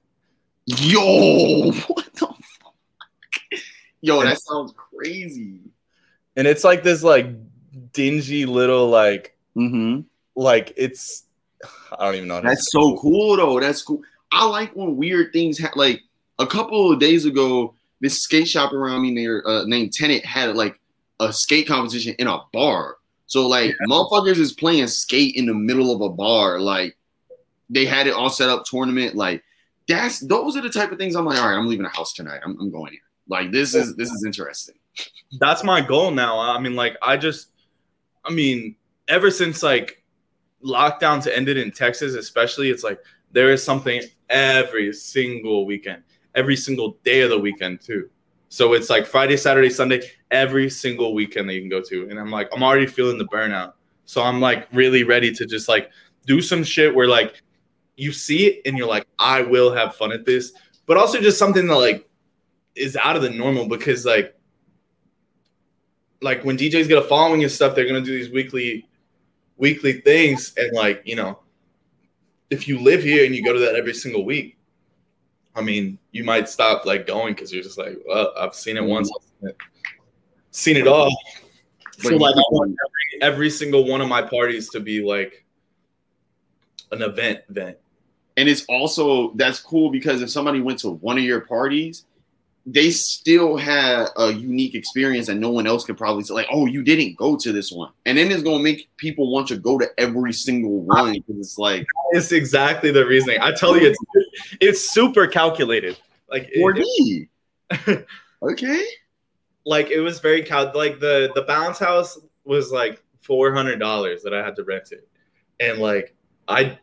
Yo, 0.67 1.73
what 1.89 2.15
the 2.15 2.27
fuck? 2.27 3.61
Yo, 4.01 4.23
that 4.23 4.39
sounds 4.39 4.73
crazy. 4.77 5.59
And 6.37 6.47
it's 6.47 6.63
like 6.63 6.85
this 6.85 7.03
like 7.03 7.27
dingy 7.93 8.47
little 8.47 8.89
like 8.89 9.37
mm-hmm. 9.57 10.03
like 10.37 10.73
it's 10.77 11.25
I 11.99 12.07
don't 12.07 12.15
even 12.15 12.29
know. 12.29 12.41
That's 12.41 12.71
so 12.71 12.97
cool 12.99 13.37
though. 13.37 13.59
That's 13.59 13.83
cool. 13.83 14.01
I 14.31 14.47
like 14.47 14.77
when 14.77 14.97
weird 14.97 15.33
things 15.33 15.59
happen. 15.59 15.79
Like 15.81 16.03
a 16.39 16.47
couple 16.47 16.93
of 16.93 17.01
days 17.01 17.25
ago, 17.25 17.75
this 18.01 18.23
skate 18.23 18.47
shop 18.47 18.73
around 18.73 19.03
me 19.03 19.11
near 19.11 19.43
uh, 19.45 19.65
named 19.65 19.93
Tenant 19.93 20.25
had 20.25 20.55
like 20.55 20.79
a 21.21 21.33
skate 21.33 21.67
competition 21.67 22.15
in 22.19 22.27
a 22.27 22.41
bar. 22.53 22.97
So 23.27 23.47
like 23.47 23.71
yeah. 23.71 23.87
motherfuckers 23.89 24.39
is 24.39 24.53
playing 24.53 24.87
skate 24.89 25.37
in 25.37 25.47
the 25.47 25.55
middle 25.55 25.95
of 25.95 26.01
a 26.01 26.11
bar. 26.11 26.61
Like 26.61 26.97
they 27.71 27.85
had 27.85 28.07
it 28.07 28.15
all 28.15 28.31
set 28.31 28.49
up 28.49 28.65
tournament. 28.65 29.15
Like 29.15 29.43
that's 29.89 30.21
those 30.21 30.57
are 30.57 30.63
the 30.63 30.71
type 30.71 30.93
of 30.93 30.99
things 30.99 31.15
I'm 31.15 31.25
like, 31.25 31.39
all 31.39 31.49
right, 31.49 31.57
I'm 31.57 31.67
leaving 31.67 31.85
the 31.85 31.91
house 31.91 32.13
tonight. 32.13 32.41
I'm, 32.45 32.59
I'm 32.61 32.71
going 32.71 32.93
here. 32.93 33.01
Like 33.29 33.53
this 33.53 33.75
is 33.75 33.97
this 33.97 34.11
is 34.11 34.25
interesting. 34.25 34.75
That's 35.41 35.65
my 35.65 35.81
goal 35.81 36.11
now. 36.11 36.39
I 36.39 36.59
mean, 36.61 36.75
like 36.75 36.97
I 37.03 37.17
just 37.17 37.49
I 38.25 38.33
mean, 38.33 38.77
ever 39.09 39.31
since 39.31 39.63
like 39.63 40.03
lockdowns 40.65 41.27
ended 41.31 41.57
in 41.57 41.71
Texas, 41.71 42.15
especially, 42.15 42.71
it's 42.71 42.85
like 42.85 43.01
there 43.33 43.51
is 43.51 43.63
something 43.63 44.03
every 44.31 44.93
single 44.93 45.67
weekend, 45.67 46.03
every 46.35 46.57
single 46.57 46.99
day 47.05 47.23
of 47.23 47.31
the 47.31 47.39
weekend 47.39 47.81
too. 47.81 48.09
So 48.55 48.73
it's 48.75 48.89
like 48.89 49.05
Friday, 49.05 49.37
Saturday, 49.37 49.69
Sunday, 49.69 50.09
every 50.31 50.71
single 50.71 51.13
weekend 51.13 51.49
that 51.49 51.55
you 51.55 51.61
can 51.61 51.69
go 51.69 51.81
to. 51.81 52.09
And 52.09 52.21
I'm 52.21 52.31
like, 52.31 52.49
I'm 52.55 52.63
already 52.63 52.87
feeling 52.87 53.19
the 53.19 53.27
burnout. 53.27 53.73
So 54.05 54.23
I'm 54.23 54.41
like 54.41 54.69
really 54.73 55.03
ready 55.03 55.35
to 55.35 55.45
just 55.45 55.69
like 55.69 55.91
do 56.25 56.41
some 56.41 56.63
shit 56.63 56.95
where 56.95 57.09
like 57.09 57.43
you 57.97 58.13
see 58.13 58.47
it 58.47 58.63
and 58.65 58.79
you're 58.79 58.87
like, 58.87 59.09
I 59.19 59.41
will 59.41 59.75
have 59.75 59.97
fun 59.97 60.13
at 60.13 60.25
this. 60.25 60.53
But 60.87 60.97
also 60.97 61.21
just 61.21 61.37
something 61.37 61.67
that 61.67 61.75
like 61.75 62.09
is 62.77 62.95
out 62.95 63.17
of 63.17 63.23
the 63.23 63.31
normal 63.31 63.67
because 63.67 64.07
like 64.07 64.37
like 66.23 66.45
when 66.45 66.57
DJs 66.57 66.87
get 66.87 66.99
a 66.99 67.03
following 67.03 67.43
and 67.43 67.51
stuff, 67.51 67.75
they're 67.75 67.89
gonna 67.89 68.03
do 68.03 68.17
these 68.17 68.31
weekly 68.31 68.87
weekly 69.57 69.95
things. 69.95 70.55
And 70.57 70.73
like, 70.77 71.03
you 71.05 71.17
know, 71.17 71.41
if 72.51 72.69
you 72.69 72.79
live 72.79 73.03
here 73.03 73.27
and 73.27 73.35
you 73.35 73.43
go 73.43 73.53
to 73.53 73.59
that 73.59 73.75
every 73.75 73.95
single 73.95 74.25
week, 74.25 74.57
I 75.55 75.63
mean, 75.63 75.99
you 76.13 76.25
might 76.25 76.49
stop 76.49 76.85
like 76.85 77.07
going 77.07 77.35
because 77.35 77.53
you're 77.53 77.63
just 77.63 77.79
like, 77.79 77.99
well, 78.07 78.33
I've 78.37 78.55
seen 78.55 78.77
it 78.77 78.85
once, 78.85 79.09
seen 79.09 79.49
it, 79.49 79.57
seen 80.51 80.77
it 80.77 80.87
all. 80.89 81.17
So 81.99 82.17
like, 82.17 82.35
every, 82.35 83.23
every 83.23 83.51
single 83.51 83.87
one 83.87 84.01
of 84.01 84.09
my 84.09 84.23
parties 84.23 84.69
to 84.71 84.81
be 84.81 85.03
like 85.03 85.45
an 86.91 87.03
event 87.03 87.41
event. 87.49 87.79
And 88.37 88.49
it's 88.49 88.65
also 88.69 89.33
that's 89.35 89.61
cool 89.61 89.91
because 89.91 90.21
if 90.23 90.31
somebody 90.31 90.61
went 90.61 90.81
to 90.81 90.91
one 90.91 91.19
of 91.19 91.25
your 91.25 91.41
parties, 91.41 92.05
they 92.67 92.91
still 92.91 93.57
had 93.57 94.09
a 94.17 94.33
unique 94.33 94.75
experience 94.75 95.29
and 95.29 95.39
no 95.39 95.51
one 95.51 95.67
else 95.67 95.85
could 95.85 95.99
probably 95.99 96.25
say 96.25 96.33
like 96.33 96.47
oh 96.51 96.65
you 96.65 96.83
didn't 96.83 97.17
go 97.17 97.37
to 97.37 97.53
this 97.53 97.71
one. 97.71 97.93
And 98.07 98.17
then 98.17 98.31
it's 98.33 98.43
going 98.43 98.59
to 98.59 98.65
make 98.65 98.89
people 98.97 99.31
want 99.31 99.49
to 99.49 99.57
go 99.57 99.79
to 99.79 99.89
every 99.99 100.33
single 100.33 100.81
one 100.81 101.13
because 101.13 101.37
it's 101.39 101.59
like 101.59 101.87
it's 102.13 102.33
exactly 102.33 102.91
the 102.91 103.07
reasoning. 103.07 103.41
I 103.41 103.53
tell 103.53 103.77
you 103.77 103.89
it's 103.89 103.99
it's 104.61 104.91
super 104.93 105.27
calculated. 105.27 105.99
Like 106.29 106.51
for 106.55 106.73
me? 106.73 107.29
Okay. 108.45 108.85
Like 109.65 109.91
it 109.91 110.01
was 110.01 110.21
very 110.21 110.43
cal 110.43 110.71
like 110.75 111.01
the 111.01 111.31
the 111.35 111.43
bounce 111.43 111.79
house 111.79 112.19
was 112.45 112.71
like 112.71 113.03
$400 113.27 114.23
that 114.23 114.35
i 114.35 114.45
had 114.45 114.55
to 114.57 114.65
rent 114.65 114.93
it. 114.93 115.09
And 115.61 115.79
like 115.79 116.15
i 116.47 116.79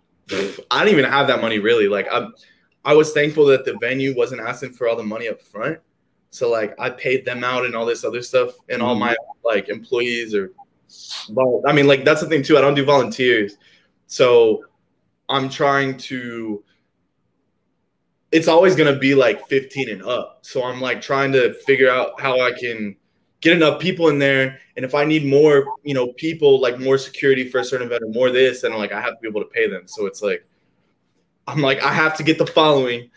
i 0.72 0.80
don't 0.80 0.88
even 0.88 1.06
have 1.06 1.28
that 1.28 1.42
money 1.42 1.60
really. 1.60 1.88
Like 1.88 2.08
i'm 2.12 2.34
I 2.84 2.94
was 2.94 3.14
thankful 3.14 3.46
that 3.48 3.66
the 3.66 3.78
venue 3.80 4.16
wasn't 4.16 4.42
asking 4.42 4.74
for 4.74 4.88
all 4.88 4.96
the 4.96 5.04
money 5.04 5.28
up 5.28 5.42
front. 5.42 5.80
So 6.32 6.50
like 6.50 6.74
I 6.80 6.90
paid 6.90 7.26
them 7.26 7.44
out 7.44 7.66
and 7.66 7.76
all 7.76 7.86
this 7.86 8.04
other 8.04 8.22
stuff 8.22 8.54
and 8.70 8.82
all 8.82 8.96
mm-hmm. 8.96 9.02
my 9.02 9.16
like 9.44 9.70
employees 9.70 10.34
or 10.34 10.52
well, 11.30 11.62
I 11.66 11.74
mean 11.74 11.88
like 11.88 12.06
that's 12.06 12.22
the 12.22 12.28
thing 12.28 12.44
too. 12.44 12.58
I 12.58 12.62
don't 12.62 12.74
do 12.74 12.86
volunteers. 12.86 13.58
So 14.08 14.66
I'm 15.30 15.50
trying 15.50 15.98
to 15.98 16.64
it's 18.32 18.48
always 18.48 18.76
gonna 18.76 18.98
be 18.98 19.14
like 19.14 19.48
15 19.48 19.90
and 19.90 20.04
up. 20.04 20.40
So 20.42 20.64
I'm 20.64 20.80
like 20.80 21.02
trying 21.02 21.32
to 21.34 21.54
figure 21.66 21.90
out 21.90 22.20
how 22.20 22.40
I 22.40 22.54
can 22.54 22.96
get 23.42 23.54
enough 23.54 23.82
people 23.82 24.08
in 24.08 24.20
there. 24.20 24.60
And 24.78 24.86
if 24.86 24.96
I 24.96 25.04
need 25.04 25.26
more, 25.26 25.66
you 25.84 25.94
know, 25.94 26.14
people 26.14 26.62
like 26.62 26.80
more 26.80 26.98
security 26.98 27.50
for 27.50 27.60
a 27.60 27.66
certain 27.66 27.88
event 27.88 28.04
or 28.04 28.10
more 28.10 28.32
this, 28.32 28.64
and 28.64 28.74
like 28.76 28.94
I 28.94 29.02
have 29.02 29.16
to 29.16 29.20
be 29.22 29.28
able 29.28 29.42
to 29.42 29.50
pay 29.50 29.68
them. 29.68 29.84
So 29.86 30.06
it's 30.06 30.22
like 30.22 30.46
I'm 31.52 31.62
like 31.62 31.84
I 31.84 31.94
have 31.94 32.16
to 32.18 32.24
get 32.24 32.38
the 32.38 32.48
following 32.48 33.10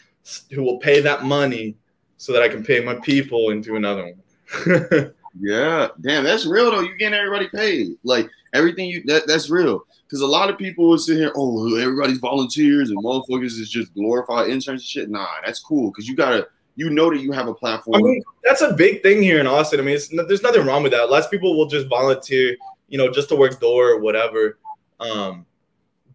who 0.51 0.62
will 0.62 0.78
pay 0.78 1.01
that 1.01 1.24
money 1.24 1.76
so 2.16 2.32
that 2.32 2.43
I 2.43 2.49
can 2.49 2.64
pay 2.64 2.80
my 2.80 2.95
people 2.97 3.51
and 3.51 3.62
do 3.62 3.76
another 3.76 4.05
one. 4.05 5.12
yeah, 5.41 5.89
damn, 6.01 6.24
that's 6.24 6.47
real 6.47 6.70
though. 6.70 6.80
You 6.80 6.97
getting 6.97 7.18
everybody 7.18 7.49
paid, 7.49 7.97
like 8.03 8.28
everything 8.53 8.89
you 8.89 9.03
that, 9.05 9.26
that's 9.26 9.51
real. 9.51 9.85
Because 10.07 10.20
a 10.20 10.26
lot 10.26 10.51
of 10.51 10.59
people 10.59 10.89
will 10.89 10.99
sit 10.99 11.16
here, 11.16 11.32
oh, 11.35 11.76
everybody's 11.76 12.18
volunteers 12.18 12.91
and 12.91 13.03
motherfuckers 13.03 13.59
is 13.59 13.70
just 13.70 13.93
glorified 13.95 14.49
interns 14.49 14.68
and 14.68 14.82
shit. 14.82 15.11
Nah, 15.11 15.26
that's 15.45 15.61
cool 15.61 15.91
because 15.91 16.09
you 16.09 16.14
gotta 16.16 16.49
you 16.76 16.91
know 16.91 17.11
that 17.11 17.20
you 17.20 17.32
have 17.32 17.49
a 17.49 17.55
platform. 17.55 17.97
I 17.97 18.03
mean, 18.03 18.22
that's 18.43 18.62
a 18.62 18.72
big 18.72 19.03
thing 19.03 19.22
here 19.22 19.39
in 19.39 19.47
Austin. 19.47 19.80
I 19.80 19.82
mean, 19.82 19.99
there's 20.28 20.43
nothing 20.43 20.66
wrong 20.66 20.82
with 20.82 20.93
that. 20.93 21.11
Lots 21.11 21.26
of 21.26 21.30
people 21.30 21.57
will 21.57 21.66
just 21.66 21.89
volunteer, 21.89 22.57
you 22.89 22.99
know, 22.99 23.11
just 23.11 23.28
to 23.30 23.37
work 23.37 23.61
door 23.61 23.91
or 23.91 24.01
whatever. 24.01 24.59
Um, 25.01 25.47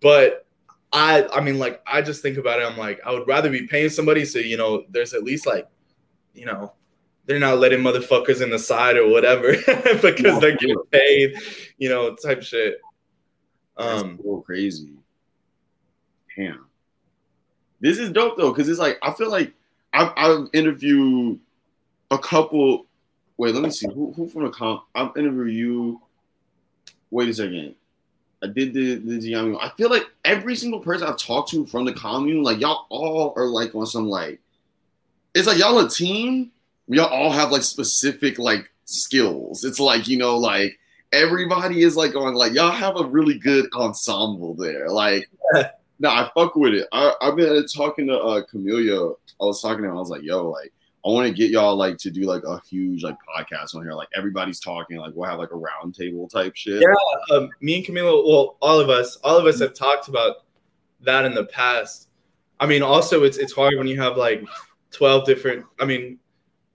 but 0.02 0.46
I, 0.92 1.28
I 1.28 1.42
mean, 1.42 1.60
like, 1.60 1.82
I 1.86 2.02
just 2.02 2.22
think 2.22 2.38
about 2.38 2.60
it. 2.60 2.64
I'm 2.64 2.78
like, 2.78 3.00
I 3.06 3.12
would 3.12 3.28
rather 3.28 3.50
be 3.50 3.68
paying 3.68 3.90
somebody 3.90 4.26
so 4.26 4.40
you 4.40 4.58
know, 4.58 4.86
there's 4.90 5.14
at 5.14 5.24
least 5.24 5.46
like, 5.46 5.68
you 6.34 6.46
know, 6.46 6.74
they're 7.26 7.40
not 7.40 7.60
letting 7.60 7.80
motherfuckers 7.80 8.42
in 8.42 8.50
the 8.50 8.58
side 8.58 8.98
or 8.98 9.08
whatever 9.08 9.52
because 10.02 10.40
they're 10.40 10.58
getting 10.58 10.82
paid, 10.92 11.36
you 11.78 11.90
know, 11.90 12.16
type 12.16 12.42
shit. 12.42 12.80
Um, 13.78 14.20
That's 14.24 14.46
crazy. 14.46 14.94
Damn. 16.36 16.66
This 17.80 17.98
is 17.98 18.12
dope 18.12 18.36
though, 18.38 18.52
because 18.52 18.68
it's 18.68 18.80
like 18.80 18.98
I 19.02 19.14
feel 19.14 19.30
like 19.30 19.54
I've, 19.94 20.12
I've 20.18 20.48
interviewed 20.54 21.40
a 22.12 22.18
couple. 22.18 22.86
Wait, 23.38 23.54
let 23.54 23.64
me 23.64 23.70
see. 23.70 23.88
Who, 23.88 24.12
who 24.14 24.28
from 24.28 24.44
the 24.44 24.50
comp? 24.50 24.84
I've 24.96 25.16
interviewed 25.16 25.54
you. 25.54 26.02
Wait 27.12 27.30
a 27.30 27.34
second. 27.34 27.76
I 28.42 28.48
did 28.48 28.74
the 28.74 28.96
the 28.96 29.20
Giambi. 29.20 29.58
I 29.62 29.70
feel 29.78 29.90
like 29.90 30.06
every 30.24 30.56
single 30.56 30.80
person 30.80 31.08
I've 31.08 31.18
talked 31.18 31.52
to 31.52 31.66
from 31.66 31.86
the 31.86 31.94
commune, 31.94 32.44
like 32.44 32.60
y'all 32.60 32.86
all 32.90 33.34
are 33.36 33.48
like 33.48 33.76
on 33.76 33.86
some 33.86 34.08
like, 34.08 34.40
it's 35.36 35.48
like 35.48 35.58
y'all 35.58 35.80
a 35.80 35.90
team. 35.90 36.52
Y'all 36.88 37.06
all 37.06 37.32
have 37.32 37.52
like 37.52 37.64
specific 37.64 38.40
like 38.40 38.72
skills. 38.86 39.64
It's 39.64 39.80
like 39.80 40.08
you 40.08 40.18
know 40.18 40.38
like 40.38 40.80
everybody 41.12 41.84
is 41.84 41.96
like 41.98 42.16
on 42.16 42.34
like 42.34 42.54
y'all 42.54 42.72
have 42.72 42.98
a 42.98 43.06
really 43.06 43.38
good 43.38 43.68
ensemble 43.74 44.54
there. 44.56 44.90
Like, 44.90 45.30
no, 46.00 46.10
I 46.10 46.30
fuck 46.34 46.56
with 46.56 46.74
it. 46.74 46.88
I, 46.92 47.14
I've 47.22 47.36
been 47.36 47.66
talking 47.68 48.08
to 48.08 48.18
uh 48.20 48.44
Camilo 48.46 49.16
I 49.42 49.46
was 49.46 49.62
talking 49.62 49.84
to 49.84 49.90
him. 49.90 49.96
I 49.96 50.00
was 50.00 50.10
like, 50.10 50.24
yo, 50.24 50.50
like 50.50 50.74
I 51.06 51.10
want 51.10 51.28
to 51.28 51.34
get 51.34 51.50
y'all 51.50 51.76
like 51.76 51.98
to 52.00 52.12
do 52.12 52.24
like 52.24 52.44
a 52.44 52.60
huge 52.70 53.04
like 53.04 53.16
podcast 53.36 53.74
on 53.74 53.84
here. 53.84 53.94
Like 53.94 54.10
everybody's 54.16 54.60
talking. 54.60 54.98
Like 54.98 55.14
we'll 55.16 55.30
have 55.30 55.40
like 55.40 55.52
a 55.52 55.56
roundtable 55.56 56.30
type 56.30 56.56
shit. 56.56 56.82
Yeah, 56.82 57.36
um, 57.36 57.50
me 57.62 57.78
and 57.78 57.86
Camilo. 57.86 58.28
Well, 58.28 58.58
all 58.62 58.80
of 58.80 58.90
us, 58.90 59.18
all 59.24 59.38
of 59.38 59.46
us 59.46 59.60
have 59.60 59.74
talked 59.74 60.10
about 60.10 60.38
that 61.02 61.26
in 61.26 61.34
the 61.34 61.46
past. 61.46 62.10
I 62.60 62.66
mean, 62.66 62.82
also 62.82 63.24
it's 63.24 63.38
it's 63.38 63.54
hard 63.54 63.78
when 63.78 63.88
you 63.88 64.00
have 64.02 64.18
like 64.18 64.44
twelve 64.92 65.26
different. 65.26 65.66
I 65.80 65.86
mean, 65.86 66.20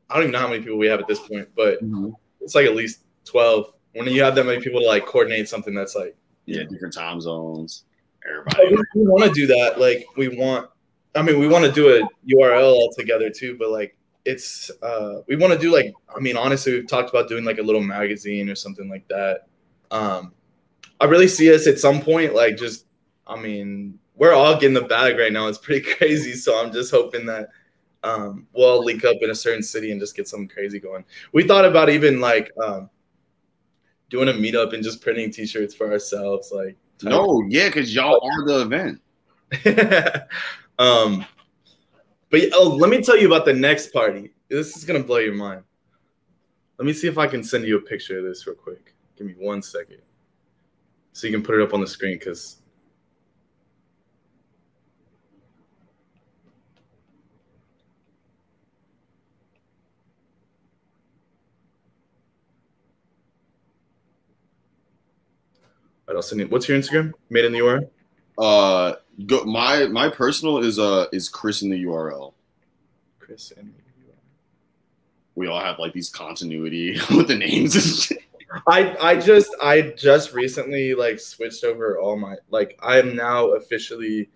I 0.09 0.14
don't 0.14 0.25
even 0.25 0.33
know 0.33 0.39
how 0.39 0.49
many 0.49 0.62
people 0.62 0.79
we 0.79 0.87
have 0.87 1.01
at 1.01 1.07
this 1.07 1.20
point, 1.20 1.49
but 1.55 1.83
mm-hmm. 1.85 2.11
it's 2.41 2.55
like 2.55 2.66
at 2.66 2.75
least 2.75 3.01
twelve. 3.25 3.72
When 3.93 4.09
you 4.09 4.22
have 4.22 4.35
that 4.37 4.45
many 4.45 4.61
people 4.61 4.81
to 4.81 4.87
like 4.87 5.07
coordinate 5.07 5.49
something 5.49 5.75
that's 5.75 5.95
like 5.95 6.16
yeah, 6.47 6.64
different 6.64 6.95
time 6.95 7.20
zones. 7.20 7.85
Everybody, 8.27 8.75
we 8.95 9.03
want 9.03 9.25
to 9.25 9.31
do 9.33 9.47
that. 9.49 9.79
Like 9.79 10.07
we 10.16 10.29
want 10.29 10.70
I 11.14 11.22
mean, 11.22 11.39
we 11.39 11.49
want 11.49 11.64
to 11.64 11.72
do 11.72 11.89
a 11.89 12.35
URL 12.35 12.72
all 12.72 12.93
together 12.97 13.31
too, 13.31 13.57
but 13.59 13.70
like 13.70 13.97
it's 14.25 14.70
uh 14.83 15.20
we 15.29 15.37
want 15.37 15.53
to 15.53 15.59
do 15.59 15.72
like 15.72 15.93
I 16.14 16.20
mean, 16.20 16.37
honestly, 16.37 16.72
we've 16.72 16.87
talked 16.87 17.11
about 17.11 17.29
doing 17.29 17.45
like 17.45 17.59
a 17.59 17.62
little 17.62 17.83
magazine 17.83 18.49
or 18.49 18.55
something 18.55 18.89
like 18.89 19.07
that. 19.09 19.47
Um 19.91 20.33
I 21.01 21.07
really 21.07 21.29
see 21.29 21.53
us 21.53 21.66
at 21.66 21.79
some 21.79 22.01
point 22.01 22.35
like 22.35 22.57
just 22.57 22.87
I 23.27 23.41
mean, 23.41 23.99
we're 24.16 24.33
all 24.33 24.55
getting 24.55 24.75
the 24.75 24.83
bag 24.83 25.18
right 25.18 25.33
now. 25.33 25.47
It's 25.49 25.59
pretty 25.59 25.87
crazy, 25.97 26.35
so 26.35 26.59
I'm 26.59 26.72
just 26.72 26.91
hoping 26.91 27.27
that 27.27 27.49
um 28.03 28.47
we'll 28.53 28.68
all 28.68 28.85
link 28.85 29.05
up 29.05 29.16
in 29.22 29.31
a 29.31 29.35
certain 29.35 29.62
city 29.62 29.91
and 29.91 30.01
just 30.01 30.16
get 30.16 30.29
something 30.29 30.49
crazy 30.49 30.81
going. 30.81 31.05
We 31.33 31.47
thought 31.47 31.64
about 31.64 31.91
even 31.91 32.20
like 32.20 32.51
um 32.62 32.91
doing 34.11 34.29
a 34.29 34.33
meetup 34.33 34.75
and 34.75 34.83
just 34.83 35.01
printing 35.01 35.31
t-shirts 35.31 35.75
for 35.75 35.91
ourselves 35.91 36.53
like 36.53 36.77
no, 37.03 37.43
yeah, 37.49 37.68
cuz 37.70 37.95
y'all 37.95 38.20
are 38.22 38.47
the 38.47 38.62
event. 38.62 39.01
Um, 40.79 41.25
but 42.31 42.43
oh, 42.55 42.68
let 42.68 42.91
me 42.91 43.03
tell 43.03 43.18
you 43.18 43.27
about 43.27 43.45
the 43.45 43.53
next 43.53 43.93
party. 43.93 44.33
This 44.49 44.77
is 44.77 44.85
gonna 44.85 45.03
blow 45.03 45.18
your 45.18 45.35
mind. 45.35 45.62
Let 46.79 46.87
me 46.87 46.93
see 46.93 47.07
if 47.07 47.18
I 47.18 47.27
can 47.27 47.43
send 47.43 47.64
you 47.64 47.77
a 47.77 47.81
picture 47.81 48.18
of 48.18 48.25
this 48.25 48.47
real 48.47 48.57
quick. 48.57 48.95
Give 49.16 49.27
me 49.27 49.35
one 49.39 49.62
second, 49.62 49.99
so 51.12 51.27
you 51.27 51.33
can 51.33 51.43
put 51.43 51.55
it 51.55 51.62
up 51.62 51.72
on 51.75 51.81
the 51.81 51.87
screen. 51.87 52.18
Cause 52.18 52.59
All 66.07 66.12
right, 66.12 66.18
I'll 66.18 66.22
send 66.22 66.41
you. 66.43 66.49
What's 66.49 66.68
your 66.68 66.79
Instagram? 66.79 67.14
Made 67.31 67.47
in 67.47 67.53
the 67.53 67.61
URL. 67.61 67.89
Uh, 68.37 68.97
go, 69.26 69.44
my 69.44 69.86
my 69.86 70.08
personal 70.08 70.58
is 70.58 70.78
uh 70.78 71.06
is 71.12 71.28
Chris 71.28 71.62
in 71.62 71.70
the 71.70 71.84
URL. 71.84 72.34
Chris 73.18 73.50
in 73.52 73.66
the 73.66 73.72
URL. 73.72 74.16
We 75.34 75.48
all 75.48 75.60
have 75.60 75.78
like 75.78 75.92
these 75.92 76.10
continuity 76.10 76.98
with 77.10 77.28
the 77.28 77.36
names 77.36 77.74
and 77.74 77.84
shit. 77.84 78.18
I 78.68 78.96
I 79.00 79.16
just 79.16 79.54
I 79.60 79.94
just 79.96 80.32
recently 80.32 80.94
like 80.94 81.18
switched 81.18 81.64
over 81.64 81.98
all 81.98 82.16
my 82.16 82.36
like 82.50 82.78
I 82.82 82.98
am 82.98 83.16
now 83.16 83.48
officially 83.48 84.30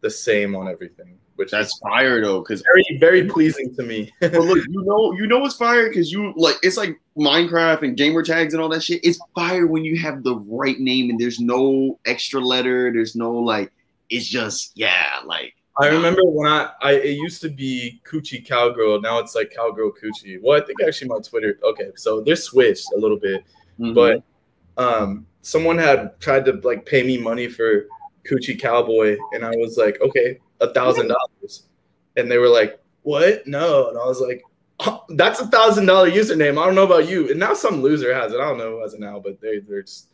the 0.00 0.10
same 0.10 0.54
on 0.54 0.68
everything. 0.68 1.18
Which 1.36 1.50
that's 1.50 1.78
fire 1.80 2.22
though, 2.22 2.40
because 2.40 2.62
very 2.62 2.98
very 2.98 3.28
pleasing 3.28 3.74
to 3.76 3.82
me. 3.82 4.10
but 4.20 4.32
look, 4.32 4.58
you 4.68 4.84
know 4.84 5.12
you 5.12 5.26
know 5.26 5.44
it's 5.44 5.56
fire 5.56 5.88
because 5.88 6.10
you 6.10 6.32
like 6.34 6.56
it's 6.62 6.78
like 6.78 6.98
Minecraft 7.18 7.82
and 7.82 7.96
gamer 7.96 8.22
tags 8.22 8.54
and 8.54 8.62
all 8.62 8.70
that 8.70 8.82
shit. 8.82 9.04
It's 9.04 9.18
fire 9.34 9.66
when 9.66 9.84
you 9.84 9.98
have 10.00 10.22
the 10.22 10.36
right 10.36 10.78
name 10.80 11.10
and 11.10 11.20
there's 11.20 11.38
no 11.38 11.98
extra 12.06 12.40
letter. 12.40 12.90
There's 12.90 13.16
no 13.16 13.32
like 13.32 13.70
it's 14.10 14.26
just 14.26 14.72
yeah, 14.74 15.20
like 15.24 15.54
I 15.78 15.88
remember 15.88 16.22
when 16.24 16.50
I, 16.50 16.70
I 16.80 16.92
it 16.92 17.18
used 17.18 17.42
to 17.42 17.50
be 17.50 18.00
Coochie 18.04 18.46
Cowgirl. 18.46 19.00
Now 19.00 19.18
it's 19.18 19.34
like 19.34 19.52
Cowgirl 19.54 19.92
Coochie. 19.92 20.40
Well, 20.42 20.60
I 20.60 20.64
think 20.64 20.82
actually 20.82 21.08
my 21.08 21.18
Twitter. 21.18 21.58
Okay, 21.62 21.90
so 21.96 22.20
they're 22.22 22.36
switched 22.36 22.86
a 22.96 22.98
little 22.98 23.18
bit, 23.18 23.44
mm-hmm. 23.78 23.92
but 23.92 24.22
um, 24.78 25.26
someone 25.42 25.76
had 25.76 26.18
tried 26.18 26.44
to 26.46 26.52
like 26.64 26.86
pay 26.86 27.02
me 27.02 27.18
money 27.18 27.48
for 27.48 27.86
Coochie 28.30 28.58
Cowboy, 28.58 29.18
and 29.32 29.44
I 29.44 29.50
was 29.50 29.76
like, 29.76 30.00
okay, 30.00 30.38
a 30.60 30.72
thousand 30.72 31.08
dollars, 31.08 31.64
and 32.16 32.30
they 32.30 32.38
were 32.38 32.48
like, 32.48 32.80
what? 33.02 33.46
No, 33.46 33.88
and 33.88 33.98
I 33.98 34.06
was 34.06 34.20
like, 34.20 34.42
oh, 34.80 35.04
that's 35.10 35.40
a 35.40 35.46
thousand 35.48 35.86
dollar 35.86 36.10
username. 36.10 36.60
I 36.60 36.64
don't 36.64 36.74
know 36.74 36.86
about 36.86 37.08
you, 37.08 37.30
and 37.30 37.38
now 37.38 37.52
some 37.52 37.82
loser 37.82 38.14
has 38.14 38.32
it. 38.32 38.40
I 38.40 38.44
don't 38.44 38.58
know 38.58 38.72
who 38.72 38.82
has 38.82 38.94
it 38.94 39.00
now, 39.00 39.20
but 39.20 39.42
they 39.42 39.58
they're 39.58 39.82
just 39.82 40.08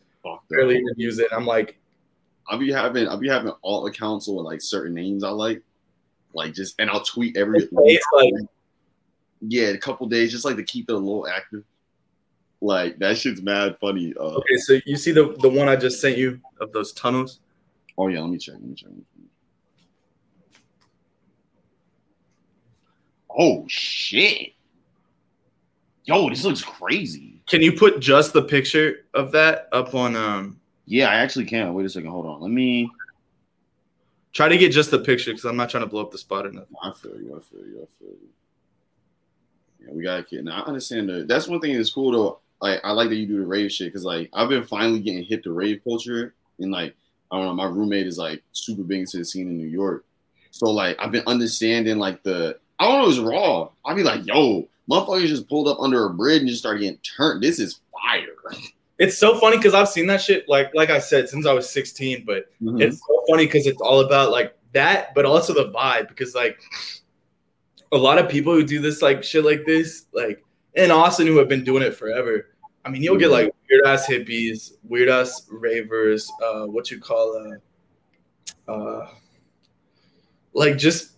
barely 0.49 0.75
even 0.75 0.93
use 0.97 1.19
it. 1.19 1.29
I'm 1.31 1.45
like, 1.45 1.77
I'll 2.47 2.57
be 2.57 2.71
having 2.71 3.07
I'll 3.07 3.17
be 3.17 3.29
having 3.29 3.53
alt 3.63 3.87
accounts 3.87 4.27
with 4.27 4.45
like 4.45 4.61
certain 4.61 4.93
names 4.93 5.23
I 5.23 5.29
like, 5.29 5.61
like 6.33 6.53
just 6.53 6.75
and 6.79 6.89
I'll 6.89 7.03
tweet 7.03 7.37
every 7.37 7.67
like, 7.71 7.99
yeah, 9.41 9.67
a 9.67 9.77
couple 9.77 10.07
days 10.07 10.31
just 10.31 10.45
like 10.45 10.57
to 10.57 10.63
keep 10.63 10.89
it 10.89 10.93
a 10.93 10.97
little 10.97 11.27
active. 11.27 11.63
Like 12.61 12.97
that 12.99 13.17
shit's 13.17 13.41
mad 13.41 13.77
funny. 13.79 14.13
Uh, 14.17 14.35
okay, 14.37 14.57
so 14.57 14.79
you 14.85 14.95
see 14.95 15.11
the 15.11 15.35
the 15.41 15.49
one 15.49 15.67
I 15.67 15.75
just 15.75 15.99
sent 15.99 16.17
you 16.17 16.39
of 16.59 16.71
those 16.71 16.93
tunnels. 16.93 17.39
Oh 17.97 18.07
yeah, 18.07 18.21
let 18.21 18.29
me 18.29 18.37
check. 18.37 18.55
Let 18.55 18.63
me 18.63 18.75
check. 18.75 18.89
Oh 23.35 23.65
shit! 23.67 24.53
Yo, 26.05 26.29
this 26.29 26.43
looks 26.43 26.61
crazy. 26.61 27.41
Can 27.47 27.61
you 27.61 27.73
put 27.73 27.99
just 27.99 28.33
the 28.33 28.43
picture 28.43 29.05
of 29.13 29.31
that 29.31 29.67
up 29.71 29.95
on 29.95 30.15
um 30.15 30.59
yeah, 30.85 31.09
I 31.09 31.15
actually 31.15 31.45
can. 31.45 31.73
Wait 31.73 31.85
a 31.85 31.89
second. 31.89 32.09
Hold 32.09 32.25
on. 32.25 32.41
Let 32.41 32.51
me 32.51 32.89
try 34.33 34.49
to 34.49 34.57
get 34.57 34.71
just 34.71 34.91
the 34.91 34.99
picture 34.99 35.31
because 35.31 35.45
I'm 35.45 35.55
not 35.55 35.69
trying 35.69 35.83
to 35.83 35.89
blow 35.89 36.01
up 36.01 36.11
the 36.11 36.17
spot 36.17 36.45
or 36.45 36.51
nothing. 36.51 36.75
I 36.81 36.91
feel 36.91 37.17
you. 37.19 37.35
I 37.35 37.41
feel 37.41 37.65
you. 37.65 37.81
I 37.81 37.87
feel 37.99 38.09
you. 38.09 38.29
Yeah, 39.85 39.93
we 39.93 40.03
gotta 40.03 40.23
get. 40.23 40.43
Now 40.43 40.63
I 40.63 40.65
understand 40.65 41.09
that. 41.09 41.27
That's 41.27 41.47
one 41.47 41.61
thing 41.61 41.75
that's 41.75 41.91
cool 41.91 42.11
though. 42.11 42.39
Like 42.61 42.79
I 42.83 42.91
like 42.91 43.09
that 43.09 43.15
you 43.15 43.27
do 43.27 43.39
the 43.39 43.45
rave 43.45 43.71
shit 43.71 43.87
because 43.87 44.05
like 44.05 44.29
I've 44.33 44.49
been 44.49 44.63
finally 44.65 44.99
getting 44.99 45.23
hit 45.23 45.43
to 45.43 45.53
rave 45.53 45.81
culture 45.83 46.33
and 46.59 46.71
like 46.71 46.95
I 47.31 47.37
don't 47.37 47.45
know. 47.45 47.53
My 47.53 47.65
roommate 47.65 48.07
is 48.07 48.17
like 48.17 48.43
super 48.51 48.83
big 48.83 49.01
into 49.01 49.17
the 49.17 49.25
scene 49.25 49.47
in 49.47 49.57
New 49.57 49.67
York, 49.67 50.05
So 50.51 50.69
like 50.69 50.97
I've 50.99 51.11
been 51.11 51.23
understanding 51.27 51.97
like 51.97 52.23
the 52.23 52.57
I 52.79 52.87
don't 52.87 53.01
know 53.01 53.09
it's 53.09 53.19
raw. 53.19 53.69
I'd 53.85 53.95
be 53.95 54.03
like, 54.03 54.25
yo, 54.25 54.67
motherfuckers 54.89 55.27
just 55.27 55.49
pulled 55.49 55.67
up 55.67 55.79
under 55.79 56.05
a 56.05 56.09
bridge 56.09 56.41
and 56.41 56.49
just 56.49 56.61
started 56.61 56.81
getting 56.81 56.99
turned. 56.99 57.41
This 57.41 57.59
is 57.59 57.79
fire. 57.91 58.59
It's 58.99 59.17
so 59.17 59.39
funny 59.39 59.57
because 59.57 59.73
I've 59.73 59.89
seen 59.89 60.07
that 60.07 60.21
shit 60.21 60.47
like 60.47 60.71
like 60.73 60.89
I 60.89 60.99
said 60.99 61.27
since 61.29 61.45
I 61.45 61.53
was 61.53 61.69
16, 61.69 62.23
but 62.25 62.45
Mhm. 62.61 62.81
it's 62.81 62.99
so 62.99 63.23
funny 63.29 63.45
because 63.45 63.65
it's 63.67 63.81
all 63.81 64.01
about 64.01 64.31
like 64.31 64.55
that, 64.73 65.13
but 65.15 65.25
also 65.25 65.53
the 65.53 65.71
vibe 65.71 66.07
because 66.09 66.35
like 66.35 66.59
a 67.91 67.97
lot 67.97 68.17
of 68.17 68.29
people 68.29 68.53
who 68.53 68.63
do 68.63 68.79
this 68.81 69.01
like 69.01 69.23
shit 69.23 69.43
like 69.45 69.65
this, 69.65 70.05
like 70.13 70.43
in 70.75 70.91
Austin 70.91 71.27
who 71.27 71.37
have 71.37 71.49
been 71.49 71.63
doing 71.63 71.83
it 71.83 71.95
forever. 71.95 72.47
I 72.85 72.89
mean, 72.89 73.01
you'll 73.01 73.17
get 73.17 73.29
like 73.31 73.53
weird 73.69 73.85
ass 73.85 74.07
hippies, 74.07 74.73
weird 74.83 75.09
ass 75.09 75.47
ravers, 75.49 76.29
uh, 76.43 76.65
what 76.65 76.91
you 76.91 76.99
call 76.99 77.59
uh, 78.67 78.71
uh, 78.71 79.07
like 80.53 80.77
just 80.77 81.11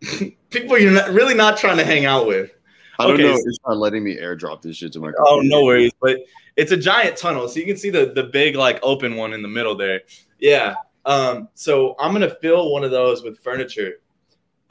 people 0.50 0.78
you're 0.78 0.90
not 0.92 1.10
really 1.10 1.34
not 1.34 1.56
trying 1.56 1.76
to 1.76 1.84
hang 1.84 2.04
out 2.06 2.26
with. 2.26 2.50
I 2.98 3.04
don't 3.06 3.14
Okay, 3.14 3.22
know. 3.24 3.36
so- 3.36 3.42
It's 3.46 3.58
not 3.66 3.76
letting 3.78 4.04
me 4.04 4.16
airdrop 4.16 4.62
this 4.62 4.76
shit 4.76 4.92
to 4.94 5.00
my. 5.00 5.12
Oh, 5.18 5.40
no 5.42 5.64
worries. 5.64 5.92
But 6.00 6.18
it's 6.56 6.72
a 6.72 6.76
giant 6.76 7.16
tunnel, 7.16 7.48
so 7.48 7.58
you 7.60 7.66
can 7.66 7.76
see 7.76 7.90
the 7.90 8.06
the 8.14 8.24
big 8.24 8.56
like 8.56 8.78
open 8.82 9.16
one 9.16 9.32
in 9.32 9.42
the 9.42 9.48
middle 9.48 9.74
there. 9.74 10.02
Yeah. 10.38 10.74
Um. 11.04 11.48
So 11.54 11.96
I'm 11.98 12.12
gonna 12.12 12.34
fill 12.40 12.70
one 12.72 12.84
of 12.84 12.90
those 12.90 13.22
with 13.22 13.38
furniture, 13.40 14.00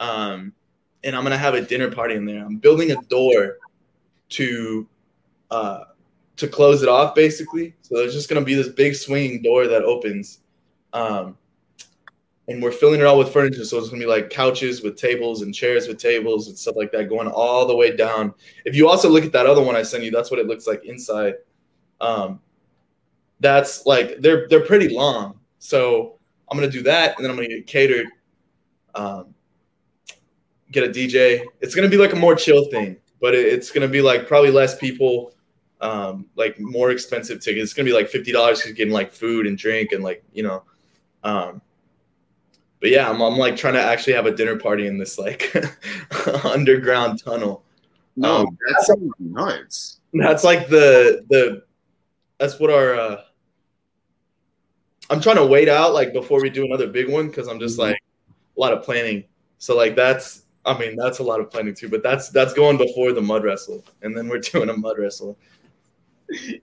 um, 0.00 0.52
and 1.04 1.14
I'm 1.16 1.22
gonna 1.24 1.36
have 1.38 1.54
a 1.54 1.60
dinner 1.60 1.90
party 1.90 2.14
in 2.14 2.24
there. 2.24 2.44
I'm 2.44 2.56
building 2.56 2.90
a 2.92 2.96
door 3.02 3.58
to, 4.30 4.86
uh, 5.50 5.80
to 6.36 6.48
close 6.48 6.82
it 6.82 6.88
off 6.88 7.14
basically. 7.14 7.74
So 7.82 7.96
there's 7.98 8.14
just 8.14 8.28
gonna 8.30 8.40
be 8.44 8.54
this 8.54 8.68
big 8.68 8.94
swinging 8.94 9.42
door 9.42 9.66
that 9.66 9.82
opens, 9.82 10.38
um, 10.94 11.36
and 12.48 12.62
we're 12.62 12.72
filling 12.72 13.00
it 13.00 13.06
all 13.06 13.18
with 13.18 13.32
furniture. 13.32 13.64
So 13.64 13.78
it's 13.78 13.88
gonna 13.88 14.00
be 14.00 14.06
like 14.06 14.30
couches 14.30 14.82
with 14.82 14.96
tables 14.96 15.42
and 15.42 15.54
chairs 15.54 15.88
with 15.88 15.98
tables 15.98 16.48
and 16.48 16.58
stuff 16.58 16.76
like 16.76 16.92
that, 16.92 17.08
going 17.08 17.28
all 17.28 17.66
the 17.66 17.76
way 17.76 17.94
down 17.94 18.34
if 18.64 18.74
you 18.74 18.88
also 18.88 19.08
look 19.08 19.24
at 19.24 19.32
that 19.32 19.46
other 19.46 19.62
one 19.62 19.76
I 19.76 19.82
sent 19.82 20.04
you, 20.04 20.10
that's 20.10 20.30
what 20.30 20.40
it 20.40 20.46
looks 20.46 20.66
like 20.66 20.84
inside. 20.84 21.34
Um, 22.00 22.40
that's 23.40 23.86
like 23.86 24.20
they're 24.20 24.46
they're 24.48 24.64
pretty 24.64 24.88
long. 24.88 25.38
So 25.58 26.18
I'm 26.50 26.56
gonna 26.56 26.70
do 26.70 26.82
that, 26.82 27.16
and 27.16 27.24
then 27.24 27.30
I'm 27.30 27.36
gonna 27.36 27.48
get 27.48 27.66
catered. 27.66 28.06
Um, 28.94 29.34
get 30.70 30.84
a 30.84 30.88
DJ. 30.88 31.44
It's 31.60 31.74
gonna 31.74 31.88
be 31.88 31.96
like 31.96 32.12
a 32.12 32.16
more 32.16 32.34
chill 32.34 32.66
thing, 32.70 32.96
but 33.20 33.34
it, 33.34 33.46
it's 33.46 33.70
gonna 33.70 33.88
be 33.88 34.00
like 34.00 34.26
probably 34.26 34.50
less 34.50 34.76
people, 34.76 35.32
um, 35.80 36.26
like 36.36 36.58
more 36.60 36.90
expensive 36.90 37.40
tickets. 37.40 37.64
It's 37.64 37.74
gonna 37.74 37.86
be 37.86 37.92
like 37.92 38.08
fifty 38.08 38.32
dollars 38.32 38.62
to 38.62 38.72
getting 38.72 38.92
like 38.92 39.12
food 39.12 39.46
and 39.46 39.56
drink 39.56 39.92
and 39.92 40.02
like 40.02 40.24
you 40.32 40.42
know. 40.42 40.64
Um, 41.24 41.62
but 42.82 42.90
yeah, 42.90 43.08
I'm, 43.08 43.20
I'm 43.22 43.38
like 43.38 43.56
trying 43.56 43.74
to 43.74 43.80
actually 43.82 44.12
have 44.14 44.26
a 44.26 44.34
dinner 44.34 44.56
party 44.58 44.88
in 44.88 44.98
this 44.98 45.16
like 45.16 45.54
underground 46.44 47.22
tunnel. 47.24 47.62
No, 48.16 48.38
Um, 48.40 48.58
that 48.68 48.82
sounds 48.82 49.12
nuts. 49.20 50.00
That's 50.12 50.42
like 50.44 50.68
the 50.68 51.24
the 51.30 51.62
that's 52.38 52.58
what 52.60 52.70
our 52.70 52.94
uh 52.94 53.22
I'm 55.08 55.20
trying 55.20 55.36
to 55.36 55.46
wait 55.46 55.68
out 55.68 55.94
like 55.94 56.12
before 56.12 56.42
we 56.42 56.50
do 56.50 56.64
another 56.64 56.88
big 56.88 57.08
one 57.08 57.28
because 57.28 57.46
I'm 57.48 57.60
just 57.60 57.76
Mhm. 57.78 57.82
like 57.90 57.96
a 58.56 58.60
lot 58.60 58.72
of 58.72 58.82
planning. 58.82 59.24
So 59.58 59.76
like 59.76 59.94
that's 59.94 60.42
I 60.64 60.76
mean 60.76 60.96
that's 60.96 61.20
a 61.20 61.22
lot 61.22 61.38
of 61.40 61.50
planning 61.50 61.74
too, 61.74 61.88
but 61.88 62.02
that's 62.02 62.30
that's 62.30 62.52
going 62.52 62.78
before 62.78 63.12
the 63.12 63.22
mud 63.22 63.44
wrestle, 63.44 63.84
and 64.02 64.16
then 64.16 64.28
we're 64.28 64.38
doing 64.52 64.68
a 64.70 64.76
mud 64.76 64.98
wrestle. 64.98 65.38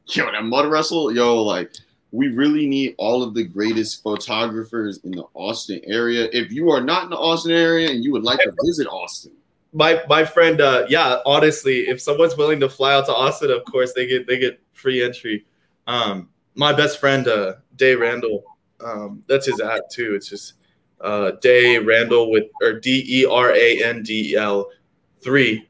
Yo, 0.07 0.25
that 0.31 0.43
mud 0.43 0.69
wrestle, 0.69 1.13
yo, 1.13 1.41
like 1.43 1.71
we 2.11 2.29
really 2.29 2.65
need 2.67 2.95
all 2.97 3.21
of 3.21 3.33
the 3.33 3.43
greatest 3.43 4.01
photographers 4.01 4.99
in 5.03 5.11
the 5.11 5.25
Austin 5.33 5.81
area. 5.85 6.27
If 6.33 6.51
you 6.51 6.69
are 6.71 6.81
not 6.81 7.03
in 7.03 7.09
the 7.11 7.17
Austin 7.17 7.51
area 7.51 7.89
and 7.89 8.03
you 8.03 8.11
would 8.11 8.23
like 8.23 8.39
to 8.39 8.51
visit 8.65 8.87
Austin, 8.87 9.33
My 9.71 10.01
my 10.09 10.25
friend, 10.25 10.59
uh, 10.61 10.85
yeah, 10.89 11.17
honestly, 11.25 11.81
if 11.87 12.01
someone's 12.01 12.35
willing 12.35 12.59
to 12.61 12.69
fly 12.69 12.95
out 12.95 13.05
to 13.05 13.13
Austin, 13.13 13.51
of 13.51 13.63
course 13.65 13.93
they 13.93 14.07
get 14.07 14.25
they 14.25 14.39
get 14.39 14.59
free 14.73 15.03
entry. 15.03 15.45
Um, 15.85 16.29
my 16.55 16.73
best 16.73 16.99
friend, 16.99 17.27
uh, 17.27 17.53
Day 17.75 17.93
Randall, 17.93 18.43
um, 18.83 19.23
that's 19.27 19.45
his 19.45 19.59
at 19.59 19.91
too. 19.91 20.15
It's 20.15 20.27
just 20.27 20.53
uh, 21.01 21.31
Day 21.41 21.77
Randall 21.77 22.31
with 22.31 22.45
or 22.63 22.79
D 22.79 23.05
E 23.07 23.25
R 23.25 23.51
A 23.51 23.83
N 23.83 24.01
D 24.01 24.35
L 24.35 24.69
three. 25.21 25.67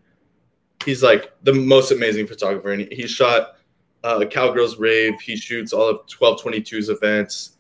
He's 0.86 1.04
like 1.04 1.34
the 1.44 1.54
most 1.54 1.92
amazing 1.92 2.28
photographer, 2.28 2.72
and 2.72 2.88
he 2.90 3.06
shot 3.06 3.58
uh, 4.04 4.24
Cowgirls 4.26 4.78
Rave. 4.78 5.20
He 5.22 5.36
shoots 5.36 5.74
all 5.74 5.88
of 5.88 6.06
1222's 6.08 6.90
events, 6.90 7.58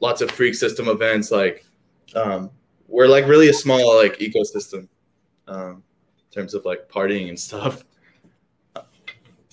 lots 0.00 0.20
of 0.20 0.30
Freak 0.30 0.54
System 0.54 0.88
events. 0.88 1.30
Like, 1.30 1.64
um, 2.14 2.50
we're 2.88 3.06
like 3.06 3.26
really 3.26 3.48
a 3.48 3.54
small 3.54 3.96
like 3.96 4.18
ecosystem 4.18 4.88
um, 5.46 5.82
in 6.18 6.32
terms 6.32 6.54
of 6.54 6.64
like 6.64 6.88
partying 6.88 7.28
and 7.28 7.38
stuff. 7.38 7.84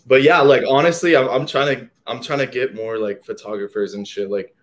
But 0.07 0.23
yeah, 0.23 0.39
like 0.39 0.63
honestly, 0.67 1.15
I'm, 1.15 1.27
I'm 1.29 1.45
trying 1.45 1.77
to 1.77 1.89
I'm 2.07 2.21
trying 2.21 2.39
to 2.39 2.47
get 2.47 2.73
more 2.73 2.97
like 2.97 3.23
photographers 3.23 3.93
and 3.93 4.07
shit. 4.07 4.29
Like 4.29 4.55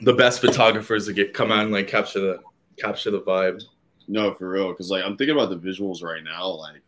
the 0.00 0.14
best 0.14 0.40
photographers 0.40 1.06
to 1.06 1.12
get 1.12 1.34
come 1.34 1.52
out 1.52 1.64
and 1.64 1.72
like 1.72 1.88
capture 1.88 2.20
the 2.20 2.40
capture 2.78 3.10
the 3.10 3.20
vibe. 3.20 3.62
no, 4.08 4.32
for 4.34 4.48
real. 4.48 4.70
Because 4.70 4.90
like 4.90 5.04
I'm 5.04 5.16
thinking 5.16 5.36
about 5.36 5.50
the 5.50 5.58
visuals 5.58 6.02
right 6.02 6.24
now, 6.24 6.48
like 6.48 6.82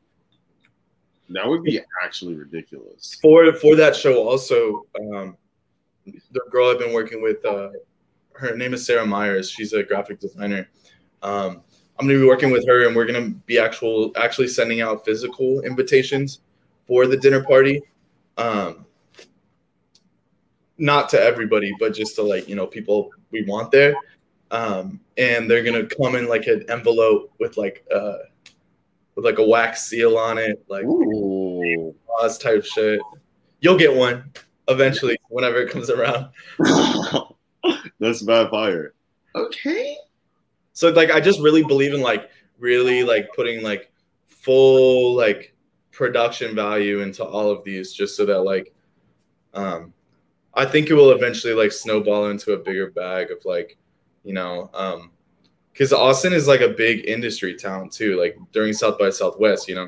that 1.31 1.47
would 1.47 1.63
be 1.63 1.81
actually 2.03 2.35
ridiculous. 2.35 3.19
For 3.21 3.53
for 3.55 3.77
that 3.77 3.95
show, 3.95 4.27
also, 4.27 4.87
um, 5.01 5.37
the 6.07 6.41
girl 6.51 6.71
I've 6.71 6.79
been 6.79 6.93
working 6.93 7.23
with, 7.23 7.45
uh, 7.45 7.71
her 8.33 8.57
name 8.57 8.75
is 8.75 8.87
Sarah 8.87 9.07
Myers. 9.07 9.51
She's 9.51 9.73
a 9.73 9.83
graphic 9.83 10.21
designer. 10.21 10.69
Um, 11.23 11.63
I'm 11.99 12.07
gonna 12.07 12.19
be 12.19 12.27
working 12.27 12.51
with 12.51 12.67
her, 12.67 12.87
and 12.87 12.95
we're 12.95 13.07
gonna 13.07 13.31
be 13.47 13.59
actual 13.59 14.13
actually 14.17 14.49
sending 14.49 14.81
out 14.81 15.05
physical 15.05 15.61
invitations 15.63 16.41
for 16.87 17.07
the 17.07 17.17
dinner 17.17 17.43
party. 17.43 17.83
Um, 18.37 18.87
not 20.79 21.09
to 21.11 21.21
everybody, 21.21 21.75
but 21.79 21.93
just 21.95 22.15
to 22.17 22.23
like 22.23 22.49
you 22.49 22.55
know 22.55 22.67
people 22.67 23.11
we 23.31 23.45
want 23.45 23.71
there. 23.71 23.95
Um, 24.51 25.01
and 25.19 25.51
they're 25.51 25.65
gonna 25.65 25.87
come 25.87 26.15
in 26.15 26.29
like 26.29 26.47
an 26.47 26.65
envelope 26.71 27.33
with 27.39 27.57
like 27.57 27.85
uh 27.95 28.19
with 29.19 29.25
like 29.25 29.39
a 29.41 29.45
wax 29.45 29.83
seal 29.89 30.17
on 30.17 30.39
it, 30.39 30.65
like 30.69 30.85
Ooh. 30.85 31.93
Oz 32.21 32.39
type 32.39 32.65
shit. 32.65 33.01
You'll 33.61 33.77
get 33.77 33.93
one 33.93 34.33
eventually, 34.69 35.19
whenever 35.29 35.57
it 35.57 35.73
comes 35.73 35.91
around. 35.91 36.29
That's 37.99 38.23
bad 38.23 38.49
fire. 38.49 38.95
Okay. 39.35 39.97
So 40.73 40.91
like 40.91 41.11
I 41.11 41.19
just 41.19 41.41
really 41.41 41.65
believe 41.65 41.95
in 41.95 42.01
like 42.01 42.31
really 42.61 43.03
like 43.03 43.29
putting 43.35 43.61
like 43.61 43.91
full 44.29 45.17
like 45.17 45.53
production 45.91 46.55
value 46.55 47.01
into 47.01 47.25
all 47.25 47.51
of 47.51 47.65
these 47.65 47.93
just 47.93 48.17
so 48.17 48.25
that 48.25 48.43
like 48.43 48.73
um 49.53 49.93
I 50.55 50.65
think 50.65 50.91
it 50.91 50.95
will 50.95 51.11
eventually 51.11 51.55
like 51.55 51.73
snowball 51.73 52.31
into 52.31 52.53
a 52.53 52.57
bigger 52.57 52.93
bag 52.93 53.33
of 53.33 53.45
like, 53.45 53.79
you 54.23 54.33
know, 54.33 54.71
um 54.75 55.11
because 55.79 55.93
Austin 55.93 56.33
is 56.33 56.49
like 56.49 56.61
a 56.61 56.69
big 56.69 57.09
industry 57.09 57.55
town 57.55 57.89
too, 57.89 58.19
like 58.21 58.37
during 58.53 58.73
South 58.73 58.99
by 58.99 59.11
Southwest, 59.11 59.69
you 59.69 59.77
know. 59.77 59.87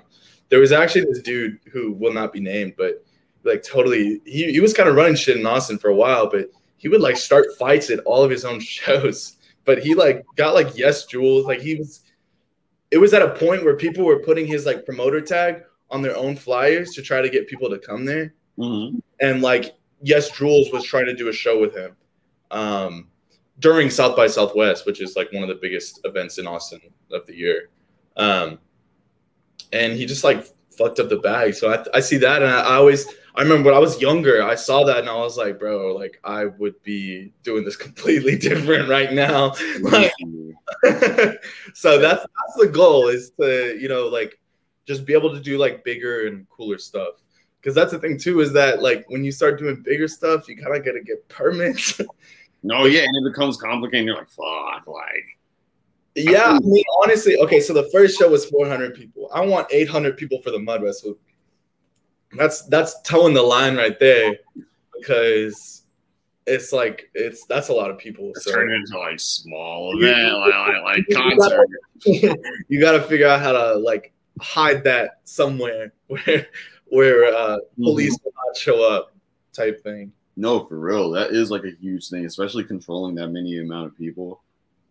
There 0.48 0.60
was 0.60 0.70
actually 0.70 1.06
this 1.06 1.20
dude 1.20 1.58
who 1.72 1.90
will 1.92 2.12
not 2.12 2.32
be 2.32 2.38
named, 2.38 2.74
but 2.78 3.04
like 3.42 3.64
totally 3.64 4.20
he, 4.24 4.52
he 4.52 4.60
was 4.60 4.72
kind 4.72 4.88
of 4.88 4.94
running 4.94 5.16
shit 5.16 5.36
in 5.36 5.44
Austin 5.44 5.78
for 5.78 5.88
a 5.90 5.94
while, 5.94 6.30
but 6.30 6.46
he 6.76 6.88
would 6.88 7.00
like 7.00 7.16
start 7.16 7.46
fights 7.58 7.90
at 7.90 7.98
all 8.00 8.22
of 8.22 8.30
his 8.30 8.44
own 8.44 8.60
shows. 8.76 9.36
But 9.64 9.82
he 9.82 9.94
like 9.94 10.24
got 10.36 10.54
like 10.54 10.78
yes 10.78 11.06
jewels. 11.06 11.44
Like 11.44 11.60
he 11.60 11.74
was 11.74 12.02
it 12.92 12.98
was 12.98 13.12
at 13.12 13.22
a 13.22 13.30
point 13.34 13.64
where 13.64 13.76
people 13.76 14.04
were 14.04 14.20
putting 14.20 14.46
his 14.46 14.66
like 14.66 14.86
promoter 14.86 15.20
tag 15.20 15.62
on 15.90 16.02
their 16.02 16.16
own 16.16 16.36
flyers 16.36 16.90
to 16.92 17.02
try 17.02 17.20
to 17.20 17.28
get 17.28 17.48
people 17.48 17.68
to 17.68 17.78
come 17.78 18.04
there 18.04 18.32
Mhm. 18.58 19.00
and 19.20 19.42
like 19.42 19.74
yes 20.02 20.30
jules 20.30 20.70
was 20.72 20.84
trying 20.84 21.06
to 21.06 21.14
do 21.14 21.28
a 21.28 21.32
show 21.32 21.60
with 21.60 21.74
him 21.74 21.96
um 22.50 23.08
during 23.60 23.90
south 23.90 24.16
by 24.16 24.26
southwest 24.26 24.86
which 24.86 25.00
is 25.00 25.16
like 25.16 25.32
one 25.32 25.42
of 25.42 25.48
the 25.48 25.58
biggest 25.60 26.00
events 26.04 26.38
in 26.38 26.46
austin 26.46 26.80
of 27.12 27.26
the 27.26 27.34
year. 27.34 27.70
Um 28.16 28.58
and 29.72 29.92
he 29.92 30.04
just 30.04 30.24
like 30.24 30.46
fucked 30.76 30.98
up 30.98 31.08
the 31.08 31.18
bag. 31.18 31.54
So 31.54 31.72
i, 31.72 31.84
I 31.94 32.00
see 32.00 32.18
that 32.18 32.42
and 32.42 32.50
I, 32.50 32.60
I 32.60 32.74
always 32.74 33.06
i 33.36 33.42
remember 33.42 33.66
when 33.66 33.76
i 33.76 33.78
was 33.78 34.00
younger 34.00 34.42
i 34.42 34.56
saw 34.56 34.82
that 34.84 34.98
and 34.98 35.08
i 35.08 35.14
was 35.14 35.38
like 35.38 35.56
bro 35.56 35.94
like 35.94 36.18
i 36.24 36.46
would 36.46 36.82
be 36.82 37.32
doing 37.44 37.64
this 37.64 37.76
completely 37.86 38.36
different 38.36 38.88
right 38.88 39.12
now. 39.12 39.54
Like 39.80 40.12
so 41.74 41.98
that's 41.98 42.22
that's 42.22 42.56
the 42.58 42.70
goal 42.72 43.08
is 43.08 43.30
to 43.40 43.76
you 43.80 43.88
know 43.88 44.06
like 44.08 44.38
just 44.86 45.04
be 45.04 45.12
able 45.12 45.32
to 45.32 45.40
do 45.40 45.58
like 45.58 45.84
bigger 45.84 46.26
and 46.26 46.48
cooler 46.48 46.78
stuff. 46.78 47.14
Because 47.60 47.74
that's 47.74 47.92
the 47.92 47.98
thing 47.98 48.18
too 48.18 48.40
is 48.40 48.52
that 48.54 48.82
like 48.82 49.04
when 49.08 49.22
you 49.22 49.32
start 49.32 49.58
doing 49.58 49.82
bigger 49.82 50.08
stuff 50.08 50.48
you 50.48 50.56
kind 50.56 50.74
of 50.74 50.84
got 50.84 50.92
to 50.92 51.02
get 51.02 51.28
permits 51.28 52.00
No, 52.62 52.84
yeah, 52.84 53.02
and 53.02 53.26
it 53.26 53.30
becomes 53.30 53.56
complicated. 53.56 54.06
You're 54.06 54.16
like, 54.16 54.30
fuck, 54.30 54.86
like, 54.86 55.36
yeah 56.16 56.50
i 56.50 56.58
mean 56.58 56.82
honestly 57.04 57.36
okay 57.38 57.60
so 57.60 57.72
the 57.72 57.88
first 57.92 58.18
show 58.18 58.28
was 58.28 58.44
400 58.46 58.96
people 58.96 59.30
i 59.32 59.40
want 59.40 59.68
800 59.70 60.16
people 60.16 60.42
for 60.42 60.50
the 60.50 60.58
mud 60.58 60.82
wrestle 60.82 61.16
that's 62.36 62.62
that's 62.62 63.00
towing 63.02 63.32
the 63.32 63.42
line 63.42 63.76
right 63.76 63.96
there 64.00 64.36
because 64.98 65.80
it's 66.46 66.72
like 66.72 67.10
it's 67.14 67.44
that's 67.46 67.68
a 67.68 67.72
lot 67.72 67.90
of 67.90 67.98
people. 67.98 68.30
It's 68.30 68.44
So 68.44 68.52
turned 68.52 68.72
into 68.72 68.98
like 68.98 69.20
small 69.20 69.96
event, 69.96 70.38
like, 70.38 70.82
like, 70.82 71.06
concert. 71.12 71.68
you 72.68 72.80
got 72.80 72.92
to 72.92 73.02
figure 73.02 73.26
out 73.26 73.40
how 73.40 73.52
to 73.52 73.74
like 73.74 74.12
hide 74.40 74.84
that 74.84 75.20
somewhere 75.24 75.92
where 76.06 76.46
where 76.86 77.34
uh, 77.34 77.58
police 77.76 78.18
will 78.24 78.32
not 78.34 78.56
show 78.56 78.82
up, 78.82 79.14
type 79.52 79.82
thing. 79.82 80.12
No, 80.40 80.64
for 80.64 80.80
real. 80.80 81.10
That 81.10 81.32
is 81.32 81.50
like 81.50 81.64
a 81.64 81.72
huge 81.78 82.08
thing, 82.08 82.24
especially 82.24 82.64
controlling 82.64 83.14
that 83.16 83.28
many 83.28 83.58
amount 83.58 83.88
of 83.88 83.98
people. 83.98 84.42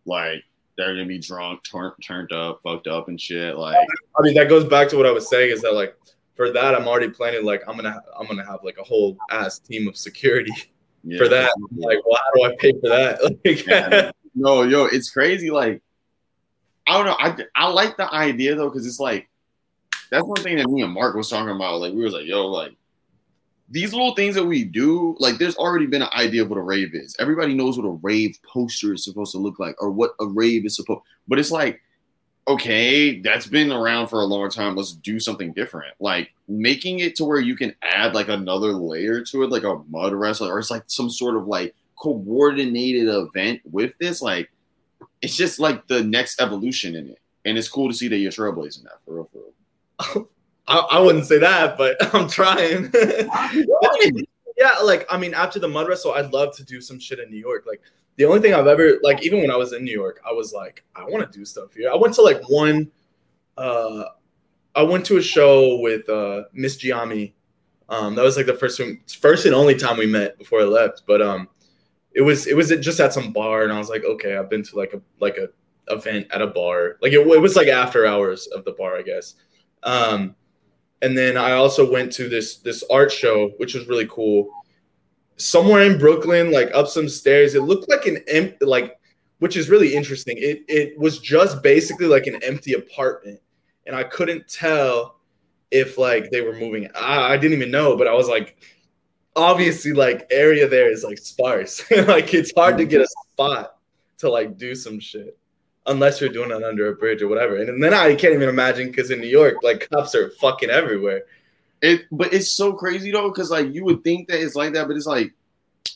Like 0.05 0.43
they're 0.77 0.93
gonna 0.93 1.07
be 1.07 1.17
drunk, 1.17 1.63
turn, 1.63 1.91
turned 2.03 2.31
up, 2.31 2.61
fucked 2.63 2.85
up, 2.85 3.07
and 3.07 3.19
shit. 3.19 3.57
Like 3.57 3.75
I 3.75 4.21
mean, 4.21 4.35
that 4.35 4.47
goes 4.47 4.65
back 4.65 4.89
to 4.89 4.97
what 4.97 5.07
I 5.07 5.11
was 5.11 5.27
saying 5.27 5.51
is 5.51 5.63
that 5.63 5.73
like 5.73 5.97
for 6.35 6.51
that, 6.51 6.75
I'm 6.75 6.87
already 6.87 7.09
planning 7.09 7.43
like 7.45 7.63
I'm 7.67 7.75
gonna 7.75 7.99
I'm 8.15 8.27
gonna 8.27 8.45
have 8.45 8.59
like 8.63 8.77
a 8.77 8.83
whole 8.83 9.17
ass 9.31 9.57
team 9.57 9.87
of 9.87 9.97
security 9.97 10.53
yeah. 11.03 11.17
for 11.17 11.27
that. 11.27 11.51
Like, 11.75 11.97
well, 12.05 12.19
how 12.23 12.31
do 12.35 12.43
I 12.43 12.55
pay 12.59 12.71
for 12.73 12.89
that? 12.89 13.19
Like, 13.43 13.65
Yeah. 13.65 14.11
no, 14.35 14.61
yo, 14.61 14.85
it's 14.85 15.09
crazy. 15.09 15.49
Like 15.49 15.81
I 16.85 16.95
don't 16.95 17.07
know. 17.07 17.17
I 17.17 17.35
I 17.55 17.69
like 17.71 17.97
the 17.97 18.13
idea 18.13 18.53
though, 18.53 18.69
because 18.69 18.85
it's 18.85 18.99
like 18.99 19.27
that's 20.11 20.23
one 20.23 20.43
thing 20.43 20.57
that 20.57 20.69
me 20.69 20.83
and 20.83 20.93
Mark 20.93 21.15
was 21.15 21.27
talking 21.27 21.55
about. 21.55 21.79
Like 21.79 21.93
we 21.93 22.03
was 22.03 22.13
like, 22.13 22.27
yo, 22.27 22.45
like 22.45 22.75
these 23.71 23.93
little 23.93 24.15
things 24.15 24.35
that 24.35 24.45
we 24.45 24.63
do, 24.63 25.15
like 25.19 25.37
there's 25.37 25.55
already 25.55 25.85
been 25.85 26.01
an 26.01 26.09
idea 26.13 26.41
of 26.41 26.49
what 26.49 26.57
a 26.57 26.61
rave 26.61 26.93
is. 26.93 27.15
Everybody 27.19 27.53
knows 27.53 27.77
what 27.77 27.85
a 27.85 27.99
rave 28.01 28.37
poster 28.43 28.93
is 28.93 29.03
supposed 29.03 29.31
to 29.33 29.37
look 29.37 29.59
like 29.59 29.75
or 29.81 29.91
what 29.91 30.15
a 30.19 30.25
rave 30.25 30.65
is 30.65 30.75
supposed 30.75 31.01
but 31.27 31.37
it's 31.37 31.51
like, 31.51 31.79
okay, 32.47 33.19
that's 33.19 33.45
been 33.45 33.71
around 33.71 34.07
for 34.07 34.21
a 34.21 34.25
long 34.25 34.49
time. 34.49 34.75
Let's 34.75 34.93
do 34.93 35.19
something 35.19 35.53
different. 35.53 35.93
Like 35.99 36.33
making 36.47 36.99
it 36.99 37.15
to 37.17 37.25
where 37.25 37.39
you 37.39 37.55
can 37.55 37.75
add 37.83 38.15
like 38.15 38.27
another 38.27 38.73
layer 38.73 39.23
to 39.25 39.43
it, 39.43 39.51
like 39.51 39.63
a 39.63 39.81
mud 39.87 40.13
wrestler, 40.13 40.51
or 40.51 40.59
it's 40.59 40.71
like 40.71 40.83
some 40.87 41.11
sort 41.11 41.35
of 41.35 41.45
like 41.47 41.75
coordinated 41.95 43.07
event 43.07 43.61
with 43.69 43.93
this. 43.99 44.21
Like 44.21 44.49
it's 45.21 45.37
just 45.37 45.59
like 45.59 45.87
the 45.87 46.03
next 46.03 46.41
evolution 46.41 46.95
in 46.95 47.09
it. 47.09 47.19
And 47.45 47.57
it's 47.57 47.69
cool 47.69 47.87
to 47.87 47.95
see 47.95 48.07
that 48.07 48.17
you're 48.17 48.31
trailblazing 48.31 48.83
that 48.83 48.99
for 49.05 49.15
real, 49.15 49.29
for 49.31 50.15
real. 50.15 50.29
I, 50.69 50.77
I 50.91 50.99
wouldn't 50.99 51.25
say 51.25 51.39
that, 51.39 51.77
but 51.77 51.97
I'm 52.15 52.29
trying. 52.29 52.91
yeah, 54.57 54.77
like 54.83 55.05
I 55.09 55.17
mean, 55.17 55.33
after 55.33 55.59
the 55.59 55.67
mud 55.67 55.87
wrestle, 55.87 56.13
I'd 56.13 56.31
love 56.31 56.55
to 56.57 56.63
do 56.63 56.79
some 56.79 56.99
shit 56.99 57.19
in 57.19 57.29
New 57.29 57.37
York. 57.37 57.65
Like 57.67 57.81
the 58.17 58.25
only 58.25 58.39
thing 58.39 58.53
I've 58.53 58.67
ever 58.67 58.99
like, 59.01 59.23
even 59.23 59.41
when 59.41 59.51
I 59.51 59.55
was 59.55 59.73
in 59.73 59.83
New 59.83 59.93
York, 59.93 60.21
I 60.27 60.31
was 60.31 60.53
like, 60.53 60.83
I 60.95 61.03
want 61.05 61.29
to 61.29 61.37
do 61.37 61.43
stuff 61.43 61.73
here. 61.73 61.91
I 61.91 61.95
went 61.95 62.13
to 62.15 62.21
like 62.21 62.41
one, 62.49 62.91
uh, 63.57 64.05
I 64.75 64.83
went 64.83 65.05
to 65.07 65.17
a 65.17 65.21
show 65.21 65.79
with 65.79 66.07
uh 66.07 66.43
Miss 66.53 66.77
Giami. 66.77 67.33
Um, 67.89 68.13
that 68.13 68.23
was 68.23 68.37
like 68.37 68.45
the 68.45 68.53
first 68.53 68.79
first 69.19 69.45
and 69.47 69.55
only 69.55 69.75
time 69.75 69.97
we 69.97 70.05
met 70.05 70.37
before 70.37 70.61
I 70.61 70.65
left. 70.65 71.03
But 71.07 71.23
um, 71.23 71.49
it 72.13 72.21
was 72.21 72.45
it 72.45 72.55
was 72.55 72.69
just 72.69 72.99
at 72.99 73.13
some 73.13 73.33
bar, 73.33 73.63
and 73.63 73.73
I 73.73 73.79
was 73.79 73.89
like, 73.89 74.03
okay, 74.03 74.37
I've 74.37 74.49
been 74.49 74.63
to 74.63 74.77
like 74.77 74.93
a 74.93 75.01
like 75.19 75.37
a 75.37 75.49
event 75.91 76.27
at 76.29 76.43
a 76.43 76.47
bar. 76.47 76.97
Like 77.01 77.13
it, 77.13 77.25
it 77.25 77.41
was 77.41 77.55
like 77.55 77.67
after 77.67 78.05
hours 78.05 78.45
of 78.47 78.63
the 78.65 78.73
bar, 78.73 78.95
I 78.95 79.01
guess. 79.01 79.33
Um, 79.81 80.35
and 81.01 81.17
then 81.17 81.37
I 81.37 81.53
also 81.53 81.89
went 81.89 82.11
to 82.13 82.27
this 82.27 82.57
this 82.57 82.83
art 82.91 83.11
show, 83.11 83.49
which 83.57 83.73
was 83.73 83.87
really 83.87 84.07
cool. 84.07 84.49
Somewhere 85.37 85.83
in 85.83 85.97
Brooklyn, 85.97 86.51
like 86.51 86.69
up 86.73 86.87
some 86.87 87.07
stairs, 87.07 87.55
it 87.55 87.63
looked 87.63 87.89
like 87.89 88.05
an 88.05 88.21
empty, 88.27 88.65
like, 88.65 88.99
which 89.39 89.55
is 89.55 89.69
really 89.69 89.95
interesting. 89.95 90.37
It 90.37 90.63
it 90.67 90.99
was 90.99 91.19
just 91.19 91.63
basically 91.63 92.07
like 92.07 92.27
an 92.27 92.43
empty 92.43 92.73
apartment, 92.73 93.39
and 93.87 93.95
I 93.95 94.03
couldn't 94.03 94.49
tell 94.49 95.19
if 95.71 95.97
like 95.97 96.29
they 96.31 96.41
were 96.41 96.55
moving. 96.55 96.89
I, 96.95 97.33
I 97.33 97.37
didn't 97.37 97.57
even 97.57 97.71
know, 97.71 97.95
but 97.95 98.07
I 98.07 98.13
was 98.13 98.27
like, 98.27 98.57
obviously, 99.35 99.93
like 99.93 100.27
area 100.31 100.67
there 100.67 100.91
is 100.91 101.05
like 101.05 101.17
sparse. 101.17 101.89
like 102.07 102.33
it's 102.33 102.51
hard 102.55 102.77
to 102.77 102.85
get 102.85 103.01
a 103.01 103.07
spot 103.31 103.77
to 104.17 104.29
like 104.29 104.57
do 104.57 104.75
some 104.75 104.99
shit 104.99 105.38
unless 105.89 106.21
you're 106.21 106.29
doing 106.29 106.51
it 106.51 106.63
under 106.63 106.87
a 106.87 106.95
bridge 106.95 107.21
or 107.21 107.27
whatever. 107.27 107.57
And 107.57 107.83
then 107.83 107.93
I 107.93 108.15
can't 108.15 108.33
even 108.33 108.47
imagine 108.47 108.87
because 108.87 109.11
in 109.11 109.19
New 109.19 109.27
York, 109.27 109.55
like 109.63 109.89
cops 109.89 110.15
are 110.15 110.29
fucking 110.31 110.69
everywhere. 110.69 111.23
It, 111.81 112.05
but 112.11 112.33
it's 112.33 112.49
so 112.51 112.73
crazy 112.73 113.11
though, 113.11 113.29
because 113.29 113.51
like 113.51 113.73
you 113.73 113.83
would 113.85 114.03
think 114.03 114.27
that 114.29 114.39
it's 114.41 114.55
like 114.55 114.73
that, 114.73 114.87
but 114.87 114.95
it's 114.95 115.05
like 115.05 115.33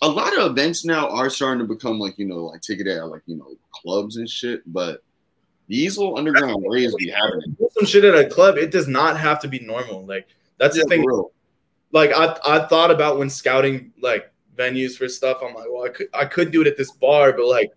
a 0.02 0.08
lot 0.10 0.38
of 0.38 0.52
events 0.52 0.84
now 0.84 1.08
are 1.10 1.30
starting 1.30 1.66
to 1.66 1.74
become 1.74 2.00
like 2.00 2.18
you 2.18 2.26
know 2.26 2.46
like 2.46 2.62
ticketed 2.62 2.98
at 2.98 3.08
like 3.08 3.22
you 3.26 3.36
know 3.38 3.56
clubs 3.72 4.18
and 4.18 4.30
shit. 4.30 4.62
But 4.66 5.04
these 5.68 5.98
little 5.98 6.18
underground 6.18 6.66
raves 6.68 6.96
be 6.96 7.10
happening. 7.10 7.56
Some 7.72 7.86
shit 7.86 8.04
at 8.04 8.16
a 8.16 8.28
club. 8.30 8.58
It 8.58 8.72
does 8.72 8.88
not 8.88 9.18
have 9.20 9.39
to 9.41 9.48
be 9.48 9.60
normal. 9.60 10.06
Like 10.06 10.28
that's 10.58 10.76
Yeah, 10.78 10.84
the 10.84 10.89
thing. 10.89 11.06
real. 11.06 11.32
Like 11.91 12.12
I 12.14 12.38
I 12.46 12.66
thought 12.66 12.91
about 12.91 13.20
when 13.20 13.30
scouting 13.30 13.94
like 14.02 14.32
venues 14.58 14.98
for 14.98 15.08
stuff. 15.08 15.39
I'm 15.44 15.54
like, 15.54 15.68
well, 15.70 15.86
I 15.86 15.89
could 15.89 16.08
I 16.14 16.26
could 16.26 16.52
do 16.52 16.62
it 16.62 16.68
at 16.68 16.78
this 16.78 16.91
bar, 16.91 17.34
but 17.34 17.46
like. 17.46 17.72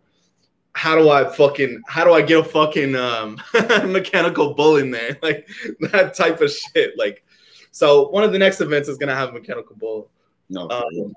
How 0.76 0.94
do 0.94 1.08
I 1.08 1.24
fucking 1.24 1.80
how 1.88 2.04
do 2.04 2.12
I 2.12 2.20
get 2.20 2.38
a 2.38 2.44
fucking 2.44 2.94
um 2.94 3.40
mechanical 3.90 4.52
bull 4.52 4.76
in 4.76 4.90
there? 4.90 5.16
Like 5.22 5.48
that 5.80 6.12
type 6.14 6.42
of 6.42 6.50
shit. 6.50 6.92
Like 6.98 7.24
so 7.70 8.08
one 8.10 8.24
of 8.24 8.32
the 8.32 8.38
next 8.38 8.60
events 8.60 8.86
is 8.86 8.98
gonna 8.98 9.14
have 9.14 9.30
a 9.30 9.32
mechanical 9.32 9.74
bull. 9.76 10.10
No. 10.50 10.68
Um, 10.68 11.14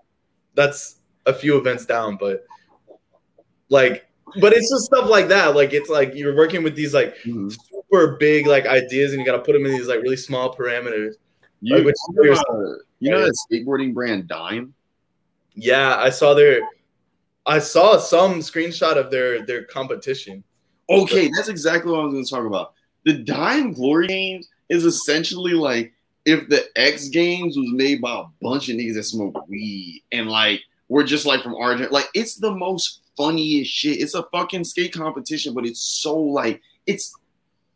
that's 0.56 1.00
a 1.26 1.34
few 1.34 1.58
events 1.58 1.86
down, 1.86 2.16
but 2.18 2.46
like, 3.68 4.08
but 4.40 4.54
it's 4.54 4.70
just 4.70 4.86
stuff 4.86 5.10
like 5.10 5.28
that. 5.28 5.56
Like, 5.56 5.74
it's 5.74 5.90
like 5.90 6.14
you're 6.16 6.36
working 6.36 6.64
with 6.64 6.76
these 6.76 6.94
like 6.94 7.18
Mhm. 7.26 7.52
super 7.52 8.16
big 8.18 8.48
like 8.48 8.66
ideas, 8.66 9.12
and 9.12 9.20
you 9.20 9.26
got 9.26 9.38
to 9.38 9.44
put 9.44 9.54
them 9.54 9.66
in 9.66 9.72
these 9.74 9.88
like 9.88 10.02
really 10.02 10.18
small 10.18 10.56
parameters. 10.56 11.16
you, 11.62 11.76
like, 11.76 11.86
which- 11.86 11.96
you 12.16 12.32
know, 12.32 12.78
you 13.00 13.12
know 13.12 13.20
that 13.26 13.36
skateboarding 13.52 13.94
brand 13.94 14.28
Dime? 14.30 14.74
Yeah, 15.54 15.98
I 15.98 16.10
saw 16.10 16.34
their, 16.34 16.62
I 17.46 17.60
saw 17.60 17.98
some 17.98 18.40
screenshot 18.40 18.96
of 18.96 19.12
their 19.12 19.46
their 19.46 19.64
competition. 19.64 20.44
Okay, 20.90 21.30
that's 21.36 21.50
exactly 21.50 21.92
what 21.92 22.02
I 22.02 22.04
was 22.04 22.14
going 22.14 22.26
to 22.26 22.30
talk 22.30 22.46
about. 22.46 22.74
The 23.06 23.14
Dime 23.14 23.74
Glory 23.74 24.08
Games 24.08 24.48
is 24.70 24.86
essentially 24.86 25.54
like 25.54 25.94
if 26.26 26.50
the 26.50 26.66
X 26.76 27.10
Games 27.10 27.58
was 27.58 27.72
made 27.72 28.02
by 28.02 28.20
a 28.20 28.24
bunch 28.42 28.70
of 28.70 28.76
niggas 28.76 28.96
that 28.96 29.04
smoke 29.04 29.48
weed 29.48 30.04
and 30.12 30.30
like 30.30 30.62
we're 30.90 31.04
just 31.04 31.26
like 31.26 31.42
from 31.42 31.56
Argentina. 31.56 31.94
Like 31.94 32.10
it's 32.14 32.36
the 32.36 32.54
most 32.54 33.02
funniest 33.16 33.72
shit. 33.72 34.02
It's 34.02 34.16
a 34.16 34.24
fucking 34.32 34.64
skate 34.64 34.94
competition, 34.94 35.54
but 35.54 35.66
it's 35.66 35.82
so 35.82 36.18
like 36.18 36.62
it's 36.88 37.14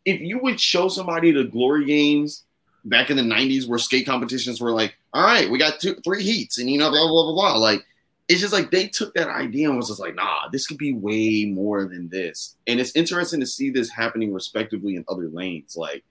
if 0.06 0.20
you 0.20 0.40
would 0.40 0.60
show 0.60 0.90
somebody 0.90 1.32
the 1.32 1.46
Glory 1.46 1.86
Games 1.86 2.44
back 2.86 3.10
in 3.10 3.18
the 3.18 3.24
'90s 3.24 3.68
where 3.68 3.80
skate 3.80 4.06
competitions 4.06 4.60
were 4.60 4.72
like, 4.72 4.96
all 5.14 5.24
right, 5.24 5.50
we 5.50 5.58
got 5.58 5.80
two, 5.80 5.96
three 6.04 6.24
heats, 6.24 6.58
and 6.58 6.70
you 6.70 6.80
know, 6.80 6.90
blah 6.90 7.08
blah 7.08 7.24
blah 7.24 7.34
blah. 7.34 7.58
Like 7.58 7.86
it's 8.34 8.42
just 8.42 8.54
like 8.54 8.72
they 8.72 8.88
took 8.88 9.14
that 9.14 9.30
idea 9.30 9.70
and 9.70 9.78
was 9.78 9.90
just 9.90 10.00
like, 10.00 10.16
nah, 10.16 10.50
this 10.52 10.66
could 10.66 10.80
be 10.80 10.92
way 10.92 11.46
more 11.46 11.86
than 11.86 12.10
this. 12.10 12.56
And 12.66 12.80
it's 12.80 12.96
interesting 12.96 13.40
to 13.42 13.46
see 13.46 13.70
this 13.70 13.92
happening 13.92 14.34
respectively 14.34 14.96
in 14.96 15.06
other 15.08 15.30
lanes. 15.30 15.78
Like, 15.78 16.04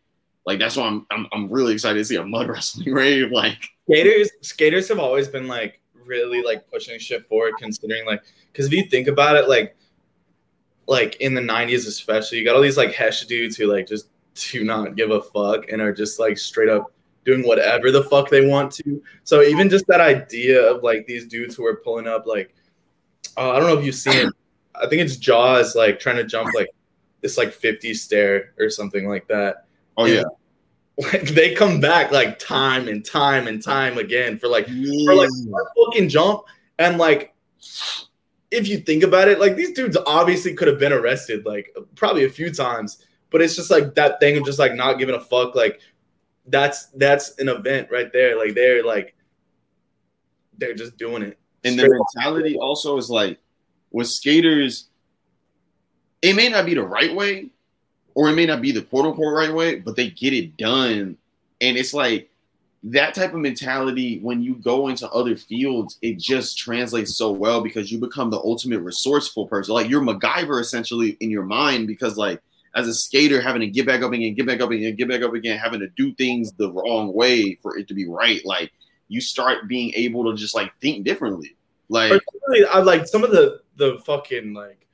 like 0.46 0.60
that's 0.60 0.76
why 0.76 0.86
I'm 0.86 1.04
I'm, 1.10 1.26
I'm 1.32 1.50
really 1.50 1.72
excited 1.72 1.98
to 1.98 2.04
see 2.04 2.14
a 2.16 2.24
mud 2.24 2.48
wrestling 2.48 2.94
rave. 2.94 3.32
Like, 3.32 3.58
Skaters, 3.90 4.30
skaters 4.42 4.88
have 4.88 5.00
always 5.00 5.26
been 5.26 5.48
like 5.48 5.80
really 6.06 6.42
like 6.42 6.70
pushing 6.70 6.96
shit 7.00 7.26
forward, 7.26 7.54
considering 7.58 8.06
like 8.06 8.22
because 8.52 8.66
if 8.66 8.72
you 8.72 8.84
think 8.84 9.08
about 9.08 9.34
it, 9.34 9.48
like 9.48 9.76
like 10.86 11.16
in 11.16 11.34
the 11.34 11.40
'90s 11.40 11.88
especially, 11.88 12.38
you 12.38 12.44
got 12.44 12.54
all 12.54 12.62
these 12.62 12.76
like 12.76 12.92
hesh 12.92 13.26
dudes 13.26 13.56
who 13.56 13.66
like 13.66 13.88
just 13.88 14.06
do 14.52 14.62
not 14.62 14.94
give 14.94 15.10
a 15.10 15.20
fuck 15.20 15.68
and 15.72 15.82
are 15.82 15.92
just 15.92 16.20
like 16.20 16.38
straight 16.38 16.68
up 16.68 16.92
doing 17.24 17.46
whatever 17.46 17.90
the 17.90 18.04
fuck 18.04 18.28
they 18.30 18.46
want 18.46 18.72
to. 18.72 19.02
So 19.24 19.42
even 19.42 19.68
just 19.68 19.86
that 19.86 20.00
idea 20.00 20.60
of 20.62 20.82
like 20.82 21.06
these 21.06 21.26
dudes 21.26 21.54
who 21.54 21.64
are 21.66 21.76
pulling 21.76 22.06
up 22.06 22.26
like 22.26 22.54
uh, 23.36 23.50
I 23.50 23.58
don't 23.58 23.68
know 23.68 23.78
if 23.78 23.84
you've 23.84 23.94
seen 23.94 24.26
it. 24.26 24.32
I 24.74 24.86
think 24.88 25.02
it's 25.02 25.16
Jaws 25.16 25.74
like 25.74 26.00
trying 26.00 26.16
to 26.16 26.24
jump 26.24 26.54
like 26.54 26.68
this 27.20 27.38
like 27.38 27.52
50 27.52 27.94
stair 27.94 28.52
or 28.58 28.68
something 28.68 29.08
like 29.08 29.28
that. 29.28 29.66
oh 29.96 30.06
yeah, 30.06 30.22
Like 30.98 31.22
they 31.28 31.54
come 31.54 31.80
back 31.80 32.12
like 32.12 32.38
time 32.38 32.86
and 32.86 33.04
time 33.04 33.48
and 33.48 33.62
time 33.62 33.96
again 33.96 34.38
for 34.38 34.48
like 34.48 34.66
for 34.66 35.14
like 35.14 35.30
fucking 35.86 36.10
jump 36.10 36.42
and 36.78 36.98
like 36.98 37.34
if 38.50 38.68
you 38.68 38.78
think 38.78 39.02
about 39.02 39.28
it 39.28 39.40
like 39.40 39.56
these 39.56 39.72
dudes 39.72 39.96
obviously 40.06 40.52
could 40.52 40.68
have 40.68 40.78
been 40.78 40.92
arrested 40.92 41.46
like 41.46 41.74
probably 41.94 42.24
a 42.24 42.28
few 42.28 42.52
times 42.52 43.06
but 43.30 43.40
it's 43.40 43.56
just 43.56 43.70
like 43.70 43.94
that 43.94 44.20
thing 44.20 44.36
of 44.36 44.44
just 44.44 44.58
like 44.58 44.74
not 44.74 44.98
giving 44.98 45.14
a 45.14 45.20
fuck 45.20 45.54
like 45.54 45.80
that's 46.46 46.86
that's 46.96 47.38
an 47.38 47.48
event 47.48 47.88
right 47.90 48.12
there 48.12 48.36
like 48.36 48.54
they're 48.54 48.84
like 48.84 49.14
they're 50.58 50.74
just 50.74 50.96
doing 50.96 51.22
it 51.22 51.38
and 51.64 51.78
the 51.78 51.88
mentality 51.88 52.56
also 52.56 52.96
is 52.96 53.08
like 53.08 53.38
with 53.90 54.08
skaters, 54.08 54.88
it 56.22 56.34
may 56.34 56.48
not 56.48 56.66
be 56.66 56.74
the 56.74 56.82
right 56.82 57.14
way, 57.14 57.50
or 58.14 58.30
it 58.30 58.34
may 58.34 58.46
not 58.46 58.60
be 58.60 58.72
the 58.72 58.82
quote 58.82 59.06
unquote 59.06 59.34
right 59.34 59.52
way, 59.52 59.76
but 59.76 59.96
they 59.96 60.10
get 60.10 60.32
it 60.32 60.56
done. 60.56 61.16
And 61.60 61.76
it's 61.76 61.94
like 61.94 62.30
that 62.84 63.14
type 63.14 63.32
of 63.32 63.40
mentality 63.40 64.18
when 64.20 64.42
you 64.42 64.56
go 64.56 64.88
into 64.88 65.08
other 65.10 65.36
fields, 65.36 65.98
it 66.02 66.18
just 66.18 66.58
translates 66.58 67.16
so 67.16 67.30
well 67.30 67.60
because 67.60 67.92
you 67.92 67.98
become 67.98 68.30
the 68.30 68.38
ultimate 68.38 68.80
resourceful 68.80 69.46
person. 69.46 69.74
Like 69.74 69.88
you're 69.88 70.02
MacGyver 70.02 70.60
essentially 70.60 71.16
in 71.20 71.30
your 71.30 71.44
mind 71.44 71.86
because 71.86 72.16
like 72.16 72.40
as 72.74 72.88
a 72.88 72.94
skater 72.94 73.40
having 73.40 73.60
to 73.60 73.66
get 73.66 73.86
back 73.86 74.02
up 74.02 74.12
again, 74.12 74.34
get 74.34 74.46
back 74.46 74.60
up 74.60 74.70
again, 74.70 74.96
get 74.96 75.08
back 75.08 75.22
up 75.22 75.34
again, 75.34 75.58
having 75.58 75.80
to 75.80 75.88
do 75.88 76.14
things 76.14 76.52
the 76.52 76.70
wrong 76.72 77.12
way 77.12 77.54
for 77.62 77.76
it 77.76 77.88
to 77.88 77.94
be 77.94 78.06
right. 78.06 78.44
Like 78.44 78.72
you 79.08 79.20
start 79.20 79.68
being 79.68 79.92
able 79.94 80.30
to 80.30 80.36
just 80.36 80.54
like 80.54 80.72
think 80.80 81.04
differently. 81.04 81.56
Like, 81.88 82.22
I 82.72 82.80
like 82.80 83.06
some 83.06 83.24
of 83.24 83.30
the 83.30 83.60
the 83.76 83.98
fucking 84.06 84.54
like 84.54 84.86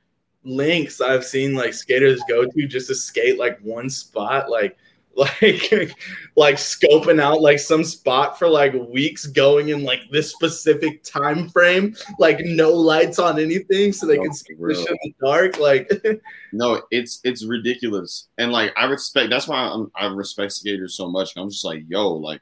links 0.43 0.99
I've 0.99 1.25
seen 1.25 1.53
like 1.53 1.73
skaters 1.73 2.21
go 2.27 2.45
to 2.45 2.67
just 2.67 2.87
to 2.87 2.95
skate 2.95 3.39
like 3.39 3.59
one 3.61 3.89
spot, 3.89 4.49
like 4.49 4.77
like 5.41 5.93
like 6.37 6.55
scoping 6.55 7.19
out 7.19 7.41
like 7.41 7.59
some 7.59 7.83
spot 7.83 8.39
for 8.39 8.47
like 8.47 8.73
weeks 8.89 9.25
going 9.25 9.69
in 9.69 9.83
like 9.83 9.99
this 10.11 10.31
specific 10.31 11.03
time 11.03 11.49
frame 11.49 11.93
like 12.19 12.39
no 12.45 12.71
lights 12.71 13.19
on 13.19 13.37
anything 13.39 13.91
so 13.91 14.05
they 14.05 14.15
No, 14.17 14.23
can 14.23 14.33
see 14.33 14.53
shit 14.55 14.87
in 14.87 14.97
the 15.03 15.13
dark 15.21 15.59
like 15.59 15.91
no, 16.53 16.81
it's 16.91 17.19
it's 17.23 17.43
ridiculous, 17.45 18.29
and 18.37 18.51
like 18.51 18.71
I 18.77 18.85
respect. 18.85 19.29
That's 19.29 19.47
why 19.47 19.57
I'm, 19.57 19.91
I 19.95 20.05
respect 20.05 20.53
skaters 20.53 20.95
so 20.95 21.09
much. 21.09 21.33
I'm 21.35 21.49
just 21.49 21.65
like, 21.65 21.83
yo, 21.87 22.13
like 22.13 22.41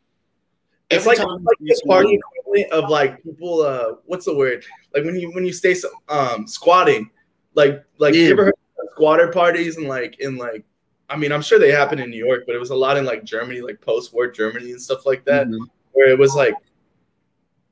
it's 0.90 1.06
like, 1.06 1.20
like 1.20 1.58
the 1.60 1.82
party 1.88 2.20
equivalent 2.46 2.72
of 2.72 2.90
like 2.90 3.22
people 3.24 3.62
uh 3.62 3.96
what's 4.06 4.26
the 4.26 4.36
word 4.36 4.64
like 4.94 5.04
when 5.04 5.20
you 5.20 5.32
when 5.32 5.46
you 5.46 5.52
stay 5.52 5.76
um 6.10 6.48
squatting 6.48 7.10
like 7.56 7.84
like 7.98 8.14
Yeah. 8.14 8.22
you 8.22 8.32
ever 8.32 8.46
heard 8.46 8.54
of 8.80 8.88
squatter 8.92 9.30
parties 9.32 9.78
and 9.78 9.88
like 9.88 10.20
in 10.20 10.38
like 10.38 10.64
I 11.10 11.16
mean 11.16 11.32
I'm 11.32 11.42
sure 11.42 11.60
they 11.60 11.72
happen 11.72 12.00
in 12.00 12.10
New 12.10 12.24
York 12.24 12.44
but 12.46 12.56
it 12.56 12.60
was 12.60 12.70
a 12.70 12.76
lot 12.76 12.98
in 12.98 13.06
like 13.06 13.24
Germany 13.24 13.62
like 13.62 13.80
post-war 13.82 14.28
Germany 14.32 14.72
and 14.72 14.82
stuff 14.82 15.06
like 15.06 15.24
that 15.26 15.48
Mhm. 15.48 15.60
where 15.94 16.10
it 16.10 16.20
was 16.20 16.36
like 16.36 16.54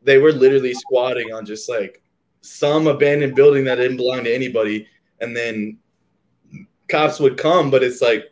they 0.04 0.18
were 0.18 0.32
literally 0.32 0.74
squatting 0.74 1.34
on 1.34 1.46
just 1.46 1.68
like 1.68 2.02
some 2.42 2.88
abandoned 2.88 3.36
building 3.36 3.64
that 3.66 3.76
didn't 3.76 3.98
belong 3.98 4.24
to 4.24 4.34
anybody 4.34 4.88
and 5.20 5.36
then 5.36 5.78
cops 6.90 7.20
would 7.20 7.38
come 7.38 7.70
but 7.72 7.84
it's 7.84 8.02
like 8.02 8.32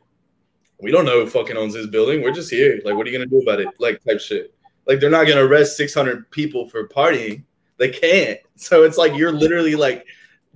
we 0.79 0.91
don't 0.91 1.05
know 1.05 1.21
who 1.23 1.29
fucking 1.29 1.55
owns 1.55 1.73
this 1.75 1.87
building. 1.87 2.21
We're 2.21 2.33
just 2.33 2.49
here. 2.51 2.81
Like 2.83 2.95
what 2.95 3.07
are 3.07 3.09
you 3.09 3.17
gonna 3.17 3.29
do 3.29 3.39
about 3.41 3.61
it? 3.61 3.69
Like 3.79 4.03
type 4.03 4.19
shit. 4.19 4.53
Like 4.85 4.99
they're 4.99 5.09
not 5.09 5.27
gonna 5.27 5.45
arrest 5.45 5.77
600 5.77 6.29
people 6.29 6.67
for 6.67 6.87
partying. 6.89 7.43
They 7.77 7.89
can't. 7.89 8.39
So 8.55 8.83
it's 8.83 8.97
like 8.97 9.15
you're 9.15 9.31
literally 9.31 9.75
like 9.75 10.05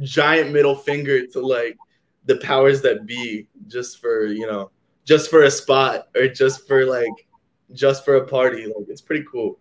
giant 0.02 0.52
middle 0.52 0.76
finger 0.76 1.26
to 1.28 1.40
like 1.40 1.78
the 2.28 2.38
powers 2.38 2.82
that 2.82 3.06
be 3.06 3.48
just 3.68 4.00
for 4.00 4.26
you 4.26 4.48
know 4.48 4.72
just 5.06 5.30
for 5.30 5.44
a 5.44 5.52
spot 5.52 6.10
or 6.16 6.28
just 6.28 6.68
for 6.68 6.86
like 6.86 7.28
just 7.74 8.06
for 8.06 8.16
a 8.16 8.28
party 8.28 8.66
like 8.66 8.88
it's 8.88 9.02
pretty 9.02 9.26
cool 9.32 9.58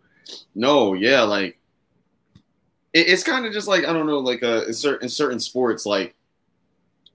No, 0.54 0.94
yeah, 0.94 1.22
like 1.22 1.58
it, 2.92 3.08
it's 3.08 3.22
kind 3.22 3.46
of 3.46 3.52
just 3.52 3.68
like 3.68 3.84
I 3.84 3.92
don't 3.92 4.06
know, 4.06 4.18
like 4.18 4.42
uh, 4.42 4.64
in 4.66 4.72
certain 4.72 5.04
in 5.04 5.08
certain 5.08 5.40
sports, 5.40 5.86
like 5.86 6.14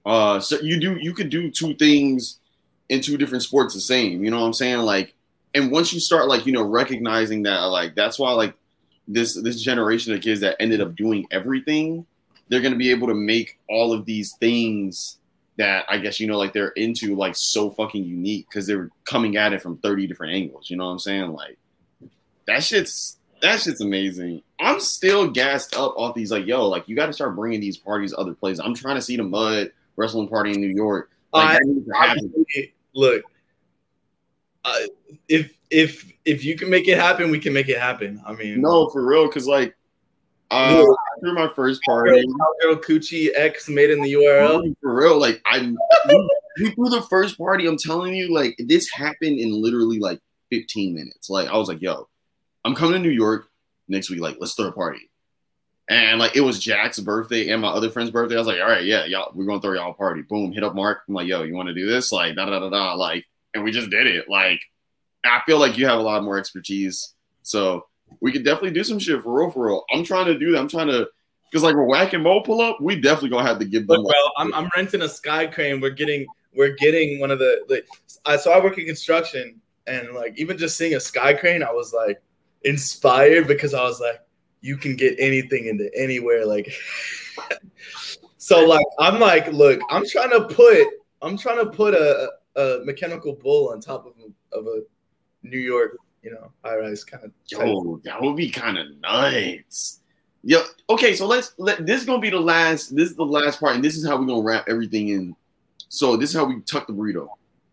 uh, 0.06 0.40
so 0.40 0.60
you 0.60 0.80
do 0.80 0.96
you 1.00 1.14
could 1.14 1.30
do 1.30 1.50
two 1.50 1.74
things 1.74 2.38
in 2.88 3.00
two 3.00 3.16
different 3.16 3.42
sports 3.42 3.74
the 3.74 3.80
same. 3.80 4.24
You 4.24 4.30
know 4.30 4.40
what 4.40 4.46
I'm 4.46 4.52
saying? 4.54 4.78
Like, 4.80 5.14
and 5.54 5.70
once 5.70 5.92
you 5.92 6.00
start 6.00 6.28
like 6.28 6.46
you 6.46 6.52
know 6.52 6.62
recognizing 6.62 7.42
that, 7.44 7.60
like 7.64 7.94
that's 7.94 8.18
why 8.18 8.32
like 8.32 8.54
this 9.08 9.34
this 9.34 9.60
generation 9.62 10.14
of 10.14 10.20
kids 10.20 10.40
that 10.40 10.56
ended 10.60 10.80
up 10.80 10.94
doing 10.96 11.26
everything, 11.30 12.06
they're 12.48 12.62
gonna 12.62 12.76
be 12.76 12.90
able 12.90 13.08
to 13.08 13.14
make 13.14 13.58
all 13.68 13.92
of 13.92 14.06
these 14.06 14.34
things 14.36 15.18
that 15.62 15.84
I 15.88 15.98
guess 15.98 16.18
you 16.18 16.26
know 16.26 16.38
like 16.38 16.52
they're 16.52 16.68
into 16.70 17.14
like 17.14 17.36
so 17.36 17.70
fucking 17.70 18.04
unique 18.04 18.48
because 18.48 18.66
they're 18.66 18.90
coming 19.04 19.36
at 19.36 19.52
it 19.52 19.62
from 19.62 19.78
30 19.78 20.06
different 20.08 20.34
angles. 20.34 20.68
You 20.68 20.76
know 20.76 20.86
what 20.86 20.92
I'm 20.92 20.98
saying? 20.98 21.32
Like 21.32 21.56
that 22.46 22.64
shit's 22.64 23.18
that 23.40 23.60
shit's 23.60 23.80
amazing. 23.80 24.42
I'm 24.60 24.80
still 24.80 25.30
gassed 25.30 25.76
up 25.76 25.94
off 25.96 26.14
these 26.14 26.32
like 26.32 26.46
yo, 26.46 26.68
like 26.68 26.88
you 26.88 26.96
got 26.96 27.06
to 27.06 27.12
start 27.12 27.36
bringing 27.36 27.60
these 27.60 27.76
parties 27.76 28.12
other 28.16 28.34
places. 28.34 28.60
I'm 28.60 28.74
trying 28.74 28.96
to 28.96 29.02
see 29.02 29.16
the 29.16 29.22
Mud 29.22 29.70
wrestling 29.96 30.28
party 30.28 30.50
in 30.52 30.60
New 30.60 30.74
York. 30.74 31.10
Like, 31.32 31.48
I- 31.48 31.52
that 31.54 31.64
needs 31.66 31.86
to 31.86 31.94
happen. 31.94 32.32
Obviously, 32.36 32.74
look 32.94 33.22
uh, 34.64 34.78
if 35.28 35.56
if 35.70 36.12
if 36.24 36.44
you 36.44 36.56
can 36.56 36.70
make 36.70 36.86
it 36.86 36.98
happen 36.98 37.30
we 37.30 37.38
can 37.38 37.52
make 37.52 37.68
it 37.68 37.80
happen 37.80 38.22
i 38.26 38.32
mean 38.32 38.60
no, 38.60 38.88
for 38.90 39.04
real, 39.04 39.26
because 39.26 39.46
like 39.46 39.74
uh, 40.52 40.84
After 41.22 41.34
my 41.34 41.48
first 41.54 41.80
party, 41.84 42.24
girl 42.62 42.76
coochie 42.76 43.30
x 43.34 43.68
made 43.68 43.90
in 43.90 44.02
the 44.02 44.12
url 44.14 44.74
for 44.80 44.94
real, 44.94 45.20
like 45.20 45.40
I 45.46 45.60
we, 46.08 46.30
we 46.60 46.70
threw 46.70 46.88
the 46.88 47.02
first 47.02 47.38
party. 47.38 47.66
I'm 47.66 47.76
telling 47.76 48.14
you, 48.14 48.32
like 48.32 48.56
this 48.58 48.90
happened 48.90 49.38
in 49.38 49.52
literally 49.52 50.00
like 50.00 50.20
15 50.50 50.94
minutes. 50.94 51.30
Like 51.30 51.48
I 51.48 51.56
was 51.56 51.68
like, 51.68 51.80
yo, 51.80 52.08
I'm 52.64 52.74
coming 52.74 52.94
to 52.94 52.98
New 52.98 53.14
York 53.14 53.46
next 53.88 54.10
week. 54.10 54.20
Like 54.20 54.36
let's 54.40 54.54
throw 54.54 54.66
a 54.66 54.72
party. 54.72 55.10
And 55.88 56.18
like 56.18 56.34
it 56.34 56.40
was 56.40 56.58
Jack's 56.58 56.98
birthday 56.98 57.50
and 57.50 57.62
my 57.62 57.68
other 57.68 57.90
friend's 57.90 58.10
birthday. 58.10 58.34
I 58.34 58.38
was 58.38 58.48
like, 58.48 58.60
all 58.60 58.68
right, 58.68 58.84
yeah, 58.84 59.04
y'all, 59.04 59.30
we're 59.34 59.46
gonna 59.46 59.60
throw 59.60 59.74
y'all 59.74 59.92
a 59.92 59.94
party. 59.94 60.22
Boom, 60.22 60.52
hit 60.52 60.64
up 60.64 60.74
Mark. 60.74 61.02
I'm 61.08 61.14
like, 61.14 61.28
yo, 61.28 61.42
you 61.42 61.54
want 61.54 61.68
to 61.68 61.74
do 61.74 61.88
this? 61.88 62.10
Like, 62.10 62.34
da 62.34 62.46
da 62.46 62.58
da 62.58 62.70
da. 62.70 62.94
Like, 62.94 63.26
and 63.54 63.62
we 63.62 63.70
just 63.70 63.90
did 63.90 64.06
it. 64.06 64.28
Like, 64.28 64.60
I 65.24 65.40
feel 65.46 65.58
like 65.58 65.78
you 65.78 65.86
have 65.86 65.98
a 65.98 66.02
lot 66.02 66.24
more 66.24 66.38
expertise, 66.38 67.14
so 67.42 67.86
we 68.20 68.32
could 68.32 68.44
definitely 68.44 68.72
do 68.72 68.84
some 68.84 68.98
shit 68.98 69.22
for 69.22 69.38
real, 69.40 69.50
for 69.50 69.66
real. 69.66 69.84
I'm 69.92 70.04
trying 70.04 70.26
to 70.26 70.38
do 70.38 70.52
that. 70.52 70.58
I'm 70.58 70.68
trying 70.68 70.88
to, 70.88 71.08
cause 71.52 71.62
like 71.62 71.74
we're 71.74 71.84
whacking 71.84 72.22
Mo 72.22 72.40
pull 72.40 72.60
up, 72.60 72.80
we 72.80 73.00
definitely 73.00 73.30
gonna 73.30 73.46
have 73.46 73.58
to 73.58 73.64
give 73.64 73.86
them. 73.86 74.00
Look, 74.00 74.06
Like, 74.06 74.32
I'm, 74.38 74.54
I'm 74.54 74.70
renting 74.76 75.02
a 75.02 75.08
sky 75.08 75.46
crane. 75.46 75.80
We're 75.80 75.90
getting 75.90 76.26
we're 76.54 76.74
getting 76.76 77.20
one 77.20 77.30
of 77.30 77.38
the 77.38 77.62
like. 77.68 77.86
I 78.24 78.36
so 78.36 78.52
I 78.52 78.62
work 78.62 78.78
in 78.78 78.86
construction, 78.86 79.60
and 79.86 80.12
like 80.12 80.38
even 80.38 80.58
just 80.58 80.76
seeing 80.76 80.94
a 80.94 81.00
sky 81.00 81.34
crane, 81.34 81.62
I 81.62 81.72
was 81.72 81.92
like 81.92 82.20
inspired 82.64 83.48
because 83.48 83.74
I 83.74 83.82
was 83.82 84.00
like, 84.00 84.20
you 84.60 84.76
can 84.76 84.96
get 84.96 85.16
anything 85.18 85.66
into 85.66 85.90
anywhere. 85.96 86.46
Like, 86.46 86.72
so 88.38 88.66
like 88.66 88.86
I'm 88.98 89.18
like, 89.18 89.52
look, 89.52 89.80
I'm 89.90 90.06
trying 90.06 90.30
to 90.30 90.42
put 90.42 90.86
I'm 91.22 91.38
trying 91.38 91.58
to 91.58 91.66
put 91.66 91.94
a, 91.94 92.30
a 92.56 92.80
mechanical 92.84 93.34
bull 93.34 93.70
on 93.70 93.80
top 93.80 94.06
of 94.06 94.12
a, 94.18 94.58
of 94.58 94.66
a 94.66 94.82
New 95.42 95.58
York, 95.58 95.96
you 96.22 96.30
know, 96.30 96.50
high 96.64 96.76
rise 96.76 97.04
kind 97.04 97.24
of. 97.24 97.32
Yo, 97.46 98.00
that 98.04 98.20
would 98.20 98.36
be 98.36 98.48
kind 98.50 98.78
of 98.78 98.86
nuts. 99.00 100.00
Yo, 100.44 100.62
okay, 100.90 101.14
so 101.14 101.26
let's 101.26 101.54
let 101.58 101.86
this 101.86 102.00
is 102.00 102.06
gonna 102.06 102.20
be 102.20 102.30
the 102.30 102.40
last. 102.40 102.94
This 102.94 103.10
is 103.10 103.16
the 103.16 103.24
last 103.24 103.60
part, 103.60 103.74
and 103.74 103.84
this 103.84 103.96
is 103.96 104.06
how 104.06 104.16
we're 104.16 104.26
gonna 104.26 104.42
wrap 104.42 104.68
everything 104.68 105.08
in. 105.08 105.36
So 105.88 106.16
this 106.16 106.30
is 106.30 106.36
how 106.36 106.44
we 106.44 106.60
tuck 106.62 106.86
the 106.86 106.92
burrito. 106.92 107.28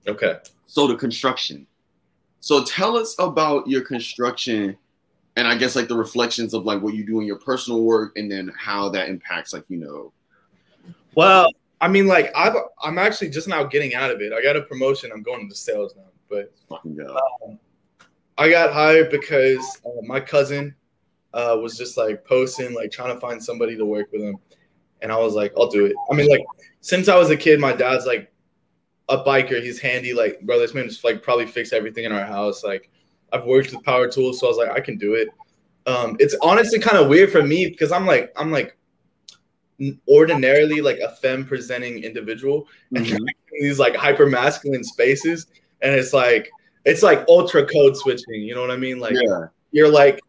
Okay. 0.08 0.38
So 0.68 0.88
the 0.88 0.96
construction. 0.96 1.66
So 2.42 2.64
tell 2.64 2.98
us 2.98 3.16
about 3.20 3.68
your 3.68 3.82
construction, 3.82 4.78
and 5.36 5.48
I 5.48 5.56
guess 5.56 5.76
like 5.76 5.88
the 5.88 5.98
reflections 5.98 6.54
of 6.54 6.66
like 6.66 6.82
what 6.82 6.94
you 6.94 7.06
do 7.06 7.20
in 7.20 7.26
your 7.26 7.40
personal 7.40 7.84
work, 7.84 8.18
and 8.18 8.32
then 8.32 8.52
how 8.58 8.90
that 8.90 9.10
impacts 9.10 9.54
like 9.54 9.64
you 9.68 9.78
know. 9.78 10.12
Well, 11.16 11.50
I 11.82 11.88
mean, 11.88 12.08
like 12.08 12.32
I've 12.36 12.56
I'm 12.82 12.98
actually 12.98 13.30
just 13.30 13.48
now 13.48 13.64
getting 13.64 13.96
out 13.96 14.12
of 14.12 14.22
it. 14.22 14.34
I 14.34 14.42
got 14.42 14.56
a 14.56 14.62
promotion. 14.62 15.12
I'm 15.12 15.24
going 15.24 15.42
into 15.42 15.56
sales 15.56 15.96
now, 15.96 16.04
but 16.30 16.52
Fucking 16.70 16.96
go. 16.96 17.18
Um, 17.46 17.60
I 18.40 18.50
got 18.50 18.72
hired 18.74 19.12
because 19.12 19.82
uh, 19.86 20.02
my 20.04 20.22
cousin 20.22 20.74
uh, 21.34 21.58
was 21.62 21.78
just 21.78 21.98
like 21.98 22.24
posting, 22.26 22.74
like 22.74 22.90
trying 22.90 23.14
to 23.14 23.20
find 23.20 23.44
somebody 23.44 23.76
to 23.76 23.86
work 23.86 24.12
with 24.14 24.22
him, 24.22 24.38
and 25.02 25.12
I 25.12 25.18
was 25.18 25.34
like, 25.34 25.54
I'll 25.58 25.68
do 25.70 25.86
it. 25.86 25.94
I 26.10 26.16
mean, 26.16 26.30
like 26.30 26.46
since 26.80 27.10
I 27.10 27.18
was 27.18 27.30
a 27.30 27.38
kid, 27.38 27.60
my 27.60 27.74
dad's 27.74 28.06
like 28.06 28.32
a 29.10 29.18
biker. 29.18 29.62
He's 29.62 29.80
handy. 29.80 30.14
Like, 30.14 30.40
bro, 30.42 30.58
this 30.58 30.74
man 30.74 30.88
just 30.88 31.04
like 31.04 31.22
probably 31.22 31.48
fix 31.48 31.74
everything 31.74 32.06
in 32.06 32.14
our 32.14 32.24
house. 32.26 32.64
Like, 32.64 32.90
I've 33.34 33.44
worked 33.44 33.74
with 33.74 33.84
power 33.84 34.10
tools, 34.10 34.40
so 34.40 34.48
I 34.48 34.50
was 34.50 34.58
like, 34.58 34.70
I 34.72 34.80
can 34.80 34.98
do 34.98 35.16
it. 35.16 35.28
Um, 35.86 36.16
it's 36.20 36.36
honestly 36.42 36.80
kind 36.80 36.98
of 36.98 37.10
weird 37.10 37.32
for 37.32 37.44
me 37.44 37.68
because 37.68 37.92
I'm 37.92 38.06
like, 38.06 38.32
I'm 38.38 38.52
like 38.52 38.78
ordinarily 40.08 40.82
like 40.82 41.00
a 41.00 41.10
femme 41.16 41.46
presenting 41.46 42.04
individual, 42.04 42.68
Mhm. 42.94 43.18
these 43.60 43.80
like 43.80 43.96
hyper 43.96 44.28
masculine 44.28 44.84
spaces, 44.84 45.48
and 45.82 45.94
it's 45.94 46.14
like 46.14 46.50
it's 46.90 47.04
like 47.04 47.26
ultra 47.28 47.66
code 47.66 47.96
switching. 47.96 48.42
You 48.42 48.56
know 48.56 48.62
what 48.62 48.72
I 48.72 48.78
mean? 48.78 49.00
Like 49.00 49.14
yeah. 49.14 49.46
you're 49.72 49.92
like, 49.92 50.20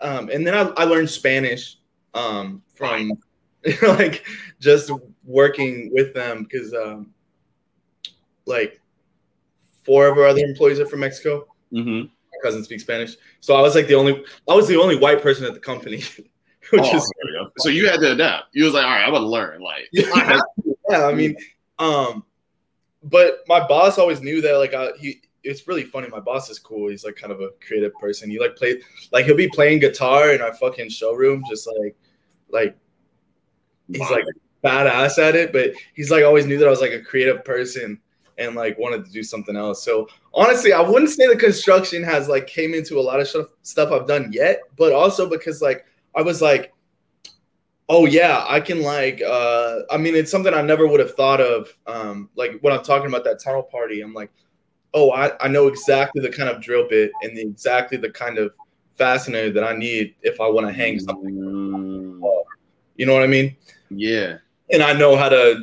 um, 0.00 0.30
and 0.30 0.46
then 0.46 0.54
I, 0.54 0.72
I 0.76 0.84
learned 0.84 1.10
Spanish 1.10 1.76
um, 2.14 2.62
from 2.74 3.12
like 3.82 4.24
just 4.60 4.90
working 5.24 5.90
with 5.92 6.14
them 6.14 6.44
because 6.44 6.72
um, 6.74 7.10
like 8.46 8.80
four 9.82 10.06
of 10.08 10.16
our 10.18 10.26
other 10.26 10.40
employees 10.40 10.80
are 10.80 10.86
from 10.86 11.00
Mexico. 11.00 11.46
Mm-hmm. 11.72 12.00
My 12.00 12.38
cousin 12.42 12.64
speaks 12.64 12.82
Spanish, 12.82 13.16
so 13.40 13.54
I 13.54 13.60
was 13.60 13.74
like 13.74 13.86
the 13.86 13.94
only 13.94 14.24
I 14.48 14.54
was 14.54 14.68
the 14.68 14.76
only 14.80 14.96
white 14.96 15.22
person 15.22 15.44
at 15.44 15.54
the 15.54 15.60
company, 15.60 15.98
which 16.70 16.82
Oh, 16.84 16.96
is 16.96 17.12
there 17.16 17.24
we 17.24 17.32
go. 17.32 17.50
so 17.58 17.68
you 17.68 17.88
had 17.88 18.00
to 18.00 18.12
adapt. 18.12 18.54
You 18.54 18.64
was 18.64 18.74
like, 18.74 18.84
all 18.84 18.90
right, 18.90 19.04
I'm 19.04 19.12
gonna 19.12 19.26
learn. 19.26 19.60
Like, 19.60 19.88
yeah, 19.92 20.40
yeah, 20.90 21.06
I 21.06 21.12
mean, 21.12 21.36
um, 21.78 22.24
but 23.02 23.40
my 23.46 23.66
boss 23.66 23.98
always 23.98 24.20
knew 24.22 24.40
that. 24.42 24.54
Like, 24.54 24.74
I, 24.74 24.90
he, 24.98 25.20
it's 25.48 25.66
really 25.66 25.84
funny. 25.84 26.08
My 26.08 26.20
boss 26.20 26.50
is 26.50 26.58
cool. 26.58 26.90
He's 26.90 27.04
like 27.04 27.16
kind 27.16 27.32
of 27.32 27.40
a 27.40 27.48
creative 27.66 27.94
person. 27.94 28.30
He 28.30 28.38
like 28.38 28.54
play, 28.54 28.80
like 29.12 29.24
he'll 29.24 29.36
be 29.36 29.48
playing 29.48 29.78
guitar 29.78 30.32
in 30.32 30.42
our 30.42 30.52
fucking 30.54 30.90
showroom, 30.90 31.42
just 31.48 31.66
like, 31.66 31.96
like 32.50 32.76
he's 33.90 34.10
like 34.10 34.24
badass 34.62 35.18
at 35.18 35.34
it. 35.34 35.52
But 35.52 35.70
he's 35.94 36.10
like 36.10 36.22
always 36.22 36.44
knew 36.44 36.58
that 36.58 36.66
I 36.66 36.70
was 36.70 36.82
like 36.82 36.92
a 36.92 37.00
creative 37.00 37.44
person 37.44 37.98
and 38.36 38.54
like 38.54 38.78
wanted 38.78 39.06
to 39.06 39.10
do 39.10 39.22
something 39.22 39.56
else. 39.56 39.82
So 39.82 40.08
honestly, 40.34 40.74
I 40.74 40.82
wouldn't 40.82 41.10
say 41.10 41.26
the 41.26 41.36
construction 41.36 42.02
has 42.02 42.28
like 42.28 42.46
came 42.46 42.74
into 42.74 42.98
a 42.98 43.00
lot 43.00 43.18
of 43.18 43.26
stuff 43.26 43.46
stuff 43.62 43.90
I've 43.90 44.06
done 44.06 44.30
yet, 44.32 44.60
but 44.76 44.92
also 44.92 45.28
because 45.28 45.62
like 45.62 45.86
I 46.14 46.20
was 46.20 46.42
like 46.42 46.74
oh 47.90 48.04
yeah 48.04 48.44
i 48.46 48.60
can 48.60 48.82
like 48.82 49.22
uh 49.22 49.78
i 49.90 49.96
mean 49.96 50.14
it's 50.14 50.30
something 50.30 50.52
i 50.52 50.60
never 50.60 50.86
would 50.86 51.00
have 51.00 51.14
thought 51.14 51.40
of 51.40 51.72
um 51.86 52.28
like 52.36 52.58
when 52.60 52.70
i'm 52.70 52.84
talking 52.84 53.08
about 53.08 53.24
that 53.24 53.40
tunnel 53.42 53.62
party 53.62 54.02
i'm 54.02 54.12
like 54.12 54.30
oh 54.94 55.10
i, 55.12 55.32
I 55.44 55.48
know 55.48 55.66
exactly 55.68 56.22
the 56.22 56.30
kind 56.30 56.48
of 56.48 56.62
drill 56.62 56.86
bit 56.88 57.10
and 57.22 57.36
the, 57.36 57.42
exactly 57.42 57.98
the 57.98 58.10
kind 58.10 58.38
of 58.38 58.54
fastener 58.94 59.50
that 59.50 59.64
i 59.64 59.76
need 59.76 60.14
if 60.22 60.40
i 60.40 60.48
want 60.48 60.66
to 60.66 60.72
hang 60.72 60.98
something 60.98 61.34
Mm, 61.34 62.20
You 62.96 63.06
know 63.06 63.14
what 63.14 63.22
I 63.22 63.26
mean? 63.28 63.56
Yeah. 63.90 64.38
And 64.70 64.82
I 64.82 64.92
know 64.92 65.16
how 65.16 65.28
to 65.28 65.62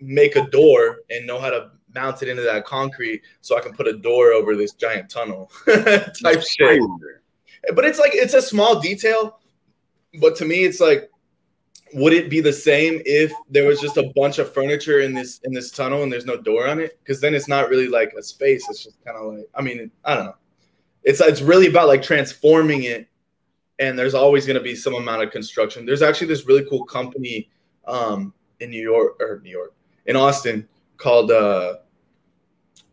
make 0.00 0.36
a 0.36 0.46
door 0.48 0.98
and 1.10 1.26
know 1.26 1.38
how 1.40 1.50
to 1.50 1.70
mount 1.94 2.22
it 2.22 2.28
into 2.28 2.42
that 2.42 2.64
concrete 2.64 3.22
so 3.40 3.56
I 3.56 3.60
can 3.60 3.72
put 3.72 3.88
a 3.88 3.96
door 3.98 4.32
over 4.32 4.54
this 4.54 4.72
giant 4.72 5.10
tunnel 5.10 5.50
type 5.66 6.42
shit. 6.42 6.80
But 7.74 7.84
it's 7.84 7.98
like 7.98 8.12
it's 8.14 8.34
a 8.34 8.42
small 8.42 8.80
detail, 8.80 9.40
but 10.20 10.36
to 10.36 10.44
me 10.44 10.64
it's 10.64 10.80
like 10.80 11.09
would 11.94 12.12
it 12.12 12.30
be 12.30 12.40
the 12.40 12.52
same 12.52 13.00
if 13.04 13.32
there 13.48 13.66
was 13.66 13.80
just 13.80 13.96
a 13.96 14.12
bunch 14.14 14.38
of 14.38 14.52
furniture 14.52 15.00
in 15.00 15.14
this 15.14 15.40
in 15.44 15.52
this 15.52 15.70
tunnel 15.70 16.02
and 16.02 16.12
there's 16.12 16.26
no 16.26 16.36
door 16.36 16.68
on 16.68 16.80
it? 16.80 16.98
Because 17.02 17.20
then 17.20 17.34
it's 17.34 17.48
not 17.48 17.68
really 17.68 17.88
like 17.88 18.12
a 18.18 18.22
space. 18.22 18.68
It's 18.68 18.84
just 18.84 19.04
kind 19.04 19.16
of 19.16 19.34
like 19.34 19.48
I 19.54 19.62
mean 19.62 19.90
I 20.04 20.14
don't 20.14 20.26
know. 20.26 20.36
It's 21.02 21.20
it's 21.20 21.40
really 21.40 21.66
about 21.66 21.88
like 21.88 22.02
transforming 22.02 22.84
it, 22.84 23.08
and 23.78 23.98
there's 23.98 24.14
always 24.14 24.46
going 24.46 24.58
to 24.58 24.62
be 24.62 24.76
some 24.76 24.94
amount 24.94 25.22
of 25.22 25.30
construction. 25.30 25.86
There's 25.86 26.02
actually 26.02 26.28
this 26.28 26.46
really 26.46 26.64
cool 26.68 26.84
company 26.84 27.48
um, 27.86 28.34
in 28.60 28.70
New 28.70 28.82
York 28.82 29.20
or 29.20 29.40
New 29.42 29.50
York 29.50 29.74
in 30.06 30.16
Austin 30.16 30.68
called 30.96 31.30
uh, 31.30 31.76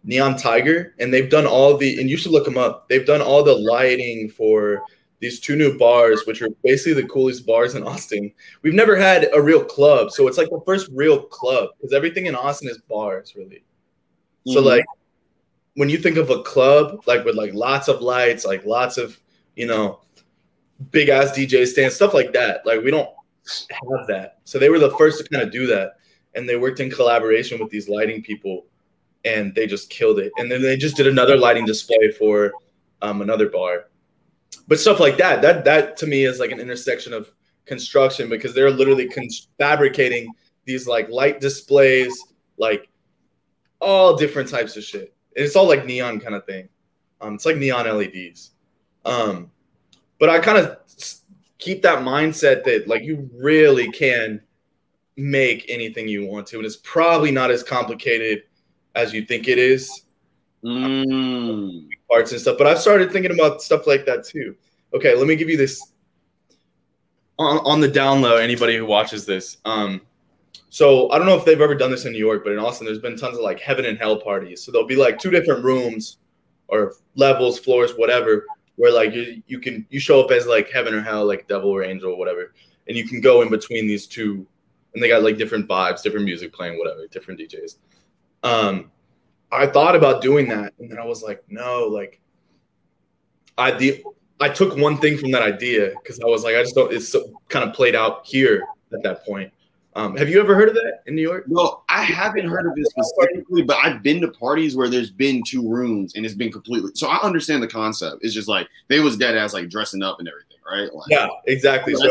Neon 0.03 0.37
Tiger, 0.37 0.95
and 0.99 1.13
they've 1.13 1.29
done 1.29 1.45
all 1.45 1.77
the 1.77 1.99
and 1.99 2.09
you 2.09 2.17
should 2.17 2.31
look 2.31 2.45
them 2.45 2.57
up. 2.57 2.87
They've 2.89 3.05
done 3.05 3.21
all 3.21 3.43
the 3.43 3.55
lighting 3.55 4.29
for 4.29 4.81
these 5.19 5.39
two 5.39 5.55
new 5.55 5.77
bars, 5.77 6.23
which 6.25 6.41
are 6.41 6.49
basically 6.63 7.01
the 7.01 7.07
coolest 7.07 7.45
bars 7.45 7.75
in 7.75 7.83
Austin. 7.83 8.31
We've 8.61 8.73
never 8.73 8.95
had 8.95 9.29
a 9.33 9.41
real 9.41 9.63
club, 9.63 10.11
so 10.11 10.27
it's 10.27 10.37
like 10.37 10.49
the 10.49 10.61
first 10.65 10.89
real 10.93 11.23
club 11.23 11.69
because 11.77 11.93
everything 11.93 12.27
in 12.27 12.35
Austin 12.35 12.69
is 12.69 12.77
bars, 12.77 13.33
really. 13.35 13.63
Mm-hmm. 14.47 14.53
So 14.53 14.61
like 14.61 14.85
when 15.75 15.89
you 15.89 15.97
think 15.97 16.17
of 16.17 16.29
a 16.29 16.43
club, 16.43 17.03
like 17.07 17.25
with 17.25 17.35
like 17.35 17.53
lots 17.53 17.87
of 17.87 18.01
lights, 18.01 18.45
like 18.45 18.65
lots 18.65 18.97
of 18.97 19.19
you 19.55 19.65
know 19.65 20.01
big 20.91 21.09
ass 21.09 21.31
DJ 21.31 21.65
stands, 21.65 21.95
stuff 21.95 22.13
like 22.13 22.33
that. 22.33 22.65
Like 22.65 22.83
we 22.83 22.91
don't 22.91 23.09
have 23.71 24.07
that. 24.07 24.39
So 24.43 24.59
they 24.59 24.69
were 24.69 24.79
the 24.79 24.95
first 24.97 25.23
to 25.23 25.29
kind 25.29 25.43
of 25.43 25.51
do 25.51 25.65
that, 25.67 25.97
and 26.35 26.47
they 26.47 26.57
worked 26.57 26.79
in 26.79 26.91
collaboration 26.91 27.59
with 27.59 27.71
these 27.71 27.89
lighting 27.89 28.21
people, 28.21 28.67
and 29.25 29.55
they 29.55 29.65
just 29.65 29.89
killed 29.89 30.19
it. 30.19 30.31
And 30.37 30.51
then 30.51 30.61
they 30.61 30.77
just 30.77 30.95
did 30.95 31.07
another 31.07 31.37
lighting 31.37 31.65
display 31.65 32.11
for 32.11 32.51
um, 33.01 33.23
another 33.23 33.49
bar 33.49 33.85
but 34.67 34.79
stuff 34.79 34.99
like 34.99 35.17
that 35.17 35.41
that 35.41 35.65
that 35.65 35.97
to 35.97 36.07
me 36.07 36.25
is 36.25 36.39
like 36.39 36.51
an 36.51 36.59
intersection 36.59 37.13
of 37.13 37.31
construction 37.65 38.29
because 38.29 38.53
they're 38.53 38.71
literally 38.71 39.07
con- 39.07 39.27
fabricating 39.57 40.31
these 40.65 40.87
like 40.87 41.09
light 41.09 41.39
displays 41.39 42.17
like 42.57 42.89
all 43.79 44.15
different 44.15 44.49
types 44.49 44.75
of 44.75 44.83
shit. 44.83 45.13
And 45.35 45.45
it's 45.45 45.55
all 45.55 45.67
like 45.67 45.85
neon 45.85 46.19
kind 46.19 46.35
of 46.35 46.45
thing. 46.45 46.69
Um 47.21 47.35
it's 47.35 47.45
like 47.45 47.57
neon 47.57 47.85
leds 47.85 48.51
um 49.05 49.49
but 50.19 50.29
i 50.29 50.37
kind 50.39 50.57
of 50.57 50.77
keep 51.59 51.81
that 51.81 51.99
mindset 51.99 52.63
that 52.65 52.87
like 52.87 53.03
you 53.03 53.29
really 53.33 53.89
can 53.91 54.41
make 55.15 55.65
anything 55.69 56.07
you 56.07 56.25
want 56.25 56.45
to 56.47 56.57
and 56.57 56.65
it's 56.65 56.75
probably 56.77 57.31
not 57.31 57.49
as 57.49 57.63
complicated 57.63 58.43
as 58.95 59.13
you 59.13 59.25
think 59.25 59.47
it 59.47 59.57
is. 59.57 60.03
Mm 60.63 61.87
parts 62.09 62.31
and 62.31 62.41
stuff. 62.41 62.57
But 62.57 62.67
I've 62.67 62.79
started 62.79 63.11
thinking 63.11 63.31
about 63.31 63.61
stuff 63.61 63.87
like 63.87 64.05
that 64.05 64.23
too. 64.23 64.55
Okay, 64.93 65.15
let 65.15 65.27
me 65.27 65.35
give 65.35 65.49
you 65.49 65.57
this 65.57 65.91
on, 67.37 67.59
on 67.59 67.81
the 67.81 67.87
down 67.87 68.21
low. 68.21 68.37
Anybody 68.37 68.77
who 68.77 68.85
watches 68.85 69.25
this, 69.25 69.57
um, 69.65 70.01
so 70.69 71.09
I 71.11 71.17
don't 71.17 71.27
know 71.27 71.37
if 71.37 71.45
they've 71.45 71.59
ever 71.59 71.75
done 71.75 71.91
this 71.91 72.05
in 72.05 72.11
New 72.11 72.19
York, 72.19 72.43
but 72.43 72.53
in 72.53 72.59
Austin, 72.59 72.85
there's 72.85 72.99
been 72.99 73.17
tons 73.17 73.37
of 73.37 73.43
like 73.43 73.59
heaven 73.59 73.85
and 73.85 73.97
hell 73.97 74.19
parties. 74.19 74.61
So 74.63 74.71
there'll 74.71 74.87
be 74.87 74.95
like 74.95 75.19
two 75.19 75.31
different 75.31 75.63
rooms 75.63 76.17
or 76.67 76.93
levels, 77.15 77.57
floors, 77.59 77.91
whatever, 77.95 78.45
where 78.75 78.93
like 78.93 79.13
you, 79.13 79.41
you 79.47 79.59
can 79.59 79.85
you 79.89 79.99
show 79.99 80.23
up 80.23 80.31
as 80.31 80.45
like 80.45 80.69
heaven 80.69 80.93
or 80.93 81.01
hell, 81.01 81.25
like 81.25 81.47
devil 81.47 81.69
or 81.69 81.83
angel 81.83 82.11
or 82.11 82.17
whatever, 82.17 82.53
and 82.87 82.97
you 82.97 83.07
can 83.07 83.21
go 83.21 83.41
in 83.41 83.49
between 83.49 83.87
these 83.87 84.07
two, 84.07 84.45
and 84.93 85.01
they 85.01 85.07
got 85.07 85.23
like 85.23 85.37
different 85.37 85.67
vibes, 85.67 86.01
different 86.01 86.25
music 86.25 86.53
playing, 86.53 86.77
whatever, 86.77 87.07
different 87.07 87.39
DJs. 87.39 87.77
Um, 88.43 88.91
I 89.51 89.67
thought 89.67 89.95
about 89.95 90.21
doing 90.21 90.47
that, 90.49 90.73
and 90.79 90.91
then 90.91 90.99
I 90.99 91.05
was 91.05 91.23
like, 91.23 91.43
no, 91.49 91.85
like 91.85 92.19
I 93.57 93.71
the 93.71 94.03
I 94.39 94.49
took 94.49 94.75
one 94.77 94.97
thing 94.97 95.17
from 95.17 95.31
that 95.31 95.41
idea 95.41 95.91
because 96.01 96.19
I 96.19 96.25
was 96.25 96.43
like, 96.43 96.55
I 96.55 96.61
just 96.61 96.75
don't. 96.75 96.91
It's 96.93 97.09
so, 97.09 97.31
kind 97.49 97.67
of 97.67 97.75
played 97.75 97.95
out 97.95 98.25
here 98.25 98.63
at 98.93 99.01
that 99.03 99.25
point. 99.25 99.51
Um, 99.95 100.15
have 100.15 100.29
you 100.29 100.39
ever 100.39 100.53
heard 100.53 100.69
of 100.69 100.75
that 100.75 100.99
in 101.07 101.15
New 101.15 101.23
York? 101.23 101.45
No, 101.47 101.81
I 101.89 102.03
haven't 102.03 102.47
heard 102.47 102.67
of 102.67 102.75
this 102.75 102.87
specifically, 102.89 103.63
but 103.63 103.77
I've 103.83 104.03
been 104.03 104.21
to 104.21 104.27
parties 104.27 104.75
where 104.75 104.89
there's 104.89 105.09
been 105.09 105.41
two 105.43 105.67
rooms 105.67 106.13
and 106.13 106.23
it's 106.23 106.35
been 106.35 106.51
completely. 106.51 106.91
So 106.93 107.07
I 107.07 107.17
understand 107.23 107.63
the 107.63 107.67
concept. 107.67 108.17
It's 108.21 108.35
just 108.35 108.47
like 108.47 108.67
they 108.89 108.99
was 108.99 109.17
dead 109.17 109.35
ass 109.35 109.55
like 109.55 109.69
dressing 109.69 110.03
up 110.03 110.19
and 110.19 110.27
everything, 110.27 110.57
right? 110.71 110.93
Like, 110.93 111.09
yeah, 111.09 111.27
exactly. 111.47 111.95
So 111.95 112.07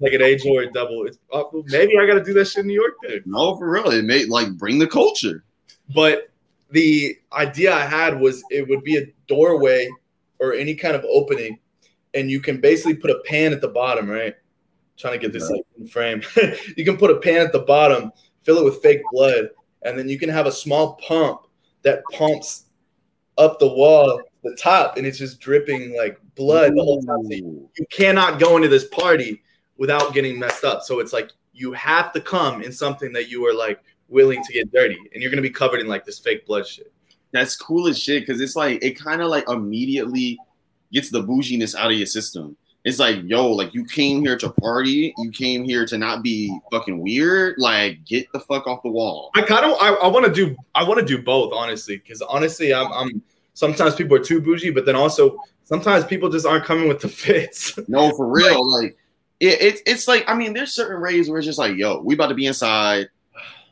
like 0.00 0.12
an 0.12 0.20
age 0.20 0.44
or 0.46 0.66
double. 0.66 1.06
It's 1.06 1.18
uh, 1.32 1.44
maybe 1.68 1.96
I 1.98 2.06
got 2.06 2.14
to 2.14 2.24
do 2.24 2.34
that 2.34 2.44
shit 2.44 2.62
in 2.62 2.66
New 2.66 2.74
York. 2.74 2.96
Dude. 3.02 3.26
No, 3.26 3.56
for 3.56 3.70
real. 3.70 3.88
It 3.88 4.04
may 4.04 4.26
like 4.26 4.52
bring 4.58 4.78
the 4.78 4.86
culture. 4.86 5.44
But 5.94 6.28
the 6.70 7.18
idea 7.32 7.74
I 7.74 7.86
had 7.86 8.18
was 8.20 8.42
it 8.50 8.68
would 8.68 8.84
be 8.84 8.98
a 8.98 9.06
doorway 9.26 9.88
or 10.38 10.52
any 10.52 10.74
kind 10.74 10.94
of 10.94 11.04
opening, 11.04 11.58
and 12.14 12.30
you 12.30 12.40
can 12.40 12.60
basically 12.60 12.94
put 12.94 13.10
a 13.10 13.20
pan 13.26 13.52
at 13.52 13.60
the 13.60 13.68
bottom, 13.68 14.08
right? 14.08 14.34
trying 14.98 15.14
to 15.14 15.18
get 15.18 15.32
this 15.32 15.48
like 15.48 15.62
in 15.78 15.86
frame. 15.86 16.22
you 16.76 16.84
can 16.84 16.96
put 16.96 17.10
a 17.10 17.16
pan 17.16 17.40
at 17.40 17.52
the 17.52 17.60
bottom, 17.60 18.12
fill 18.42 18.58
it 18.58 18.64
with 18.64 18.82
fake 18.82 19.00
blood, 19.12 19.48
and 19.82 19.98
then 19.98 20.08
you 20.08 20.18
can 20.18 20.28
have 20.28 20.46
a 20.46 20.52
small 20.52 20.94
pump 20.96 21.42
that 21.82 22.02
pumps 22.12 22.66
up 23.38 23.58
the 23.58 23.68
wall, 23.68 24.20
the 24.42 24.56
top, 24.56 24.96
and 24.96 25.06
it's 25.06 25.18
just 25.18 25.40
dripping 25.40 25.96
like 25.96 26.20
blood 26.34 26.72
Ooh. 26.72 26.74
the 26.74 26.82
whole 26.82 27.02
time. 27.02 27.24
So 27.24 27.32
you, 27.32 27.70
you 27.78 27.86
cannot 27.90 28.40
go 28.40 28.56
into 28.56 28.68
this 28.68 28.88
party 28.88 29.42
without 29.76 30.12
getting 30.12 30.38
messed 30.38 30.64
up. 30.64 30.82
So 30.82 30.98
it's 30.98 31.12
like 31.12 31.30
you 31.52 31.72
have 31.72 32.12
to 32.12 32.20
come 32.20 32.62
in 32.62 32.72
something 32.72 33.12
that 33.12 33.28
you 33.28 33.46
are 33.46 33.54
like 33.54 33.80
willing 34.08 34.42
to 34.42 34.52
get 34.52 34.72
dirty, 34.72 34.98
and 35.12 35.22
you're 35.22 35.30
gonna 35.30 35.42
be 35.42 35.50
covered 35.50 35.80
in 35.80 35.86
like 35.86 36.04
this 36.04 36.18
fake 36.18 36.46
blood 36.46 36.66
shit. 36.66 36.92
That's 37.32 37.56
cool 37.56 37.88
as 37.88 37.98
shit 37.98 38.26
because 38.26 38.40
it's 38.40 38.56
like 38.56 38.82
it 38.82 38.98
kind 38.98 39.20
of 39.20 39.28
like 39.28 39.48
immediately 39.48 40.38
gets 40.92 41.10
the 41.10 41.22
bouginess 41.22 41.74
out 41.74 41.90
of 41.90 41.96
your 41.96 42.06
system. 42.06 42.56
It's 42.84 42.98
like, 42.98 43.18
yo, 43.24 43.50
like 43.52 43.74
you 43.74 43.84
came 43.84 44.20
here 44.20 44.38
to 44.38 44.50
party, 44.50 45.12
you 45.18 45.30
came 45.30 45.64
here 45.64 45.84
to 45.84 45.98
not 45.98 46.22
be 46.22 46.58
fucking 46.72 46.98
weird. 46.98 47.56
Like, 47.58 48.04
get 48.04 48.30
the 48.32 48.40
fuck 48.40 48.66
off 48.66 48.82
the 48.82 48.88
wall. 48.88 49.30
I 49.34 49.42
kind 49.42 49.64
of, 49.64 49.76
I, 49.80 49.90
I 49.94 50.06
want 50.06 50.24
to 50.24 50.32
do, 50.32 50.56
I 50.74 50.84
want 50.84 51.00
to 51.00 51.04
do 51.04 51.22
both, 51.22 51.52
honestly, 51.52 51.98
because 51.98 52.22
honestly, 52.22 52.72
I'm, 52.72 52.90
I'm. 52.92 53.22
Sometimes 53.54 53.96
people 53.96 54.16
are 54.16 54.22
too 54.22 54.40
bougie, 54.40 54.70
but 54.70 54.86
then 54.86 54.94
also 54.94 55.36
sometimes 55.64 56.04
people 56.04 56.30
just 56.30 56.46
aren't 56.46 56.64
coming 56.64 56.86
with 56.86 57.00
the 57.00 57.08
fits. 57.08 57.76
No, 57.88 58.12
for 58.12 58.26
real, 58.26 58.64
like 58.80 58.96
it, 59.40 59.60
it, 59.60 59.80
it's 59.84 60.06
like 60.06 60.24
I 60.28 60.34
mean, 60.34 60.54
there's 60.54 60.72
certain 60.72 61.02
rays 61.02 61.28
where 61.28 61.38
it's 61.38 61.46
just 61.46 61.58
like, 61.58 61.76
yo, 61.76 62.00
we 62.00 62.14
about 62.14 62.28
to 62.28 62.34
be 62.34 62.46
inside 62.46 63.08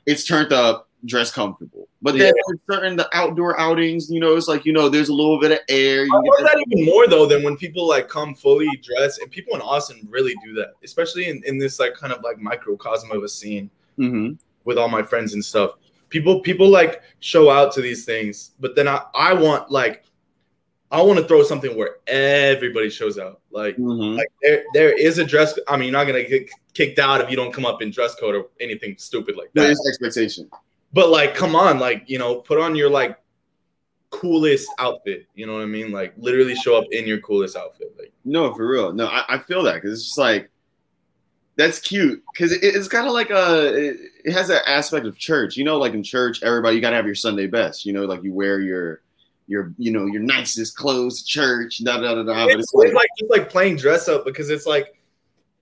it's 0.07 0.25
turned 0.25 0.53
up, 0.53 0.89
dress 1.05 1.31
comfortable. 1.31 1.89
But 2.03 2.17
then 2.19 2.33
yeah. 2.35 2.55
certain 2.71 2.97
the 2.97 3.09
outdoor 3.17 3.59
outings, 3.59 4.11
you 4.11 4.21
know, 4.21 4.37
it's 4.37 4.49
like 4.49 4.65
you 4.65 4.73
know, 4.73 4.89
there's 4.89 5.09
a 5.09 5.15
little 5.15 5.41
bit 5.41 5.53
of 5.53 5.59
air. 5.69 6.05
You 6.05 6.15
I 6.15 6.43
that 6.43 6.65
even 6.69 6.85
more 6.85 7.07
though 7.07 7.27
than 7.27 7.43
when 7.43 7.57
people 7.57 7.89
like 7.89 8.09
come 8.09 8.35
fully 8.35 8.69
dressed, 8.83 9.21
and 9.21 9.31
people 9.31 9.55
in 9.55 9.61
Austin 9.61 10.07
really 10.09 10.35
do 10.45 10.55
that, 10.55 10.75
especially 10.85 11.29
in, 11.29 11.43
in 11.45 11.59
this 11.59 11.81
like 11.81 11.95
kind 11.95 12.13
of 12.13 12.23
like 12.23 12.39
microcosm 12.39 13.11
of 13.11 13.23
a 13.23 13.29
scene 13.29 13.71
mm-hmm. 13.99 14.35
with 14.65 14.79
all 14.79 14.89
my 14.89 15.03
friends 15.03 15.35
and 15.35 15.45
stuff. 15.45 15.73
People 16.09 16.41
people 16.41 16.69
like 16.69 17.03
show 17.21 17.51
out 17.51 17.73
to 17.73 17.81
these 17.81 18.05
things, 18.05 18.53
but 18.61 18.77
then 18.77 18.87
I 18.87 19.03
I 19.15 19.33
want 19.33 19.71
like 19.71 20.05
I 20.91 21.03
want 21.03 21.19
to 21.19 21.27
throw 21.27 21.43
something 21.43 21.77
where 21.77 21.97
everybody 22.07 22.91
shows 22.91 23.19
out. 23.19 23.41
Like, 23.51 23.77
mm-hmm. 23.77 24.17
like 24.17 24.29
there, 24.43 24.65
there 24.73 24.93
is 24.93 25.19
a 25.19 25.25
dress. 25.25 25.59
I 25.67 25.77
mean, 25.77 25.89
you're 25.89 25.99
not 25.99 26.07
gonna 26.07 26.25
get 26.25 26.49
kicked 26.75 26.99
out 26.99 27.21
if 27.21 27.31
you 27.31 27.37
don't 27.37 27.53
come 27.53 27.67
up 27.67 27.83
in 27.83 27.91
dress 27.91 28.15
code 28.15 28.35
or 28.35 28.47
anything 28.61 28.97
stupid 28.99 29.37
like 29.37 29.53
that. 29.55 29.63
There 29.63 29.71
is 29.71 29.87
expectation. 29.89 30.49
But 30.93 31.11
like, 31.11 31.35
come 31.35 31.57
on, 31.57 31.79
like 31.81 32.05
you 32.07 32.19
know, 32.19 32.37
put 32.37 32.61
on 32.61 32.77
your 32.77 32.89
like 32.89 33.19
coolest 34.11 34.69
outfit. 34.79 35.27
You 35.35 35.47
know 35.47 35.55
what 35.55 35.63
I 35.63 35.67
mean? 35.67 35.91
Like, 35.91 36.15
literally 36.17 36.55
show 36.55 36.77
up 36.77 36.85
in 36.93 37.07
your 37.07 37.21
coolest 37.21 37.57
outfit. 37.57 37.95
Like, 37.99 38.13
no, 38.25 38.55
for 38.55 38.69
real. 38.69 38.93
No, 38.93 39.07
I, 39.07 39.25
I 39.29 39.39
feel 39.39 39.65
that 39.65 39.75
because 39.75 39.93
it's 39.93 40.05
just 40.05 40.19
like 40.19 40.51
that's 41.57 41.81
cute 41.81 42.23
because 42.33 42.53
it, 42.53 42.61
it's 42.63 42.87
kind 42.87 43.07
of 43.07 43.13
like 43.13 43.31
a 43.31 43.75
it, 43.75 43.97
it 44.25 44.33
has 44.33 44.51
an 44.51 44.61
aspect 44.67 45.07
of 45.07 45.19
church. 45.19 45.57
You 45.57 45.65
know, 45.65 45.79
like 45.79 45.95
in 45.95 46.03
church, 46.03 46.43
everybody 46.43 46.77
you 46.77 46.81
gotta 46.81 46.97
have 46.97 47.07
your 47.07 47.15
Sunday 47.15 47.49
best. 47.49 47.85
You 47.85 47.93
know, 47.93 48.05
like 48.05 48.23
you 48.23 48.33
wear 48.33 48.61
your 48.61 49.03
your 49.47 49.73
you 49.79 49.91
know 49.91 50.07
your 50.07 50.23
nicest 50.23 50.77
clothes 50.77 51.23
church. 51.23 51.83
Da 51.85 51.99
da 51.99 52.15
da 52.15 52.23
da. 52.23 52.47
But 52.47 52.61
it's, 52.61 52.73
it's 52.73 52.75
like, 52.75 52.93
like 52.93 53.09
just 53.19 53.31
like 53.31 53.51
playing 53.51 53.77
dress 53.77 54.09
up 54.09 54.25
because 54.25 54.51
it's 54.51 54.67
like 54.67 54.95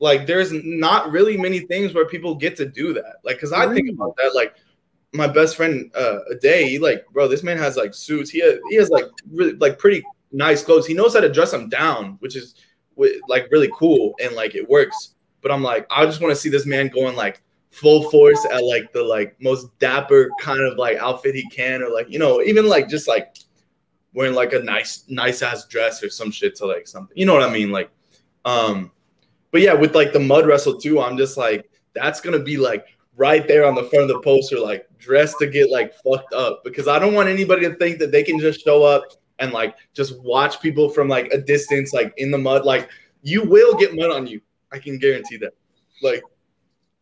like 0.01 0.27
there's 0.27 0.53
not 0.53 1.11
really 1.11 1.37
many 1.37 1.61
things 1.61 1.95
where 1.95 2.07
people 2.07 2.35
get 2.35 2.57
to 2.57 2.67
do 2.67 2.93
that. 2.95 3.17
Like 3.25 3.37
because 3.37 3.53
I 3.53 3.73
think 3.73 3.91
about 3.91 4.17
that 4.17 4.35
like 4.35 4.55
my 5.15 5.29
best 5.29 5.57
friend 5.57 5.91
uh, 5.97 6.19
a 6.31 6.35
day 6.35 6.69
he 6.69 6.79
like 6.79 7.07
bro 7.13 7.29
this 7.29 7.43
man 7.43 7.57
has 7.57 7.77
like 7.77 7.95
suits 7.95 8.29
he 8.29 8.41
has, 8.41 8.59
he 8.69 8.77
has 8.77 8.91
like 8.91 9.05
really 9.31 9.53
like 9.55 9.79
pretty 9.79 10.05
nice 10.33 10.63
clothes 10.63 10.87
he 10.87 10.93
knows 10.93 11.15
how 11.15 11.21
to 11.21 11.33
dress 11.33 11.53
them 11.53 11.69
down 11.69 12.17
which 12.19 12.37
is 12.37 12.57
like 13.29 13.49
really 13.51 13.71
cool 13.75 14.15
and 14.23 14.35
like 14.35 14.57
it 14.57 14.69
works 14.69 15.15
but 15.41 15.53
i'm 15.53 15.63
like 15.63 15.87
i 15.91 16.05
just 16.05 16.21
want 16.21 16.33
to 16.33 16.37
see 16.37 16.49
this 16.49 16.67
man 16.67 16.89
going 16.89 17.15
like 17.15 17.43
full 17.71 18.11
force 18.11 18.45
at 18.53 18.65
like 18.65 18.93
the 18.93 19.03
like 19.03 19.37
most 19.41 19.67
dapper 19.79 20.29
kind 20.41 20.61
of 20.61 20.77
like 20.79 20.97
outfit 20.99 21.35
he 21.35 21.49
can 21.49 21.83
or 21.83 21.91
like 21.91 22.11
you 22.11 22.19
know 22.19 22.43
even 22.43 22.69
like 22.69 22.89
just 22.89 23.07
like 23.07 23.37
wearing 24.15 24.35
like 24.35 24.53
a 24.53 24.61
nice 24.61 25.05
nice 25.09 25.43
ass 25.43 25.67
dress 25.67 26.03
or 26.03 26.09
some 26.09 26.31
shit 26.31 26.55
to 26.57 26.67
like 26.67 26.87
something. 26.87 27.17
You 27.17 27.27
know 27.27 27.35
what 27.35 27.43
I 27.43 27.53
mean? 27.53 27.71
Like, 27.71 27.91
um, 28.45 28.91
But 29.51 29.61
yeah, 29.61 29.75
with 29.75 29.95
like 29.95 30.13
the 30.13 30.21
mud 30.21 30.47
wrestle 30.47 30.79
too, 30.79 31.01
I'm 31.01 31.17
just 31.17 31.37
like, 31.37 31.69
that's 31.95 32.21
gonna 32.21 32.39
be 32.39 32.57
like 32.57 32.87
right 33.17 33.47
there 33.47 33.67
on 33.67 33.75
the 33.75 33.85
front 33.85 34.03
of 34.05 34.09
the 34.09 34.21
poster, 34.21 34.59
like 34.59 34.89
dressed 34.99 35.39
to 35.41 35.47
get 35.47 35.71
like 35.71 35.95
fucked 35.95 36.33
up 36.33 36.63
because 36.65 36.89
I 36.89 36.99
don't 36.99 37.15
want 37.15 37.29
anybody 37.29 37.69
to 37.69 37.75
think 37.75 37.99
that 37.99 38.11
they 38.11 38.23
can 38.23 38.39
just 38.39 38.65
show 38.65 38.83
up 38.83 39.05
and 39.39 39.53
like 39.53 39.77
just 39.93 40.21
watch 40.23 40.61
people 40.61 40.89
from 40.89 41.09
like 41.09 41.33
a 41.33 41.39
distance, 41.39 41.93
like 41.93 42.15
in 42.17 42.31
the 42.31 42.39
mud. 42.39 42.65
Like 42.65 42.89
you 43.23 43.43
will 43.43 43.75
get 43.75 43.95
mud 43.95 44.11
on 44.11 44.27
you. 44.27 44.41
I 44.73 44.79
can 44.79 44.99
guarantee 44.99 45.37
that. 45.39 45.55
Like 46.03 46.23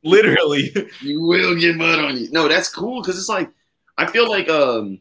literally. 0.02 0.74
You 1.00 1.20
will 1.20 1.56
get 1.56 1.76
mud 1.76 1.98
on 1.98 2.16
you. 2.16 2.30
No, 2.30 2.48
that's 2.48 2.68
cool 2.68 3.02
because 3.02 3.18
it's 3.18 3.28
like 3.28 3.50
I 3.98 4.06
feel 4.06 4.28
like 4.28 4.48
um 4.48 5.00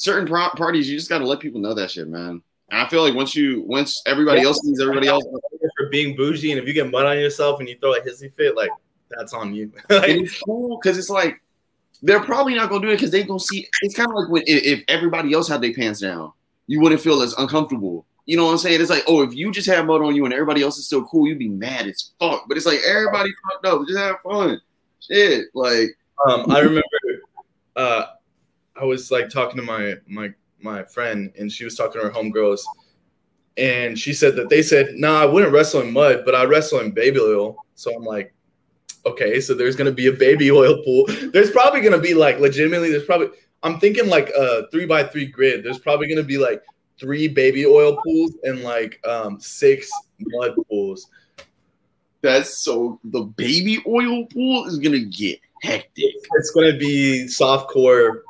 certain 0.00 0.26
pro- 0.26 0.48
parties 0.50 0.88
you 0.88 0.96
just 0.96 1.10
got 1.10 1.18
to 1.18 1.26
let 1.26 1.40
people 1.40 1.60
know 1.60 1.74
that 1.74 1.90
shit, 1.90 2.08
man. 2.08 2.42
And 2.70 2.80
I 2.80 2.88
feel 2.88 3.02
like 3.02 3.14
once 3.14 3.34
you 3.34 3.62
once 3.66 4.02
everybody 4.06 4.40
Yeah. 4.40 4.46
else 4.48 4.60
sees 4.62 4.80
everybody 4.80 5.08
else, 5.08 5.24
for 5.76 5.88
being 5.90 6.16
bougie, 6.16 6.52
and 6.52 6.60
if 6.60 6.66
you 6.66 6.72
get 6.72 6.90
mud 6.90 7.04
on 7.06 7.18
yourself 7.18 7.60
and 7.60 7.68
you 7.68 7.76
throw 7.80 7.94
a 7.94 8.00
hissy 8.00 8.32
fit, 8.34 8.56
like 8.56 8.70
that's 9.10 9.34
on 9.34 9.54
you. 9.54 9.72
Like, 9.90 10.08
it's 10.08 10.40
cool 10.40 10.78
because 10.80 10.96
it's 10.98 11.10
like 11.10 11.40
they're 12.02 12.22
probably 12.22 12.54
not 12.54 12.70
gonna 12.70 12.82
do 12.82 12.88
it 12.88 12.96
because 12.96 13.10
they 13.10 13.22
gonna 13.24 13.40
see. 13.40 13.68
It's 13.82 13.94
kind 13.94 14.08
of 14.08 14.14
like 14.16 14.30
when 14.30 14.42
if, 14.46 14.82
everybody 14.88 15.34
else 15.34 15.48
had 15.48 15.60
their 15.60 15.74
pants 15.74 16.00
down, 16.00 16.32
you 16.66 16.80
wouldn't 16.80 17.00
feel 17.00 17.20
as 17.22 17.34
uncomfortable. 17.34 18.06
You 18.26 18.36
know 18.36 18.44
what 18.44 18.52
I'm 18.52 18.58
saying? 18.58 18.80
It's 18.80 18.90
like, 18.90 19.02
oh, 19.08 19.22
if 19.22 19.34
you 19.34 19.50
just 19.50 19.66
have 19.68 19.86
mud 19.86 20.02
on 20.02 20.14
you 20.14 20.24
and 20.24 20.32
everybody 20.32 20.62
else 20.62 20.78
is 20.78 20.86
still 20.86 21.04
cool, 21.04 21.26
you'd 21.26 21.38
be 21.38 21.48
mad 21.48 21.86
as 21.88 22.12
fuck. 22.20 22.44
But 22.48 22.56
it's 22.56 22.66
like 22.66 22.78
everybody 22.86 23.30
fucked 23.50 23.66
up, 23.66 23.86
just 23.86 23.98
have 23.98 24.16
fun. 24.22 24.60
Shit, 25.00 25.46
like 25.54 25.88
um, 26.26 26.50
I 26.50 26.60
remember 26.60 26.82
uh, 27.76 28.04
I 28.80 28.84
was 28.84 29.10
like 29.10 29.28
talking 29.28 29.56
to 29.56 29.62
my 29.62 29.96
my 30.06 30.32
my 30.60 30.84
friend, 30.84 31.32
and 31.38 31.50
she 31.50 31.64
was 31.64 31.74
talking 31.76 32.00
to 32.00 32.08
her 32.08 32.12
homegirls, 32.12 32.60
and 33.56 33.98
she 33.98 34.12
said 34.12 34.36
that 34.36 34.48
they 34.48 34.62
said, 34.62 34.94
"Nah, 34.94 35.22
I 35.22 35.26
wouldn't 35.26 35.52
wrestle 35.52 35.82
in 35.82 35.92
mud, 35.92 36.22
but 36.24 36.34
I 36.34 36.44
wrestle 36.44 36.80
in 36.80 36.92
baby 36.92 37.20
oil." 37.20 37.56
So 37.74 37.94
I'm 37.94 38.04
like, 38.04 38.32
okay, 39.06 39.40
so 39.40 39.54
there's 39.54 39.76
gonna 39.76 39.92
be 39.92 40.06
a 40.06 40.12
baby 40.12 40.50
oil 40.60 40.82
pool. 40.84 41.06
There's 41.32 41.50
probably 41.50 41.80
gonna 41.80 41.98
be 41.98 42.14
like 42.14 42.38
legitimately. 42.38 42.90
There's 42.90 43.04
probably 43.04 43.28
I'm 43.62 43.78
thinking 43.78 44.08
like 44.08 44.30
a 44.30 44.68
three 44.70 44.86
by 44.86 45.04
three 45.04 45.26
grid. 45.26 45.64
There's 45.64 45.78
probably 45.78 46.08
gonna 46.08 46.26
be 46.26 46.38
like 46.38 46.62
three 46.98 47.28
baby 47.28 47.66
oil 47.66 47.96
pools 48.04 48.32
and 48.44 48.62
like 48.62 49.00
um 49.06 49.40
six 49.40 49.90
mud 50.20 50.54
pools. 50.68 51.08
that's 52.20 52.62
so 52.62 53.00
the 53.04 53.22
baby 53.22 53.82
oil 53.86 54.26
pool 54.26 54.66
is 54.66 54.78
gonna 54.78 55.00
get 55.00 55.40
hectic 55.62 56.14
It's 56.34 56.50
gonna 56.50 56.76
be 56.76 57.26
softcore 57.26 58.20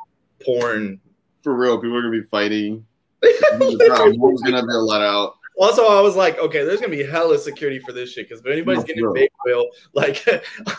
porn. 0.45 0.99
for 1.43 1.55
real. 1.55 1.77
People 1.77 1.97
are 1.97 2.01
gonna 2.01 2.21
be 2.21 2.27
fighting. 2.27 2.85
Moon's 3.57 4.41
gonna 4.41 4.65
be 4.65 4.73
let 4.73 5.01
out. 5.01 5.37
Also, 5.57 5.85
I 5.85 6.01
was 6.01 6.15
like, 6.15 6.39
okay, 6.39 6.63
there's 6.63 6.79
gonna 6.79 6.95
be 6.95 7.03
hella 7.03 7.37
security 7.37 7.79
for 7.79 7.91
this 7.91 8.11
shit 8.13 8.27
because 8.27 8.43
if 8.43 8.51
anybody's 8.51 8.83
getting 8.83 9.03
Bro. 9.03 9.13
baby 9.13 9.29
oil, 9.47 9.67
like 9.93 10.25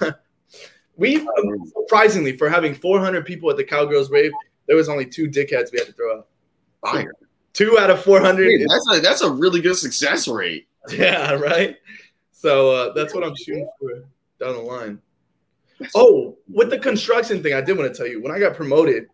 we 0.96 1.26
surprisingly 1.76 2.36
for 2.36 2.48
having 2.48 2.74
400 2.74 3.24
people 3.24 3.50
at 3.50 3.56
the 3.56 3.64
Cowgirls 3.64 4.10
rave, 4.10 4.32
there 4.66 4.76
was 4.76 4.88
only 4.88 5.06
two 5.06 5.28
dickheads 5.28 5.72
we 5.72 5.78
had 5.78 5.86
to 5.86 5.92
throw 5.92 6.18
out. 6.18 6.28
Fire. 6.84 7.12
Two 7.52 7.78
out 7.78 7.90
of 7.90 8.02
400. 8.02 8.48
Hey, 8.48 8.66
that's 8.66 8.88
a 8.92 9.00
that's 9.00 9.20
a 9.20 9.30
really 9.30 9.60
good 9.60 9.76
success 9.76 10.26
rate. 10.26 10.66
Yeah, 10.90 11.32
right. 11.34 11.76
So 12.32 12.70
uh, 12.72 12.92
that's 12.94 13.14
what 13.14 13.22
I'm 13.22 13.36
shooting 13.36 13.68
for 13.78 14.04
down 14.40 14.54
the 14.54 14.62
line. 14.62 15.00
Oh, 15.94 16.36
with 16.48 16.70
the 16.70 16.78
construction 16.78 17.42
thing, 17.42 17.54
I 17.54 17.60
did 17.60 17.76
want 17.76 17.92
to 17.92 17.96
tell 17.96 18.06
you 18.06 18.22
when 18.22 18.32
I 18.32 18.38
got 18.38 18.56
promoted. 18.56 19.06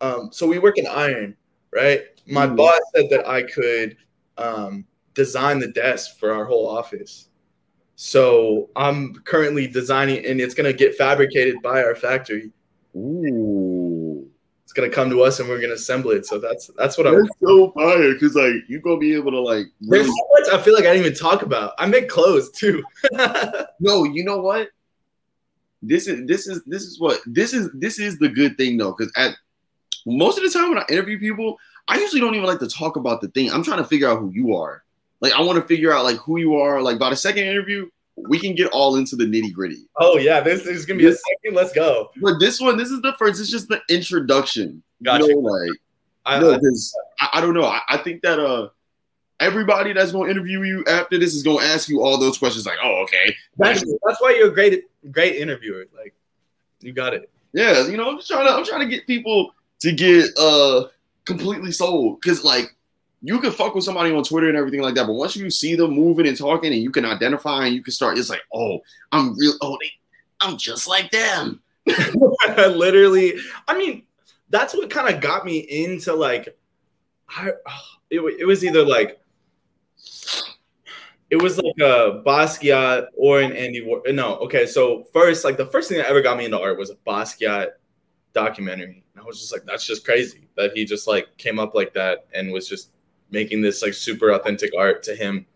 Um, 0.00 0.30
so 0.32 0.46
we 0.46 0.58
work 0.58 0.78
in 0.78 0.86
iron, 0.86 1.36
right? 1.72 2.02
My 2.26 2.46
Mhm. 2.46 2.56
boss 2.56 2.80
said 2.94 3.08
that 3.10 3.26
I 3.28 3.42
could 3.42 3.96
um, 4.38 4.86
design 5.14 5.58
the 5.58 5.68
desk 5.68 6.18
for 6.18 6.30
our 6.30 6.44
whole 6.44 6.68
office. 6.68 7.28
So 7.94 8.68
I'm 8.76 9.14
currently 9.24 9.66
designing, 9.66 10.26
and 10.26 10.40
it's 10.40 10.52
gonna 10.54 10.74
get 10.74 10.94
fabricated 10.96 11.62
by 11.62 11.82
our 11.82 11.94
factory. 11.94 12.52
Ooh. 12.94 14.28
It's 14.64 14.74
gonna 14.74 14.90
come 14.90 15.08
to 15.08 15.22
us, 15.22 15.40
and 15.40 15.48
we're 15.48 15.60
gonna 15.60 15.74
assemble 15.74 16.10
it. 16.10 16.26
So 16.26 16.38
that's 16.38 16.66
that's 16.76 16.98
what 16.98 17.06
I'm. 17.06 17.26
So 17.40 17.70
fire 17.70 18.12
because 18.12 18.34
like 18.34 18.56
you 18.68 18.80
gonna 18.80 18.98
be 18.98 19.14
able 19.14 19.30
to 19.30 19.40
like 19.40 19.66
There's 19.80 20.06
so 20.06 20.28
much 20.38 20.48
I 20.52 20.62
feel 20.62 20.74
like 20.74 20.84
I 20.84 20.92
didn't 20.92 21.06
even 21.06 21.14
talk 21.16 21.40
about. 21.42 21.72
I 21.78 21.86
make 21.86 22.08
clothes 22.10 22.50
too. 22.50 22.82
no 23.80 24.04
you 24.04 24.24
know 24.24 24.38
what 24.38 24.68
this 25.82 26.08
is 26.08 26.26
this 26.26 26.46
is 26.48 26.62
this 26.66 26.82
is 26.82 26.98
what 27.00 27.20
this 27.26 27.54
is 27.54 27.70
this 27.74 27.98
is 27.98 28.18
the 28.18 28.28
good 28.28 28.58
thing 28.58 28.76
though 28.76 28.92
because 28.92 29.12
at 29.16 29.36
most 30.06 30.38
of 30.38 30.44
the 30.44 30.50
time 30.50 30.68
when 30.70 30.78
I 30.78 30.84
interview 30.90 31.18
people 31.18 31.58
I 31.88 31.98
usually 31.98 32.20
don't 32.20 32.34
even 32.34 32.46
like 32.46 32.60
to 32.60 32.68
talk 32.68 32.96
about 32.96 33.20
the 33.20 33.28
thing 33.28 33.50
I'm 33.50 33.62
trying 33.64 33.78
to 33.78 33.84
figure 33.84 34.08
out 34.08 34.18
who 34.20 34.30
you 34.30 34.54
are 34.56 34.84
like 35.20 35.32
I 35.32 35.40
want 35.42 35.60
to 35.60 35.66
figure 35.66 35.92
out 35.92 36.04
like 36.04 36.16
who 36.18 36.38
you 36.38 36.54
are 36.56 36.80
like 36.80 36.98
by 36.98 37.10
the 37.10 37.16
second 37.16 37.44
interview 37.44 37.88
we 38.16 38.38
can 38.38 38.54
get 38.54 38.68
all 38.68 38.96
into 38.96 39.14
the 39.16 39.24
nitty 39.24 39.52
gritty 39.52 39.88
Oh 39.98 40.16
yeah, 40.16 40.40
this 40.40 40.64
is 40.66 40.86
gonna 40.86 40.98
be 40.98 41.06
a 41.06 41.12
second. 41.12 41.54
Let's 41.54 41.72
go. 41.72 42.10
but 42.22 42.38
this 42.38 42.60
one 42.60 42.76
this 42.76 42.90
is 42.90 43.00
the 43.02 43.12
first 43.18 43.40
it's 43.40 43.50
just 43.50 43.68
the 43.68 43.80
introduction 43.90 44.82
Gotcha. 45.02 45.26
you 45.26 45.34
know 45.34 45.40
like 45.40 45.70
I, 46.24 46.40
no 46.40 46.52
I- 46.54 47.28
I, 47.34 47.40
don't 47.40 47.54
know 47.54 47.64
I, 47.64 47.80
I 47.88 47.96
think 47.98 48.22
that 48.22 48.38
uh 48.40 48.68
everybody 49.40 49.92
that's 49.92 50.12
gonna 50.12 50.30
interview 50.30 50.62
you 50.62 50.84
after 50.88 51.18
this 51.18 51.34
is 51.34 51.42
gonna 51.42 51.64
ask 51.64 51.88
you 51.88 52.02
all 52.02 52.16
those 52.18 52.38
questions 52.38 52.64
like 52.66 52.78
oh 52.82 53.02
okay 53.02 53.34
that's, 53.58 53.80
that's 54.04 54.20
why 54.20 54.34
you're 54.38 54.48
a 54.48 54.54
great, 54.54 54.84
great 55.10 55.36
interviewer. 55.36 55.86
Like, 55.96 56.14
you 56.80 56.92
got 56.92 57.14
it. 57.14 57.30
Yeah, 57.52 57.86
you 57.86 57.96
know, 57.96 58.10
I'm 58.10 58.16
just 58.16 58.28
trying 58.28 58.46
to 58.46 58.52
I'm 58.52 58.64
trying 58.66 58.80
to 58.80 58.86
get 58.94 59.06
people 59.06 59.50
to 59.80 59.92
get 59.92 60.30
uh 60.38 60.84
completely 61.24 61.72
sold 61.72 62.20
because 62.20 62.44
like 62.44 62.76
you 63.22 63.38
can 63.40 63.50
fuck 63.50 63.74
with 63.74 63.84
somebody 63.84 64.12
on 64.14 64.22
Twitter 64.22 64.48
and 64.48 64.56
everything 64.56 64.80
like 64.80 64.94
that, 64.94 65.06
but 65.06 65.14
once 65.14 65.36
you 65.36 65.50
see 65.50 65.74
them 65.74 65.92
moving 65.92 66.26
and 66.26 66.36
talking 66.36 66.72
and 66.72 66.82
you 66.82 66.90
can 66.90 67.04
identify 67.04 67.66
and 67.66 67.74
you 67.74 67.82
can 67.82 67.92
start, 67.92 68.18
it's 68.18 68.30
like, 68.30 68.42
oh, 68.54 68.78
I'm 69.10 69.36
real. 69.36 69.54
Oh, 69.62 69.76
they, 69.80 69.90
I'm 70.40 70.56
just 70.56 70.86
like 70.86 71.10
them. 71.10 71.60
Literally, 72.56 73.34
I 73.66 73.76
mean, 73.76 74.04
that's 74.50 74.74
what 74.74 74.90
kind 74.90 75.12
of 75.12 75.20
got 75.20 75.44
me 75.44 75.58
into 75.58 76.14
like, 76.14 76.56
I, 77.28 77.50
it, 78.10 78.20
it 78.20 78.46
was 78.46 78.64
either 78.64 78.84
like, 78.84 79.20
it 81.28 81.36
was 81.36 81.56
like 81.58 81.74
a 81.80 82.22
Basquiat 82.24 83.08
or 83.16 83.40
an 83.40 83.52
Andy 83.52 83.82
War. 83.84 84.02
No, 84.06 84.36
okay. 84.36 84.66
So 84.66 85.04
first, 85.12 85.44
like 85.44 85.56
the 85.56 85.66
first 85.66 85.88
thing 85.88 85.98
that 85.98 86.06
ever 86.06 86.22
got 86.22 86.38
me 86.38 86.44
into 86.44 86.60
art 86.60 86.78
was 86.78 86.90
a 86.90 86.94
Basquiat 86.94 87.70
documentary. 88.32 89.02
And 89.16 89.24
I 89.24 89.26
was 89.26 89.40
just 89.40 89.50
like, 89.52 89.64
that's 89.64 89.86
just 89.86 90.04
crazy 90.04 90.46
that 90.56 90.72
he 90.74 90.84
just 90.84 91.06
like 91.06 91.34
came 91.38 91.58
up 91.58 91.74
like 91.74 91.94
that 91.94 92.26
and 92.34 92.52
was 92.52 92.68
just 92.68 92.90
making 93.30 93.62
this 93.62 93.80
like 93.82 93.94
super 93.94 94.30
authentic 94.30 94.72
art 94.76 95.02
to 95.04 95.14
him. 95.16 95.46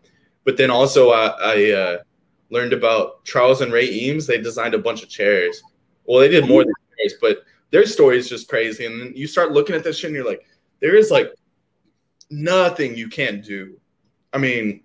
But 0.45 0.57
then 0.57 0.71
also, 0.71 1.11
I, 1.11 1.27
I 1.39 1.71
uh, 1.71 1.97
learned 2.49 2.73
about 2.73 3.23
Charles 3.23 3.61
and 3.61 3.71
Ray 3.71 3.87
Eames. 3.87 4.25
They 4.25 4.39
designed 4.41 4.73
a 4.73 4.79
bunch 4.79 5.03
of 5.03 5.09
chairs. 5.09 5.61
Well, 6.05 6.19
they 6.19 6.27
did 6.27 6.47
more 6.47 6.63
than 6.63 6.73
chairs, 6.97 7.13
but 7.21 7.43
their 7.69 7.85
story 7.85 8.17
is 8.17 8.27
just 8.27 8.47
crazy. 8.47 8.87
And 8.87 8.99
then 8.99 9.13
you 9.15 9.27
start 9.27 9.51
looking 9.51 9.75
at 9.75 9.83
this 9.83 9.97
shit 9.99 10.07
and 10.07 10.15
you're 10.15 10.25
like, 10.25 10.43
there 10.79 10.95
is 10.95 11.11
like 11.11 11.31
nothing 12.31 12.95
you 12.95 13.09
can't 13.09 13.43
do. 13.43 13.79
I 14.33 14.39
mean, 14.39 14.81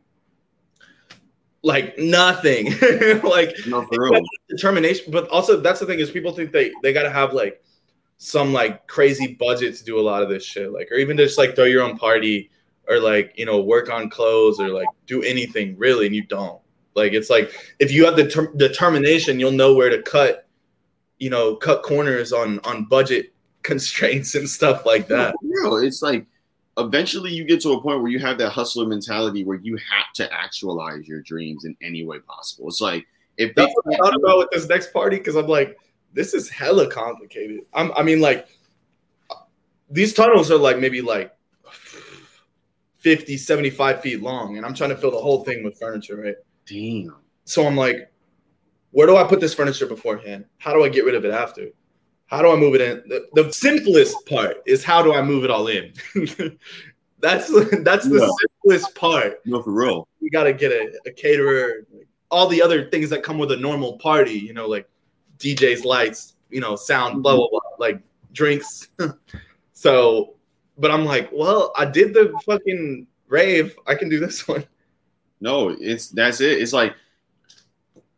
like 1.62 1.96
nothing. 1.96 2.66
like 3.22 3.56
No, 3.66 3.86
for 3.86 4.10
real. 4.10 4.20
determination 4.50 5.10
but 5.10 5.26
also 5.28 5.58
that's 5.58 5.80
the 5.80 5.86
thing 5.86 5.98
is 5.98 6.10
people 6.10 6.32
think 6.32 6.52
they 6.52 6.72
they 6.82 6.92
got 6.92 7.02
to 7.02 7.10
have 7.10 7.32
like 7.32 7.62
some 8.18 8.52
like 8.52 8.86
crazy 8.86 9.34
budget 9.34 9.76
to 9.76 9.84
do 9.84 9.98
a 9.98 10.00
lot 10.00 10.22
of 10.22 10.28
this 10.28 10.44
shit 10.44 10.72
like 10.72 10.88
or 10.90 10.96
even 10.96 11.16
just 11.16 11.38
like 11.38 11.54
throw 11.54 11.64
your 11.64 11.82
own 11.82 11.98
party 11.98 12.50
or 12.88 12.98
like 12.98 13.32
you 13.36 13.44
know 13.44 13.60
work 13.60 13.90
on 13.90 14.08
clothes 14.08 14.58
or 14.58 14.68
like 14.68 14.88
do 15.06 15.22
anything 15.22 15.76
really 15.76 16.06
and 16.06 16.14
you 16.14 16.24
don't 16.24 16.60
like 16.94 17.12
it's 17.12 17.28
like 17.28 17.52
if 17.78 17.92
you 17.92 18.04
have 18.04 18.16
the 18.16 18.28
ter- 18.28 18.52
determination 18.54 19.38
you'll 19.38 19.52
know 19.52 19.74
where 19.74 19.90
to 19.90 20.00
cut 20.02 20.48
you 21.18 21.28
know 21.28 21.54
cut 21.56 21.82
corners 21.82 22.32
on 22.32 22.58
on 22.60 22.84
budget 22.86 23.32
constraints 23.62 24.34
and 24.34 24.48
stuff 24.48 24.86
like 24.86 25.08
that 25.08 25.34
No. 25.42 25.76
It's 25.76 26.00
like 26.00 26.26
eventually 26.78 27.32
you 27.32 27.44
get 27.44 27.60
to 27.62 27.72
a 27.72 27.82
point 27.82 28.02
where 28.02 28.10
you 28.10 28.18
have 28.18 28.38
that 28.38 28.50
hustler 28.50 28.86
mentality 28.86 29.44
where 29.44 29.58
you 29.58 29.76
have 29.76 30.12
to 30.14 30.32
actualize 30.32 31.08
your 31.08 31.22
dreams 31.22 31.64
in 31.64 31.76
any 31.82 32.04
way 32.04 32.18
possible. 32.20 32.68
It's 32.68 32.80
like 32.80 33.06
if 33.38 33.54
That's 33.54 33.72
what 33.74 33.94
I 33.94 33.98
thought 33.98 34.16
about 34.16 34.38
with 34.38 34.50
this 34.50 34.68
next 34.68 34.92
party 34.92 35.18
because 35.18 35.36
I'm 35.36 35.46
like, 35.46 35.78
this 36.16 36.34
is 36.34 36.48
hella 36.48 36.88
complicated. 36.90 37.60
I'm, 37.74 37.92
I 37.96 38.02
mean, 38.02 38.20
like, 38.20 38.48
these 39.90 40.12
tunnels 40.14 40.50
are 40.50 40.58
like 40.58 40.78
maybe 40.78 41.00
like 41.00 41.32
50, 42.98 43.36
75 43.36 44.00
feet 44.00 44.22
long, 44.22 44.56
and 44.56 44.66
I'm 44.66 44.74
trying 44.74 44.90
to 44.90 44.96
fill 44.96 45.12
the 45.12 45.18
whole 45.20 45.44
thing 45.44 45.62
with 45.62 45.78
furniture, 45.78 46.16
right? 46.16 46.34
damn. 46.66 47.14
So 47.44 47.64
I'm 47.64 47.76
like, 47.76 48.10
where 48.90 49.06
do 49.06 49.16
I 49.16 49.22
put 49.22 49.38
this 49.38 49.54
furniture 49.54 49.86
beforehand? 49.86 50.46
How 50.58 50.72
do 50.72 50.82
I 50.82 50.88
get 50.88 51.04
rid 51.04 51.14
of 51.14 51.24
it 51.24 51.30
after? 51.30 51.68
How 52.26 52.42
do 52.42 52.50
I 52.50 52.56
move 52.56 52.74
it 52.74 52.80
in? 52.80 53.04
The, 53.08 53.28
the 53.40 53.52
simplest 53.52 54.16
part 54.26 54.56
is 54.66 54.82
how 54.82 55.00
do 55.02 55.12
I 55.14 55.22
move 55.22 55.44
it 55.44 55.50
all 55.50 55.68
in? 55.68 55.92
that's 57.20 57.46
that's 57.84 58.08
the 58.08 58.18
Yeah. 58.18 58.30
simplest 58.64 58.94
part 58.96 59.46
No, 59.46 59.62
for 59.62 59.70
real. 59.70 60.08
we 60.20 60.28
got 60.30 60.44
to 60.44 60.52
get 60.52 60.72
a, 60.72 60.98
a 61.06 61.12
caterer, 61.12 61.86
like, 61.92 62.08
all 62.32 62.48
the 62.48 62.60
other 62.60 62.90
things 62.90 63.10
that 63.10 63.22
come 63.22 63.38
with 63.38 63.52
a 63.52 63.56
normal 63.56 63.96
party, 63.98 64.32
you 64.34 64.52
know, 64.54 64.66
like 64.66 64.88
DJs, 65.38 65.84
lights, 65.84 66.34
you 66.50 66.60
know, 66.60 66.76
sound, 66.76 67.14
mm-hmm. 67.14 67.22
blah, 67.22 67.36
blah, 67.36 67.48
blah, 67.48 67.60
like 67.78 68.00
drinks. 68.32 68.88
so, 69.72 70.34
but 70.78 70.90
I'm 70.90 71.04
like, 71.04 71.30
well, 71.32 71.72
I 71.76 71.84
did 71.84 72.14
the 72.14 72.32
fucking 72.44 73.06
rave. 73.28 73.76
I 73.86 73.94
can 73.94 74.08
do 74.08 74.20
this 74.20 74.46
one. 74.48 74.64
No, 75.40 75.68
it's 75.68 76.08
that's 76.08 76.40
it. 76.40 76.60
It's 76.62 76.72
like 76.72 76.94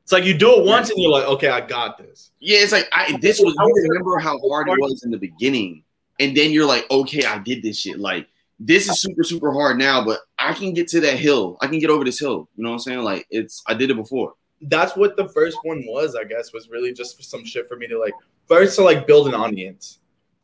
It's 0.05 0.13
like 0.13 0.25
you 0.25 0.39
do 0.39 0.61
it 0.61 0.65
once 0.65 0.91
and 0.91 0.99
you're 1.01 1.11
like, 1.11 1.27
okay, 1.27 1.49
I 1.49 1.61
got 1.61 1.99
this. 1.99 2.31
Yeah, 2.41 2.59
it's 2.61 2.73
like 2.73 2.89
I 2.93 3.19
this 3.21 3.41
was 3.41 3.55
you 3.55 3.89
remember 3.91 4.19
how 4.19 4.39
hard 4.49 4.69
it 4.69 4.79
was 4.79 5.03
in 5.05 5.11
the 5.11 5.19
beginning, 5.19 5.83
and 6.21 6.37
then 6.37 6.53
you're 6.53 6.67
like, 6.67 6.89
okay, 6.91 7.25
I 7.25 7.39
did 7.39 7.63
this 7.63 7.81
shit. 7.81 7.99
Like 7.99 8.29
this 8.61 8.89
is 8.89 9.01
super 9.01 9.25
super 9.25 9.53
hard 9.53 9.79
now, 9.79 10.05
but 10.05 10.21
I 10.39 10.53
can 10.53 10.75
get 10.75 10.89
to 10.89 11.01
that 11.01 11.19
hill. 11.19 11.59
I 11.61 11.67
can 11.67 11.79
get 11.81 11.91
over 11.91 12.05
this 12.05 12.21
hill. 12.21 12.49
You 12.57 12.65
know 12.65 12.71
what 12.71 12.77
I'm 12.77 12.81
saying? 12.81 13.01
Like 13.01 13.27
it's 13.31 13.63
I 13.67 13.75
did 13.75 13.91
it 13.91 13.97
before. 13.97 14.35
That's 14.63 14.97
what 14.97 15.17
the 15.17 15.29
first 15.29 15.59
one 15.63 15.85
was, 15.87 16.15
I 16.15 16.25
guess, 16.25 16.53
was 16.53 16.69
really 16.69 16.93
just 16.93 17.17
for 17.17 17.23
some 17.23 17.45
shit 17.45 17.69
for 17.69 17.77
me 17.77 17.87
to 17.89 17.99
like 17.99 18.15
first 18.47 18.77
to 18.77 18.83
like 18.83 19.07
build 19.07 19.29
an 19.29 19.35
audience, 19.35 20.01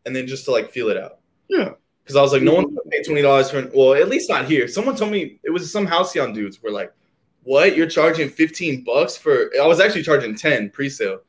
and 0.06 0.14
then 0.14 0.26
just 0.26 0.44
to 0.46 0.52
like 0.52 0.70
feel 0.70 0.88
it 0.88 0.96
out. 0.96 1.18
Yeah. 1.48 1.70
Because 2.02 2.16
I 2.16 2.22
was 2.22 2.32
like, 2.32 2.42
no 2.42 2.54
one's 2.54 2.66
gonna 2.66 2.80
mm-hmm. 2.80 2.90
pay 2.90 3.02
twenty 3.02 3.22
dollars 3.22 3.50
for 3.50 3.70
well, 3.74 3.94
at 3.94 4.08
least 4.08 4.28
not 4.28 4.44
here. 4.44 4.68
Someone 4.68 4.96
told 4.96 5.10
me 5.10 5.38
it 5.42 5.50
was 5.50 5.70
some 5.72 5.86
halcyon 5.86 6.32
dudes 6.32 6.62
were 6.62 6.70
like, 6.70 6.92
what? 7.44 7.76
You're 7.76 7.88
charging 7.88 8.28
15 8.28 8.84
bucks 8.84 9.16
for 9.16 9.50
I 9.60 9.66
was 9.66 9.80
actually 9.80 10.02
charging 10.02 10.34
10 10.34 10.70
pre-sale 10.70 11.20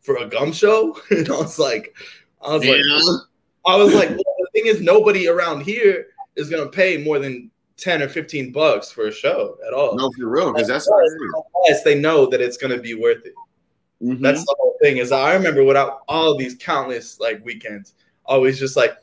for 0.00 0.16
a 0.16 0.26
gum 0.26 0.52
show? 0.52 0.98
and 1.10 1.28
I 1.28 1.36
was 1.36 1.58
like, 1.58 1.94
I 2.42 2.54
was 2.54 2.64
Yeah. 2.64 2.72
like, 2.72 3.22
I 3.66 3.76
was 3.76 3.94
like, 3.94 4.10
well, 4.10 4.18
the 4.18 4.48
thing 4.54 4.66
is, 4.66 4.80
nobody 4.80 5.28
around 5.28 5.62
here 5.62 6.06
is 6.36 6.48
gonna 6.48 6.68
pay 6.68 7.02
more 7.02 7.18
than 7.18 7.50
10 7.78 8.02
or 8.02 8.08
15 8.08 8.52
bucks 8.52 8.90
for 8.90 9.06
a 9.06 9.12
show 9.12 9.56
at 9.66 9.72
all. 9.72 9.96
No, 9.96 10.10
for 10.18 10.28
real, 10.28 10.52
because 10.52 10.68
that's 10.68 10.88
how 10.88 10.98
it 10.98 11.72
is. 11.72 11.84
They 11.84 11.98
know 11.98 12.26
that 12.26 12.40
it's 12.40 12.56
gonna 12.56 12.78
be 12.78 12.94
worth 12.94 13.24
it. 13.24 13.34
Mhm. 14.02 14.20
That's 14.20 14.44
the 14.44 14.56
whole 14.58 14.76
thing. 14.82 14.98
Is 14.98 15.10
I 15.12 15.34
remember 15.34 15.64
without 15.64 16.00
all 16.08 16.36
these 16.36 16.54
countless 16.56 17.18
like 17.20 17.44
weekends, 17.44 17.94
always 18.26 18.58
just 18.58 18.76
like 18.76 18.96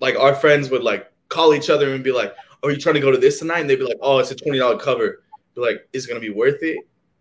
like 0.00 0.16
our 0.18 0.34
friends 0.34 0.70
would 0.70 0.82
like 0.82 1.10
call 1.28 1.54
each 1.54 1.70
other 1.70 1.92
and 1.94 2.04
be 2.04 2.12
like, 2.12 2.34
"Are 2.62 2.70
you 2.70 2.76
trying 2.76 2.94
to 2.94 3.00
go 3.00 3.10
to 3.10 3.18
this 3.18 3.38
tonight?" 3.38 3.60
And 3.60 3.70
they'd 3.70 3.76
be 3.76 3.84
like, 3.84 3.98
"Oh, 4.00 4.18
it's 4.18 4.30
a 4.30 4.34
twenty 4.36 4.58
dollar 4.58 4.78
cover." 4.78 5.22
Be 5.54 5.60
like, 5.60 5.88
"Is 5.92 6.04
it 6.04 6.08
gonna 6.08 6.20
be 6.20 6.30
worth 6.30 6.62
it?" 6.62 6.78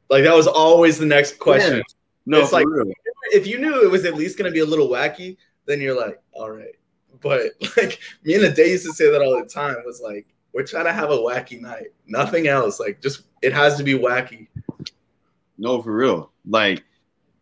Like 0.10 0.24
that 0.24 0.36
was 0.36 0.48
always 0.48 0.98
the 1.00 1.06
next 1.06 1.40
question. 1.40 1.84
no, 2.26 2.40
it's 2.42 2.50
for 2.50 2.58
like- 2.58 2.68
real. 2.68 2.92
If 3.34 3.46
you 3.48 3.58
knew 3.58 3.84
it 3.84 3.92
was 3.92 4.06
at 4.06 4.16
least 4.16 4.38
gonna 4.38 4.52
be 4.52 4.60
a 4.60 4.66
little 4.66 4.88
wacky, 4.90 5.38
then 5.66 5.82
you're 5.82 5.98
like, 6.00 6.20
"All 6.34 6.50
right." 6.52 6.76
But 7.22 7.52
like 7.78 8.00
me 8.24 8.36
and 8.36 8.44
the 8.44 8.50
day 8.50 8.72
used 8.72 8.86
to 8.86 8.94
say 8.94 9.10
that 9.10 9.22
all 9.22 9.40
the 9.40 9.50
time 9.50 9.76
was 9.86 10.02
like, 10.02 10.28
"We're 10.54 10.64
trying 10.64 10.86
to 10.86 10.94
have 10.94 11.12
a 11.12 11.18
wacky 11.18 11.60
night, 11.60 11.88
nothing 12.06 12.48
else. 12.48 12.80
Like 12.80 13.02
just 13.02 13.24
it 13.42 13.54
has 13.54 13.78
to 13.78 13.84
be 13.84 13.94
wacky." 13.94 14.48
No, 15.58 15.82
for 15.82 15.94
real. 15.94 16.32
Like, 16.48 16.84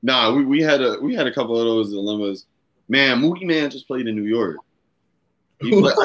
nah, 0.02 0.34
we, 0.34 0.46
we 0.46 0.62
had 0.62 0.82
a 0.82 0.98
we 1.02 1.16
had 1.16 1.28
a 1.28 1.34
couple 1.34 1.60
of 1.60 1.66
those 1.66 1.92
dilemmas. 1.92 2.46
Man, 2.88 3.22
Moodymann 3.22 3.72
just 3.72 3.88
played 3.88 4.08
in 4.08 4.16
New 4.16 4.24
York. 4.24 4.58
Played, 5.62 5.96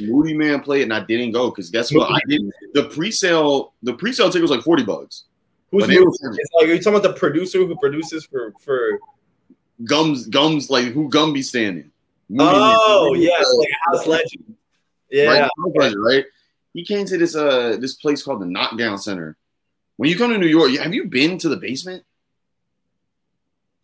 Moodymann 0.00 0.64
played, 0.64 0.84
and 0.84 0.92
I 0.94 1.00
didn't 1.00 1.32
go 1.32 1.50
because 1.50 1.68
guess 1.68 1.92
what? 1.92 2.10
I 2.10 2.18
didn't. 2.28 2.52
The 2.72 2.84
pre-sale 2.84 3.74
the 3.82 3.92
pre-sale 3.92 4.28
ticket 4.28 4.42
was 4.42 4.50
like 4.50 4.62
forty 4.62 4.84
bucks. 4.84 5.24
Who's? 5.70 5.84
It's 5.88 6.50
like, 6.54 6.68
are 6.68 6.72
you 6.72 6.78
talking 6.78 6.98
about 6.98 7.02
the 7.02 7.12
producer 7.12 7.58
who 7.58 7.76
produces 7.76 8.24
for 8.24 8.54
for? 8.60 8.98
Gums 9.82 10.26
Gums 10.28 10.70
like 10.70 10.86
who 10.86 11.08
Gum 11.08 11.32
be 11.32 11.42
standing? 11.42 11.90
Oh 12.38 13.14
yeah, 13.14 13.38
like 13.38 13.68
a 13.68 13.90
house 13.90 14.06
legend. 14.06 14.56
Yeah, 15.10 15.48
right? 15.76 15.94
Right? 15.96 16.24
He 16.72 16.84
came 16.84 17.06
to 17.06 17.18
this 17.18 17.36
uh 17.36 17.76
this 17.80 17.94
place 17.94 18.22
called 18.22 18.40
the 18.40 18.46
Knockdown 18.46 18.98
Center. 18.98 19.36
When 19.96 20.10
you 20.10 20.18
come 20.18 20.32
to 20.32 20.38
New 20.38 20.46
York, 20.46 20.72
have 20.72 20.92
you 20.94 21.04
been 21.06 21.38
to 21.38 21.48
the 21.48 21.56
basement? 21.56 22.04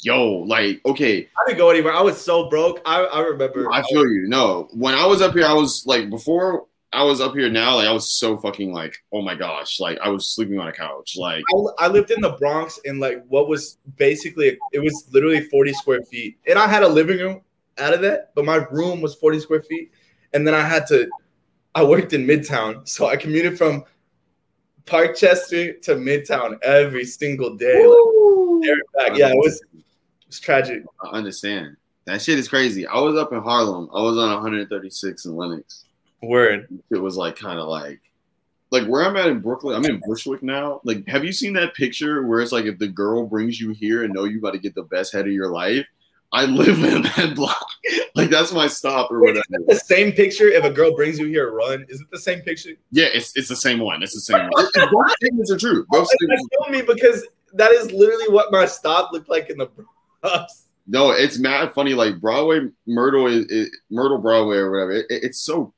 Yo, 0.02 0.38
like, 0.46 0.80
okay, 0.86 1.28
I 1.38 1.46
didn't 1.46 1.58
go 1.58 1.70
anywhere. 1.70 1.92
I 1.92 2.00
was 2.00 2.20
so 2.20 2.48
broke. 2.48 2.80
I, 2.86 3.04
I 3.04 3.20
remember. 3.20 3.70
I 3.70 3.82
feel 3.82 4.06
you. 4.08 4.26
No, 4.28 4.68
when 4.72 4.94
I 4.94 5.06
was 5.06 5.20
up 5.20 5.34
here, 5.34 5.44
I 5.44 5.52
was 5.52 5.84
like 5.86 6.08
before 6.08 6.66
I 6.92 7.04
was 7.04 7.20
up 7.20 7.34
here 7.34 7.48
now, 7.48 7.76
like 7.76 7.86
I 7.86 7.92
was 7.92 8.18
so 8.18 8.36
fucking 8.36 8.72
like, 8.72 8.96
oh 9.12 9.22
my 9.22 9.36
gosh, 9.36 9.78
like 9.78 9.98
I 10.02 10.08
was 10.08 10.34
sleeping 10.34 10.58
on 10.58 10.66
a 10.66 10.72
couch. 10.72 11.16
Like, 11.16 11.44
I, 11.78 11.84
I 11.84 11.88
lived 11.88 12.10
in 12.10 12.20
the 12.20 12.30
Bronx 12.32 12.78
in 12.84 12.98
like 12.98 13.24
what 13.28 13.46
was 13.46 13.78
basically 13.96 14.58
it 14.72 14.80
was 14.80 15.06
literally 15.12 15.42
40 15.42 15.72
square 15.74 16.02
feet, 16.02 16.38
and 16.48 16.58
I 16.58 16.66
had 16.66 16.82
a 16.82 16.88
living 16.88 17.18
room 17.18 17.42
out 17.78 17.94
of 17.94 18.00
that, 18.02 18.32
but 18.34 18.44
my 18.44 18.56
room 18.70 19.00
was 19.00 19.14
40 19.14 19.40
square 19.40 19.62
feet, 19.62 19.92
and 20.32 20.46
then 20.46 20.54
I 20.54 20.62
had 20.62 20.86
to. 20.88 21.08
I 21.74 21.84
worked 21.84 22.12
in 22.12 22.26
Midtown, 22.26 22.86
so 22.88 23.06
I 23.06 23.16
commuted 23.16 23.56
from 23.56 23.84
Parkchester 24.86 25.80
to 25.82 25.94
Midtown 25.94 26.58
every 26.62 27.04
single 27.04 27.56
day. 27.56 27.86
Like, 27.86 29.08
back. 29.08 29.18
Yeah, 29.18 29.30
it 29.30 29.36
was 29.36 29.62
it 29.72 29.84
was 30.26 30.40
tragic. 30.40 30.82
I 31.02 31.08
understand. 31.10 31.76
That 32.06 32.20
shit 32.20 32.38
is 32.38 32.48
crazy. 32.48 32.86
I 32.86 32.98
was 32.98 33.16
up 33.16 33.32
in 33.32 33.40
Harlem. 33.40 33.88
I 33.94 34.02
was 34.02 34.18
on 34.18 34.30
136 34.30 35.24
in 35.26 35.36
Lenox. 35.36 35.84
Word. 36.22 36.66
It 36.90 36.96
was 36.96 37.16
like 37.16 37.36
kind 37.36 37.58
of 37.58 37.68
like 37.68 38.00
like 38.70 38.86
where 38.86 39.04
I'm 39.04 39.16
at 39.16 39.28
in 39.28 39.40
Brooklyn. 39.40 39.76
I'm 39.76 39.84
in 39.84 40.00
Bushwick 40.06 40.42
now. 40.42 40.80
Like, 40.84 41.06
have 41.08 41.24
you 41.24 41.32
seen 41.32 41.52
that 41.54 41.74
picture 41.74 42.26
where 42.26 42.40
it's 42.40 42.52
like 42.52 42.66
if 42.66 42.78
the 42.78 42.88
girl 42.88 43.26
brings 43.26 43.60
you 43.60 43.70
here 43.70 44.04
and 44.04 44.14
know 44.14 44.24
you 44.24 44.38
about 44.38 44.52
to 44.52 44.58
get 44.58 44.74
the 44.74 44.84
best 44.84 45.12
head 45.12 45.26
of 45.26 45.32
your 45.32 45.50
life? 45.50 45.86
I 46.32 46.44
live 46.44 46.82
in 46.84 47.02
that 47.02 47.32
block. 47.34 47.66
like 48.14 48.30
that's 48.30 48.52
my 48.52 48.68
stop 48.68 49.10
or 49.10 49.20
Wait, 49.20 49.30
whatever. 49.34 49.44
is 49.50 49.60
it 49.62 49.66
the 49.68 49.74
same 49.94 50.12
picture 50.12 50.48
if 50.48 50.62
a 50.64 50.70
girl 50.70 50.94
brings 50.94 51.18
you 51.18 51.26
here 51.26 51.46
to 51.46 51.52
run? 51.52 51.84
Is 51.88 52.00
it 52.00 52.06
the 52.12 52.18
same 52.20 52.40
picture? 52.40 52.70
Yeah, 52.92 53.06
it's 53.12 53.36
it's 53.36 53.48
the 53.48 53.56
same 53.56 53.80
one. 53.80 54.02
It's 54.02 54.14
the 54.14 54.20
same 54.20 54.48
one. 54.48 54.66
Both 54.92 55.12
statements 55.20 55.50
are 55.50 55.58
true. 55.58 55.84
Both 55.88 56.08
statements. 56.20 56.46
killed 56.56 56.70
me 56.70 56.82
because 56.82 57.26
that 57.54 57.72
is 57.72 57.90
literally 57.92 58.28
what 58.28 58.52
my 58.52 58.64
stop 58.66 59.12
looked 59.12 59.28
like 59.28 59.50
in 59.50 59.58
the 59.58 59.68
Bronx. 60.22 60.66
No, 60.86 61.10
it's 61.10 61.38
mad 61.38 61.72
funny. 61.74 61.94
Like 61.94 62.20
Broadway, 62.20 62.60
Myrtle, 62.86 63.26
is, 63.26 63.46
is, 63.46 63.70
Myrtle 63.90 64.18
Broadway 64.18 64.56
or 64.58 64.70
whatever. 64.70 64.92
It, 64.92 65.06
it- 65.10 65.24
it's 65.24 65.40
so 65.40 65.72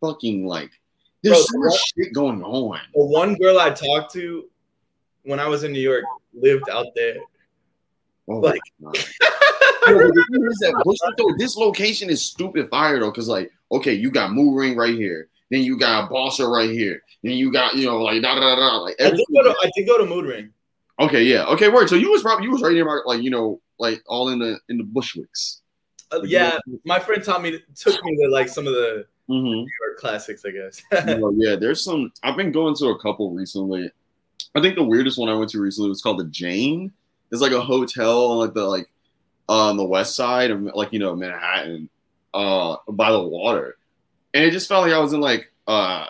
fucking 0.00 0.46
like 0.46 0.70
there's 1.22 1.46
Bro, 1.46 1.70
so 1.70 1.70
much 1.70 1.92
shit 1.96 2.12
going 2.12 2.42
on. 2.42 2.78
The 2.94 3.04
one 3.06 3.34
girl 3.36 3.58
I 3.58 3.70
talked 3.70 4.12
to 4.12 4.44
when 5.22 5.40
I 5.40 5.46
was 5.48 5.64
in 5.64 5.72
New 5.72 5.80
York 5.80 6.04
lived 6.34 6.68
out 6.68 6.86
there. 6.94 7.16
Oh 8.28 8.36
Like- 8.38 8.60
Yo, 9.86 9.98
but 9.98 10.14
the 10.14 10.24
thing 10.32 10.46
is 10.46 10.58
that 10.60 10.82
Bushwick, 10.82 11.16
though, 11.18 11.34
this 11.36 11.56
location 11.56 12.08
is 12.08 12.22
stupid 12.22 12.70
fire 12.70 12.98
though, 12.98 13.10
because 13.10 13.28
like, 13.28 13.52
okay, 13.70 13.92
you 13.92 14.10
got 14.10 14.32
Mood 14.32 14.56
Ring 14.56 14.76
right 14.76 14.94
here, 14.94 15.28
then 15.50 15.60
you 15.60 15.78
got 15.78 16.10
Bossa 16.10 16.48
right 16.50 16.70
here, 16.70 17.02
then 17.22 17.32
you 17.32 17.52
got 17.52 17.74
you 17.74 17.84
know 17.86 18.00
like 18.00 18.22
da 18.22 18.34
da 18.34 18.40
da 18.40 18.56
da 18.56 18.76
like 18.78 18.96
I 18.98 19.10
did, 19.10 19.20
go 19.34 19.42
to, 19.42 19.50
I 19.62 19.70
did 19.76 19.86
go 19.86 19.98
to 19.98 20.06
Mood 20.06 20.24
Ring. 20.24 20.50
Okay, 21.00 21.24
yeah, 21.24 21.44
okay, 21.46 21.68
word. 21.68 21.90
So 21.90 21.96
you 21.96 22.10
was 22.10 22.22
probably 22.22 22.46
you 22.46 22.52
was 22.52 22.62
right 22.62 22.72
near 22.72 22.86
my 22.86 23.00
like 23.04 23.20
you 23.22 23.28
know 23.30 23.60
like 23.78 24.02
all 24.06 24.30
in 24.30 24.38
the 24.38 24.58
in 24.70 24.78
the 24.78 24.84
Bushwicks. 24.84 25.60
Uh, 26.10 26.22
yeah, 26.22 26.56
my 26.86 26.98
friend 26.98 27.22
taught 27.22 27.42
me 27.42 27.60
took 27.76 28.02
me 28.04 28.16
to 28.24 28.30
like 28.30 28.48
some 28.48 28.66
of 28.66 28.72
the 28.72 29.06
Mm-hmm. 29.28 29.44
New 29.46 29.60
York 29.86 29.98
classics, 29.98 30.44
I 30.44 30.50
guess. 30.50 30.82
Well, 31.18 31.32
yeah, 31.36 31.56
there's 31.56 31.82
some. 31.82 32.12
I've 32.22 32.36
been 32.36 32.52
going 32.52 32.74
to 32.76 32.88
a 32.88 32.98
couple 33.00 33.30
recently. 33.30 33.90
I 34.54 34.60
think 34.60 34.74
the 34.76 34.84
weirdest 34.84 35.18
one 35.18 35.30
I 35.30 35.34
went 35.34 35.48
to 35.52 35.60
recently 35.60 35.88
was 35.88 36.02
called 36.02 36.18
the 36.20 36.26
Jane. 36.26 36.92
It's 37.34 37.42
like 37.42 37.50
a 37.50 37.60
hotel 37.60 38.26
on 38.26 38.38
like 38.38 38.54
the 38.54 38.62
like 38.62 38.88
uh, 39.48 39.70
on 39.70 39.76
the 39.76 39.84
west 39.84 40.14
side 40.14 40.52
of 40.52 40.62
like 40.62 40.92
you 40.92 41.00
know 41.00 41.16
Manhattan, 41.16 41.88
uh, 42.32 42.76
by 42.88 43.10
the 43.10 43.20
water, 43.20 43.76
and 44.32 44.44
it 44.44 44.52
just 44.52 44.68
felt 44.68 44.84
like 44.84 44.92
I 44.92 45.00
was 45.00 45.12
in 45.14 45.20
like 45.20 45.50
uh, 45.66 46.06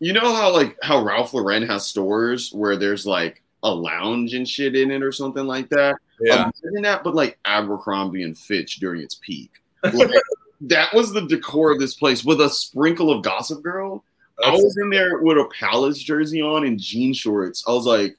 you 0.00 0.12
know 0.12 0.34
how 0.34 0.52
like 0.52 0.76
how 0.82 1.04
Ralph 1.04 1.34
Lauren 1.34 1.62
has 1.62 1.86
stores 1.86 2.50
where 2.52 2.76
there's 2.76 3.06
like 3.06 3.44
a 3.62 3.72
lounge 3.72 4.34
and 4.34 4.46
shit 4.46 4.74
in 4.74 4.90
it 4.90 5.04
or 5.04 5.12
something 5.12 5.46
like 5.46 5.68
that. 5.68 5.98
yeah, 6.20 6.50
Imagine 6.64 6.82
that, 6.82 7.04
but 7.04 7.14
like 7.14 7.38
Abercrombie 7.44 8.24
and 8.24 8.36
Fitch 8.36 8.80
during 8.80 9.02
its 9.02 9.14
peak. 9.14 9.52
Like, 9.84 10.10
that 10.62 10.92
was 10.92 11.12
the 11.12 11.28
decor 11.28 11.70
of 11.70 11.78
this 11.78 11.94
place 11.94 12.24
with 12.24 12.40
a 12.40 12.50
sprinkle 12.50 13.12
of 13.12 13.22
Gossip 13.22 13.62
Girl. 13.62 14.02
I 14.44 14.50
was 14.50 14.76
in 14.82 14.90
there 14.90 15.18
with 15.18 15.38
a 15.38 15.48
Palace 15.60 16.02
jersey 16.02 16.42
on 16.42 16.66
and 16.66 16.76
jean 16.76 17.14
shorts. 17.14 17.62
I 17.68 17.70
was 17.70 17.86
like, 17.86 18.16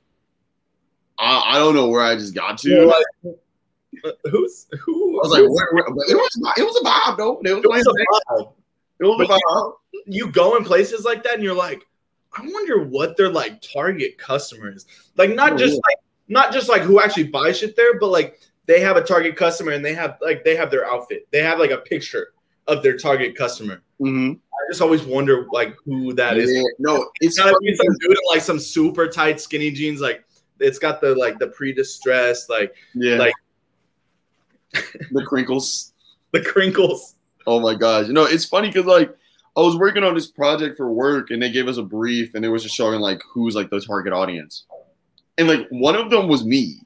I, 1.17 1.55
I 1.55 1.57
don't 1.59 1.75
know 1.75 1.87
where 1.87 2.01
I 2.03 2.15
just 2.15 2.33
got 2.35 2.57
to. 2.59 2.69
you're 2.69 2.85
like, 2.85 3.05
uh, 4.03 4.11
who's 4.29 4.67
who? 4.81 5.19
I 5.19 5.27
was 5.27 5.31
like, 5.31 5.41
where, 5.49 5.67
where, 5.71 5.93
but 5.95 6.09
it 6.09 6.15
was 6.15 6.29
it 6.57 6.63
was 6.63 6.75
a 6.81 6.85
vibe 6.85 7.17
though. 7.17 7.39
It 7.43 7.53
was, 7.55 7.63
It 7.63 7.69
was 7.69 7.87
a 7.87 7.91
vibe. 7.91 8.53
it 8.99 9.03
was 9.05 9.29
a 9.29 9.33
vibe. 9.33 9.73
you 10.05 10.31
go 10.31 10.57
in 10.57 10.63
places 10.65 11.05
like 11.05 11.23
that 11.23 11.35
and 11.35 11.43
you're 11.43 11.55
like, 11.55 11.83
I 12.37 12.41
wonder 12.45 12.83
what 12.83 13.15
their 13.17 13.29
like 13.29 13.61
target 13.61 14.17
customers 14.17 14.85
like 15.17 15.33
not 15.33 15.53
Oh, 15.53 15.57
just 15.57 15.75
yeah. 15.75 15.81
like 15.87 15.97
not 16.27 16.51
just 16.53 16.67
like 16.69 16.81
who 16.81 16.99
actually 16.99 17.27
buys 17.27 17.59
shit 17.59 17.75
there, 17.75 17.97
but 17.99 18.07
like 18.07 18.39
they 18.65 18.81
have 18.81 18.97
a 18.97 19.01
target 19.03 19.35
customer 19.37 19.71
and 19.71 19.85
they 19.85 19.93
have 19.93 20.17
like 20.21 20.43
they 20.43 20.55
have 20.55 20.69
their 20.71 20.85
outfit. 20.85 21.27
They 21.31 21.41
have 21.41 21.59
like 21.59 21.71
a 21.71 21.77
picture 21.77 22.33
of 22.67 22.83
their 22.83 22.97
target 22.97 23.35
customer. 23.37 23.81
Mhm. 24.01 24.35
I 24.35 24.57
just 24.71 24.81
always 24.81 25.03
wonder 25.03 25.45
like 25.53 25.75
who 25.85 26.13
that 26.15 26.37
is. 26.37 26.51
Yeah, 26.51 26.63
no, 26.79 26.95
it's 27.21 27.37
It's 27.37 27.37
not 27.37 27.53
funny 27.53 27.71
be 27.71 27.75
some 27.75 27.87
dude 28.01 28.11
in 28.11 28.17
like 28.27 28.41
some 28.41 28.59
super 28.59 29.07
tight 29.07 29.39
skinny 29.39 29.69
jeans, 29.71 30.01
like 30.01 30.25
it's 30.59 30.79
got 30.79 31.01
the 31.01 31.15
like 31.15 31.39
the 31.39 31.47
pre-distressed, 31.47 32.49
like 32.49 32.75
yeah, 32.93 33.15
like- 33.15 33.33
the 35.11 35.23
crinkles. 35.25 35.93
the 36.31 36.41
crinkles. 36.41 37.15
Oh 37.47 37.59
my 37.59 37.75
gosh. 37.75 38.07
You 38.07 38.13
know, 38.13 38.25
it's 38.25 38.45
funny 38.45 38.69
because 38.69 38.85
like 38.85 39.15
I 39.55 39.61
was 39.61 39.77
working 39.77 40.03
on 40.03 40.15
this 40.15 40.27
project 40.27 40.77
for 40.77 40.91
work 40.91 41.31
and 41.31 41.41
they 41.41 41.51
gave 41.51 41.67
us 41.67 41.77
a 41.77 41.83
brief 41.83 42.35
and 42.35 42.43
it 42.43 42.49
was 42.49 42.63
just 42.63 42.75
showing 42.75 42.99
like 42.99 43.21
who's 43.31 43.55
like 43.55 43.69
the 43.69 43.79
target 43.79 44.13
audience. 44.13 44.65
And 45.37 45.47
like 45.47 45.67
one 45.69 45.95
of 45.95 46.09
them 46.09 46.27
was 46.27 46.43
me. 46.43 46.79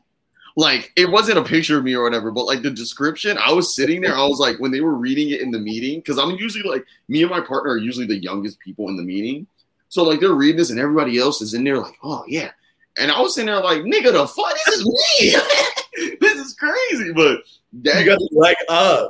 Like 0.55 0.91
it 0.97 1.09
wasn't 1.09 1.37
a 1.37 1.43
picture 1.43 1.77
of 1.77 1.83
me 1.83 1.93
or 1.93 2.03
whatever, 2.03 2.31
but 2.31 2.45
like 2.45 2.61
the 2.61 2.69
description, 2.71 3.37
I 3.37 3.53
was 3.53 3.73
sitting 3.73 4.01
there, 4.01 4.15
I 4.15 4.25
was 4.25 4.39
like, 4.39 4.59
when 4.59 4.71
they 4.71 4.81
were 4.81 4.95
reading 4.95 5.29
it 5.29 5.41
in 5.41 5.51
the 5.51 5.59
meeting, 5.59 5.99
because 5.99 6.17
I'm 6.17 6.31
usually 6.31 6.69
like 6.69 6.85
me 7.07 7.21
and 7.21 7.31
my 7.31 7.39
partner 7.39 7.71
are 7.71 7.77
usually 7.77 8.07
the 8.07 8.17
youngest 8.17 8.59
people 8.59 8.89
in 8.89 8.97
the 8.97 9.03
meeting. 9.03 9.47
So 9.87 10.03
like 10.03 10.19
they're 10.19 10.33
reading 10.33 10.57
this 10.57 10.69
and 10.69 10.79
everybody 10.79 11.17
else 11.17 11.41
is 11.41 11.53
in 11.53 11.63
there 11.63 11.77
like, 11.77 11.95
oh 12.03 12.23
yeah. 12.27 12.51
And 12.97 13.11
I 13.11 13.21
was 13.21 13.35
sitting 13.35 13.47
there 13.47 13.61
like, 13.61 13.81
nigga, 13.83 14.11
the 14.11 14.27
fuck, 14.27 14.55
this 14.65 14.75
is 14.75 14.85
me. 14.85 16.15
this 16.21 16.37
is 16.37 16.53
crazy. 16.53 17.13
But 17.13 17.41
that 17.83 17.99
You 17.99 18.05
got 18.05 18.19
leg 18.31 18.55
up. 18.67 18.69
Uh. 18.69 19.07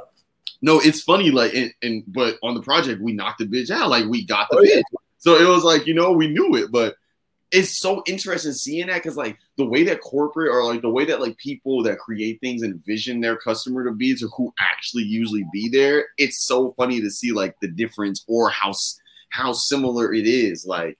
no, 0.61 0.79
it's 0.79 1.01
funny, 1.01 1.31
like, 1.31 1.53
and, 1.55 1.73
and 1.81 2.03
but 2.07 2.37
on 2.43 2.53
the 2.53 2.61
project, 2.61 3.01
we 3.01 3.13
knocked 3.13 3.39
the 3.39 3.45
bitch 3.45 3.69
out. 3.71 3.89
Like, 3.89 4.05
we 4.05 4.25
got 4.25 4.47
the 4.51 4.57
Oh, 4.57 4.61
yeah. 4.61 4.77
bitch. 4.77 4.83
So 5.17 5.35
it 5.37 5.47
was 5.47 5.63
like, 5.63 5.85
you 5.87 5.93
know, 5.93 6.11
we 6.11 6.27
knew 6.27 6.55
it, 6.55 6.71
but 6.71 6.95
it's 7.51 7.79
so 7.79 8.03
interesting 8.05 8.51
seeing 8.53 8.87
that 8.87 9.01
because 9.01 9.17
like 9.17 9.35
the 9.57 9.65
way 9.65 9.83
that 9.83 10.01
corporate 10.01 10.51
or 10.51 10.63
like 10.63 10.83
the 10.83 10.89
way 10.89 11.03
that 11.05 11.19
like 11.19 11.35
people 11.37 11.81
that 11.81 11.97
create 11.97 12.39
things 12.41 12.61
envision 12.61 13.19
their 13.19 13.35
customer 13.35 13.83
to 13.83 13.91
be 13.91 14.15
to 14.15 14.27
who 14.37 14.53
actually 14.59 15.01
usually 15.03 15.43
be 15.51 15.67
there, 15.67 16.05
it's 16.19 16.45
so 16.45 16.73
funny 16.77 17.01
to 17.01 17.09
see 17.09 17.31
like 17.31 17.59
the 17.59 17.67
difference 17.67 18.23
or 18.27 18.49
how 18.49 18.71
how 19.29 19.51
similar 19.51 20.13
it 20.13 20.27
is. 20.27 20.65
Like, 20.65 20.97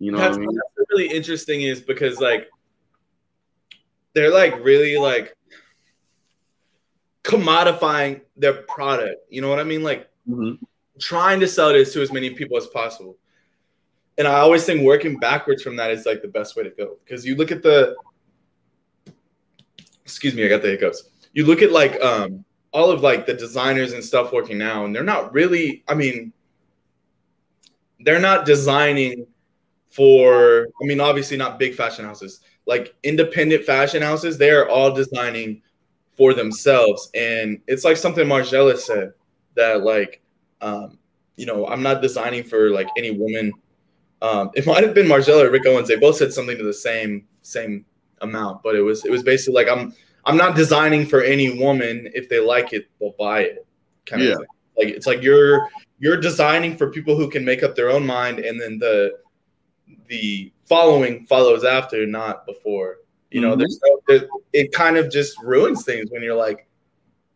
you 0.00 0.10
know, 0.10 0.18
That's, 0.18 0.36
what 0.36 0.42
I 0.42 0.46
mean? 0.46 0.56
that's 0.56 0.68
what's 0.74 0.90
really 0.90 1.14
interesting 1.14 1.62
is 1.62 1.80
because 1.80 2.18
like 2.18 2.48
they're 4.14 4.32
like 4.32 4.64
really 4.64 4.96
like 4.96 5.36
commodifying 7.22 8.22
their 8.36 8.54
product. 8.62 9.20
You 9.28 9.42
know 9.42 9.48
what 9.50 9.60
I 9.60 9.64
mean? 9.64 9.82
Like 9.82 10.08
Mhm. 10.28 10.58
trying 10.98 11.38
to 11.40 11.46
sell 11.46 11.72
this 11.72 11.92
to 11.92 12.02
as 12.02 12.10
many 12.10 12.30
people 12.30 12.56
as 12.56 12.66
possible. 12.66 13.16
And 14.18 14.26
I 14.26 14.40
always 14.40 14.64
think 14.64 14.82
working 14.82 15.18
backwards 15.18 15.62
from 15.62 15.76
that 15.76 15.90
is 15.90 16.06
like 16.06 16.22
the 16.22 16.28
best 16.28 16.56
way 16.56 16.64
to 16.64 16.70
go 16.70 16.98
because 17.04 17.24
you 17.24 17.36
look 17.36 17.52
at 17.52 17.62
the 17.62 17.94
excuse 20.04 20.34
me, 20.34 20.44
I 20.44 20.48
got 20.48 20.62
the 20.62 20.68
hiccups. 20.68 21.04
You 21.34 21.46
look 21.46 21.62
at 21.62 21.70
like 21.72 22.00
um 22.02 22.44
all 22.72 22.90
of 22.90 23.02
like 23.02 23.26
the 23.26 23.34
designers 23.34 23.92
and 23.92 24.02
stuff 24.02 24.32
working 24.32 24.56
now, 24.58 24.84
and 24.84 24.94
they're 24.94 25.02
not 25.04 25.32
really, 25.32 25.82
I 25.88 25.94
mean, 25.94 26.32
they're 28.00 28.20
not 28.20 28.46
designing 28.46 29.26
for, 29.90 30.66
I 30.82 30.86
mean, 30.86 31.00
obviously 31.00 31.36
not 31.36 31.58
big 31.58 31.74
fashion 31.74 32.04
houses, 32.04 32.40
like 32.66 32.94
independent 33.02 33.64
fashion 33.64 34.02
houses, 34.02 34.38
they 34.38 34.50
are 34.50 34.68
all 34.68 34.92
designing 34.94 35.62
for 36.16 36.34
themselves. 36.34 37.10
And 37.14 37.60
it's 37.66 37.84
like 37.84 37.96
something 37.96 38.26
Margiela 38.26 38.76
said 38.78 39.12
that 39.54 39.82
like 39.82 40.22
um, 40.60 40.98
you 41.36 41.46
know, 41.46 41.66
I'm 41.66 41.82
not 41.82 42.02
designing 42.02 42.44
for 42.44 42.70
like 42.70 42.88
any 42.96 43.10
woman. 43.12 43.52
Um, 44.22 44.50
it 44.54 44.66
might 44.66 44.84
have 44.84 44.94
been 44.94 45.06
Margiela 45.06 45.44
or 45.46 45.50
Rick 45.50 45.66
Owens. 45.66 45.88
They 45.88 45.96
both 45.96 46.16
said 46.16 46.32
something 46.32 46.56
to 46.58 46.64
the 46.64 46.72
same 46.72 47.26
same 47.42 47.84
amount, 48.20 48.62
but 48.62 48.74
it 48.76 48.82
was 48.82 49.04
it 49.04 49.10
was 49.10 49.22
basically 49.22 49.54
like 49.64 49.68
I'm 49.74 49.94
I'm 50.26 50.36
not 50.36 50.54
designing 50.54 51.06
for 51.06 51.22
any 51.22 51.58
woman. 51.58 52.10
If 52.14 52.28
they 52.28 52.38
like 52.38 52.72
it, 52.74 52.88
they'll 53.00 53.14
buy 53.18 53.40
it. 53.42 53.66
Kind 54.06 54.22
Yeah. 54.22 54.32
of 54.32 54.38
thing. 54.38 54.46
Like 54.78 54.88
it's 54.88 55.06
like 55.06 55.22
you're 55.22 55.68
you're 55.98 56.18
designing 56.18 56.76
for 56.76 56.90
people 56.90 57.16
who 57.16 57.28
can 57.28 57.44
make 57.44 57.62
up 57.62 57.74
their 57.74 57.90
own 57.90 58.06
mind, 58.06 58.38
and 58.38 58.60
then 58.60 58.78
the 58.78 59.14
the 60.08 60.52
following 60.66 61.26
follows 61.26 61.64
after, 61.64 62.06
not 62.06 62.46
before. 62.46 62.98
You 63.30 63.40
know, 63.40 63.54
Mhm. 63.54 63.58
there's 63.58 63.80
no, 63.84 64.00
there, 64.08 64.28
it 64.52 64.72
kind 64.72 64.96
of 64.96 65.10
just 65.10 65.38
ruins 65.42 65.84
things 65.84 66.10
when 66.10 66.22
you're 66.22 66.34
like, 66.36 66.66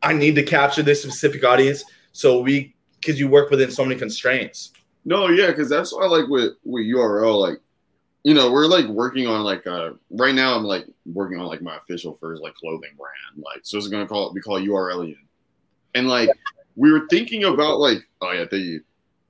I 0.02 0.12
need 0.12 0.35
to 0.35 0.43
capture 0.43 0.82
this 0.82 1.02
specific 1.02 1.44
audience, 1.44 1.85
so 2.12 2.40
we 2.40 2.74
because 3.01 3.20
you 3.20 3.28
work 3.28 3.51
within 3.51 3.70
so 3.70 3.85
many 3.85 3.98
constraints. 3.98 4.72
No, 5.05 5.28
yeah, 5.28 5.48
because 5.48 5.68
that's 5.68 5.93
why 5.93 6.06
like 6.06 6.28
with 6.28 6.55
with 6.64 6.85
URL, 6.86 7.40
like 7.40 7.59
you 8.24 8.32
know, 8.32 8.51
we're 8.51 8.66
like 8.66 8.86
working 8.86 9.26
on 9.26 9.43
like 9.44 9.66
uh 9.66 9.90
right 10.10 10.35
now 10.35 10.56
I'm 10.56 10.64
like 10.64 10.86
working 11.05 11.39
on 11.39 11.47
like 11.47 11.60
my 11.62 11.76
official 11.76 12.14
first 12.14 12.43
like 12.43 12.55
clothing 12.55 12.93
brand. 12.97 13.44
Like 13.44 13.60
so 13.62 13.76
it's 13.78 13.89
gonna 13.89 14.06
call 14.06 14.28
it 14.28 14.35
we 14.35 14.40
call 14.40 14.56
it 14.56 14.64
URL 14.64 15.14
And 15.94 16.09
like 16.09 16.31
we 16.76 16.90
were 16.90 17.06
thinking 17.10 17.44
about 17.44 17.78
like 17.78 17.98
oh 18.20 18.32
yeah, 18.32 18.47
thank 18.51 18.64
you. 18.64 18.82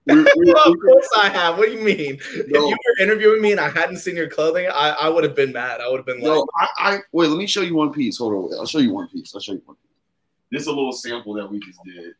We, 0.06 0.22
we, 0.36 0.52
of 0.66 0.74
course 0.80 1.08
I 1.16 1.28
have. 1.30 1.56
What 1.58 1.66
do 1.68 1.72
you 1.72 1.80
mean? 1.80 2.18
If 2.34 2.48
you 2.48 2.60
were 2.68 3.02
interviewing 3.02 3.40
me 3.40 3.52
and 3.52 3.60
I 3.60 3.70
hadn't 3.70 3.98
seen 3.98 4.16
your 4.16 4.28
clothing, 4.28 4.66
I, 4.66 4.90
I 4.90 5.08
would 5.08 5.24
have 5.24 5.34
been 5.34 5.52
mad. 5.52 5.80
I 5.80 5.88
would 5.88 5.98
have 5.98 6.06
been 6.06 6.20
like, 6.20 6.24
no, 6.24 6.46
I, 6.58 6.68
I 6.78 6.98
wait, 7.12 7.28
let 7.28 7.38
me 7.38 7.46
show 7.46 7.62
you 7.62 7.74
one 7.74 7.92
piece. 7.92 8.18
Hold 8.18 8.52
on, 8.52 8.58
I'll 8.58 8.66
show 8.66 8.78
you 8.78 8.92
one 8.92 9.08
piece. 9.08 9.34
I'll 9.34 9.40
show 9.40 9.52
you 9.52 9.62
one 9.64 9.76
piece. 9.76 9.84
This 10.50 10.62
is 10.62 10.68
a 10.68 10.72
little 10.72 10.92
sample 10.92 11.34
that 11.34 11.50
we 11.50 11.58
just 11.60 11.78
did. 11.84 12.14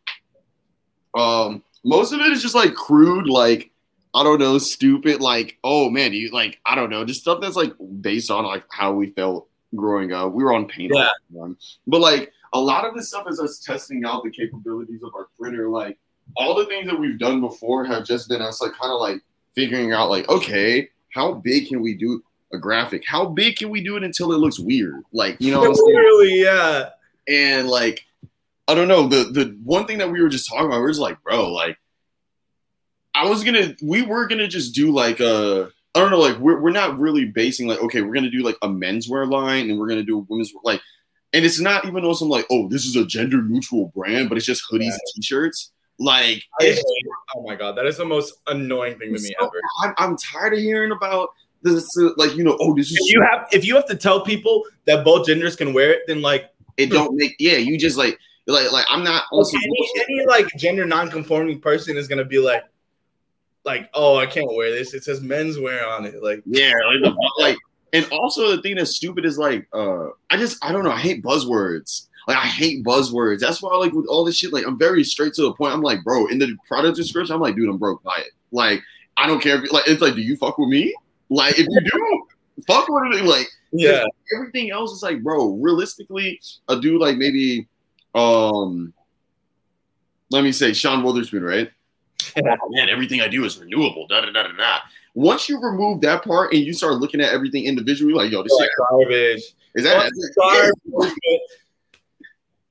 Um, 1.15 1.63
most 1.85 2.13
of 2.13 2.21
it 2.21 2.33
is 2.33 2.43
just 2.43 2.55
like 2.55 2.75
crude, 2.75 3.29
like 3.29 3.71
I 4.15 4.23
don't 4.23 4.39
know, 4.39 4.59
stupid, 4.59 5.21
like 5.21 5.59
oh 5.63 5.91
man, 5.91 6.13
you 6.13 6.31
like 6.31 6.61
I 6.65 6.75
don't 6.75 6.91
know, 6.91 7.05
just 7.05 7.21
stuff 7.21 7.41
that's 7.41 7.57
like 7.57 7.73
based 8.01 8.31
on 8.31 8.45
like 8.45 8.65
how 8.71 8.93
we 8.93 9.11
felt 9.11 9.49
growing 9.77 10.13
up. 10.13 10.33
We 10.33 10.43
were 10.43 10.55
on 10.55 10.67
paint, 10.67 10.93
Yeah. 10.95 11.09
but 11.87 12.01
like 12.01 12.33
a 12.53 12.61
lot 12.61 12.85
of 12.85 12.95
this 12.95 13.09
stuff 13.09 13.27
is 13.29 13.41
us 13.41 13.59
testing 13.59 14.05
out 14.05 14.23
the 14.23 14.31
capabilities 14.31 15.03
of 15.03 15.15
our 15.15 15.29
printer. 15.39 15.69
Like 15.69 15.99
all 16.37 16.55
the 16.55 16.67
things 16.67 16.87
that 16.89 16.99
we've 16.99 17.19
done 17.19 17.41
before 17.41 17.85
have 17.85 18.05
just 18.05 18.29
been 18.29 18.43
us 18.43 18.61
like 18.61 18.73
kind 18.73 18.93
of 18.93 19.01
like 19.01 19.21
figuring 19.55 19.93
out 19.93 20.11
like 20.11 20.29
okay, 20.29 20.89
how 21.13 21.35
big 21.35 21.69
can 21.69 21.83
we 21.83 21.95
do 21.95 22.23
a 22.53 22.59
graphic? 22.59 23.05
How 23.07 23.27
big 23.27 23.57
can 23.57 23.71
we 23.71 23.83
do 23.83 23.97
it 23.97 24.05
until 24.05 24.33
it 24.33 24.39
looks 24.39 24.59
weird? 24.59 25.03
Like 25.13 25.37
you 25.41 25.53
know, 25.53 25.63
literally, 25.63 26.43
yeah. 26.43 26.91
and 27.29 27.69
like 27.69 28.05
I 28.67 28.75
don't 28.75 28.89
know 28.89 29.07
the 29.09 29.25
the 29.25 29.59
one 29.63 29.87
thing 29.87 29.99
that 29.99 30.11
we 30.11 30.23
were 30.23 30.29
just 30.29 30.49
talking 30.49 30.67
about, 30.67 30.77
we 30.77 30.83
were 30.83 30.91
just 30.91 31.01
like, 31.01 31.23
bro, 31.23 31.53
like 31.53 31.79
I 33.15 33.29
was 33.29 33.45
gonna, 33.45 33.75
we 33.83 34.03
were 34.03 34.27
gonna 34.27 34.49
just 34.49 34.75
do 34.75 34.91
like 34.91 35.21
a, 35.21 35.71
I 35.95 36.01
don't 36.01 36.11
know, 36.11 36.19
like 36.19 36.39
we're 36.39 36.61
we're 36.61 36.71
not 36.71 36.99
really 36.99 37.27
basing 37.27 37.69
like, 37.69 37.81
okay, 37.81 38.03
we're 38.03 38.15
gonna 38.15 38.31
do 38.31 38.43
like 38.43 38.57
a 38.63 38.69
menswear 38.69 39.31
line 39.31 39.71
and 39.71 39.79
we're 39.79 39.89
gonna 39.89 40.03
do 40.03 40.19
a 40.19 40.27
women's 40.29 40.53
like, 40.65 40.81
and 41.33 41.45
it's 41.45 41.61
not 41.61 41.85
even 41.85 42.05
also 42.05 42.25
like, 42.25 42.47
oh, 42.51 42.69
this 42.69 42.85
is 42.85 42.97
a 42.97 43.05
gender 43.05 43.43
neutral 43.43 43.93
brand, 43.95 44.29
but 44.29 44.39
it's 44.39 44.47
just 44.47 44.65
hoodies 44.71 44.93
and 44.93 45.01
t-shirts. 45.15 45.73
Like, 45.99 46.43
I 46.61 46.77
oh 47.37 47.43
my 47.43 47.55
god, 47.55 47.77
that 47.77 47.87
is 47.87 47.99
the 47.99 48.05
most 48.05 48.35
annoying 48.47 48.99
thing 48.99 49.15
to 49.15 49.21
me 49.21 49.35
so- 49.39 49.47
ever. 49.47 49.61
I'm, 49.83 49.95
I'm 49.99 50.17
tired 50.17 50.55
of 50.55 50.59
hearing 50.59 50.93
about 50.93 51.31
this, 51.63 51.89
like 52.17 52.35
you 52.35 52.45
know, 52.45 52.57
oh, 52.61 52.75
this 52.75 52.91
is 52.91 52.99
If 53.01 53.15
you 53.15 53.23
have 53.23 53.47
if 53.53 53.65
you 53.65 53.75
have 53.77 53.87
to 53.87 53.95
tell 53.95 54.23
people 54.25 54.65
that 54.87 55.05
both 55.05 55.27
genders 55.27 55.57
can 55.57 55.73
wear 55.73 55.93
it, 55.93 56.03
then 56.07 56.21
like 56.21 56.51
it 56.77 56.91
don't 56.91 57.15
make, 57.17 57.37
yeah, 57.39 57.57
you 57.57 57.79
just 57.79 57.97
like. 57.97 58.19
Like, 58.47 58.71
like 58.73 58.85
I'm 58.91 59.03
not 59.03 59.25
also 59.33 59.57
any, 59.57 59.89
any 60.03 60.27
like 60.27 60.47
gender 60.59 60.85
non-conforming 60.85 61.63
person 61.63 61.97
is 61.97 62.07
gonna 62.07 62.27
be 62.27 62.39
like, 62.39 62.63
like, 63.65 63.89
oh, 63.95 64.19
I 64.19 64.27
can't 64.27 64.55
wear 64.55 64.71
this. 64.71 64.95
It 64.95 65.05
says 65.05 65.21
menswear 65.21 65.89
on 65.89 66.05
it. 66.05 66.23
Like, 66.23 66.43
Yeah, 66.45 66.73
like, 66.87 67.03
the 67.03 67.17
like, 67.39 67.57
and 67.95 68.07
also 68.13 68.55
the 68.55 68.61
thing 68.61 68.77
that's 68.77 68.97
stupid 68.97 69.25
is 69.25 69.39
like, 69.39 69.67
uh, 69.73 70.09
I 70.29 70.37
just, 70.37 70.63
I 70.63 70.73
don't 70.73 70.85
know, 70.85 70.91
I 70.91 70.99
hate 70.99 71.23
buzzwords. 71.23 72.09
Like, 72.27 72.37
I 72.37 72.47
hate 72.47 72.85
buzzwords. 72.85 73.41
That's 73.41 73.61
why, 73.61 73.77
like, 73.77 73.93
with 73.93 74.07
all 74.07 74.25
this 74.25 74.37
shit, 74.37 74.53
like, 74.53 74.67
I'm 74.67 74.79
very 74.79 75.05
straight 75.05 75.35
to 75.35 75.43
the 75.43 75.53
point. 75.53 75.75
I'm 75.75 75.83
like, 75.83 76.03
bro, 76.03 76.27
in 76.27 76.39
the 76.39 76.57
product 76.67 76.97
description, 76.97 77.35
I'm 77.35 77.41
like, 77.41 77.57
dude, 77.57 77.69
I'm 77.69 77.79
broke. 77.79 78.03
by 78.03 78.17
it. 78.19 78.33
Like, 78.51 78.83
I 79.17 79.27
don't 79.27 79.41
care 79.41 79.63
if, 79.63 79.73
like, 79.73 79.87
it's 79.87 80.01
like, 80.01 80.15
do 80.15 80.23
you 80.23 80.37
fuck 80.37 80.59
with 80.59 80.69
me? 80.69 80.95
Like, 81.29 81.59
if 81.59 81.67
you 81.69 81.81
do, 81.81 82.27
fuck 82.67 82.89
with 82.89 83.21
it. 83.21 83.25
Like, 83.25 83.49
yeah, 83.73 84.05
everything 84.35 84.71
else 84.71 84.93
is 84.93 85.03
like, 85.03 85.23
bro, 85.23 85.55
realistically, 85.55 86.41
a 86.69 86.81
dude 86.81 87.01
like 87.01 87.17
maybe, 87.17 87.67
um, 88.15 88.93
let 90.31 90.45
me 90.45 90.53
say 90.53 90.73
Sean 90.73 91.03
Witherspoon, 91.03 91.43
right? 91.43 91.71
oh 92.37 92.71
man, 92.71 92.89
everything 92.89 93.21
I 93.21 93.29
do 93.29 93.45
is 93.45 93.59
renewable. 93.59 94.07
Da 94.07 94.21
da 94.21 94.31
da 94.31 94.45
da 94.45 94.53
da. 94.57 94.79
Once 95.15 95.49
you 95.49 95.61
remove 95.61 96.01
that 96.01 96.25
part 96.25 96.53
and 96.53 96.63
you 96.63 96.73
start 96.73 96.95
looking 96.95 97.21
at 97.21 97.33
everything 97.33 97.65
individually, 97.65 98.15
like, 98.15 98.31
yo, 98.31 98.43
this 98.43 98.53
shit, 98.59 98.71
garbage. 98.91 99.43
is 99.75 99.85
that 99.85 100.13
Garbage. 100.37 101.13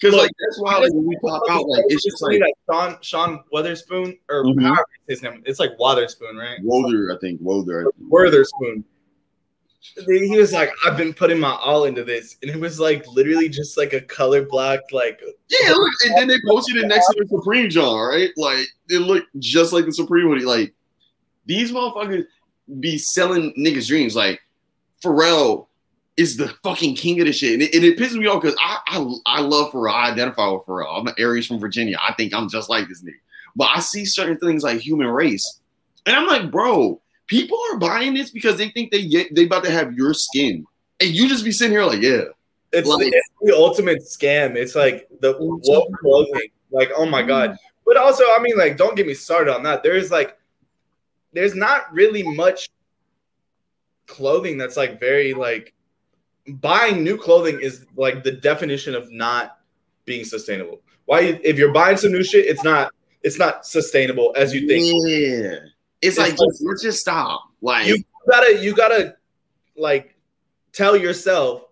because 0.03 0.19
like 0.19 0.31
that's 0.39 0.59
why 0.61 0.77
like 0.77 0.91
when 0.93 1.05
we 1.05 1.17
pop 1.17 1.41
out, 1.49 1.67
like 1.67 1.85
it's 1.87 2.03
just 2.03 2.21
like 2.21 2.41
Sean 2.69 2.97
Sean 3.01 3.43
Witherspoon 3.51 4.17
or 4.29 4.43
Mhm. 4.43 4.75
his 5.07 5.21
name. 5.23 5.41
It's 5.45 5.59
like 5.59 5.71
Witherspoon, 5.79 6.35
right? 6.35 6.57
Wother, 6.61 7.13
I 7.13 7.17
think 7.19 7.39
Wother. 7.41 7.91
Witherspoon. 7.99 8.83
He 10.07 10.37
was 10.37 10.53
like, 10.53 10.71
I've 10.85 10.95
been 10.95 11.13
putting 11.13 11.39
my 11.39 11.51
all 11.51 11.85
into 11.85 12.03
this, 12.05 12.37
and 12.41 12.49
it 12.49 12.59
was 12.59 12.79
like 12.79 13.05
literally 13.07 13.49
just 13.49 13.77
like 13.77 13.93
a 13.93 14.01
color 14.01 14.43
black, 14.45 14.79
like 14.91 15.21
Yeah, 15.49 15.71
look, 15.71 15.91
and 16.05 16.17
then 16.17 16.27
they 16.27 16.37
posted 16.47 16.77
it 16.77 16.87
next 16.87 17.05
to 17.07 17.23
the 17.23 17.27
Supreme 17.27 17.69
John, 17.69 17.99
right? 18.09 18.29
Like 18.37 18.67
it 18.89 18.99
looked 18.99 19.27
just 19.39 19.73
like 19.73 19.85
the 19.85 19.93
Supreme 19.93 20.27
hoodie. 20.27 20.45
Like 20.45 20.73
these 21.45 21.71
motherfuckers 21.71 22.25
be 22.79 22.97
selling 22.97 23.53
niggas 23.57 23.87
dreams. 23.87 24.15
Like 24.15 24.41
Pharrell 25.03 25.67
is 26.17 26.37
the 26.37 26.49
fucking 26.63 26.95
king 26.95 27.19
of 27.19 27.27
this 27.27 27.37
shit, 27.37 27.53
and 27.53 27.61
it, 27.63 27.73
and 27.73 27.83
it 27.83 27.97
pisses 27.97 28.17
me 28.17 28.27
off 28.27 28.41
because 28.41 28.57
I, 28.59 28.79
I 28.87 29.15
I 29.25 29.41
love 29.41 29.71
Pharrell. 29.71 29.93
I 29.93 30.11
identify 30.11 30.47
with 30.49 30.63
Pharrell. 30.63 30.99
I'm 30.99 31.07
an 31.07 31.15
Aries 31.17 31.47
from 31.47 31.59
Virginia. 31.59 31.97
I 32.01 32.13
think 32.13 32.33
I'm 32.33 32.49
just 32.49 32.69
like 32.69 32.87
this 32.87 33.01
nigga. 33.01 33.13
But 33.55 33.69
I 33.75 33.79
see 33.79 34.05
certain 34.05 34.37
things 34.37 34.63
like 34.63 34.79
human 34.79 35.07
race, 35.07 35.59
and 36.05 36.15
I'm 36.15 36.27
like, 36.27 36.51
bro, 36.51 37.01
people 37.27 37.57
are 37.71 37.77
buying 37.77 38.13
this 38.13 38.29
because 38.29 38.57
they 38.57 38.69
think 38.69 38.91
they 38.91 39.07
get 39.07 39.33
they 39.33 39.45
about 39.45 39.63
to 39.63 39.71
have 39.71 39.93
your 39.93 40.13
skin, 40.13 40.65
and 40.99 41.09
you 41.09 41.27
just 41.27 41.43
be 41.43 41.51
sitting 41.51 41.73
here 41.73 41.85
like, 41.85 42.01
yeah. 42.01 42.25
it's, 42.71 42.87
Like- 42.87 43.07
it's 43.07 43.29
the 43.41 43.55
ultimate 43.55 44.03
scam. 44.03 44.55
It's 44.55 44.75
like 44.75 45.07
the 45.19 45.35
woke 45.39 45.91
clothing. 45.99 46.49
Like, 46.71 46.91
oh 46.95 47.05
my 47.05 47.21
god. 47.21 47.51
Mm-hmm. 47.51 47.57
But 47.85 47.97
also, 47.97 48.23
I 48.23 48.39
mean, 48.39 48.57
like, 48.57 48.77
don't 48.77 48.95
get 48.95 49.05
me 49.05 49.13
started 49.13 49.53
on 49.53 49.63
that. 49.63 49.83
There's 49.83 50.09
like, 50.09 50.37
there's 51.33 51.53
not 51.53 51.93
really 51.93 52.23
much 52.23 52.69
clothing 54.07 54.57
that's 54.57 54.77
like 54.77 54.99
very 54.99 55.33
like 55.33 55.73
buying 56.47 57.03
new 57.03 57.17
clothing 57.17 57.59
is 57.61 57.85
like 57.95 58.23
the 58.23 58.31
definition 58.31 58.95
of 58.95 59.11
not 59.11 59.57
being 60.05 60.25
sustainable. 60.25 60.81
Why 61.05 61.19
you, 61.21 61.39
if 61.43 61.57
you're 61.57 61.73
buying 61.73 61.97
some 61.97 62.11
new 62.11 62.23
shit, 62.23 62.45
it's 62.45 62.63
not 62.63 62.91
it's 63.21 63.39
not 63.39 63.65
sustainable 63.65 64.33
as 64.35 64.53
you 64.53 64.67
think. 64.67 64.83
Yeah. 65.07 65.59
It's 66.01 66.17
It's 66.17 66.17
like 66.17 66.31
like- 66.37 66.49
just, 66.49 66.63
let's 66.65 66.81
just 66.81 66.99
stop. 66.99 67.41
Like 67.61 67.87
You 67.87 68.03
gotta 68.29 68.61
you 68.61 68.75
gotta 68.75 69.15
like 69.77 70.15
tell 70.73 70.97
yourself, 70.97 71.63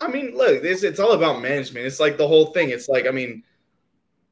I 0.00 0.08
mean, 0.08 0.36
look, 0.36 0.62
this 0.62 0.82
it's 0.82 1.00
all 1.00 1.12
about 1.12 1.40
management. 1.40 1.86
It's 1.86 2.00
like 2.00 2.18
the 2.18 2.28
whole 2.28 2.46
thing. 2.46 2.70
It's 2.70 2.88
like, 2.88 3.06
I 3.06 3.10
mean, 3.10 3.42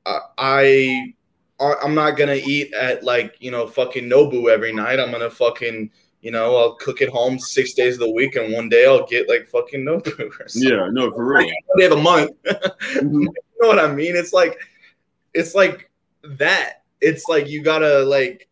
I, 0.05 0.19
I 0.39 1.15
I'm 1.61 1.95
not 1.95 2.19
gonna 2.19 2.35
eat 2.47 2.75
at 2.75 3.03
like 3.05 3.37
you 3.41 3.51
know 3.51 3.67
fucking 3.67 4.05
Nobu 4.05 4.51
every 4.51 4.73
night. 4.73 5.01
I'm 5.01 5.11
gonna 5.11 5.31
fucking 5.31 5.91
you 6.25 6.31
know 6.31 6.57
I'll 6.57 6.75
cook 6.77 7.03
at 7.03 7.11
home 7.11 7.39
six 7.39 7.75
days 7.75 7.95
of 7.95 8.01
the 8.01 8.11
week, 8.11 8.35
and 8.37 8.53
one 8.53 8.71
day 8.71 8.87
I'll 8.87 9.07
get 9.07 9.29
like 9.29 9.47
fucking 9.47 9.85
no 9.85 10.01
Or. 10.19 10.31
Yeah, 10.55 10.89
no, 10.91 11.13
for 11.13 11.25
real. 11.27 11.47
Like, 11.47 11.55
day 11.77 11.85
of 11.85 11.91
the 11.91 11.97
month. 11.99 12.31
Mhm. 12.95 13.23
you 13.25 13.61
know 13.61 13.69
what 13.69 13.79
I 13.79 13.93
mean? 13.93 14.17
It's 14.17 14.33
like 14.33 14.59
it's 15.35 15.55
like 15.55 15.91
that. 16.23 16.83
It's 17.03 17.29
like 17.29 17.47
you 17.49 17.63
gotta 17.63 18.01
like 18.05 18.49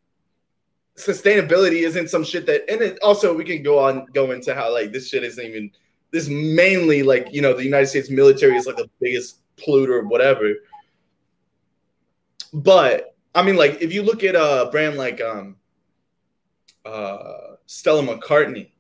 sustainability 0.97 1.83
isn't 1.87 2.11
some 2.11 2.23
shit 2.23 2.45
that 2.45 2.71
and 2.71 2.83
it 2.83 2.99
also 3.03 3.35
we 3.35 3.45
can 3.45 3.63
go 3.63 3.79
on 3.79 4.05
go 4.13 4.31
into 4.33 4.55
how 4.55 4.71
like 4.71 4.93
this 4.93 5.09
shit 5.09 5.25
isn't 5.25 5.45
even 5.45 5.71
this 6.11 6.29
mainly 6.29 7.03
like 7.03 7.33
you 7.33 7.41
know 7.41 7.55
the 7.55 7.65
United 7.65 7.87
States 7.87 8.11
military 8.11 8.57
is 8.57 8.67
like 8.67 8.77
the 8.77 8.91
biggest 9.01 9.39
polluter 9.57 10.01
of 10.01 10.09
whatever. 10.09 10.53
But 12.53 13.15
I 13.35 13.43
mean 13.43 13.57
like 13.57 13.81
if 13.81 13.95
you 13.95 14.03
look 14.03 14.23
at 14.25 14.35
a 14.37 14.69
brand 14.71 14.99
like 14.99 15.23
um 15.23 15.57
uh 16.85 17.52
Stella 17.73 18.03
McCartney, 18.03 18.71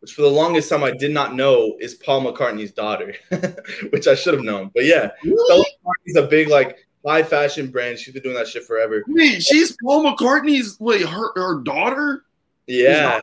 which 0.00 0.12
for 0.12 0.20
the 0.20 0.28
longest 0.28 0.68
time 0.68 0.84
I 0.84 0.90
did 0.90 1.10
not 1.10 1.34
know 1.34 1.74
is 1.80 1.94
Paul 1.94 2.20
McCartney's 2.22 2.70
daughter, 2.70 3.14
which 3.90 4.06
I 4.06 4.14
should 4.14 4.34
have 4.34 4.44
known. 4.44 4.70
But 4.74 4.84
yeah, 4.84 5.12
Stella 5.22 5.64
McCartney's 5.64 6.16
a 6.16 6.26
big 6.26 6.48
like 6.48 6.76
high 7.04 7.22
fashion 7.22 7.70
brand. 7.70 7.98
She's 7.98 8.12
been 8.12 8.22
doing 8.22 8.34
that 8.34 8.46
shit 8.46 8.64
forever. 8.64 9.02
Wait, 9.08 9.42
she's 9.42 9.74
Paul 9.82 10.04
McCartney's 10.04 10.76
wait, 10.78 11.06
her 11.06 11.32
her 11.34 11.62
daughter? 11.62 12.24
Yeah, 12.66 13.20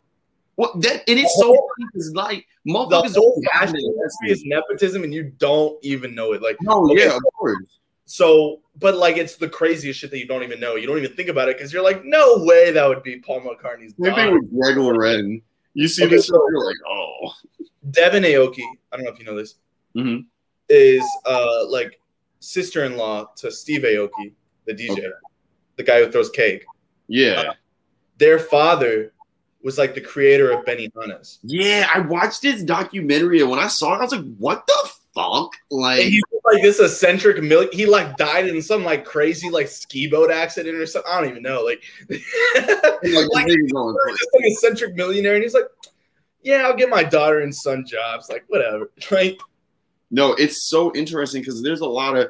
What 0.56 0.82
that 0.82 1.04
and 1.08 1.20
it's 1.20 1.40
so 1.40 1.56
because 1.78 2.12
like 2.16 2.48
the 2.66 2.74
motherfuckers 2.74 3.14
whole 3.16 3.40
don't 3.40 3.46
fashion 3.54 3.76
industry 3.78 4.32
is 4.32 4.44
nepotism, 4.46 5.04
and 5.04 5.14
you 5.14 5.32
don't 5.38 5.78
even 5.86 6.16
know 6.16 6.34
it. 6.34 6.42
Like 6.42 6.58
oh, 6.68 6.86
No, 6.86 6.92
Okay. 6.92 7.06
yeah, 7.06 7.16
of 7.16 7.22
course. 7.36 7.58
so, 8.06 8.62
but 8.80 8.96
like 8.96 9.18
it's 9.18 9.36
the 9.36 9.48
craziest 9.50 10.00
shit 10.00 10.12
that 10.12 10.18
you 10.20 10.28
don't 10.28 10.44
even 10.44 10.60
know. 10.60 10.76
You 10.76 10.88
don't 10.88 10.98
even 10.98 11.14
think 11.16 11.30
about 11.30 11.50
it 11.50 11.58
because 11.58 11.72
you're 11.72 11.84
like, 11.84 12.04
no 12.04 12.38
way 12.44 12.72
that 12.72 12.88
would 12.88 13.04
be 13.04 13.20
Paul 13.20 13.42
McCartney's 13.42 13.94
Same 14.02 14.16
thing 14.16 14.34
with 14.34 14.52
Greg 14.60 14.78
Lauren. 14.78 15.42
You 15.76 15.88
see 15.88 16.06
Okay, 16.06 16.16
this 16.16 16.28
so- 16.28 16.36
you're 16.52 16.66
like, 16.66 16.76
oh. 16.88 17.34
Devon 17.92 18.24
Aoki, 18.24 18.64
I 18.92 18.96
don't 18.98 19.06
know 19.06 19.12
if 19.12 19.20
you 19.20 19.26
know 19.26 19.36
this, 19.36 19.56
Mhm. 19.96 20.26
is 20.70 21.04
uh 21.26 21.66
like 21.68 22.00
sister-in-law 22.40 23.26
to 23.38 23.52
Steve 23.52 23.82
Aoki, 23.84 24.34
the 24.66 24.74
DJ, 24.74 24.92
Okay. 24.92 25.08
the 25.78 25.84
guy 25.84 26.04
who 26.04 26.12
throws 26.12 26.30
cake. 26.30 26.66
Yeah. 27.08 27.54
Their 28.18 28.38
father 28.40 29.14
was 29.64 29.78
like 29.78 29.96
the 29.96 30.02
creator 30.02 30.52
of 30.52 30.66
Benny 30.66 30.90
Benihana's. 30.90 31.40
Yeah, 31.44 31.88
I 31.94 32.00
watched 32.00 32.44
his 32.44 32.64
documentary 32.64 33.40
and 33.42 33.50
when 33.50 33.60
I 33.60 33.68
saw 33.68 33.94
it, 33.96 33.98
I 34.00 34.02
was 34.04 34.12
like, 34.12 34.36
what 34.38 34.66
the 34.68 34.92
fuck? 35.14 35.52
Like 35.70 36.02
And 36.02 36.10
he's 36.10 36.24
like 36.44 36.62
this 36.62 36.80
eccentric 36.80 37.42
mil- 37.42 37.70
he 37.72 37.86
like 37.86 38.18
died 38.18 38.48
in 38.48 38.62
some 38.62 38.84
like 38.84 39.06
crazy 39.06 39.50
like 39.50 39.68
ski 39.68 40.08
boat 40.08 40.32
accident 40.32 40.76
or 40.76 40.86
something. 40.86 41.12
I 41.12 41.22
don't 41.22 41.30
even 41.30 41.44
know. 41.44 41.62
Like, 41.62 41.84
like, 42.10 42.22
like 43.32 43.48
going 43.72 43.96
just 44.18 44.30
like 44.34 44.46
eccentric 44.46 44.96
millionaire, 44.96 45.36
and 45.36 45.44
he's 45.44 45.54
like, 45.54 45.66
"Yeah, 46.42 46.66
I'll 46.66 46.76
get 46.76 46.90
my 46.90 47.04
daughter 47.04 47.40
and 47.40 47.54
son 47.54 47.86
jobs, 47.86 48.30
like 48.30 48.44
whatever." 48.48 48.92
Like, 49.12 49.40
No, 50.12 50.34
it's 50.34 50.68
so 50.70 50.94
interesting 50.96 51.42
because 51.42 51.62
there's 51.62 51.82
a 51.82 51.86
lot 51.86 52.18
of, 52.18 52.30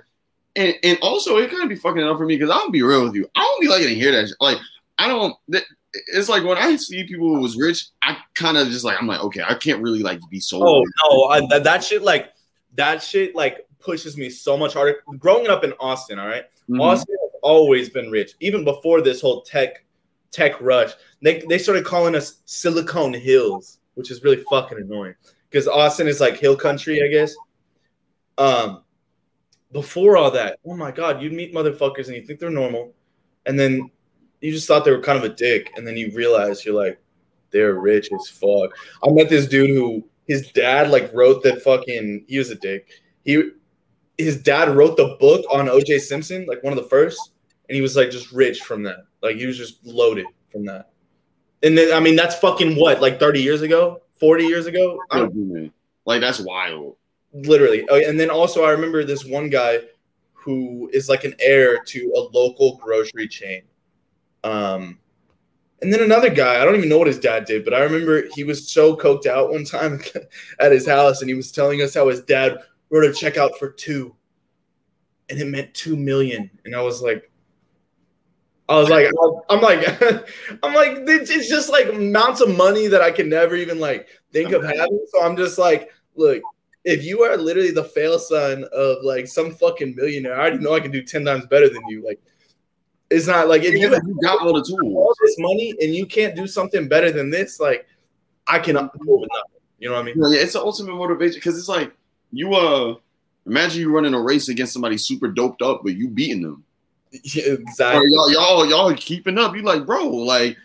and, 0.56 0.76
and 0.84 0.98
also 1.02 1.38
it 1.38 1.50
kind 1.50 1.64
of 1.64 1.70
be 1.70 1.76
fucking 1.76 2.04
up 2.04 2.18
for 2.18 2.26
me 2.26 2.36
because 2.36 2.52
I'll 2.52 2.70
be 2.70 2.84
real 2.84 3.04
with 3.04 3.16
you. 3.16 3.28
I 3.36 3.42
don't 3.42 3.62
be 3.62 3.68
liking 3.68 3.90
to 3.90 3.96
hear 3.96 4.12
that. 4.12 4.28
Shit. 4.28 4.38
Like 4.40 4.58
I 4.98 5.08
don't. 5.08 5.36
That, 5.50 5.64
it's 6.08 6.30
like 6.30 6.44
when 6.44 6.58
I 6.58 6.76
see 6.76 7.04
people 7.04 7.36
who 7.36 7.42
was 7.42 7.56
rich, 7.56 7.88
I 8.02 8.18
kind 8.34 8.58
of 8.58 8.68
just 8.70 8.84
like 8.84 8.98
I'm 9.00 9.08
like, 9.08 9.24
okay, 9.26 9.44
I 9.48 9.54
can't 9.54 9.82
really 9.82 10.02
like 10.02 10.20
be 10.30 10.40
so. 10.40 10.60
oh 10.62 10.84
no, 11.10 11.24
I, 11.26 11.42
that, 11.50 11.64
that 11.64 11.84
shit 11.84 12.02
like 12.02 12.33
that 12.76 13.02
shit 13.04 13.36
like 13.36 13.68
pushes 13.80 14.18
me 14.18 14.30
so 14.30 14.58
much 14.58 14.74
harder. 14.74 14.98
Growing 15.20 15.48
up 15.48 15.64
in 15.64 15.74
Austin, 15.80 16.20
all 16.20 16.28
right, 16.28 16.46
Mhm. 16.70 16.82
Austin 16.82 17.16
has 17.22 17.32
always 17.42 17.90
been 17.90 18.10
rich, 18.10 18.34
even 18.40 18.64
before 18.64 19.02
this 19.02 19.22
whole 19.22 19.42
tech 19.42 19.86
tech 20.32 20.60
rush. 20.62 20.94
They 21.22 21.40
they 21.48 21.58
started 21.58 21.86
calling 21.86 22.16
us 22.16 22.42
Silicon 22.46 23.14
Hills, 23.14 23.80
which 23.96 24.10
is 24.10 24.24
really 24.24 24.44
fucking 24.50 24.78
annoying 24.80 25.16
because 25.50 25.68
Austin 25.68 26.08
is 26.08 26.20
like 26.20 26.38
hill 26.38 26.56
country, 26.56 27.04
I 27.04 27.08
guess. 27.08 27.36
Um, 28.38 28.84
before 29.72 30.18
all 30.18 30.32
that, 30.32 30.60
oh 30.66 30.76
my 30.76 30.92
god, 30.92 31.22
you'd 31.22 31.34
meet 31.34 31.54
motherfuckers 31.54 32.08
and 32.08 32.16
you 32.16 32.24
think 32.24 32.40
they're 32.40 32.50
normal, 32.50 32.94
and 33.46 33.60
then 33.60 33.92
you 34.42 34.52
just 34.52 34.68
thought 34.68 34.84
they 34.86 34.92
were 34.92 35.00
kind 35.02 35.18
of 35.18 35.24
a 35.24 35.34
dick, 35.36 35.72
and 35.76 35.86
then 35.86 35.98
you 35.98 36.12
realize 36.12 36.66
you're 36.66 36.76
like, 36.76 37.00
they're 37.52 37.76
rich 37.76 38.10
as 38.12 38.28
fuck. 38.28 38.76
I 39.04 39.12
met 39.12 39.30
this 39.30 39.48
dude 39.48 39.70
who 39.70 40.04
his 40.28 40.52
dad 40.52 40.90
like 40.90 41.12
wrote 41.14 41.44
the 41.44 41.58
fucking 41.58 42.26
he 42.28 42.38
was 42.38 42.50
a 42.50 42.56
dick. 42.56 42.90
He 43.24 43.52
his 44.18 44.42
dad 44.42 44.70
wrote 44.70 44.98
the 44.98 45.18
book 45.20 45.46
on 45.52 45.68
OJ 45.68 46.00
Simpson, 46.02 46.46
like 46.46 46.64
one 46.64 46.74
of 46.74 46.82
the 46.82 46.90
first, 46.90 47.32
and 47.68 47.76
he 47.76 47.82
was 47.82 47.96
like 47.96 48.12
just 48.12 48.32
rich 48.32 48.62
from 48.62 48.84
that. 48.84 49.06
Like 49.22 49.38
he 49.38 49.46
was 49.46 49.58
just 49.58 49.86
loaded 49.86 50.26
from 50.52 50.66
that. 50.66 50.92
And 51.64 51.78
then 51.78 51.94
I 51.94 52.00
mean 52.00 52.16
that's 52.16 52.36
fucking 52.36 52.76
what, 52.76 53.02
like 53.02 53.20
30 53.20 53.42
years 53.42 53.62
ago, 53.62 54.02
40 54.20 54.46
years 54.46 54.66
ago? 54.66 55.00
Like 56.06 56.22
that's 56.22 56.40
wild. 56.40 56.98
literally. 57.34 57.86
Oh, 57.90 58.00
and 58.00 58.20
then 58.20 58.30
also 58.30 58.64
I 58.64 58.72
remember 58.72 59.04
this 59.04 59.26
one 59.26 59.50
guy 59.50 59.80
who 60.34 60.90
is 60.94 61.10
like 61.10 61.24
an 61.24 61.34
heir 61.40 61.82
to 61.84 62.14
a 62.16 62.22
local 62.38 62.78
grocery 62.78 63.28
chain. 63.28 63.62
Um 64.44 65.00
and 65.84 65.92
then 65.92 66.02
another 66.02 66.30
guy, 66.30 66.62
I 66.62 66.66
don't 66.66 66.78
even 66.78 66.88
know 66.88 66.98
what 66.98 67.08
his 67.08 67.20
dad 67.20 67.44
did, 67.44 67.66
but 67.66 67.74
I 67.74 67.82
remember 67.82 68.24
he 68.34 68.46
was 68.46 68.72
so 68.72 68.96
coked 68.96 69.26
out 69.26 69.52
one 69.52 69.66
time 69.66 70.02
at 70.60 70.72
his 70.72 70.88
house 70.88 71.20
and 71.20 71.30
he 71.30 71.36
was 71.36 71.52
telling 71.52 71.82
us 71.82 71.94
how 71.94 72.08
his 72.08 72.22
dad 72.22 72.58
wrote 72.90 73.04
a 73.04 73.14
check 73.14 73.38
out 73.38 73.58
for 73.60 73.70
two 73.70 74.16
and 75.30 75.40
it 75.40 75.46
meant 75.46 75.74
two 75.74 75.98
million. 75.98 76.50
And 76.64 76.74
I 76.74 76.82
was 76.82 77.02
like, 77.02 77.30
I 78.70 78.78
was 78.78 78.90
like, 78.90 79.10
I'm 79.50 79.60
like, 79.60 79.86
I'm 80.64 80.74
like, 80.74 81.00
it's 81.06 81.50
just 81.50 81.70
like 81.70 81.90
amounts 81.90 82.40
of 82.40 82.56
money 82.56 82.88
that 82.88 83.02
I 83.02 83.12
can 83.12 83.28
never 83.28 83.58
even 83.58 83.78
like 83.78 84.08
think 84.32 84.54
of 84.54 84.64
having. 84.64 85.06
So 85.10 85.22
I'm 85.22 85.36
just 85.36 85.58
like, 85.58 85.92
look, 86.16 86.42
if 86.86 87.04
you 87.04 87.24
are 87.24 87.36
literally 87.36 87.72
the 87.72 87.84
fail 87.84 88.18
son 88.20 88.66
of 88.72 89.04
like 89.04 89.28
some 89.28 89.52
fucking 89.52 89.96
millionaire, 89.96 90.36
I 90.36 90.40
already 90.40 90.60
know 90.60 90.74
I 90.74 90.80
can 90.80 90.92
do 90.92 91.04
10 91.04 91.26
times 91.26 91.46
better 91.48 91.68
than 91.68 91.82
you. 91.90 92.06
Like, 92.06 92.22
it's 93.14 93.28
not 93.28 93.48
like 93.48 93.64
if 93.64 93.74
you 93.74 93.90
you 93.90 94.20
got 94.22 94.42
all 94.42 94.54
the 94.54 94.64
tools, 94.64 94.96
all 94.96 95.16
this 95.22 95.36
money 95.40 95.74
and 95.82 95.94
you 95.94 96.06
can't 96.06 96.36
do 96.36 96.48
something 96.48 96.88
better 96.88 97.12
than 97.12 97.30
this, 97.30 97.60
like, 97.60 97.86
I 98.48 98.60
cannot 98.60 98.94
do 99.00 99.06
nothing. 99.06 99.62
You 99.80 99.90
know 99.90 99.96
what 99.96 100.02
I 100.02 100.04
mean? 100.04 100.16
Yeah, 100.18 100.40
it's 100.40 100.54
the 100.54 100.62
ultimate 100.62 100.96
motivation 100.96 101.36
because 101.36 101.58
it's 101.58 101.70
like 101.70 101.94
you 102.32 102.54
uh 102.54 102.96
imagine 103.46 103.82
you 103.82 103.94
running 103.94 104.14
a 104.14 104.22
race 104.22 104.50
against 104.50 104.74
somebody 104.74 104.98
super 104.98 105.28
doped 105.28 105.62
up, 105.62 105.82
but 105.84 105.96
you 105.96 106.10
beating 106.10 106.42
them. 106.42 106.64
Yeah, 107.24 107.54
exactly. 107.54 108.08
y'all, 108.10 108.32
y'all, 108.32 108.66
y'all 108.66 108.94
keeping 108.96 109.38
up. 109.38 109.56
You 109.56 109.62
like, 109.62 109.86
bro, 109.86 110.08
like 110.08 110.58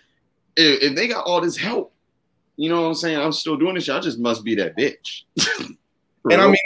if, 0.57 0.83
if 0.83 0.97
they 0.97 1.07
got 1.07 1.27
all 1.27 1.43
this 1.43 1.59
help, 1.59 1.93
you 2.57 2.71
know 2.71 2.81
what 2.81 2.89
I'm 2.89 2.95
saying? 2.95 3.19
I'm 3.19 3.33
still 3.33 3.59
doing 3.59 3.75
this 3.75 3.85
shit. 3.85 3.95
I 3.95 4.01
just 4.01 4.19
must 4.19 4.45
be 4.45 4.55
that 4.55 4.75
bitch. 4.75 5.25
And 6.31 6.43
I 6.43 6.47
mean, 6.47 6.57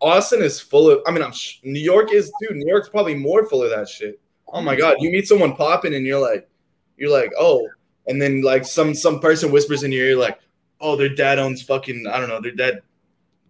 Austin 0.00 0.42
is 0.42 0.60
full 0.60 0.90
of. 0.90 1.00
I 1.06 1.10
mean, 1.10 1.22
I'm 1.22 1.32
New 1.62 1.80
York 1.80 2.12
is 2.12 2.30
too. 2.42 2.54
New 2.54 2.68
York's 2.68 2.88
probably 2.88 3.14
more 3.14 3.48
full 3.48 3.62
of 3.62 3.70
that 3.70 3.88
shit. 3.88 4.20
Oh 4.48 4.60
my 4.60 4.76
god, 4.76 4.96
you 5.00 5.10
meet 5.10 5.26
someone 5.26 5.54
popping 5.56 5.94
and 5.94 6.06
you're 6.06 6.20
like, 6.20 6.48
you're 6.96 7.10
like, 7.10 7.32
oh, 7.38 7.68
and 8.06 8.20
then 8.20 8.42
like 8.42 8.64
some 8.64 8.94
some 8.94 9.20
person 9.20 9.50
whispers 9.50 9.82
in 9.82 9.92
your 9.92 10.06
ear 10.06 10.16
like, 10.16 10.38
oh, 10.80 10.96
their 10.96 11.08
dad 11.08 11.38
owns 11.38 11.62
fucking. 11.62 12.06
I 12.06 12.18
don't 12.18 12.28
know. 12.28 12.40
Their 12.40 12.52
dad 12.52 12.82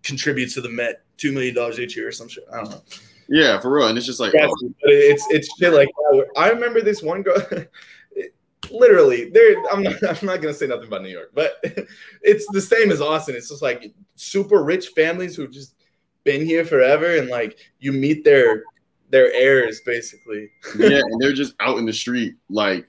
contributes 0.03 0.55
to 0.55 0.61
the 0.61 0.69
Met 0.69 1.03
two 1.17 1.33
million 1.33 1.55
dollars 1.55 1.79
each 1.79 1.97
year 1.97 2.09
or 2.09 2.13
some 2.13 2.29
shit. 2.29 2.45
I 2.53 2.57
don't 2.59 2.71
know. 2.71 2.83
yeah, 3.29 3.61
for 3.61 3.71
real. 3.71 3.89
And 3.89 3.97
it's 3.99 4.07
just 4.07 4.21
like, 4.21 4.33
Yes, 4.33 4.51
oh, 4.51 4.69
but 4.83 4.93
it's 4.93 5.27
it's 5.31 5.49
shit 5.59 5.73
like 5.73 5.89
I 6.37 6.51
remember 6.51 6.81
this 6.81 7.03
one 7.03 7.23
girl. 7.23 7.37
Literally, 8.71 9.31
there. 9.31 9.55
I'm 9.71 9.83
not. 9.83 10.03
I'm 10.03 10.27
not 10.27 10.41
gonna 10.41 10.55
say 10.55 10.67
nothing 10.67 10.89
about 10.89 11.03
New 11.03 11.11
York, 11.11 11.31
but 11.35 11.57
it's 12.23 12.47
the 12.53 12.61
same 12.61 12.91
as 12.91 13.01
Austin. 13.01 13.37
It's 13.37 13.49
just 13.51 13.63
like 13.63 13.93
super 14.17 14.65
rich 14.65 14.89
families 14.89 15.37
who've 15.37 15.53
just 15.53 15.75
been 16.25 16.45
here 16.45 16.65
forever, 16.65 17.17
and 17.17 17.29
like 17.29 17.59
you 17.79 17.93
meet 17.93 18.25
their 18.25 18.65
their 19.17 19.33
heirs 19.33 19.81
basically. 19.81 20.51
yeah, 20.79 20.99
and 21.05 21.21
they're 21.21 21.33
just 21.33 21.55
out 21.61 21.79
in 21.79 21.87
the 21.87 21.93
street, 21.93 22.35
like, 22.51 22.87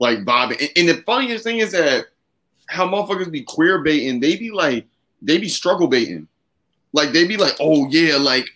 like 0.00 0.24
bobbing. 0.24 0.58
And, 0.60 0.70
and 0.76 0.88
the 0.88 1.02
funniest 1.02 1.44
thing 1.44 1.58
is 1.58 1.72
that 1.72 2.06
how 2.68 2.86
motherfuckers 2.88 3.30
be 3.30 3.42
queer 3.42 3.82
baiting, 3.82 4.18
they 4.18 4.36
be 4.36 4.50
like, 4.50 4.86
they 5.22 5.38
be 5.38 5.48
struggle 5.48 5.86
baiting. 5.86 6.26
Like 6.92 7.12
they 7.12 7.26
be 7.26 7.36
like, 7.36 7.54
oh 7.60 7.86
yeah, 7.90 8.16
like 8.16 8.46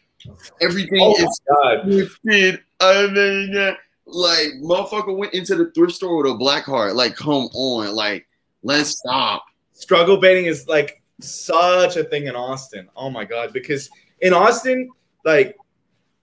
everything 0.61 1.01
Oh 1.01 1.15
is 1.15 1.41
twisted. 1.85 2.61
I 2.81 3.07
mean, 3.07 3.51
yeah. 3.53 3.75
like 4.07 4.49
motherfucker 4.63 5.17
went 5.17 5.35
into 5.35 5.55
the 5.55 5.71
thrift 5.73 5.93
store 5.93 6.23
with 6.23 6.33
a 6.33 6.35
black 6.35 6.65
heart. 6.65 6.97
Like, 6.97 7.15
come 7.15 7.49
on, 7.55 7.95
like, 7.95 8.27
let's 8.63 8.91
stop. 8.99 9.45
Struggle 9.75 10.17
baiting 10.17 10.47
is 10.47 10.67
like 10.69 11.03
such 11.21 11.97
a 11.97 12.05
thing 12.05 12.27
in 12.27 12.35
Austin. 12.35 12.89
Oh 12.97 13.11
my 13.11 13.25
god! 13.25 13.53
Because 13.53 13.91
in 14.21 14.33
Austin, 14.33 14.91
like, 15.25 15.57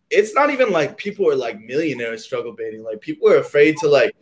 it's 0.10 0.34
not 0.34 0.50
even 0.50 0.72
like 0.72 0.98
people 0.98 1.30
are 1.30 1.36
like 1.36 1.60
millionaires 1.60 2.24
struggle 2.24 2.54
baiting. 2.54 2.84
Like 2.84 3.02
people 3.02 3.30
are 3.30 3.38
afraid 3.38 3.76
to 3.78 3.88
like 3.88 4.16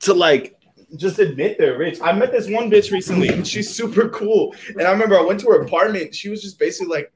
to 0.00 0.14
like 0.14 0.56
just 0.96 1.18
admit 1.18 1.58
they're 1.58 1.78
rich. 1.78 2.00
I 2.00 2.12
met 2.12 2.32
this 2.32 2.48
one 2.48 2.70
bitch 2.70 2.92
recently, 2.92 3.28
and 3.28 3.46
she's 3.46 3.74
super 3.74 4.08
cool. 4.10 4.54
And 4.68 4.82
I 4.82 4.90
remember 4.90 5.18
I 5.18 5.22
went 5.22 5.40
to 5.40 5.46
her 5.48 5.62
apartment. 5.62 6.14
She 6.14 6.28
was 6.28 6.42
just 6.42 6.58
basically 6.58 6.88
like, 6.88 7.12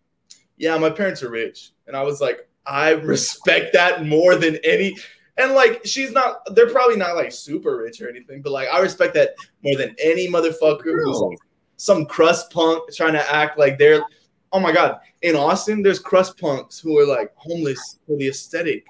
"Yeah, 0.57 0.77
my 0.79 0.91
parents 0.91 1.23
are 1.23 1.31
rich," 1.31 1.73
and 1.87 1.97
I 1.97 2.03
was 2.03 2.21
like, 2.21 2.49
"I 2.67 2.91
respect 2.91 3.73
that 3.75 4.07
more 4.07 4.37
than 4.37 4.57
any." 4.65 4.97
And 5.37 5.53
like, 5.53 5.83
she's 5.85 6.11
not. 6.11 6.43
They're 6.55 6.71
probably 6.71 6.97
not 6.97 7.15
like 7.15 7.31
super 7.31 7.77
rich 7.77 8.01
or 8.01 8.09
anything, 8.09 8.43
but 8.43 8.53
like, 8.53 8.69
I 8.69 8.81
respect 8.81 9.15
that 9.15 9.35
more 9.63 9.77
than 9.77 9.95
any 10.03 10.29
motherfucker 10.29 11.05
who's 11.05 11.21
like, 11.21 11.39
some 11.77 12.07
crust 12.07 12.51
punk 12.51 12.93
trying 12.95 13.13
to 13.13 13.33
act 13.33 13.59
like 13.59 13.79
they're. 13.79 14.03
Oh 14.51 14.61
my 14.61 14.73
god! 14.73 14.99
In 15.23 15.35
Austin, 15.35 15.83
there's 15.83 15.99
crust 15.99 16.39
punks 16.39 16.79
who 16.79 16.99
are 16.99 17.07
like 17.07 17.33
homeless 17.35 17.99
for 18.07 18.17
the 18.17 18.29
aesthetic, 18.29 18.87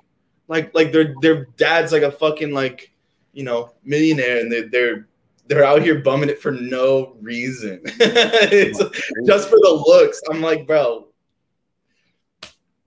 like 0.49 0.75
like 0.75 0.93
their 0.93 1.15
their 1.23 1.47
dad's 1.57 1.93
like 1.93 2.03
a 2.03 2.13
fucking 2.13 2.53
like 2.53 2.93
you 3.33 3.45
know, 3.45 3.73
millionaire 3.85 4.41
and 4.41 4.51
they're 4.51 4.69
they're 4.69 5.09
they're 5.47 5.65
out 5.65 5.81
here 5.81 6.01
bumming 6.01 6.29
it 6.29 6.43
for 6.43 6.51
no 6.51 7.17
reason. 7.21 7.81
it's 7.85 8.79
just 9.27 9.49
for 9.49 9.57
the 9.57 9.85
looks. 9.87 10.21
I'm 10.29 10.43
like, 10.43 10.67
bro. 10.67 11.07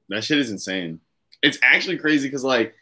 That 0.09 0.25
shit 0.25 0.39
is 0.39 0.51
insane. 0.51 0.99
It's 1.41 1.57
actually 1.63 1.97
crazy 1.97 2.27
because 2.27 2.43
like 2.43 2.75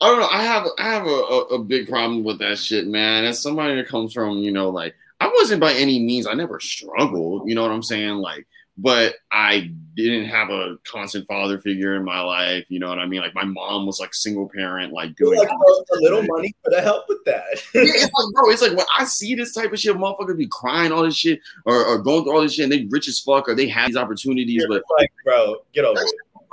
I 0.00 0.08
don't 0.08 0.20
know. 0.20 0.28
I 0.28 0.42
have 0.42 0.66
I 0.78 0.82
have 0.84 1.06
a, 1.06 1.10
a, 1.10 1.40
a, 1.54 1.58
big 1.58 1.88
problem 1.88 2.22
with 2.22 2.38
that 2.40 2.58
shit, 2.58 2.86
man. 2.86 3.24
As 3.24 3.40
somebody 3.40 3.74
that 3.76 3.88
comes 3.88 4.12
from, 4.12 4.36
you 4.36 4.52
know, 4.52 4.68
like 4.68 4.94
I 5.18 5.28
wasn't 5.28 5.62
by 5.62 5.72
any 5.72 5.98
means, 5.98 6.26
I 6.26 6.34
never 6.34 6.60
struggled, 6.60 7.48
you 7.48 7.54
know 7.54 7.62
what 7.62 7.70
I'm 7.70 7.82
saying? 7.82 8.16
Like 8.16 8.46
but 8.78 9.14
I 9.32 9.70
didn't 9.94 10.26
have 10.26 10.50
a 10.50 10.76
constant 10.84 11.26
father 11.26 11.58
figure 11.58 11.94
in 11.96 12.04
my 12.04 12.20
life. 12.20 12.66
You 12.68 12.78
know 12.78 12.88
what 12.88 12.98
I 12.98 13.06
mean? 13.06 13.22
Like 13.22 13.34
my 13.34 13.44
mom 13.44 13.86
was 13.86 13.98
like 13.98 14.12
single 14.12 14.48
parent, 14.48 14.92
like 14.92 15.16
doing 15.16 15.38
like, 15.38 15.48
a 15.48 15.96
little 16.00 16.22
money 16.22 16.54
could 16.62 16.74
have 16.74 16.84
helped 16.84 17.08
with 17.08 17.24
that. 17.24 17.46
yeah, 17.74 17.82
it's 17.84 18.02
like, 18.02 18.34
bro, 18.34 18.50
it's 18.50 18.60
like 18.60 18.76
when 18.76 18.86
I 18.98 19.04
see 19.04 19.34
this 19.34 19.54
type 19.54 19.72
of 19.72 19.78
shit, 19.78 19.96
motherfuckers 19.96 20.36
be 20.36 20.48
crying 20.48 20.92
all 20.92 21.02
this 21.02 21.16
shit 21.16 21.40
or, 21.64 21.84
or 21.84 21.98
going 21.98 22.24
through 22.24 22.34
all 22.34 22.42
this 22.42 22.54
shit, 22.54 22.64
and 22.64 22.72
they 22.72 22.86
rich 22.90 23.08
as 23.08 23.18
fuck 23.18 23.48
or 23.48 23.54
they 23.54 23.68
have 23.68 23.88
these 23.88 23.96
opportunities, 23.96 24.56
You're 24.56 24.68
but 24.68 24.82
like, 24.98 25.10
bro, 25.24 25.56
get 25.72 25.84
over 25.84 26.00
it. 26.00 26.12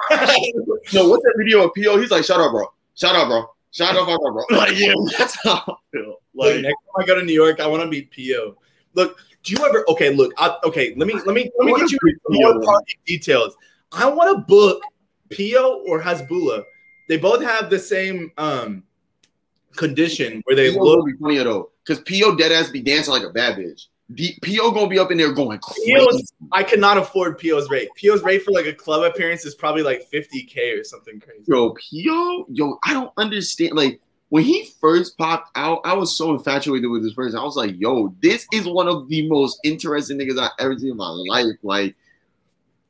no, 0.94 1.10
what's 1.10 1.24
that 1.24 1.36
video 1.38 1.66
of 1.66 1.72
Po? 1.76 1.98
He's 1.98 2.12
like, 2.12 2.24
shut 2.24 2.40
up, 2.40 2.52
bro. 2.52 2.66
Shut 2.96 3.16
up, 3.16 3.28
bro. 3.28 3.46
Shut 3.72 3.96
up, 3.96 4.06
bro. 4.06 4.44
Like, 4.58 4.78
yeah, 4.78 4.94
that's 5.18 5.36
how 5.44 5.64
I 5.68 5.74
feel. 5.92 6.22
Like, 6.34 6.62
next 6.62 6.76
time 6.76 7.04
I 7.04 7.06
go 7.06 7.16
to 7.20 7.26
New 7.26 7.34
York, 7.34 7.60
I 7.60 7.68
want 7.68 7.84
to 7.84 7.88
meet 7.88 8.10
Po. 8.12 8.56
Look, 8.94 9.20
do 9.44 9.54
you 9.54 9.66
ever? 9.66 9.84
Okay, 9.90 10.14
look. 10.14 10.34
I, 10.38 10.56
okay, 10.64 10.94
let 10.98 11.08
me 11.08 11.14
let 11.14 11.34
me 11.34 11.52
let 11.58 11.66
me 11.66 11.74
get 11.80 11.92
you 11.92 12.00
more 12.30 12.62
party 12.62 12.98
details. 13.06 13.56
I 13.92 14.10
want 14.10 14.36
to 14.38 14.44
book 14.46 14.82
Po 15.32 15.84
or 15.88 16.02
Hasbulla. 16.02 16.64
They 17.10 17.18
both 17.18 17.44
have 17.44 17.70
the 17.70 17.80
same 17.80 18.32
um 18.38 18.84
condition 19.76 20.42
where 20.46 20.56
they 20.56 20.72
P.O. 20.72 20.84
look. 20.84 21.06
Be 21.06 21.14
funny 21.22 21.38
though, 21.38 21.72
because 21.86 22.04
Po 22.04 22.36
dead 22.36 22.52
ass 22.52 22.70
be 22.70 22.82
dancing 22.82 23.14
like 23.14 23.24
a 23.24 23.30
bad 23.30 23.58
bitch. 23.58 23.88
D- 24.14 24.38
Po 24.42 24.72
gonna 24.72 24.88
be 24.88 25.00
up 25.00 25.12
in 25.12 25.18
there 25.18 25.34
going 25.34 25.60
crazy. 25.60 26.26
I 26.52 26.64
cannot 26.64 26.98
afford 26.98 27.40
Po's 27.40 27.70
rate. 27.70 27.90
Po's 28.02 28.22
rate 28.22 28.44
for 28.44 28.52
like 28.52 28.66
a 28.66 28.74
club 28.74 29.04
appearance 29.04 29.46
is 29.46 29.56
probably 29.56 29.84
like 29.84 30.10
50k 30.12 30.80
or 30.80 30.84
something 30.84 31.20
crazy. 31.20 31.44
Yo, 31.48 31.70
Po, 31.72 32.46
yo, 32.50 32.80
I 32.84 32.94
don't 32.94 33.12
understand. 33.18 33.74
Like 33.74 34.02
when 34.34 34.44
he 34.44 34.66
first 34.82 35.16
popped 35.16 35.56
out, 35.56 35.82
I 35.86 35.94
was 35.94 36.18
so 36.18 36.34
infatuated 36.34 36.90
with 36.90 37.04
this 37.04 37.14
person. 37.14 37.38
I 37.38 37.44
was 37.44 37.56
like, 37.56 37.80
yo, 37.80 38.16
this 38.20 38.48
is 38.52 38.66
one 38.66 38.88
of 38.88 39.08
the 39.08 39.30
most 39.30 39.60
interesting 39.64 40.18
niggas 40.18 40.40
I've 40.40 40.50
ever 40.58 40.76
seen 40.76 40.90
in 40.90 40.98
my 40.98 41.08
life. 41.08 41.56
Like, 41.62 41.96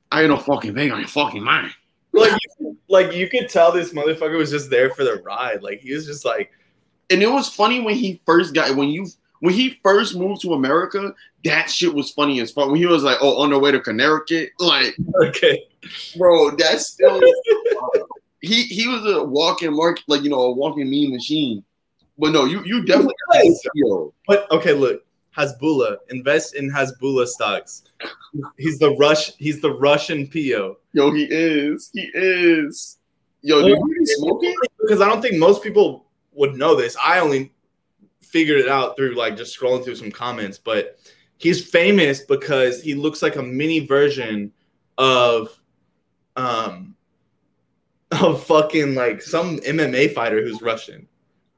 I 0.09 0.21
ain't 0.21 0.29
no 0.29 0.37
fucking 0.37 0.73
thing 0.73 0.93
on 0.93 0.99
your 0.99 1.07
fucking 1.09 1.43
mind. 1.43 1.73
Like, 2.13 2.39
like 2.87 3.13
you 3.13 3.27
could 3.29 3.49
tell 3.49 3.73
this 3.73 3.91
motherfucker 3.91 4.37
was 4.37 4.51
just 4.51 4.69
there 4.69 4.91
for 4.91 5.03
the 5.03 5.21
ride. 5.21 5.61
Like 5.61 5.81
he 5.81 5.93
was 5.93 6.05
just 6.05 6.23
like, 6.23 6.49
and 7.09 7.21
it 7.21 7.29
was 7.29 7.49
funny 7.49 7.81
when 7.81 7.95
he 7.95 8.21
first 8.25 8.53
got 8.53 8.73
when 8.77 8.87
you 8.87 9.07
when 9.41 9.53
he 9.53 9.81
first 9.83 10.15
moved 10.15 10.39
to 10.43 10.53
America. 10.53 11.13
That 11.43 11.69
shit 11.69 11.93
was 11.93 12.09
funny 12.09 12.39
as 12.39 12.53
fuck. 12.53 12.67
When 12.67 12.77
he 12.77 12.85
was 12.85 13.03
like, 13.03 13.17
oh, 13.19 13.41
on 13.41 13.49
the 13.49 13.59
way 13.59 13.73
to 13.73 13.81
Connecticut, 13.81 14.51
like, 14.59 14.95
okay, 15.25 15.67
bro, 16.15 16.51
that's 16.51 16.87
still 16.87 17.19
he 18.43 18.63
he 18.63 18.87
was 18.87 19.05
a 19.05 19.23
walking 19.23 19.73
mark 19.73 19.99
like 20.07 20.21
you 20.21 20.29
know 20.29 20.41
a 20.41 20.51
walking 20.51 20.89
meme 20.89 21.11
machine. 21.11 21.63
But 22.17 22.33
no, 22.33 22.45
you 22.45 22.61
you 22.65 22.85
definitely. 22.85 23.15
But 24.27 24.51
okay, 24.51 24.73
look, 24.73 25.03
Hasbulla 25.35 25.97
invest 26.09 26.55
in 26.55 26.69
Hasbulla 26.69 27.25
stocks. 27.25 27.83
He's 28.57 28.77
the 28.79 28.95
rush. 28.97 29.33
He's 29.37 29.61
the 29.61 29.71
Russian 29.71 30.27
PO. 30.27 30.77
Yo, 30.91 31.11
he 31.13 31.25
is. 31.29 31.89
He 31.93 32.11
is. 32.13 32.99
Yo, 33.41 33.65
dude, 33.65 33.79
smoking? 34.07 34.55
Because 34.79 35.01
I 35.01 35.07
don't 35.07 35.21
think 35.21 35.37
most 35.37 35.63
people 35.63 36.05
would 36.33 36.55
know 36.55 36.75
this. 36.75 36.97
I 37.03 37.19
only 37.19 37.51
figured 38.21 38.59
it 38.59 38.67
out 38.67 38.97
through 38.97 39.15
like 39.15 39.37
just 39.37 39.57
scrolling 39.57 39.85
through 39.85 39.95
some 39.95 40.11
comments. 40.11 40.57
But 40.57 40.99
he's 41.37 41.65
famous 41.65 42.21
because 42.21 42.81
he 42.81 42.93
looks 42.93 43.21
like 43.21 43.37
a 43.37 43.43
mini 43.43 43.85
version 43.85 44.51
of 44.97 45.57
um 46.35 46.92
of 48.21 48.43
fucking 48.45 48.95
like 48.95 49.21
some 49.21 49.57
MMA 49.59 50.13
fighter 50.13 50.41
who's 50.43 50.61
Russian. 50.61 51.07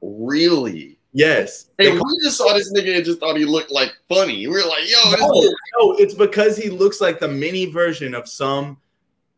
Really? 0.00 0.98
Yes. 1.12 1.70
Hey, 1.78 1.92
we 1.92 2.00
just 2.22 2.36
saw 2.36 2.52
this 2.52 2.72
nigga 2.72 2.96
and 2.96 3.04
just 3.04 3.20
thought 3.20 3.36
he 3.36 3.44
looked 3.44 3.70
like 3.70 3.96
funny. 4.08 4.46
We 4.46 4.48
were 4.48 4.68
like, 4.68 4.84
yo, 4.84 5.10
no, 5.12 5.54
no, 5.78 5.92
it's 5.92 6.14
because 6.14 6.56
he 6.56 6.68
looks 6.68 7.00
like 7.00 7.20
the 7.20 7.28
mini 7.28 7.66
version 7.66 8.14
of 8.14 8.28
some 8.28 8.76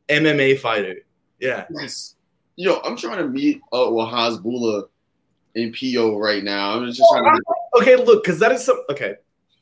MMA 0.08 0.58
fighter. 0.58 0.96
Yeah. 1.38 1.66
Yes. 1.70 2.16
Yo, 2.56 2.80
I'm 2.84 2.96
trying 2.96 3.18
to 3.18 3.28
meet 3.28 3.60
uh, 3.72 3.86
with 3.90 4.08
Hasbulla 4.08 4.88
in 5.54 5.72
PO 5.72 6.18
right 6.18 6.42
now. 6.42 6.72
I'm 6.72 6.86
just 6.86 7.00
trying 7.12 7.24
to. 7.24 7.42
Okay, 7.80 7.94
look, 7.94 8.24
because 8.24 8.40
that 8.40 8.50
is 8.50 8.64
some. 8.64 8.82
Okay, 8.90 9.14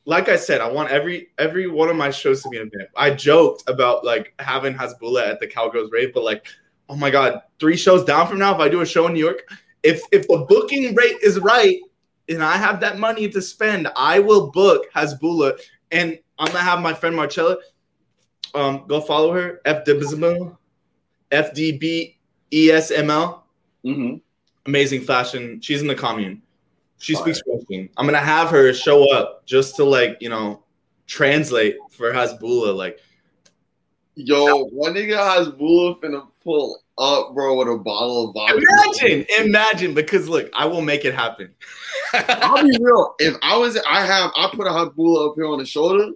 like 0.07 0.31
I 0.31 0.37
said, 0.37 0.63
I 0.63 0.71
want 0.71 0.91
every 0.91 1.29
every 1.39 1.67
one 1.67 1.91
of 1.91 1.97
my 1.97 2.11
shows 2.11 2.43
to 2.43 2.49
be 2.49 2.57
an 2.57 2.71
event. 2.73 2.89
I 2.97 3.11
joked 3.11 3.69
about 3.69 4.05
like 4.05 4.33
having 4.39 4.73
Hasbulla 4.73 5.29
at 5.29 5.41
the 5.41 5.47
Cowgirls 5.47 5.91
rave, 5.91 6.15
but 6.15 6.25
like 6.25 6.47
oh 6.89 6.97
my 6.97 7.11
god, 7.11 7.43
three 7.59 7.77
shows 7.77 8.05
down 8.05 8.27
from 8.29 8.39
now, 8.39 8.55
if 8.55 8.61
I 8.61 8.69
do 8.69 8.81
a 8.81 8.87
show 8.87 9.07
in 9.07 9.15
New 9.15 9.25
York, 9.25 9.43
if 9.83 10.03
if 10.13 10.27
the 10.29 10.45
booking 10.49 10.95
rate 10.95 11.17
is 11.23 11.39
right 11.41 11.79
and 12.29 12.43
I 12.43 12.57
have 12.57 12.81
that 12.81 12.99
money 12.99 13.29
to 13.29 13.41
spend, 13.41 13.89
I 13.97 14.19
will 14.19 14.51
book 14.51 14.87
Hasbulla. 14.95 15.59
And 15.93 16.19
I'm 16.39 16.47
gonna 16.47 16.59
have 16.59 16.81
my 16.81 16.93
friend 16.93 17.15
Marcella. 17.15 17.57
Um, 18.55 18.85
go 18.89 19.01
follow 19.01 19.33
her. 19.33 19.61
FDBSML, 19.65 20.57
FDBESML. 21.31 22.15
Mm-hmm. 23.85 24.15
Amazing 24.67 25.03
fashion. 25.03 25.61
She's 25.61 25.81
in 25.81 25.87
the 25.87 25.95
commune. 25.95 26.43
She 26.99 27.15
speaks. 27.15 27.41
Russian. 27.47 27.89
I'm 27.97 28.07
gonna 28.07 28.19
have 28.19 28.49
her 28.51 28.73
show 28.73 29.13
up 29.13 29.47
just 29.47 29.77
to 29.77 29.85
like 29.85 30.17
you 30.21 30.29
know 30.29 30.65
translate 31.07 31.77
for 31.91 32.13
Hasbulla. 32.13 32.75
Like, 32.75 32.99
yo, 34.17 34.65
one 34.65 34.95
nigga 34.95 35.17
Hasbulla 35.17 36.01
finna 36.01 36.27
pull 36.43 36.83
up, 36.99 37.35
bro, 37.35 37.57
with 37.57 37.69
a 37.69 37.79
bottle 37.79 38.29
of 38.29 38.35
vodka. 38.35 38.59
Imagine, 38.59 39.27
imagine, 39.39 39.95
because 39.95 40.29
look, 40.29 40.51
I 40.55 40.65
will 40.65 40.81
make 40.81 41.05
it 41.05 41.15
happen. 41.15 41.55
I'll 42.15 42.65
be 42.65 42.77
real. 42.81 43.15
If 43.19 43.37
I 43.43 43.57
was, 43.57 43.79
I 43.89 44.05
have, 44.05 44.33
I 44.37 44.51
put 44.53 44.67
a 44.67 44.73
hot 44.73 44.97
bull 44.97 45.29
up 45.29 45.35
here 45.37 45.47
on 45.47 45.59
the 45.59 45.67
shoulder, 45.67 46.13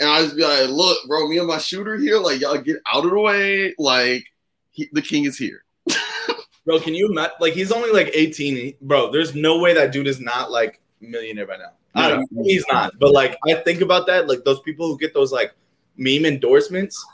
and 0.00 0.08
I 0.08 0.22
just 0.22 0.36
be 0.36 0.42
like, 0.42 0.68
look, 0.70 1.06
bro, 1.06 1.28
me 1.28 1.38
and 1.38 1.46
my 1.46 1.58
shooter 1.58 1.96
here, 1.96 2.18
like 2.18 2.40
y'all 2.40 2.58
get 2.58 2.78
out 2.92 3.04
of 3.04 3.10
the 3.10 3.18
way, 3.18 3.74
like 3.78 4.24
he, 4.70 4.88
the 4.92 5.02
king 5.02 5.24
is 5.24 5.36
here. 5.36 5.64
bro, 6.64 6.80
can 6.80 6.94
you 6.94 7.10
imagine? 7.10 7.36
Like 7.40 7.52
he's 7.52 7.70
only 7.70 7.92
like 7.92 8.10
18, 8.14 8.74
bro. 8.80 9.12
There's 9.12 9.34
no 9.34 9.58
way 9.58 9.74
that 9.74 9.92
dude 9.92 10.06
is 10.06 10.20
not 10.20 10.50
like 10.50 10.80
millionaire 11.00 11.46
by 11.46 11.58
now. 11.58 11.72
I 11.94 12.08
don't 12.08 12.32
know. 12.32 12.42
He's 12.44 12.64
not, 12.72 12.94
but 12.98 13.12
like 13.12 13.36
I 13.46 13.54
think 13.56 13.82
about 13.82 14.06
that, 14.06 14.26
like 14.26 14.44
those 14.44 14.60
people 14.60 14.86
who 14.86 14.98
get 14.98 15.12
those 15.12 15.30
like 15.30 15.52
meme 15.98 16.24
endorsements 16.24 17.04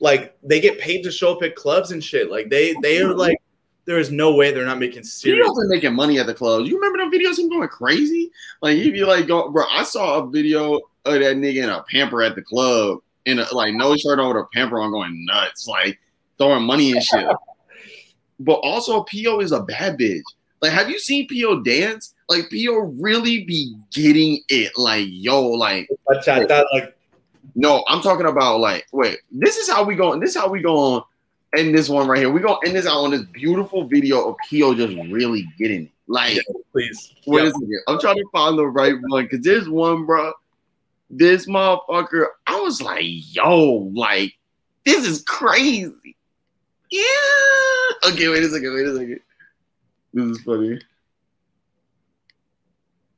like 0.00 0.36
they 0.42 0.60
get 0.60 0.78
paid 0.78 1.02
to 1.02 1.10
show 1.10 1.34
up 1.34 1.42
at 1.42 1.54
clubs 1.54 1.90
and 1.90 2.02
shit. 2.02 2.30
Like 2.30 2.50
they 2.50 2.74
they 2.82 3.00
are 3.00 3.14
like 3.14 3.38
there 3.86 3.98
is 3.98 4.10
no 4.10 4.34
way 4.34 4.50
they're 4.50 4.64
not 4.64 4.78
making 4.78 5.04
serious. 5.04 5.46
He 5.46 5.68
making 5.68 5.94
money 5.94 6.18
at 6.18 6.26
the 6.26 6.34
clubs. 6.34 6.68
You 6.68 6.76
remember 6.76 6.98
them 6.98 7.12
videos 7.12 7.38
him 7.38 7.48
going 7.48 7.68
crazy? 7.68 8.30
Like 8.62 8.76
he'd 8.76 8.92
be 8.92 9.04
like, 9.04 9.26
go, 9.26 9.50
bro. 9.50 9.64
I 9.70 9.84
saw 9.84 10.20
a 10.20 10.30
video 10.30 10.76
of 11.04 11.14
that 11.14 11.36
nigga 11.36 11.64
in 11.64 11.68
a 11.68 11.82
pamper 11.90 12.22
at 12.22 12.34
the 12.34 12.42
club 12.42 12.98
in 13.26 13.38
a 13.38 13.42
uh, 13.42 13.46
like 13.52 13.74
no 13.74 13.96
shirt 13.96 14.18
on 14.18 14.28
with 14.28 14.44
a 14.44 14.46
pamper 14.52 14.80
on, 14.80 14.90
going 14.90 15.24
nuts, 15.26 15.66
like 15.66 15.98
throwing 16.38 16.64
money 16.64 16.92
and 16.92 17.02
shit. 17.02 17.26
but 18.40 18.54
also, 18.54 19.04
Po 19.04 19.40
is 19.40 19.52
a 19.52 19.62
bad 19.62 19.98
bitch. 19.98 20.22
Like, 20.60 20.72
have 20.72 20.88
you 20.88 20.98
seen 20.98 21.28
Po 21.28 21.62
dance? 21.62 22.14
Like, 22.28 22.50
Po 22.50 22.78
really 22.98 23.44
be 23.44 23.76
getting 23.92 24.40
it. 24.48 24.72
Like, 24.76 25.06
yo, 25.10 25.42
like, 25.42 25.88
like 26.08 26.93
no, 27.54 27.84
I'm 27.88 28.02
talking 28.02 28.26
about 28.26 28.60
like, 28.60 28.86
wait, 28.92 29.18
this 29.30 29.56
is 29.56 29.68
how 29.68 29.84
we 29.84 29.94
go. 29.94 30.18
This 30.18 30.30
is 30.30 30.36
how 30.36 30.48
we 30.48 30.60
go 30.60 30.76
on 30.76 31.02
in 31.56 31.72
this 31.72 31.88
one 31.88 32.08
right 32.08 32.18
here. 32.18 32.30
We 32.30 32.40
go 32.40 32.58
end 32.58 32.74
this 32.74 32.86
out 32.86 33.04
on 33.04 33.10
this 33.10 33.22
beautiful 33.22 33.86
video 33.86 34.28
of 34.28 34.36
Keo 34.48 34.74
just 34.74 34.96
really 35.10 35.46
getting 35.58 35.84
it. 35.84 35.90
Like, 36.06 36.36
yeah, 36.36 36.42
please. 36.72 37.14
What 37.24 37.44
yep. 37.44 37.48
is 37.48 37.62
it? 37.62 37.82
I'm 37.88 37.98
trying 38.00 38.16
to 38.16 38.24
find 38.32 38.58
the 38.58 38.66
right 38.66 38.94
one 39.08 39.24
because 39.24 39.40
there's 39.40 39.68
one, 39.68 40.04
bro. 40.04 40.32
This 41.10 41.46
motherfucker, 41.46 42.26
I 42.46 42.60
was 42.60 42.82
like, 42.82 43.04
yo, 43.04 43.90
like, 43.94 44.34
this 44.84 45.06
is 45.06 45.22
crazy. 45.22 46.16
Yeah. 46.90 47.02
Okay, 48.10 48.28
wait 48.28 48.42
a 48.42 48.48
second. 48.48 48.74
Wait 48.74 48.86
a 48.86 48.96
second. 48.96 49.20
This 50.12 50.24
is 50.24 50.40
funny. 50.42 50.80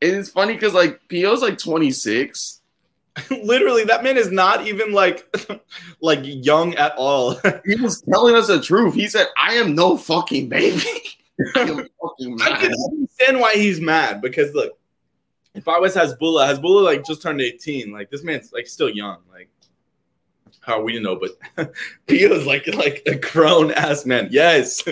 And 0.02 0.12
it's 0.12 0.28
funny 0.28 0.54
because 0.54 0.74
like 0.74 1.00
Po's 1.10 1.42
like 1.42 1.58
26. 1.58 2.55
Literally, 3.30 3.84
that 3.84 4.05
man 4.05 4.16
is 4.16 4.30
not 4.30 4.66
even 4.66 4.93
like 4.93 5.26
like 6.01 6.20
young 6.22 6.74
at 6.74 6.94
all. 6.97 7.40
He 7.64 7.76
was 7.76 8.02
telling 8.02 8.34
us 8.34 8.48
the 8.48 8.60
truth. 8.60 8.94
He 8.94 9.09
said, 9.09 9.26
"I 9.36 9.55
am 9.55 9.74
no 9.74 9.97
fucking 9.97 10.48
baby." 10.48 10.82
I 11.55 11.60
am 11.60 11.88
fucking 12.01 12.38
I 12.43 12.60
can 12.60 12.72
understand 12.90 13.40
why 13.40 13.55
he's 13.55 13.80
mad 13.80 14.20
because 14.22 14.55
look, 14.55 14.78
if 15.55 15.68
I 15.68 15.78
was 15.78 15.94
Hasbulla, 15.94 16.55
Hasbulla 16.55 16.84
like 16.84 17.05
just 17.05 17.22
turned 17.22 17.40
18. 17.40 17.93
Like 17.93 18.10
this 18.10 18.22
man's 18.22 18.52
like 18.52 18.66
still 18.66 18.90
young. 18.90 19.18
Like 19.30 19.48
how 20.60 20.82
we 20.82 20.98
know? 20.98 21.16
But 21.16 21.72
Pio's 22.06 22.47
like 22.47 22.66
like 22.74 23.02
a 23.06 23.14
grown 23.16 23.70
ass 23.72 24.05
man. 24.05 24.28
Yes. 24.30 24.82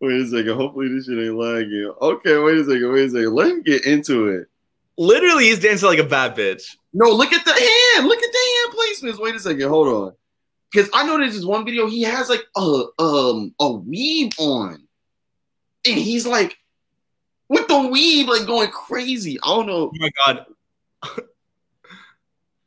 Wait 0.00 0.20
a 0.20 0.26
second. 0.26 0.56
Hopefully 0.56 0.88
this 0.88 1.06
shit 1.06 1.18
ain't 1.18 1.36
lagging. 1.36 1.92
Okay, 2.00 2.36
wait 2.38 2.58
a 2.58 2.64
second. 2.64 2.92
Wait 2.92 3.04
a 3.04 3.10
second. 3.10 3.34
Let 3.34 3.50
him 3.50 3.62
get 3.62 3.86
into 3.86 4.28
it. 4.28 4.48
Literally, 4.96 5.44
he's 5.44 5.60
dancing 5.60 5.88
like 5.88 5.98
a 5.98 6.04
bad 6.04 6.36
bitch. 6.36 6.76
No, 6.92 7.10
look 7.10 7.32
at 7.32 7.44
the 7.44 7.52
hand. 7.52 8.06
Look 8.06 8.22
at 8.22 8.32
the 8.32 8.38
hand 8.38 8.78
placements. 8.78 9.22
Wait 9.22 9.34
a 9.34 9.40
second. 9.40 9.68
Hold 9.68 9.88
on. 9.88 10.12
Because 10.70 10.88
I 10.94 11.06
know 11.06 11.18
there's 11.18 11.34
this 11.34 11.44
one 11.44 11.64
video. 11.64 11.86
He 11.86 12.02
has 12.02 12.28
like 12.28 12.44
a 12.56 12.84
um 12.98 13.54
a 13.60 13.72
weave 13.72 14.32
on, 14.38 14.86
and 15.86 15.98
he's 15.98 16.26
like 16.26 16.56
with 17.48 17.66
the 17.68 17.88
weave 17.88 18.28
like 18.28 18.46
going 18.46 18.70
crazy. 18.70 19.38
I 19.42 19.46
don't 19.48 19.66
know. 19.66 19.90
Oh 19.90 19.92
my 19.94 20.10
god. 20.24 20.46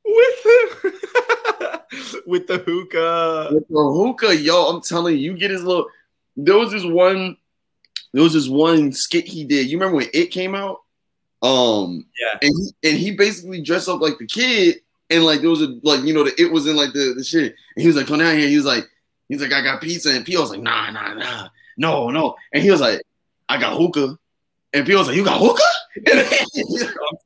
with 0.05 0.43
the 0.43 1.81
with 2.25 2.47
the 2.47 2.57
hookah. 2.59 3.49
With 3.53 3.67
the 3.67 3.75
hookah, 3.75 4.35
yo, 4.35 4.65
I'm 4.67 4.81
telling 4.81 5.17
you, 5.17 5.31
you 5.31 5.37
get 5.37 5.51
his 5.51 5.63
little. 5.63 5.87
There 6.35 6.57
was 6.57 6.71
this 6.71 6.85
one. 6.85 7.37
There 8.13 8.23
was 8.23 8.33
this 8.33 8.47
one 8.47 8.91
skit 8.91 9.25
he 9.27 9.43
did. 9.43 9.69
You 9.69 9.77
remember 9.77 9.97
when 9.97 10.09
it 10.13 10.27
came 10.27 10.55
out? 10.55 10.79
Um, 11.41 12.05
Yeah. 12.19 12.39
and 12.41 12.51
he 12.81 12.89
and 12.89 12.97
he 12.97 13.11
basically 13.11 13.61
dressed 13.61 13.87
up 13.89 14.01
like 14.01 14.17
the 14.17 14.25
kid, 14.25 14.77
and 15.09 15.23
like 15.23 15.41
there 15.41 15.49
was 15.49 15.61
a 15.61 15.77
like 15.83 16.03
you 16.03 16.13
know 16.13 16.23
the 16.23 16.33
it 16.41 16.51
was 16.51 16.65
in 16.67 16.75
like 16.75 16.93
the 16.93 17.13
the 17.15 17.23
shit, 17.23 17.55
and 17.75 17.81
he 17.81 17.87
was 17.87 17.95
like, 17.95 18.07
come 18.07 18.19
down 18.19 18.37
here. 18.37 18.47
He 18.47 18.55
was 18.57 18.65
like, 18.65 18.85
he's 19.29 19.41
like, 19.41 19.53
I 19.53 19.61
got 19.61 19.81
pizza, 19.81 20.09
and 20.11 20.25
P 20.25 20.35
was 20.37 20.49
like, 20.49 20.61
nah, 20.61 20.89
nah, 20.91 21.13
nah, 21.13 21.49
no, 21.77 22.09
no, 22.09 22.35
and 22.53 22.63
he 22.63 22.71
was 22.71 22.81
like, 22.81 23.01
I 23.49 23.59
got 23.59 23.77
hookah, 23.77 24.17
and 24.73 24.85
P 24.85 24.95
was 24.95 25.07
like, 25.07 25.15
you 25.15 25.23
got 25.23 25.39
hookah, 25.39 25.61
and 26.11 26.27
he 26.53 26.63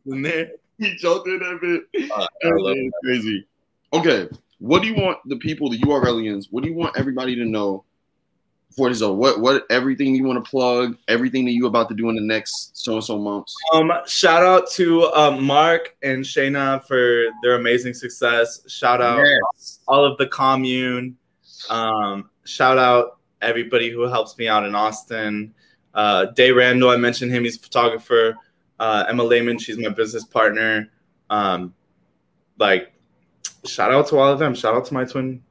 In 0.14 0.22
there. 0.24 0.52
he 0.78 0.96
jumped 0.98 1.28
in 1.28 1.40
that 1.40 1.60
bit. 1.62 2.10
Uh, 2.12 2.22
I 2.24 2.28
That 2.50 2.62
love 2.62 2.76
is 2.78 2.92
crazy. 3.06 3.48
Okay, 3.94 4.28
what 4.60 4.82
do 4.82 4.88
you 4.90 4.96
want 4.96 5.20
the 5.26 5.38
people, 5.38 5.70
the 5.70 5.80
URLians, 5.80 6.48
what 6.52 6.64
do 6.64 6.70
you 6.70 6.76
want 6.76 6.98
everybody 6.98 7.36
to 7.36 7.46
know 7.46 7.86
for 8.76 8.90
this? 8.90 9.02
uh, 9.02 9.12
What 9.12 9.40
what 9.40 9.66
everything 9.70 10.16
you 10.16 10.24
want 10.24 10.44
to 10.44 10.50
plug, 10.50 10.98
everything 11.08 11.46
that 11.46 11.52
you 11.52 11.66
about 11.68 11.90
to 11.90 11.96
do 11.96 12.10
in 12.10 12.16
the 12.16 12.22
next 12.22 12.72
so 12.78 12.94
and 12.96 13.04
so 13.04 13.18
months? 13.20 13.56
Um, 13.74 13.92
shout 14.08 14.44
out 14.44 14.70
to 14.72 15.04
uh, 15.14 15.38
Mark 15.40 15.96
and 16.04 16.24
Shayna 16.24 16.84
for 16.86 17.26
their 17.44 17.56
amazing 17.56 17.94
success. 17.94 18.62
Shout 18.72 19.02
out 19.02 19.20
Yes. 19.26 19.80
all 19.88 20.06
of 20.06 20.18
the 20.18 20.28
commune. 20.28 21.18
Um, 21.70 22.30
shout 22.46 22.78
out 22.78 23.18
everybody 23.42 23.90
who 23.90 24.02
helps 24.04 24.38
me 24.38 24.48
out 24.48 24.66
in 24.66 24.76
Austin. 24.76 25.54
Uh, 25.94 26.26
Day 26.26 26.52
Randall, 26.52 26.90
I 26.92 26.96
mentioned 26.98 27.32
him. 27.32 27.44
He's 27.44 27.58
a 27.58 27.60
photographer. 27.60 28.36
Uh, 28.80 29.06
Emma 29.10 29.24
Lehman, 29.24 29.60
she's 29.60 29.78
my 29.78 29.90
business 29.90 30.24
partner. 30.24 30.90
Um, 31.30 31.74
like, 32.58 32.94
shout 33.66 33.92
out 33.92 34.08
to 34.08 34.18
all 34.18 34.32
of 34.32 34.40
them. 34.40 34.56
Shout 34.56 34.74
out 34.76 34.86
to 34.86 34.94
my 34.94 35.06
twin. 35.06 35.44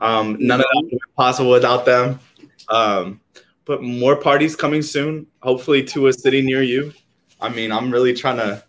Um, 0.00 0.36
none 0.40 0.60
of 0.60 0.66
that 0.66 0.80
would 0.82 0.90
be 0.90 0.98
possible 1.16 1.50
without 1.50 1.84
them. 1.84 2.20
Um, 2.68 3.20
but 3.64 3.82
more 3.82 4.16
parties 4.16 4.56
coming 4.56 4.82
soon. 4.82 5.26
Hopefully 5.42 5.82
to 5.84 6.06
a 6.06 6.12
city 6.12 6.40
near 6.42 6.62
you. 6.62 6.92
I 7.40 7.48
mean, 7.48 7.70
I'm 7.70 7.90
really 7.90 8.14
trying 8.14 8.38
to, 8.38 8.62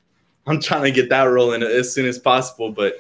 I'm 0.48 0.60
trying 0.60 0.84
to 0.84 0.92
get 0.92 1.10
that 1.10 1.24
rolling 1.24 1.64
as 1.64 1.94
soon 1.94 2.06
as 2.06 2.20
possible. 2.20 2.72
But 2.72 2.98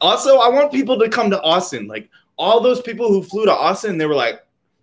also, 0.00 0.38
I 0.38 0.48
want 0.48 0.72
people 0.72 0.98
to 0.98 1.08
come 1.08 1.30
to 1.30 1.42
Austin. 1.42 1.86
Like 1.86 2.08
all 2.36 2.60
those 2.60 2.80
people 2.80 3.08
who 3.08 3.22
flew 3.22 3.44
to 3.46 3.52
Austin, 3.52 3.98
they 3.98 4.06
were 4.06 4.14
like, 4.14 4.40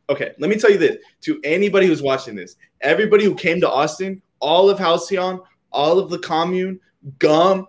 okay, 0.09 0.33
let 0.39 0.49
me 0.49 0.57
tell 0.57 0.71
you 0.71 0.77
this 0.77 0.97
to 1.21 1.39
anybody 1.43 1.87
who's 1.87 2.01
watching 2.01 2.35
this, 2.35 2.55
everybody 2.81 3.25
who 3.25 3.35
came 3.35 3.59
to 3.61 3.69
Austin, 3.69 4.21
all 4.39 4.69
of 4.69 4.79
Halcyon, 4.79 5.41
all 5.71 5.99
of 5.99 6.09
the 6.09 6.19
commune, 6.19 6.79
Gum, 7.19 7.67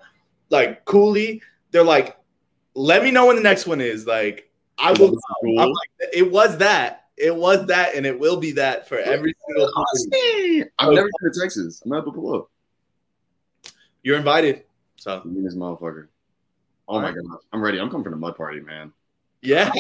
like 0.51 0.85
Cooley, 0.85 1.43
they're 1.71 1.85
like, 1.85 2.17
let 2.75 3.03
me 3.03 3.11
know 3.11 3.27
when 3.27 3.37
the 3.37 3.43
next 3.43 3.67
one 3.67 3.81
is. 3.81 4.07
Like, 4.07 4.48
I 4.79 4.93
will. 4.93 5.17
Cool. 5.43 5.57
like, 5.57 6.11
it 6.13 6.31
was 6.31 6.59
that. 6.59 7.07
It 7.17 7.35
was 7.35 7.67
that, 7.67 7.95
and 7.95 8.07
it 8.07 8.19
will 8.19 8.37
be 8.37 8.53
that 8.53 8.89
for 8.89 8.99
every 8.99 9.35
single 9.47 9.73
person. 9.75 10.71
I've 10.79 10.93
never 10.93 11.09
been 11.21 11.33
to 11.33 11.41
Texas. 11.41 11.83
I'm 11.85 11.91
gonna 11.91 12.03
have 12.03 12.07
to 12.07 12.13
pull 12.13 12.35
up. 12.35 12.51
You're 14.03 14.17
invited. 14.17 14.65
So 14.97 15.21
and 15.25 15.45
this 15.45 15.55
motherfucker. 15.55 16.09
Oh 16.89 17.01
my 17.01 17.11
god, 17.11 17.25
I'm 17.53 17.61
ready. 17.61 17.81
I'm 17.81 17.91
coming 17.91 18.05
for 18.05 18.11
the 18.11 18.17
mud 18.17 18.37
party, 18.37 18.61
man. 18.61 18.93
yeah, 19.43 19.71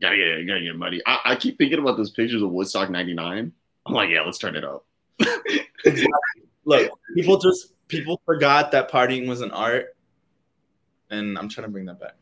Gotta 0.00 0.16
get, 0.16 0.46
gotta 0.46 0.60
get 0.62 0.76
muddy. 0.76 1.02
I, 1.04 1.18
I 1.26 1.36
keep 1.36 1.58
thinking 1.58 1.78
about 1.78 1.96
those 1.96 2.10
pictures 2.10 2.42
of 2.42 2.50
Woodstock 2.50 2.88
'99. 2.88 3.52
I'm 3.86 3.94
like, 3.94 4.08
yeah, 4.10 4.22
let's 4.22 4.38
turn 4.38 4.56
it 4.56 4.64
up. 4.64 4.84
look, 6.64 6.90
people 7.14 7.38
just 7.38 7.74
people 7.88 8.20
forgot 8.24 8.70
that 8.72 8.90
partying 8.90 9.28
was 9.28 9.42
an 9.42 9.50
art, 9.50 9.96
and 11.10 11.36
I'm 11.36 11.48
trying 11.48 11.66
to 11.66 11.70
bring 11.70 11.84
that 11.86 12.00
back. 12.00 12.14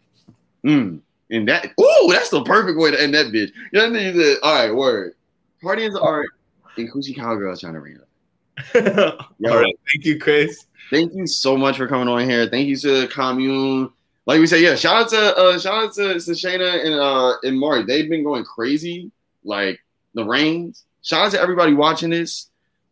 Mm. 0.66 1.00
And 1.30 1.46
that, 1.48 1.72
oh, 1.78 2.08
that's 2.10 2.30
the 2.30 2.42
perfect 2.42 2.78
way 2.78 2.90
to 2.90 3.00
end 3.00 3.14
that 3.14 3.26
bitch. 3.26 3.50
You 3.72 3.78
know 3.78 3.80
what 3.84 3.90
I 3.90 4.04
mean? 4.04 4.16
That- 4.16 4.38
All 4.42 4.54
right, 4.54 4.74
word. 4.74 5.14
Party 5.62 5.84
is 5.84 5.94
art, 5.96 6.30
and 6.76 6.90
Coochie 6.92 7.16
Cowgirl's 7.16 7.60
trying 7.60 7.74
to 7.74 7.80
ring 7.80 7.98
up. 8.00 9.32
Yo, 9.38 9.50
All 9.52 9.60
right, 9.60 9.74
thank 9.92 10.04
you, 10.04 10.18
Chris. 10.18 10.66
thank 10.90 11.12
you 11.14 11.26
so 11.26 11.56
much 11.56 11.76
for 11.76 11.86
coming 11.86 12.08
on 12.08 12.28
here. 12.28 12.48
Thank 12.48 12.68
you 12.68 12.76
to 12.76 13.00
the 13.02 13.06
commune. 13.08 13.90
Like 14.26 14.40
we 14.40 14.46
said, 14.46 14.60
yeah, 14.60 14.74
shout 14.74 15.04
out 15.04 15.08
to 15.10 15.36
uh 15.36 15.58
shout 15.58 15.84
out 15.84 15.92
to, 15.94 16.14
to 16.14 16.30
Shayna 16.32 16.84
and 16.84 16.94
uh 16.94 17.34
and 17.42 17.58
Mark. 17.58 17.86
They've 17.86 18.10
been 18.10 18.22
going 18.24 18.44
crazy, 18.44 19.10
like 19.42 19.80
the 20.14 20.22
rains. 20.24 20.84
Shout 21.02 21.26
out 21.26 21.32
to 21.32 21.40
everybody 21.40 21.72
watching 21.72 22.10
this. 22.10 22.48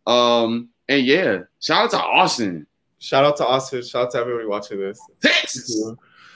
Um 0.06 0.70
and 0.88 1.04
yeah, 1.04 1.40
shout 1.60 1.84
out 1.84 1.90
to 1.90 2.00
Austin. 2.00 2.66
Shout 3.00 3.24
out 3.24 3.36
to 3.36 3.46
Austin. 3.46 3.82
Shout 3.82 4.06
out 4.06 4.10
to 4.12 4.18
everybody 4.18 4.46
watching 4.46 4.80
this. 4.80 4.98
Texas. 5.20 5.84